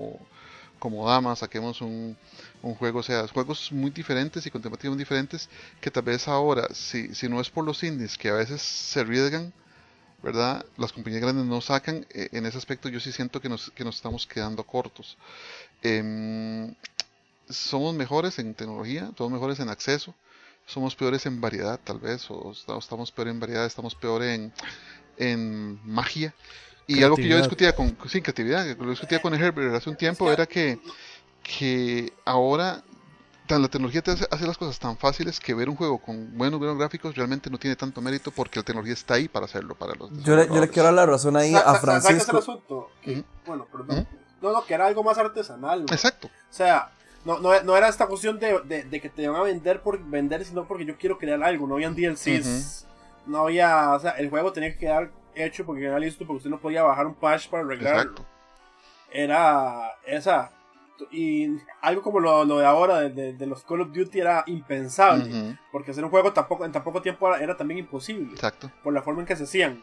como 0.79 1.09
Dama, 1.09 1.37
saquemos 1.37 1.81
un, 1.81 2.17
un, 2.61 2.75
juego, 2.75 2.99
o 2.99 3.03
sea, 3.05 3.29
juegos 3.29 3.71
muy 3.71 3.91
diferentes 3.91 4.45
y 4.47 4.51
con 4.51 4.61
temáticas 4.61 4.91
muy 4.91 4.99
diferentes 4.99 5.49
que 5.81 5.93
tal 5.93 6.03
vez 6.03 6.27
ahora, 6.27 6.67
si, 6.75 7.15
si 7.15 7.29
no 7.29 7.41
es 7.41 7.49
por 7.51 7.65
los 7.65 7.85
indies 7.85 8.19
que 8.19 8.31
a 8.31 8.35
veces 8.35 8.61
se 8.63 8.99
arriesgan, 8.99 9.53
¿verdad? 10.23 10.65
Las 10.77 10.93
compañías 10.93 11.23
grandes 11.23 11.45
no 11.45 11.61
sacan, 11.61 12.07
eh, 12.11 12.29
en 12.33 12.47
ese 12.47 12.59
aspecto 12.59 12.89
yo 12.89 13.01
sí 13.01 13.13
siento 13.13 13.41
que 13.41 13.49
nos, 13.49 13.71
que 13.71 13.85
nos 13.85 13.97
estamos 13.97 14.27
quedando 14.27 14.63
cortos. 14.65 15.17
Em, 15.83 16.75
somos 17.49 17.95
mejores 17.95 18.39
en 18.39 18.55
tecnología, 18.55 19.11
somos 19.19 19.33
mejores 19.33 19.59
en 19.61 19.69
acceso, 19.69 20.15
somos 20.67 20.95
peores 20.95 21.27
en 21.27 21.41
variedad 21.41 21.79
tal 21.83 21.99
vez, 21.99 22.27
o 22.31 22.53
estamos 22.79 23.11
peor 23.11 23.29
en 23.29 23.41
variedad, 23.41 23.67
estamos 23.67 23.95
peor 23.95 24.23
en, 24.23 24.53
en 25.19 25.81
magia. 25.85 26.35
Y 26.87 27.03
algo 27.03 27.17
que 27.17 27.29
yo 27.29 27.39
discutía 27.39 27.75
con, 27.75 27.97
sin 28.09 28.23
creatividad, 28.23 28.65
que 28.65 28.83
lo 28.83 28.91
discutía 28.91 29.21
con 29.21 29.35
Herbert 29.35 29.75
hace 29.75 29.91
un 29.91 29.97
tiempo, 29.97 30.31
era 30.31 30.47
que, 30.47 30.79
que 31.43 32.13
ahora 32.25 32.83
la 33.59 33.69
tecnología 33.69 34.03
te 34.03 34.11
hace, 34.11 34.47
las 34.47 34.59
cosas 34.59 34.79
tan 34.79 34.97
fáciles 34.97 35.41
que 35.41 35.55
ver 35.55 35.69
un 35.69 35.77
juego 35.77 35.99
con 35.99 36.37
buenos, 36.37 36.61
gráficos 36.79 37.15
realmente 37.15 37.51
no 37.51 37.59
tiene 37.59 37.77
tanto 37.77 38.01
mérito 38.01 38.31
porque 38.31 38.59
la 38.59 38.65
tecnología 38.65 38.95
está 38.95 39.15
ahí 39.15 39.29
para 39.29 39.47
hacerlo 39.47 39.75
para 39.75 39.95
los 39.95 40.11
yo 40.23 40.37
le, 40.37 40.47
yo 40.49 40.61
le 40.61 40.69
quiero 40.69 40.85
dar 40.85 40.95
la 40.95 41.07
razón 41.07 41.37
ahí 41.37 41.55
a 41.55 41.75
Francisco 41.75 42.33
el 42.33 42.39
asunto? 42.39 42.91
bueno 43.47 43.67
perdón 43.71 44.07
no 44.41 44.53
no 44.53 44.65
que 44.65 44.75
era 44.75 44.87
algo 44.87 45.03
más 45.03 45.19
artesanal 45.19 45.83
exacto 45.91 46.29
o 46.29 46.55
sea 46.55 46.91
no, 47.25 47.39
no, 47.39 47.63
no, 47.63 47.77
era 47.77 47.89
esta 47.89 48.09
cuestión 48.09 48.41
de, 48.41 48.59
de, 48.65 49.01
que 49.01 49.09
te 49.09 49.23
iban 49.23 49.37
a 49.37 49.43
vender 49.43 49.81
por 49.81 50.03
vender 50.03 50.45
sino 50.45 50.67
porque 50.67 50.85
yo 50.85 50.97
quiero 50.99 51.19
crear 51.19 51.41
algo 51.43 51.67
no 51.69 51.75
habían 51.75 51.95
DLCs 51.95 52.87
no 53.27 53.39
había 53.39 53.93
o 53.93 54.01
sea 54.01 54.13
el 54.13 54.29
juego 54.29 54.53
tenía 54.53 54.73
que 54.73 54.79
quedar 54.79 55.11
hecho 55.35 55.65
porque 55.65 55.85
era 55.85 55.99
listo, 55.99 56.27
porque 56.27 56.39
usted 56.39 56.51
no 56.51 56.59
podía 56.59 56.83
bajar 56.83 57.07
un 57.07 57.15
patch 57.15 57.49
para 57.49 57.65
arreglarlo. 57.65 58.01
Exacto. 58.01 58.27
Era 59.11 59.97
esa. 60.07 60.51
Y 61.11 61.57
algo 61.81 62.03
como 62.03 62.21
lo, 62.21 62.45
de 62.45 62.65
ahora 62.65 63.01
de, 63.01 63.33
de, 63.33 63.47
los 63.47 63.65
Call 63.65 63.81
of 63.81 63.93
Duty 63.93 64.21
era 64.21 64.45
impensable. 64.47 65.59
Porque 65.71 65.91
hacer 65.91 66.05
un 66.05 66.11
juego 66.11 66.33
tampoco, 66.33 66.65
en 66.65 66.73
tan 66.73 66.85
poco 66.85 67.03
tiempo 67.03 67.35
era, 67.35 67.57
también 67.57 67.79
imposible. 67.79 68.33
Exacto. 68.33 68.71
Por 68.83 68.93
la 68.93 69.03
forma 69.03 69.21
en 69.21 69.27
que 69.27 69.37
se 69.37 69.45
hacían. 69.45 69.83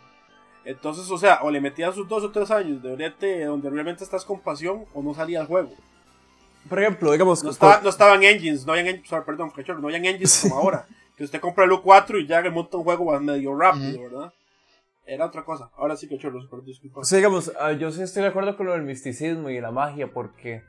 Entonces, 0.65 1.09
o 1.09 1.17
sea, 1.17 1.39
o 1.43 1.51
le 1.51 1.61
metías 1.61 1.95
sus 1.95 2.07
dos 2.07 2.23
o 2.23 2.31
tres 2.31 2.51
años 2.51 2.81
de 2.81 2.93
orete 2.93 3.45
donde 3.45 3.69
realmente 3.69 4.03
estás 4.03 4.25
con 4.25 4.39
pasión 4.39 4.85
o 4.93 5.01
no 5.01 5.13
salía 5.13 5.41
el 5.41 5.47
juego. 5.47 5.71
Por 6.67 6.79
ejemplo, 6.79 7.11
digamos. 7.11 7.43
No, 7.43 7.81
no 7.81 7.89
estaban 7.89 8.23
engines, 8.23 8.65
no 8.65 8.73
habían, 8.73 9.01
perdón, 9.25 9.51
no 9.79 9.87
habían 9.87 10.05
engines 10.05 10.41
como 10.43 10.55
ahora. 10.55 10.85
Que 11.15 11.23
usted 11.23 11.39
compra 11.39 11.65
el 11.65 11.71
U4 11.71 12.21
y 12.21 12.27
ya 12.27 12.41
le 12.41 12.49
monta 12.49 12.77
un 12.77 12.83
juego 12.83 13.19
medio 13.19 13.55
rápido, 13.57 14.03
¿verdad? 14.03 14.33
Era 15.05 15.25
otra 15.25 15.43
cosa. 15.43 15.71
Ahora 15.75 15.97
sí 15.97 16.07
que 16.07 16.17
chorro, 16.17 16.39
super 16.39 16.61
disculpa. 16.61 17.03
Sí, 17.03 17.15
digamos, 17.15 17.51
ah, 17.59 17.71
yo 17.71 17.91
sí 17.91 18.01
estoy 18.03 18.21
de 18.21 18.29
acuerdo 18.29 18.55
con 18.55 18.67
lo 18.67 18.73
del 18.73 18.83
misticismo 18.83 19.49
y 19.49 19.59
la 19.59 19.71
magia, 19.71 20.11
porque. 20.11 20.63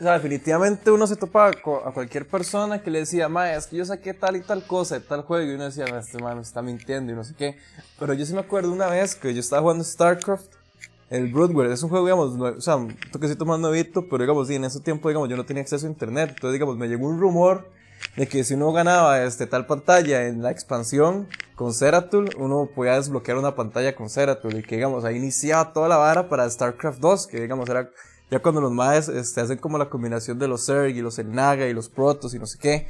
O 0.00 0.02
sea, 0.02 0.14
definitivamente 0.14 0.90
uno 0.90 1.06
se 1.06 1.14
topa 1.14 1.48
a 1.48 1.92
cualquier 1.92 2.26
persona 2.26 2.82
que 2.82 2.90
le 2.90 3.00
decía, 3.00 3.28
ma, 3.28 3.52
es 3.52 3.66
que 3.66 3.76
yo 3.76 3.84
saqué 3.84 4.14
tal 4.14 4.34
y 4.34 4.40
tal 4.40 4.66
cosa 4.66 4.98
de 4.98 5.02
tal 5.02 5.20
juego, 5.20 5.50
y 5.50 5.54
uno 5.54 5.64
decía, 5.64 5.84
este 5.84 6.18
man 6.18 6.36
me 6.36 6.42
está 6.42 6.62
mintiendo 6.62 7.12
y 7.12 7.14
no 7.14 7.22
sé 7.22 7.34
qué. 7.34 7.58
Pero 7.98 8.14
yo 8.14 8.24
sí 8.24 8.32
me 8.32 8.40
acuerdo 8.40 8.72
una 8.72 8.86
vez 8.86 9.14
que 9.14 9.34
yo 9.34 9.40
estaba 9.40 9.60
jugando 9.60 9.84
StarCraft, 9.84 10.54
el 11.10 11.30
Broodware, 11.30 11.70
es 11.70 11.82
un 11.82 11.90
juego, 11.90 12.06
digamos, 12.06 12.56
o 12.56 12.60
sea, 12.62 12.76
un 12.76 12.96
toquecito 13.12 13.44
más 13.44 13.60
nuevito, 13.60 14.08
pero 14.08 14.22
digamos, 14.22 14.48
sí, 14.48 14.54
en 14.54 14.64
ese 14.64 14.80
tiempo, 14.80 15.08
digamos, 15.08 15.28
yo 15.28 15.36
no 15.36 15.44
tenía 15.44 15.62
acceso 15.62 15.86
a 15.86 15.90
internet, 15.90 16.30
entonces, 16.30 16.54
digamos, 16.54 16.78
me 16.78 16.88
llegó 16.88 17.06
un 17.06 17.20
rumor 17.20 17.70
de 18.16 18.26
que 18.26 18.42
si 18.42 18.54
uno 18.54 18.72
ganaba 18.72 19.22
este, 19.22 19.46
tal 19.46 19.66
pantalla 19.66 20.26
en 20.26 20.40
la 20.42 20.50
expansión 20.50 21.28
con 21.54 21.74
Zeratul, 21.74 22.30
uno 22.38 22.70
podía 22.74 22.94
desbloquear 22.94 23.36
una 23.36 23.54
pantalla 23.54 23.94
con 23.94 24.08
Zeratul 24.08 24.56
y 24.56 24.62
que 24.62 24.76
digamos 24.76 25.04
ahí 25.04 25.16
iniciaba 25.16 25.74
toda 25.74 25.88
la 25.88 25.98
vara 25.98 26.30
para 26.30 26.48
StarCraft 26.48 27.00
2, 27.00 27.26
que 27.26 27.40
digamos 27.42 27.68
era 27.68 27.90
ya 28.30 28.38
cuando 28.38 28.60
los 28.60 28.72
maes 28.72 29.08
este, 29.08 29.40
hacen 29.40 29.58
como 29.58 29.76
la 29.76 29.90
combinación 29.90 30.38
de 30.38 30.48
los 30.48 30.66
Zerg 30.66 30.96
y 30.96 31.02
los 31.02 31.18
Elnaga 31.18 31.66
y 31.66 31.74
los 31.74 31.88
Protoss 31.88 32.34
y 32.34 32.38
no 32.38 32.46
sé 32.46 32.58
qué. 32.58 32.86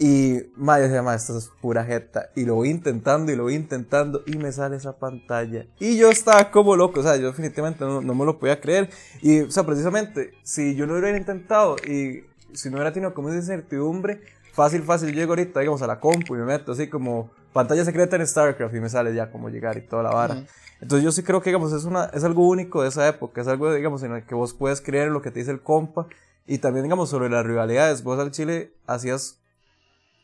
Y 0.00 0.42
madre 0.56 0.88
decía, 0.88 1.14
esto 1.14 1.36
es 1.36 1.50
pura 1.60 1.84
jeta. 1.84 2.30
Y 2.36 2.44
lo 2.44 2.54
voy 2.54 2.70
intentando 2.70 3.32
y 3.32 3.36
lo 3.36 3.42
voy 3.42 3.54
intentando 3.54 4.22
y 4.26 4.38
me 4.38 4.52
sale 4.52 4.76
esa 4.76 4.96
pantalla. 4.96 5.66
Y 5.80 5.96
yo 5.96 6.08
estaba 6.10 6.50
como 6.52 6.76
loco, 6.76 7.00
o 7.00 7.02
sea, 7.02 7.16
yo 7.16 7.26
definitivamente 7.26 7.84
no, 7.84 8.00
me 8.00 8.24
lo 8.24 8.38
podía 8.38 8.60
creer. 8.60 8.90
Y, 9.20 9.40
o 9.40 9.50
sea, 9.50 9.66
precisamente, 9.66 10.34
si 10.44 10.76
yo 10.76 10.86
lo 10.86 10.96
hubiera 10.98 11.18
intentado 11.18 11.76
y 11.84 12.24
si 12.52 12.70
no 12.70 12.76
hubiera 12.76 12.92
tenido 12.92 13.12
como 13.12 13.28
esa 13.28 13.38
incertidumbre, 13.38 14.20
fácil, 14.52 14.84
fácil, 14.84 15.12
llego 15.12 15.32
ahorita, 15.32 15.60
digamos, 15.60 15.82
a 15.82 15.88
la 15.88 15.98
compu 15.98 16.36
y 16.36 16.38
me 16.38 16.44
meto 16.44 16.72
así 16.72 16.86
como 16.86 17.30
pantalla 17.52 17.84
secreta 17.84 18.16
en 18.16 18.26
StarCraft 18.26 18.74
y 18.74 18.80
me 18.80 18.88
sale 18.88 19.14
ya 19.14 19.30
como 19.30 19.48
llegar 19.48 19.76
y 19.76 19.82
toda 19.82 20.02
la 20.02 20.10
vara. 20.10 20.44
Entonces 20.80 21.04
yo 21.04 21.12
sí 21.12 21.22
creo 21.22 21.42
que, 21.42 21.50
digamos, 21.50 21.72
es, 21.72 21.84
una, 21.84 22.04
es 22.06 22.22
algo 22.24 22.46
único 22.46 22.82
de 22.82 22.88
esa 22.88 23.08
época, 23.08 23.40
es 23.40 23.48
algo, 23.48 23.72
digamos, 23.72 24.02
en 24.02 24.12
el 24.12 24.24
que 24.24 24.34
vos 24.34 24.54
puedes 24.54 24.80
creer 24.80 25.08
en 25.08 25.14
lo 25.14 25.22
que 25.22 25.30
te 25.30 25.40
dice 25.40 25.50
el 25.50 25.60
compa 25.60 26.06
y 26.46 26.58
también, 26.58 26.84
digamos, 26.84 27.10
sobre 27.10 27.28
las 27.28 27.44
rivalidades. 27.44 28.02
Vos 28.02 28.18
al 28.18 28.30
Chile 28.30 28.72
hacías 28.86 29.40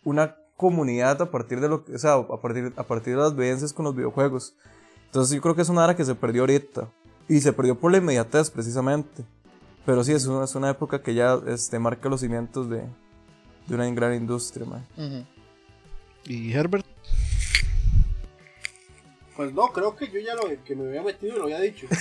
una 0.05 0.37
comunidad 0.57 1.21
a 1.21 1.31
partir 1.31 1.61
de 1.61 1.69
lo 1.69 1.85
que, 1.85 1.95
o 1.95 1.99
sea, 1.99 2.15
a 2.15 2.41
partir, 2.41 2.73
a 2.77 2.85
partir 2.85 3.17
de 3.17 3.23
las 3.23 3.35
vivencias 3.35 3.73
con 3.73 3.85
los 3.85 3.97
videojuegos. 3.97 4.55
Entonces 5.07 5.35
yo 5.35 5.43
creo 5.43 5.55
que 5.55 5.63
es 5.63 5.69
una 5.69 5.85
era 5.85 5.97
que 5.97 6.05
se 6.05 6.15
perdió 6.15 6.43
ahorita. 6.43 6.89
Y 7.29 7.41
se 7.41 7.53
perdió 7.53 7.79
por 7.79 7.91
la 7.91 7.99
inmediatez, 7.99 8.51
precisamente. 8.51 9.25
Pero 9.87 10.05
sí, 10.05 10.13
es 10.13 10.27
una, 10.27 10.45
es 10.45 10.55
una 10.55 10.71
época 10.71 11.03
que 11.03 11.15
ya 11.15 11.39
este, 11.47 11.79
marca 11.79 12.09
los 12.09 12.21
cimientos 12.21 12.69
de, 12.69 12.83
de 13.67 13.75
una 13.75 13.89
gran 13.91 14.15
industria, 14.15 14.67
man. 14.67 14.87
¿Y 16.27 16.53
Herbert? 16.53 16.87
Pues 19.37 19.53
no, 19.53 19.69
creo 19.69 19.97
que 19.97 20.09
yo 20.09 20.21
ya 20.21 20.35
lo 20.35 20.43
que 20.65 20.77
me 20.77 20.89
había 20.89 21.03
metido 21.03 21.39
lo 21.39 21.45
había 21.45 21.61
dicho. 21.61 21.87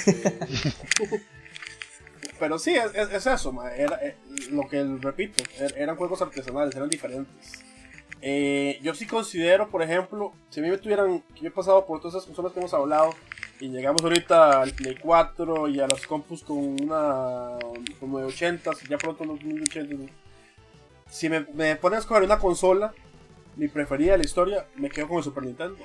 Pero 2.40 2.60
sí, 2.60 2.76
es, 2.76 3.26
eso, 3.26 3.52
man. 3.52 3.72
Era, 3.76 3.98
eh, 4.04 4.16
lo 4.52 4.68
que 4.68 4.84
repito, 4.84 5.44
er, 5.58 5.74
eran 5.78 5.96
juegos 5.96 6.22
artesanales, 6.22 6.76
eran 6.76 6.90
diferentes. 6.90 7.64
Eh, 8.22 8.80
yo 8.82 8.94
sí 8.96 9.06
considero, 9.06 9.70
por 9.70 9.82
ejemplo, 9.82 10.34
si 10.50 10.60
a 10.60 10.64
mí 10.64 10.70
me 10.70 10.78
tuvieran, 10.78 11.22
que 11.36 11.42
yo 11.42 11.48
he 11.48 11.52
pasado 11.52 11.86
por 11.86 12.00
todas 12.00 12.16
esas 12.16 12.26
consolas 12.26 12.54
que 12.54 12.60
hemos 12.60 12.74
hablado, 12.74 13.14
y 13.60 13.70
llegamos 13.70 14.02
ahorita 14.02 14.62
al 14.62 14.72
Play 14.72 14.98
4 15.02 15.68
y 15.70 15.80
a 15.80 15.88
los 15.88 16.06
compus 16.08 16.44
con 16.44 16.58
una 16.58 17.58
con 18.00 18.12
980, 18.12 18.72
ya 18.90 18.98
pronto 18.98 19.26
los 19.26 19.44
1080 19.44 20.12
si 21.14 21.30
me, 21.30 21.46
me 21.54 21.76
pones 21.76 21.98
a 21.98 22.00
escoger 22.00 22.24
una 22.24 22.40
consola, 22.40 22.92
mi 23.56 23.68
preferida 23.68 24.14
de 24.14 24.18
la 24.18 24.24
historia, 24.24 24.66
me 24.76 24.90
quedo 24.90 25.08
con 25.08 25.18
el 25.18 25.24
Super 25.24 25.44
Nintendo. 25.44 25.78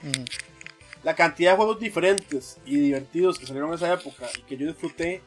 La 1.05 1.15
cantidad 1.15 1.53
de 1.53 1.57
juegos 1.57 1.79
diferentes 1.79 2.59
y 2.67 2.77
divertidos 2.77 3.39
que 3.39 3.47
salieron 3.47 3.71
en 3.71 3.77
esa 3.77 3.93
época 3.93 4.27
y 4.37 4.43
que 4.43 4.57
yo 4.57 4.67
disfruté, 4.67 5.23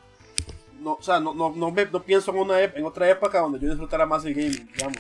no, 0.82 0.94
o 0.94 1.02
sea, 1.02 1.20
no, 1.20 1.34
no, 1.34 1.52
no, 1.52 1.72
me, 1.72 1.86
no 1.86 2.04
pienso 2.04 2.32
en, 2.32 2.38
una, 2.38 2.62
en 2.62 2.86
otra 2.86 3.10
época 3.10 3.40
donde 3.40 3.60
yo 3.60 3.70
disfrutara 3.70 4.06
más 4.06 4.26
el 4.26 4.34
gaming, 4.34 4.68
digamos. 4.74 4.98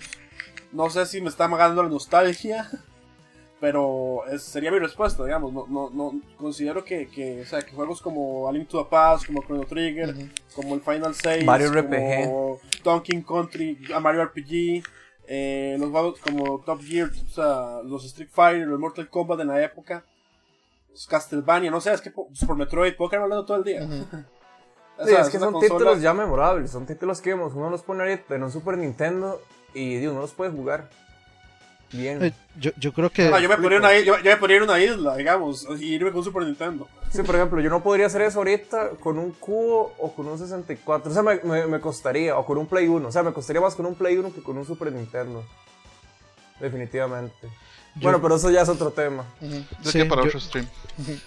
No 0.71 0.89
sé 0.89 1.05
si 1.05 1.21
me 1.21 1.29
está 1.29 1.45
amagando 1.45 1.83
la 1.83 1.89
nostalgia, 1.89 2.69
pero 3.59 4.21
sería 4.37 4.71
mi 4.71 4.79
respuesta, 4.79 5.23
digamos. 5.23 5.51
No, 5.51 5.67
no, 5.67 5.89
no 5.89 6.21
considero 6.37 6.83
que, 6.83 7.07
que, 7.07 7.41
o 7.41 7.45
sea, 7.45 7.61
que 7.61 7.73
juegos 7.73 8.01
como 8.01 8.47
A 8.47 8.51
Link 8.51 8.67
to 8.67 8.83
the 8.83 8.89
Past, 8.89 9.27
como 9.27 9.43
Chrono 9.43 9.65
Trigger, 9.65 10.15
como 10.55 10.75
el 10.75 10.81
Final 10.81 11.13
6, 11.13 11.45
Mario 11.45 11.71
RPG, 11.71 12.83
Donkey 12.83 13.23
Country, 13.23 13.77
Mario 14.01 14.25
RPG, 14.25 14.83
eh, 15.27 15.77
los 15.79 15.91
juegos 15.91 16.19
como 16.19 16.59
Top 16.59 16.81
Gear, 16.81 17.09
o 17.09 17.29
sea, 17.29 17.81
los 17.83 18.03
Street 18.05 18.29
Fighter, 18.31 18.67
los 18.67 18.79
Mortal 18.79 19.09
Kombat 19.09 19.39
en 19.41 19.47
la 19.47 19.63
época, 19.63 20.03
Castlevania, 21.09 21.71
no 21.71 21.81
sé, 21.81 21.93
es 21.93 22.01
que 22.01 22.11
por 22.11 22.55
Metroid 22.55 22.95
puedo 22.95 23.09
quedar 23.09 23.23
hablando 23.23 23.45
todo 23.45 23.57
el 23.57 23.63
día. 23.63 23.81
sí, 25.05 25.13
es 25.13 25.29
que 25.29 25.39
son 25.39 25.59
títulos 25.59 26.01
ya 26.01 26.13
memorables, 26.13 26.71
son 26.71 26.85
títulos 26.85 27.21
que 27.21 27.31
vemos, 27.31 27.53
uno 27.53 27.69
los 27.69 27.83
pone 27.83 28.01
ahorita 28.01 28.35
en 28.35 28.43
un 28.43 28.51
Super 28.51 28.77
Nintendo 28.77 29.41
y 29.73 29.95
Dios, 29.95 30.13
no 30.13 30.21
los 30.21 30.33
puede 30.33 30.51
jugar. 30.51 30.89
Bien. 31.93 32.23
Eh, 32.23 32.33
yo, 32.57 32.71
yo, 32.77 32.93
creo 32.93 33.09
que. 33.09 33.29
yo, 33.41 33.49
me 33.49 33.57
ponía 33.57 33.77
una, 33.77 33.99
yo, 33.99 34.15
me 34.23 34.37
ponía 34.37 34.57
en 34.57 34.63
una 34.63 34.79
isla, 34.79 35.15
digamos, 35.17 35.67
y 35.79 35.95
irme 35.95 36.11
con 36.11 36.23
Super 36.23 36.43
Nintendo. 36.43 36.87
Sí, 37.09 37.21
por 37.23 37.35
ejemplo, 37.35 37.59
yo 37.59 37.69
no 37.69 37.83
podría 37.83 38.05
hacer 38.05 38.21
eso 38.21 38.39
ahorita 38.39 38.91
con 38.91 39.19
un 39.19 39.31
cubo 39.31 39.93
o 39.97 40.13
con 40.13 40.27
un 40.27 40.37
64. 40.37 41.11
O 41.11 41.13
sea, 41.13 41.21
me, 41.21 41.67
me, 41.67 41.79
costaría, 41.81 42.37
o 42.37 42.45
con 42.45 42.57
un 42.57 42.67
Play 42.67 42.87
1. 42.87 43.05
O 43.05 43.11
sea, 43.11 43.23
me 43.23 43.33
costaría 43.33 43.61
más 43.61 43.75
con 43.75 43.85
un 43.85 43.95
Play 43.95 44.17
1 44.17 44.33
que 44.33 44.41
con 44.41 44.57
un 44.57 44.65
Super 44.65 44.93
Nintendo. 44.93 45.43
Definitivamente. 46.61 47.49
Bueno, 47.95 48.21
pero 48.21 48.35
eso 48.35 48.49
ya 48.49 48.61
es 48.61 48.69
otro 48.69 48.91
tema. 48.91 49.25
sí, 49.83 50.03
para 50.05 50.23
otro 50.23 50.39
stream. 50.39 50.67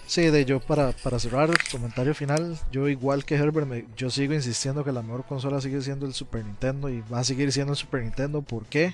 Sí, 0.07 0.23
de 0.23 0.45
yo 0.45 0.59
para, 0.59 0.91
para 0.91 1.19
cerrar 1.19 1.49
el 1.49 1.57
comentario 1.71 2.13
final, 2.15 2.57
yo 2.71 2.87
igual 2.87 3.25
que 3.25 3.35
Herbert, 3.35 3.87
yo 3.95 4.09
sigo 4.09 4.33
insistiendo 4.33 4.83
que 4.83 4.91
la 4.91 5.01
mejor 5.01 5.25
consola 5.25 5.61
sigue 5.61 5.81
siendo 5.81 6.05
el 6.05 6.13
Super 6.13 6.45
Nintendo 6.45 6.89
y 6.89 7.03
va 7.11 7.19
a 7.19 7.23
seguir 7.23 7.51
siendo 7.51 7.73
el 7.73 7.77
Super 7.77 8.03
Nintendo. 8.03 8.41
¿Por 8.41 8.65
qué? 8.65 8.93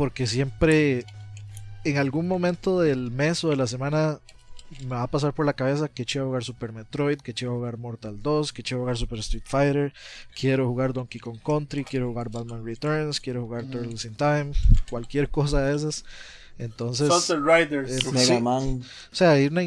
porque 0.00 0.26
siempre 0.26 1.04
en 1.84 1.98
algún 1.98 2.26
momento 2.26 2.80
del 2.80 3.10
mes 3.10 3.44
o 3.44 3.50
de 3.50 3.56
la 3.56 3.66
semana 3.66 4.18
me 4.80 4.94
va 4.94 5.02
a 5.02 5.10
pasar 5.10 5.34
por 5.34 5.44
la 5.44 5.52
cabeza 5.52 5.88
que 5.88 6.06
quiero 6.06 6.28
jugar 6.28 6.42
Super 6.42 6.72
Metroid, 6.72 7.18
que 7.18 7.34
quiero 7.34 7.56
jugar 7.56 7.76
Mortal 7.76 8.22
2, 8.22 8.54
que 8.54 8.62
quiero 8.62 8.80
jugar 8.80 8.96
Super 8.96 9.18
Street 9.18 9.42
Fighter, 9.44 9.92
quiero 10.34 10.66
jugar 10.66 10.94
Donkey 10.94 11.20
Kong 11.20 11.38
Country, 11.44 11.84
quiero 11.84 12.08
jugar 12.08 12.30
Batman 12.30 12.64
Returns, 12.64 13.20
quiero 13.20 13.42
jugar 13.42 13.64
Turtles 13.64 14.06
in 14.06 14.14
Time, 14.14 14.52
cualquier 14.88 15.28
cosa 15.28 15.60
de 15.60 15.76
esas. 15.76 16.02
Entonces, 16.60 17.08
Riders, 17.30 18.12
Mega 18.12 18.38
Man. 18.38 18.82
O 19.10 19.14
sea, 19.14 19.30
hay 19.30 19.46
una, 19.46 19.62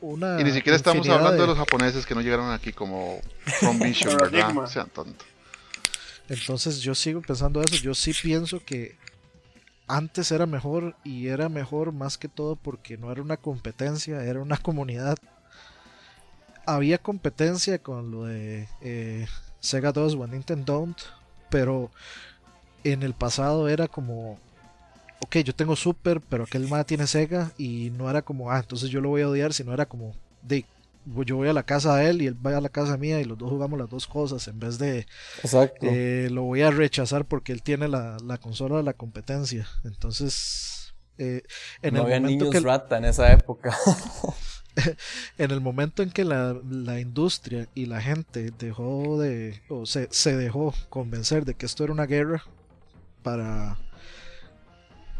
una, 0.00 0.40
Y 0.40 0.44
ni 0.44 0.52
siquiera 0.52 0.76
estamos 0.76 1.06
hablando 1.06 1.42
de... 1.42 1.46
los 1.46 1.58
japoneses 1.58 2.06
que 2.06 2.14
no 2.14 2.22
llegaron 2.22 2.50
aquí 2.50 2.72
como 2.72 3.20
From 3.60 3.78
Vision, 3.78 4.16
¿verdad? 4.16 4.66
Sean 4.66 4.88
tontos. 4.88 5.26
Entonces 6.30 6.80
yo 6.80 6.94
sigo 6.94 7.20
pensando 7.20 7.60
eso. 7.60 7.76
Yo 7.76 7.94
sí 7.94 8.14
pienso 8.14 8.64
que 8.64 8.96
antes 9.86 10.32
era 10.32 10.46
mejor 10.46 10.96
y 11.04 11.26
era 11.26 11.50
mejor 11.50 11.92
más 11.92 12.16
que 12.16 12.28
todo 12.28 12.56
porque 12.56 12.96
no 12.96 13.12
era 13.12 13.20
una 13.20 13.36
competencia, 13.36 14.24
era 14.24 14.40
una 14.40 14.56
comunidad. 14.56 15.18
Había 16.64 16.96
competencia 16.96 17.78
con 17.78 18.10
lo 18.10 18.24
de 18.24 18.68
eh, 18.80 19.26
Sega 19.60 19.92
2 19.92 20.14
o 20.14 20.26
Nintendo 20.26 20.72
Don't, 20.72 20.98
pero 21.50 21.90
en 22.84 23.02
el 23.02 23.12
pasado 23.12 23.68
era 23.68 23.86
como, 23.86 24.38
ok, 25.22 25.36
yo 25.38 25.54
tengo 25.54 25.76
Super, 25.76 26.20
pero 26.20 26.44
aquel 26.44 26.68
más 26.68 26.86
tiene 26.86 27.06
Sega 27.06 27.52
y 27.56 27.90
no 27.96 28.10
era 28.10 28.22
como, 28.22 28.50
ah, 28.50 28.58
entonces 28.58 28.90
yo 28.90 29.00
lo 29.00 29.10
voy 29.10 29.22
a 29.22 29.28
odiar, 29.28 29.52
sino 29.52 29.72
era 29.72 29.86
como, 29.86 30.14
de 30.42 30.66
yo 31.04 31.36
voy 31.36 31.48
a 31.48 31.52
la 31.52 31.64
casa 31.64 31.96
de 31.96 32.10
él 32.10 32.22
y 32.22 32.26
él 32.28 32.46
va 32.46 32.56
a 32.56 32.60
la 32.60 32.68
casa 32.68 32.96
mía 32.96 33.20
y 33.20 33.24
los 33.24 33.36
dos 33.36 33.50
jugamos 33.50 33.78
las 33.78 33.90
dos 33.90 34.06
cosas 34.06 34.46
en 34.46 34.60
vez 34.60 34.78
de 34.78 35.06
Exacto. 35.42 35.86
Eh, 35.88 36.28
lo 36.30 36.42
voy 36.42 36.62
a 36.62 36.70
rechazar 36.70 37.24
porque 37.24 37.52
él 37.52 37.60
tiene 37.60 37.88
la, 37.88 38.18
consola 38.40 38.76
de 38.76 38.82
la 38.84 38.92
competencia 38.92 39.66
entonces 39.82 40.94
eh, 41.18 41.42
en 41.82 41.94
no 41.94 42.00
el 42.00 42.06
había 42.06 42.20
momento 42.20 42.44
niños 42.44 42.54
que 42.54 42.60
rata 42.60 42.98
en 42.98 43.06
esa 43.06 43.32
época 43.32 43.76
en 45.38 45.50
el 45.50 45.60
momento 45.60 46.04
en 46.04 46.10
que 46.10 46.24
la, 46.24 46.56
la, 46.70 47.00
industria 47.00 47.66
y 47.74 47.86
la 47.86 48.00
gente 48.00 48.52
dejó 48.56 49.20
de 49.20 49.60
o 49.68 49.86
se, 49.86 50.06
se 50.12 50.36
dejó 50.36 50.72
convencer 50.88 51.44
de 51.44 51.54
que 51.54 51.66
esto 51.66 51.82
era 51.82 51.92
una 51.92 52.06
guerra 52.06 52.44
para 53.24 53.76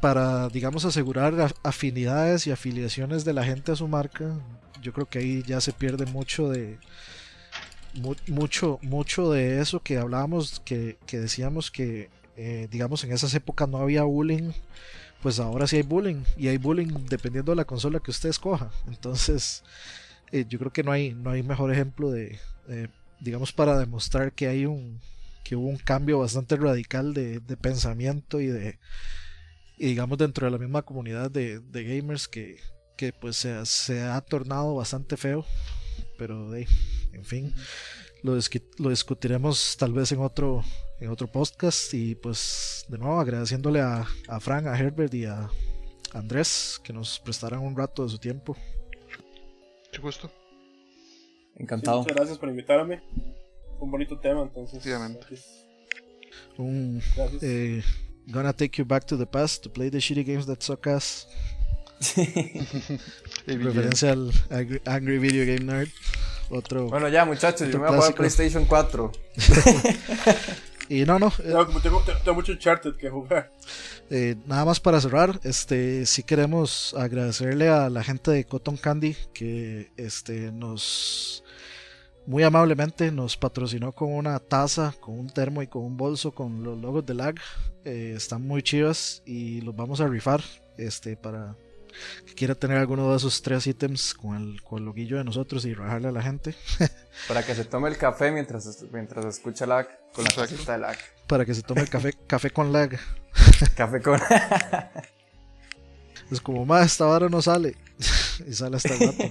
para, 0.02 0.48
digamos, 0.48 0.84
asegurar 0.84 1.54
afinidades 1.62 2.48
y 2.48 2.50
afiliaciones 2.50 3.24
de 3.24 3.32
la 3.32 3.44
gente 3.44 3.70
a 3.70 3.76
su 3.76 3.86
marca, 3.86 4.34
yo 4.82 4.92
creo 4.92 5.08
que 5.08 5.20
ahí 5.20 5.44
ya 5.46 5.60
se 5.60 5.72
pierde 5.72 6.06
mucho 6.06 6.50
de 6.50 6.80
mucho 8.26 8.80
mucho 8.82 9.30
de 9.30 9.60
eso 9.60 9.80
que 9.80 9.98
hablábamos 9.98 10.60
que, 10.64 10.96
decíamos 11.12 11.70
que 11.70 12.10
eh, 12.36 12.66
digamos 12.70 13.04
en 13.04 13.12
esas 13.12 13.32
épocas 13.34 13.68
no 13.68 13.78
había 13.78 14.02
bullying 14.02 14.50
pues 15.22 15.38
ahora 15.38 15.68
sí 15.68 15.76
hay 15.76 15.82
bullying 15.82 16.24
y 16.36 16.48
hay 16.48 16.56
bullying 16.56 16.88
dependiendo 17.08 17.52
de 17.52 17.56
la 17.56 17.64
consola 17.64 18.00
que 18.00 18.10
usted 18.10 18.28
escoja. 18.28 18.72
Entonces 18.88 19.62
eh, 20.32 20.44
yo 20.48 20.58
creo 20.58 20.72
que 20.72 20.82
no 20.82 20.90
hay 20.90 21.14
no 21.14 21.30
hay 21.30 21.44
mejor 21.44 21.72
ejemplo 21.72 22.10
de, 22.10 22.40
digamos 23.20 23.52
para 23.52 23.78
demostrar 23.78 24.32
que 24.32 24.48
hay 24.48 24.66
un 24.66 24.98
que 25.44 25.54
hubo 25.54 25.68
un 25.68 25.76
cambio 25.76 26.18
bastante 26.18 26.56
radical 26.56 27.14
de, 27.14 27.40
pensamiento 27.60 28.40
y 28.40 28.48
de 28.48 28.80
digamos 29.78 30.18
dentro 30.18 30.46
de 30.46 30.50
la 30.50 30.58
misma 30.58 30.82
comunidad 30.82 31.30
de, 31.30 31.60
gamers 31.72 32.28
que, 32.28 32.58
que 32.96 33.12
pues 33.12 33.36
se, 33.36 33.64
se, 33.66 34.02
ha 34.02 34.20
tornado 34.20 34.74
bastante 34.74 35.16
feo 35.16 35.44
pero 36.18 36.54
en 36.54 37.24
fin 37.24 37.54
lo, 38.22 38.38
lo 38.78 38.90
discutiremos 38.90 39.76
tal 39.78 39.92
vez 39.92 40.12
en 40.12 40.20
otro 40.20 40.62
en 41.00 41.10
otro 41.10 41.26
podcast 41.26 41.92
y 41.94 42.14
pues 42.14 42.84
de 42.88 42.96
nuevo 42.96 43.18
agradeciéndole 43.18 43.80
a, 43.80 44.06
a 44.28 44.40
Frank, 44.40 44.66
a 44.66 44.78
Herbert 44.78 45.12
y 45.14 45.24
a 45.24 45.50
Andrés 46.12 46.80
que 46.84 46.92
nos 46.92 47.18
prestaran 47.18 47.60
un 47.60 47.76
rato 47.76 48.04
de 48.04 48.10
su 48.10 48.18
tiempo. 48.18 48.56
Mucho 49.86 50.02
gusto. 50.02 50.30
Encantado. 51.56 51.98
muchas 51.98 52.16
gracias 52.16 52.38
por 52.38 52.48
invitarme. 52.48 53.02
Un 53.80 53.90
bonito 53.90 54.18
tema, 54.18 54.42
entonces. 54.42 54.86
Un, 56.56 57.02
eh, 57.40 57.82
gonna 58.30 58.52
take 58.52 58.78
you 58.78 58.84
back 58.84 59.04
to 59.06 59.16
the 59.16 59.26
past 59.26 59.62
to 59.64 59.70
play 59.70 59.90
the 59.90 59.98
shitty 59.98 60.24
games 60.24 60.46
that 60.46 60.62
suck 60.62 60.86
ass. 60.86 61.26
Referencia 63.46 64.12
al 64.12 64.32
Angry 64.86 65.18
Video 65.18 65.44
Game 65.44 65.64
Nerd. 65.64 65.88
Otro. 66.50 66.88
Bueno, 66.88 67.08
ya, 67.08 67.24
muchachos, 67.24 67.70
yo 67.70 67.78
me 67.78 67.86
voy 67.86 67.94
a 67.94 67.96
jugar 67.96 68.14
PlayStation 68.14 68.66
4. 68.66 69.12
y 70.90 71.04
no, 71.04 71.18
no. 71.18 71.28
Eh, 71.38 71.50
no 71.50 71.80
tengo, 71.80 72.02
tengo, 72.02 72.34
mucho 72.34 72.52
Uncharted 72.52 72.96
que 72.96 73.08
jugar. 73.08 73.50
Eh, 74.10 74.36
nada 74.46 74.66
más 74.66 74.78
para 74.78 75.00
cerrar, 75.00 75.40
este, 75.44 76.04
sí 76.04 76.22
queremos 76.22 76.94
agradecerle 76.98 77.70
a 77.70 77.88
la 77.88 78.04
gente 78.04 78.30
de 78.30 78.44
Cotton 78.44 78.76
Candy 78.76 79.16
que 79.32 79.90
este, 79.96 80.52
nos 80.52 81.42
muy 82.26 82.42
amablemente 82.42 83.10
nos 83.10 83.36
patrocinó 83.36 83.92
con 83.92 84.12
una 84.12 84.38
taza, 84.38 84.94
con 85.00 85.18
un 85.18 85.30
termo 85.30 85.62
y 85.62 85.66
con 85.66 85.82
un 85.82 85.96
bolso 85.96 86.32
con 86.32 86.62
los 86.62 86.78
logos 86.78 87.04
de 87.04 87.14
lag. 87.14 87.34
Eh, 87.84 88.14
están 88.16 88.42
muy 88.42 88.62
chivas 88.62 89.22
y 89.26 89.60
los 89.62 89.74
vamos 89.74 90.00
a 90.00 90.06
rifar 90.06 90.40
este, 90.78 91.16
para 91.16 91.56
que 92.26 92.34
quiera 92.34 92.54
tener 92.54 92.78
alguno 92.78 93.10
de 93.10 93.16
esos 93.16 93.42
tres 93.42 93.66
ítems 93.66 94.14
con 94.14 94.36
el, 94.36 94.62
con 94.62 94.78
el 94.78 94.84
loguillo 94.84 95.18
de 95.18 95.24
nosotros 95.24 95.64
y 95.64 95.74
rajarle 95.74 96.08
a 96.08 96.12
la 96.12 96.22
gente. 96.22 96.54
Para 97.28 97.44
que 97.44 97.54
se 97.54 97.64
tome 97.64 97.88
el 97.88 97.98
café 97.98 98.30
mientras, 98.30 98.84
mientras 98.92 99.24
escucha 99.26 99.66
lag 99.66 99.86
con 100.12 100.24
la 100.24 100.30
tacita 100.30 100.72
de 100.72 100.78
lag. 100.78 100.96
Para 101.26 101.44
que 101.44 101.54
se 101.54 101.62
tome 101.62 101.82
el 101.82 101.90
café, 101.90 102.12
café 102.26 102.50
con 102.50 102.72
lag. 102.72 102.98
café 103.74 104.00
con 104.00 104.20
Es 106.30 106.40
como, 106.40 106.64
más 106.64 106.86
esta 106.86 107.04
vara 107.04 107.28
no 107.28 107.42
sale. 107.42 107.76
y 108.46 108.54
sale 108.54 108.76
hasta 108.76 108.94
el 108.94 109.00
rato. 109.00 109.24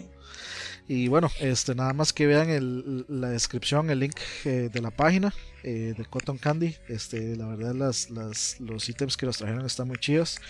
Y 0.94 1.08
bueno, 1.08 1.32
este, 1.40 1.74
nada 1.74 1.94
más 1.94 2.12
que 2.12 2.28
vean 2.28 2.50
el, 2.50 3.06
la 3.08 3.30
descripción, 3.30 3.90
el 3.90 4.00
link 4.00 4.18
eh, 4.44 4.70
de 4.70 4.82
la 4.82 4.92
página 4.92 5.34
eh, 5.64 5.94
de 5.98 6.04
Cotton 6.04 6.38
Candy. 6.38 6.76
Este, 6.90 7.38
la 7.38 7.48
verdad, 7.48 7.74
las, 7.74 8.10
las, 8.10 8.60
los 8.60 8.90
ítems 8.90 9.16
que 9.16 9.26
nos 9.26 9.38
trajeron 9.38 9.66
están 9.66 9.88
muy 9.88 9.96
chidos. 10.00 10.42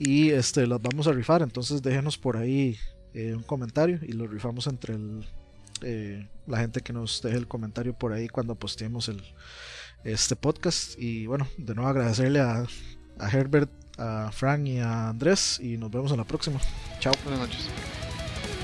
Y 0.00 0.30
este, 0.30 0.66
los 0.66 0.82
vamos 0.82 1.06
a 1.06 1.12
rifar. 1.12 1.42
Entonces, 1.42 1.80
déjenos 1.80 2.18
por 2.18 2.36
ahí 2.36 2.76
eh, 3.12 3.34
un 3.36 3.44
comentario 3.44 4.00
y 4.02 4.14
lo 4.14 4.26
rifamos 4.26 4.66
entre 4.66 4.96
el, 4.96 6.28
la 6.48 6.58
gente 6.58 6.80
que 6.80 6.92
nos 6.92 7.22
deje 7.22 7.36
el 7.36 7.46
comentario 7.46 7.96
por 7.96 8.12
ahí 8.12 8.26
cuando 8.26 8.56
posteemos 8.56 9.08
el, 9.08 9.22
este 10.02 10.34
podcast. 10.34 10.98
Y 10.98 11.26
bueno, 11.26 11.46
de 11.56 11.72
nuevo 11.72 11.88
agradecerle 11.88 12.40
a, 12.40 12.66
a 13.20 13.30
Herbert, 13.30 13.70
a 13.96 14.32
Frank 14.32 14.66
y 14.66 14.78
a 14.80 15.10
Andrés. 15.10 15.60
Y 15.60 15.76
nos 15.76 15.92
vemos 15.92 16.10
en 16.10 16.16
la 16.16 16.24
próxima. 16.24 16.58
Chao. 16.98 17.14
Buenas 17.24 17.42
noches. 17.42 18.03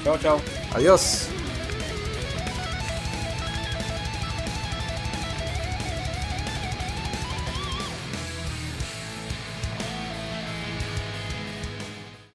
Chao, 0.04 0.18
chao. 0.18 0.40
Adiós. 0.74 1.28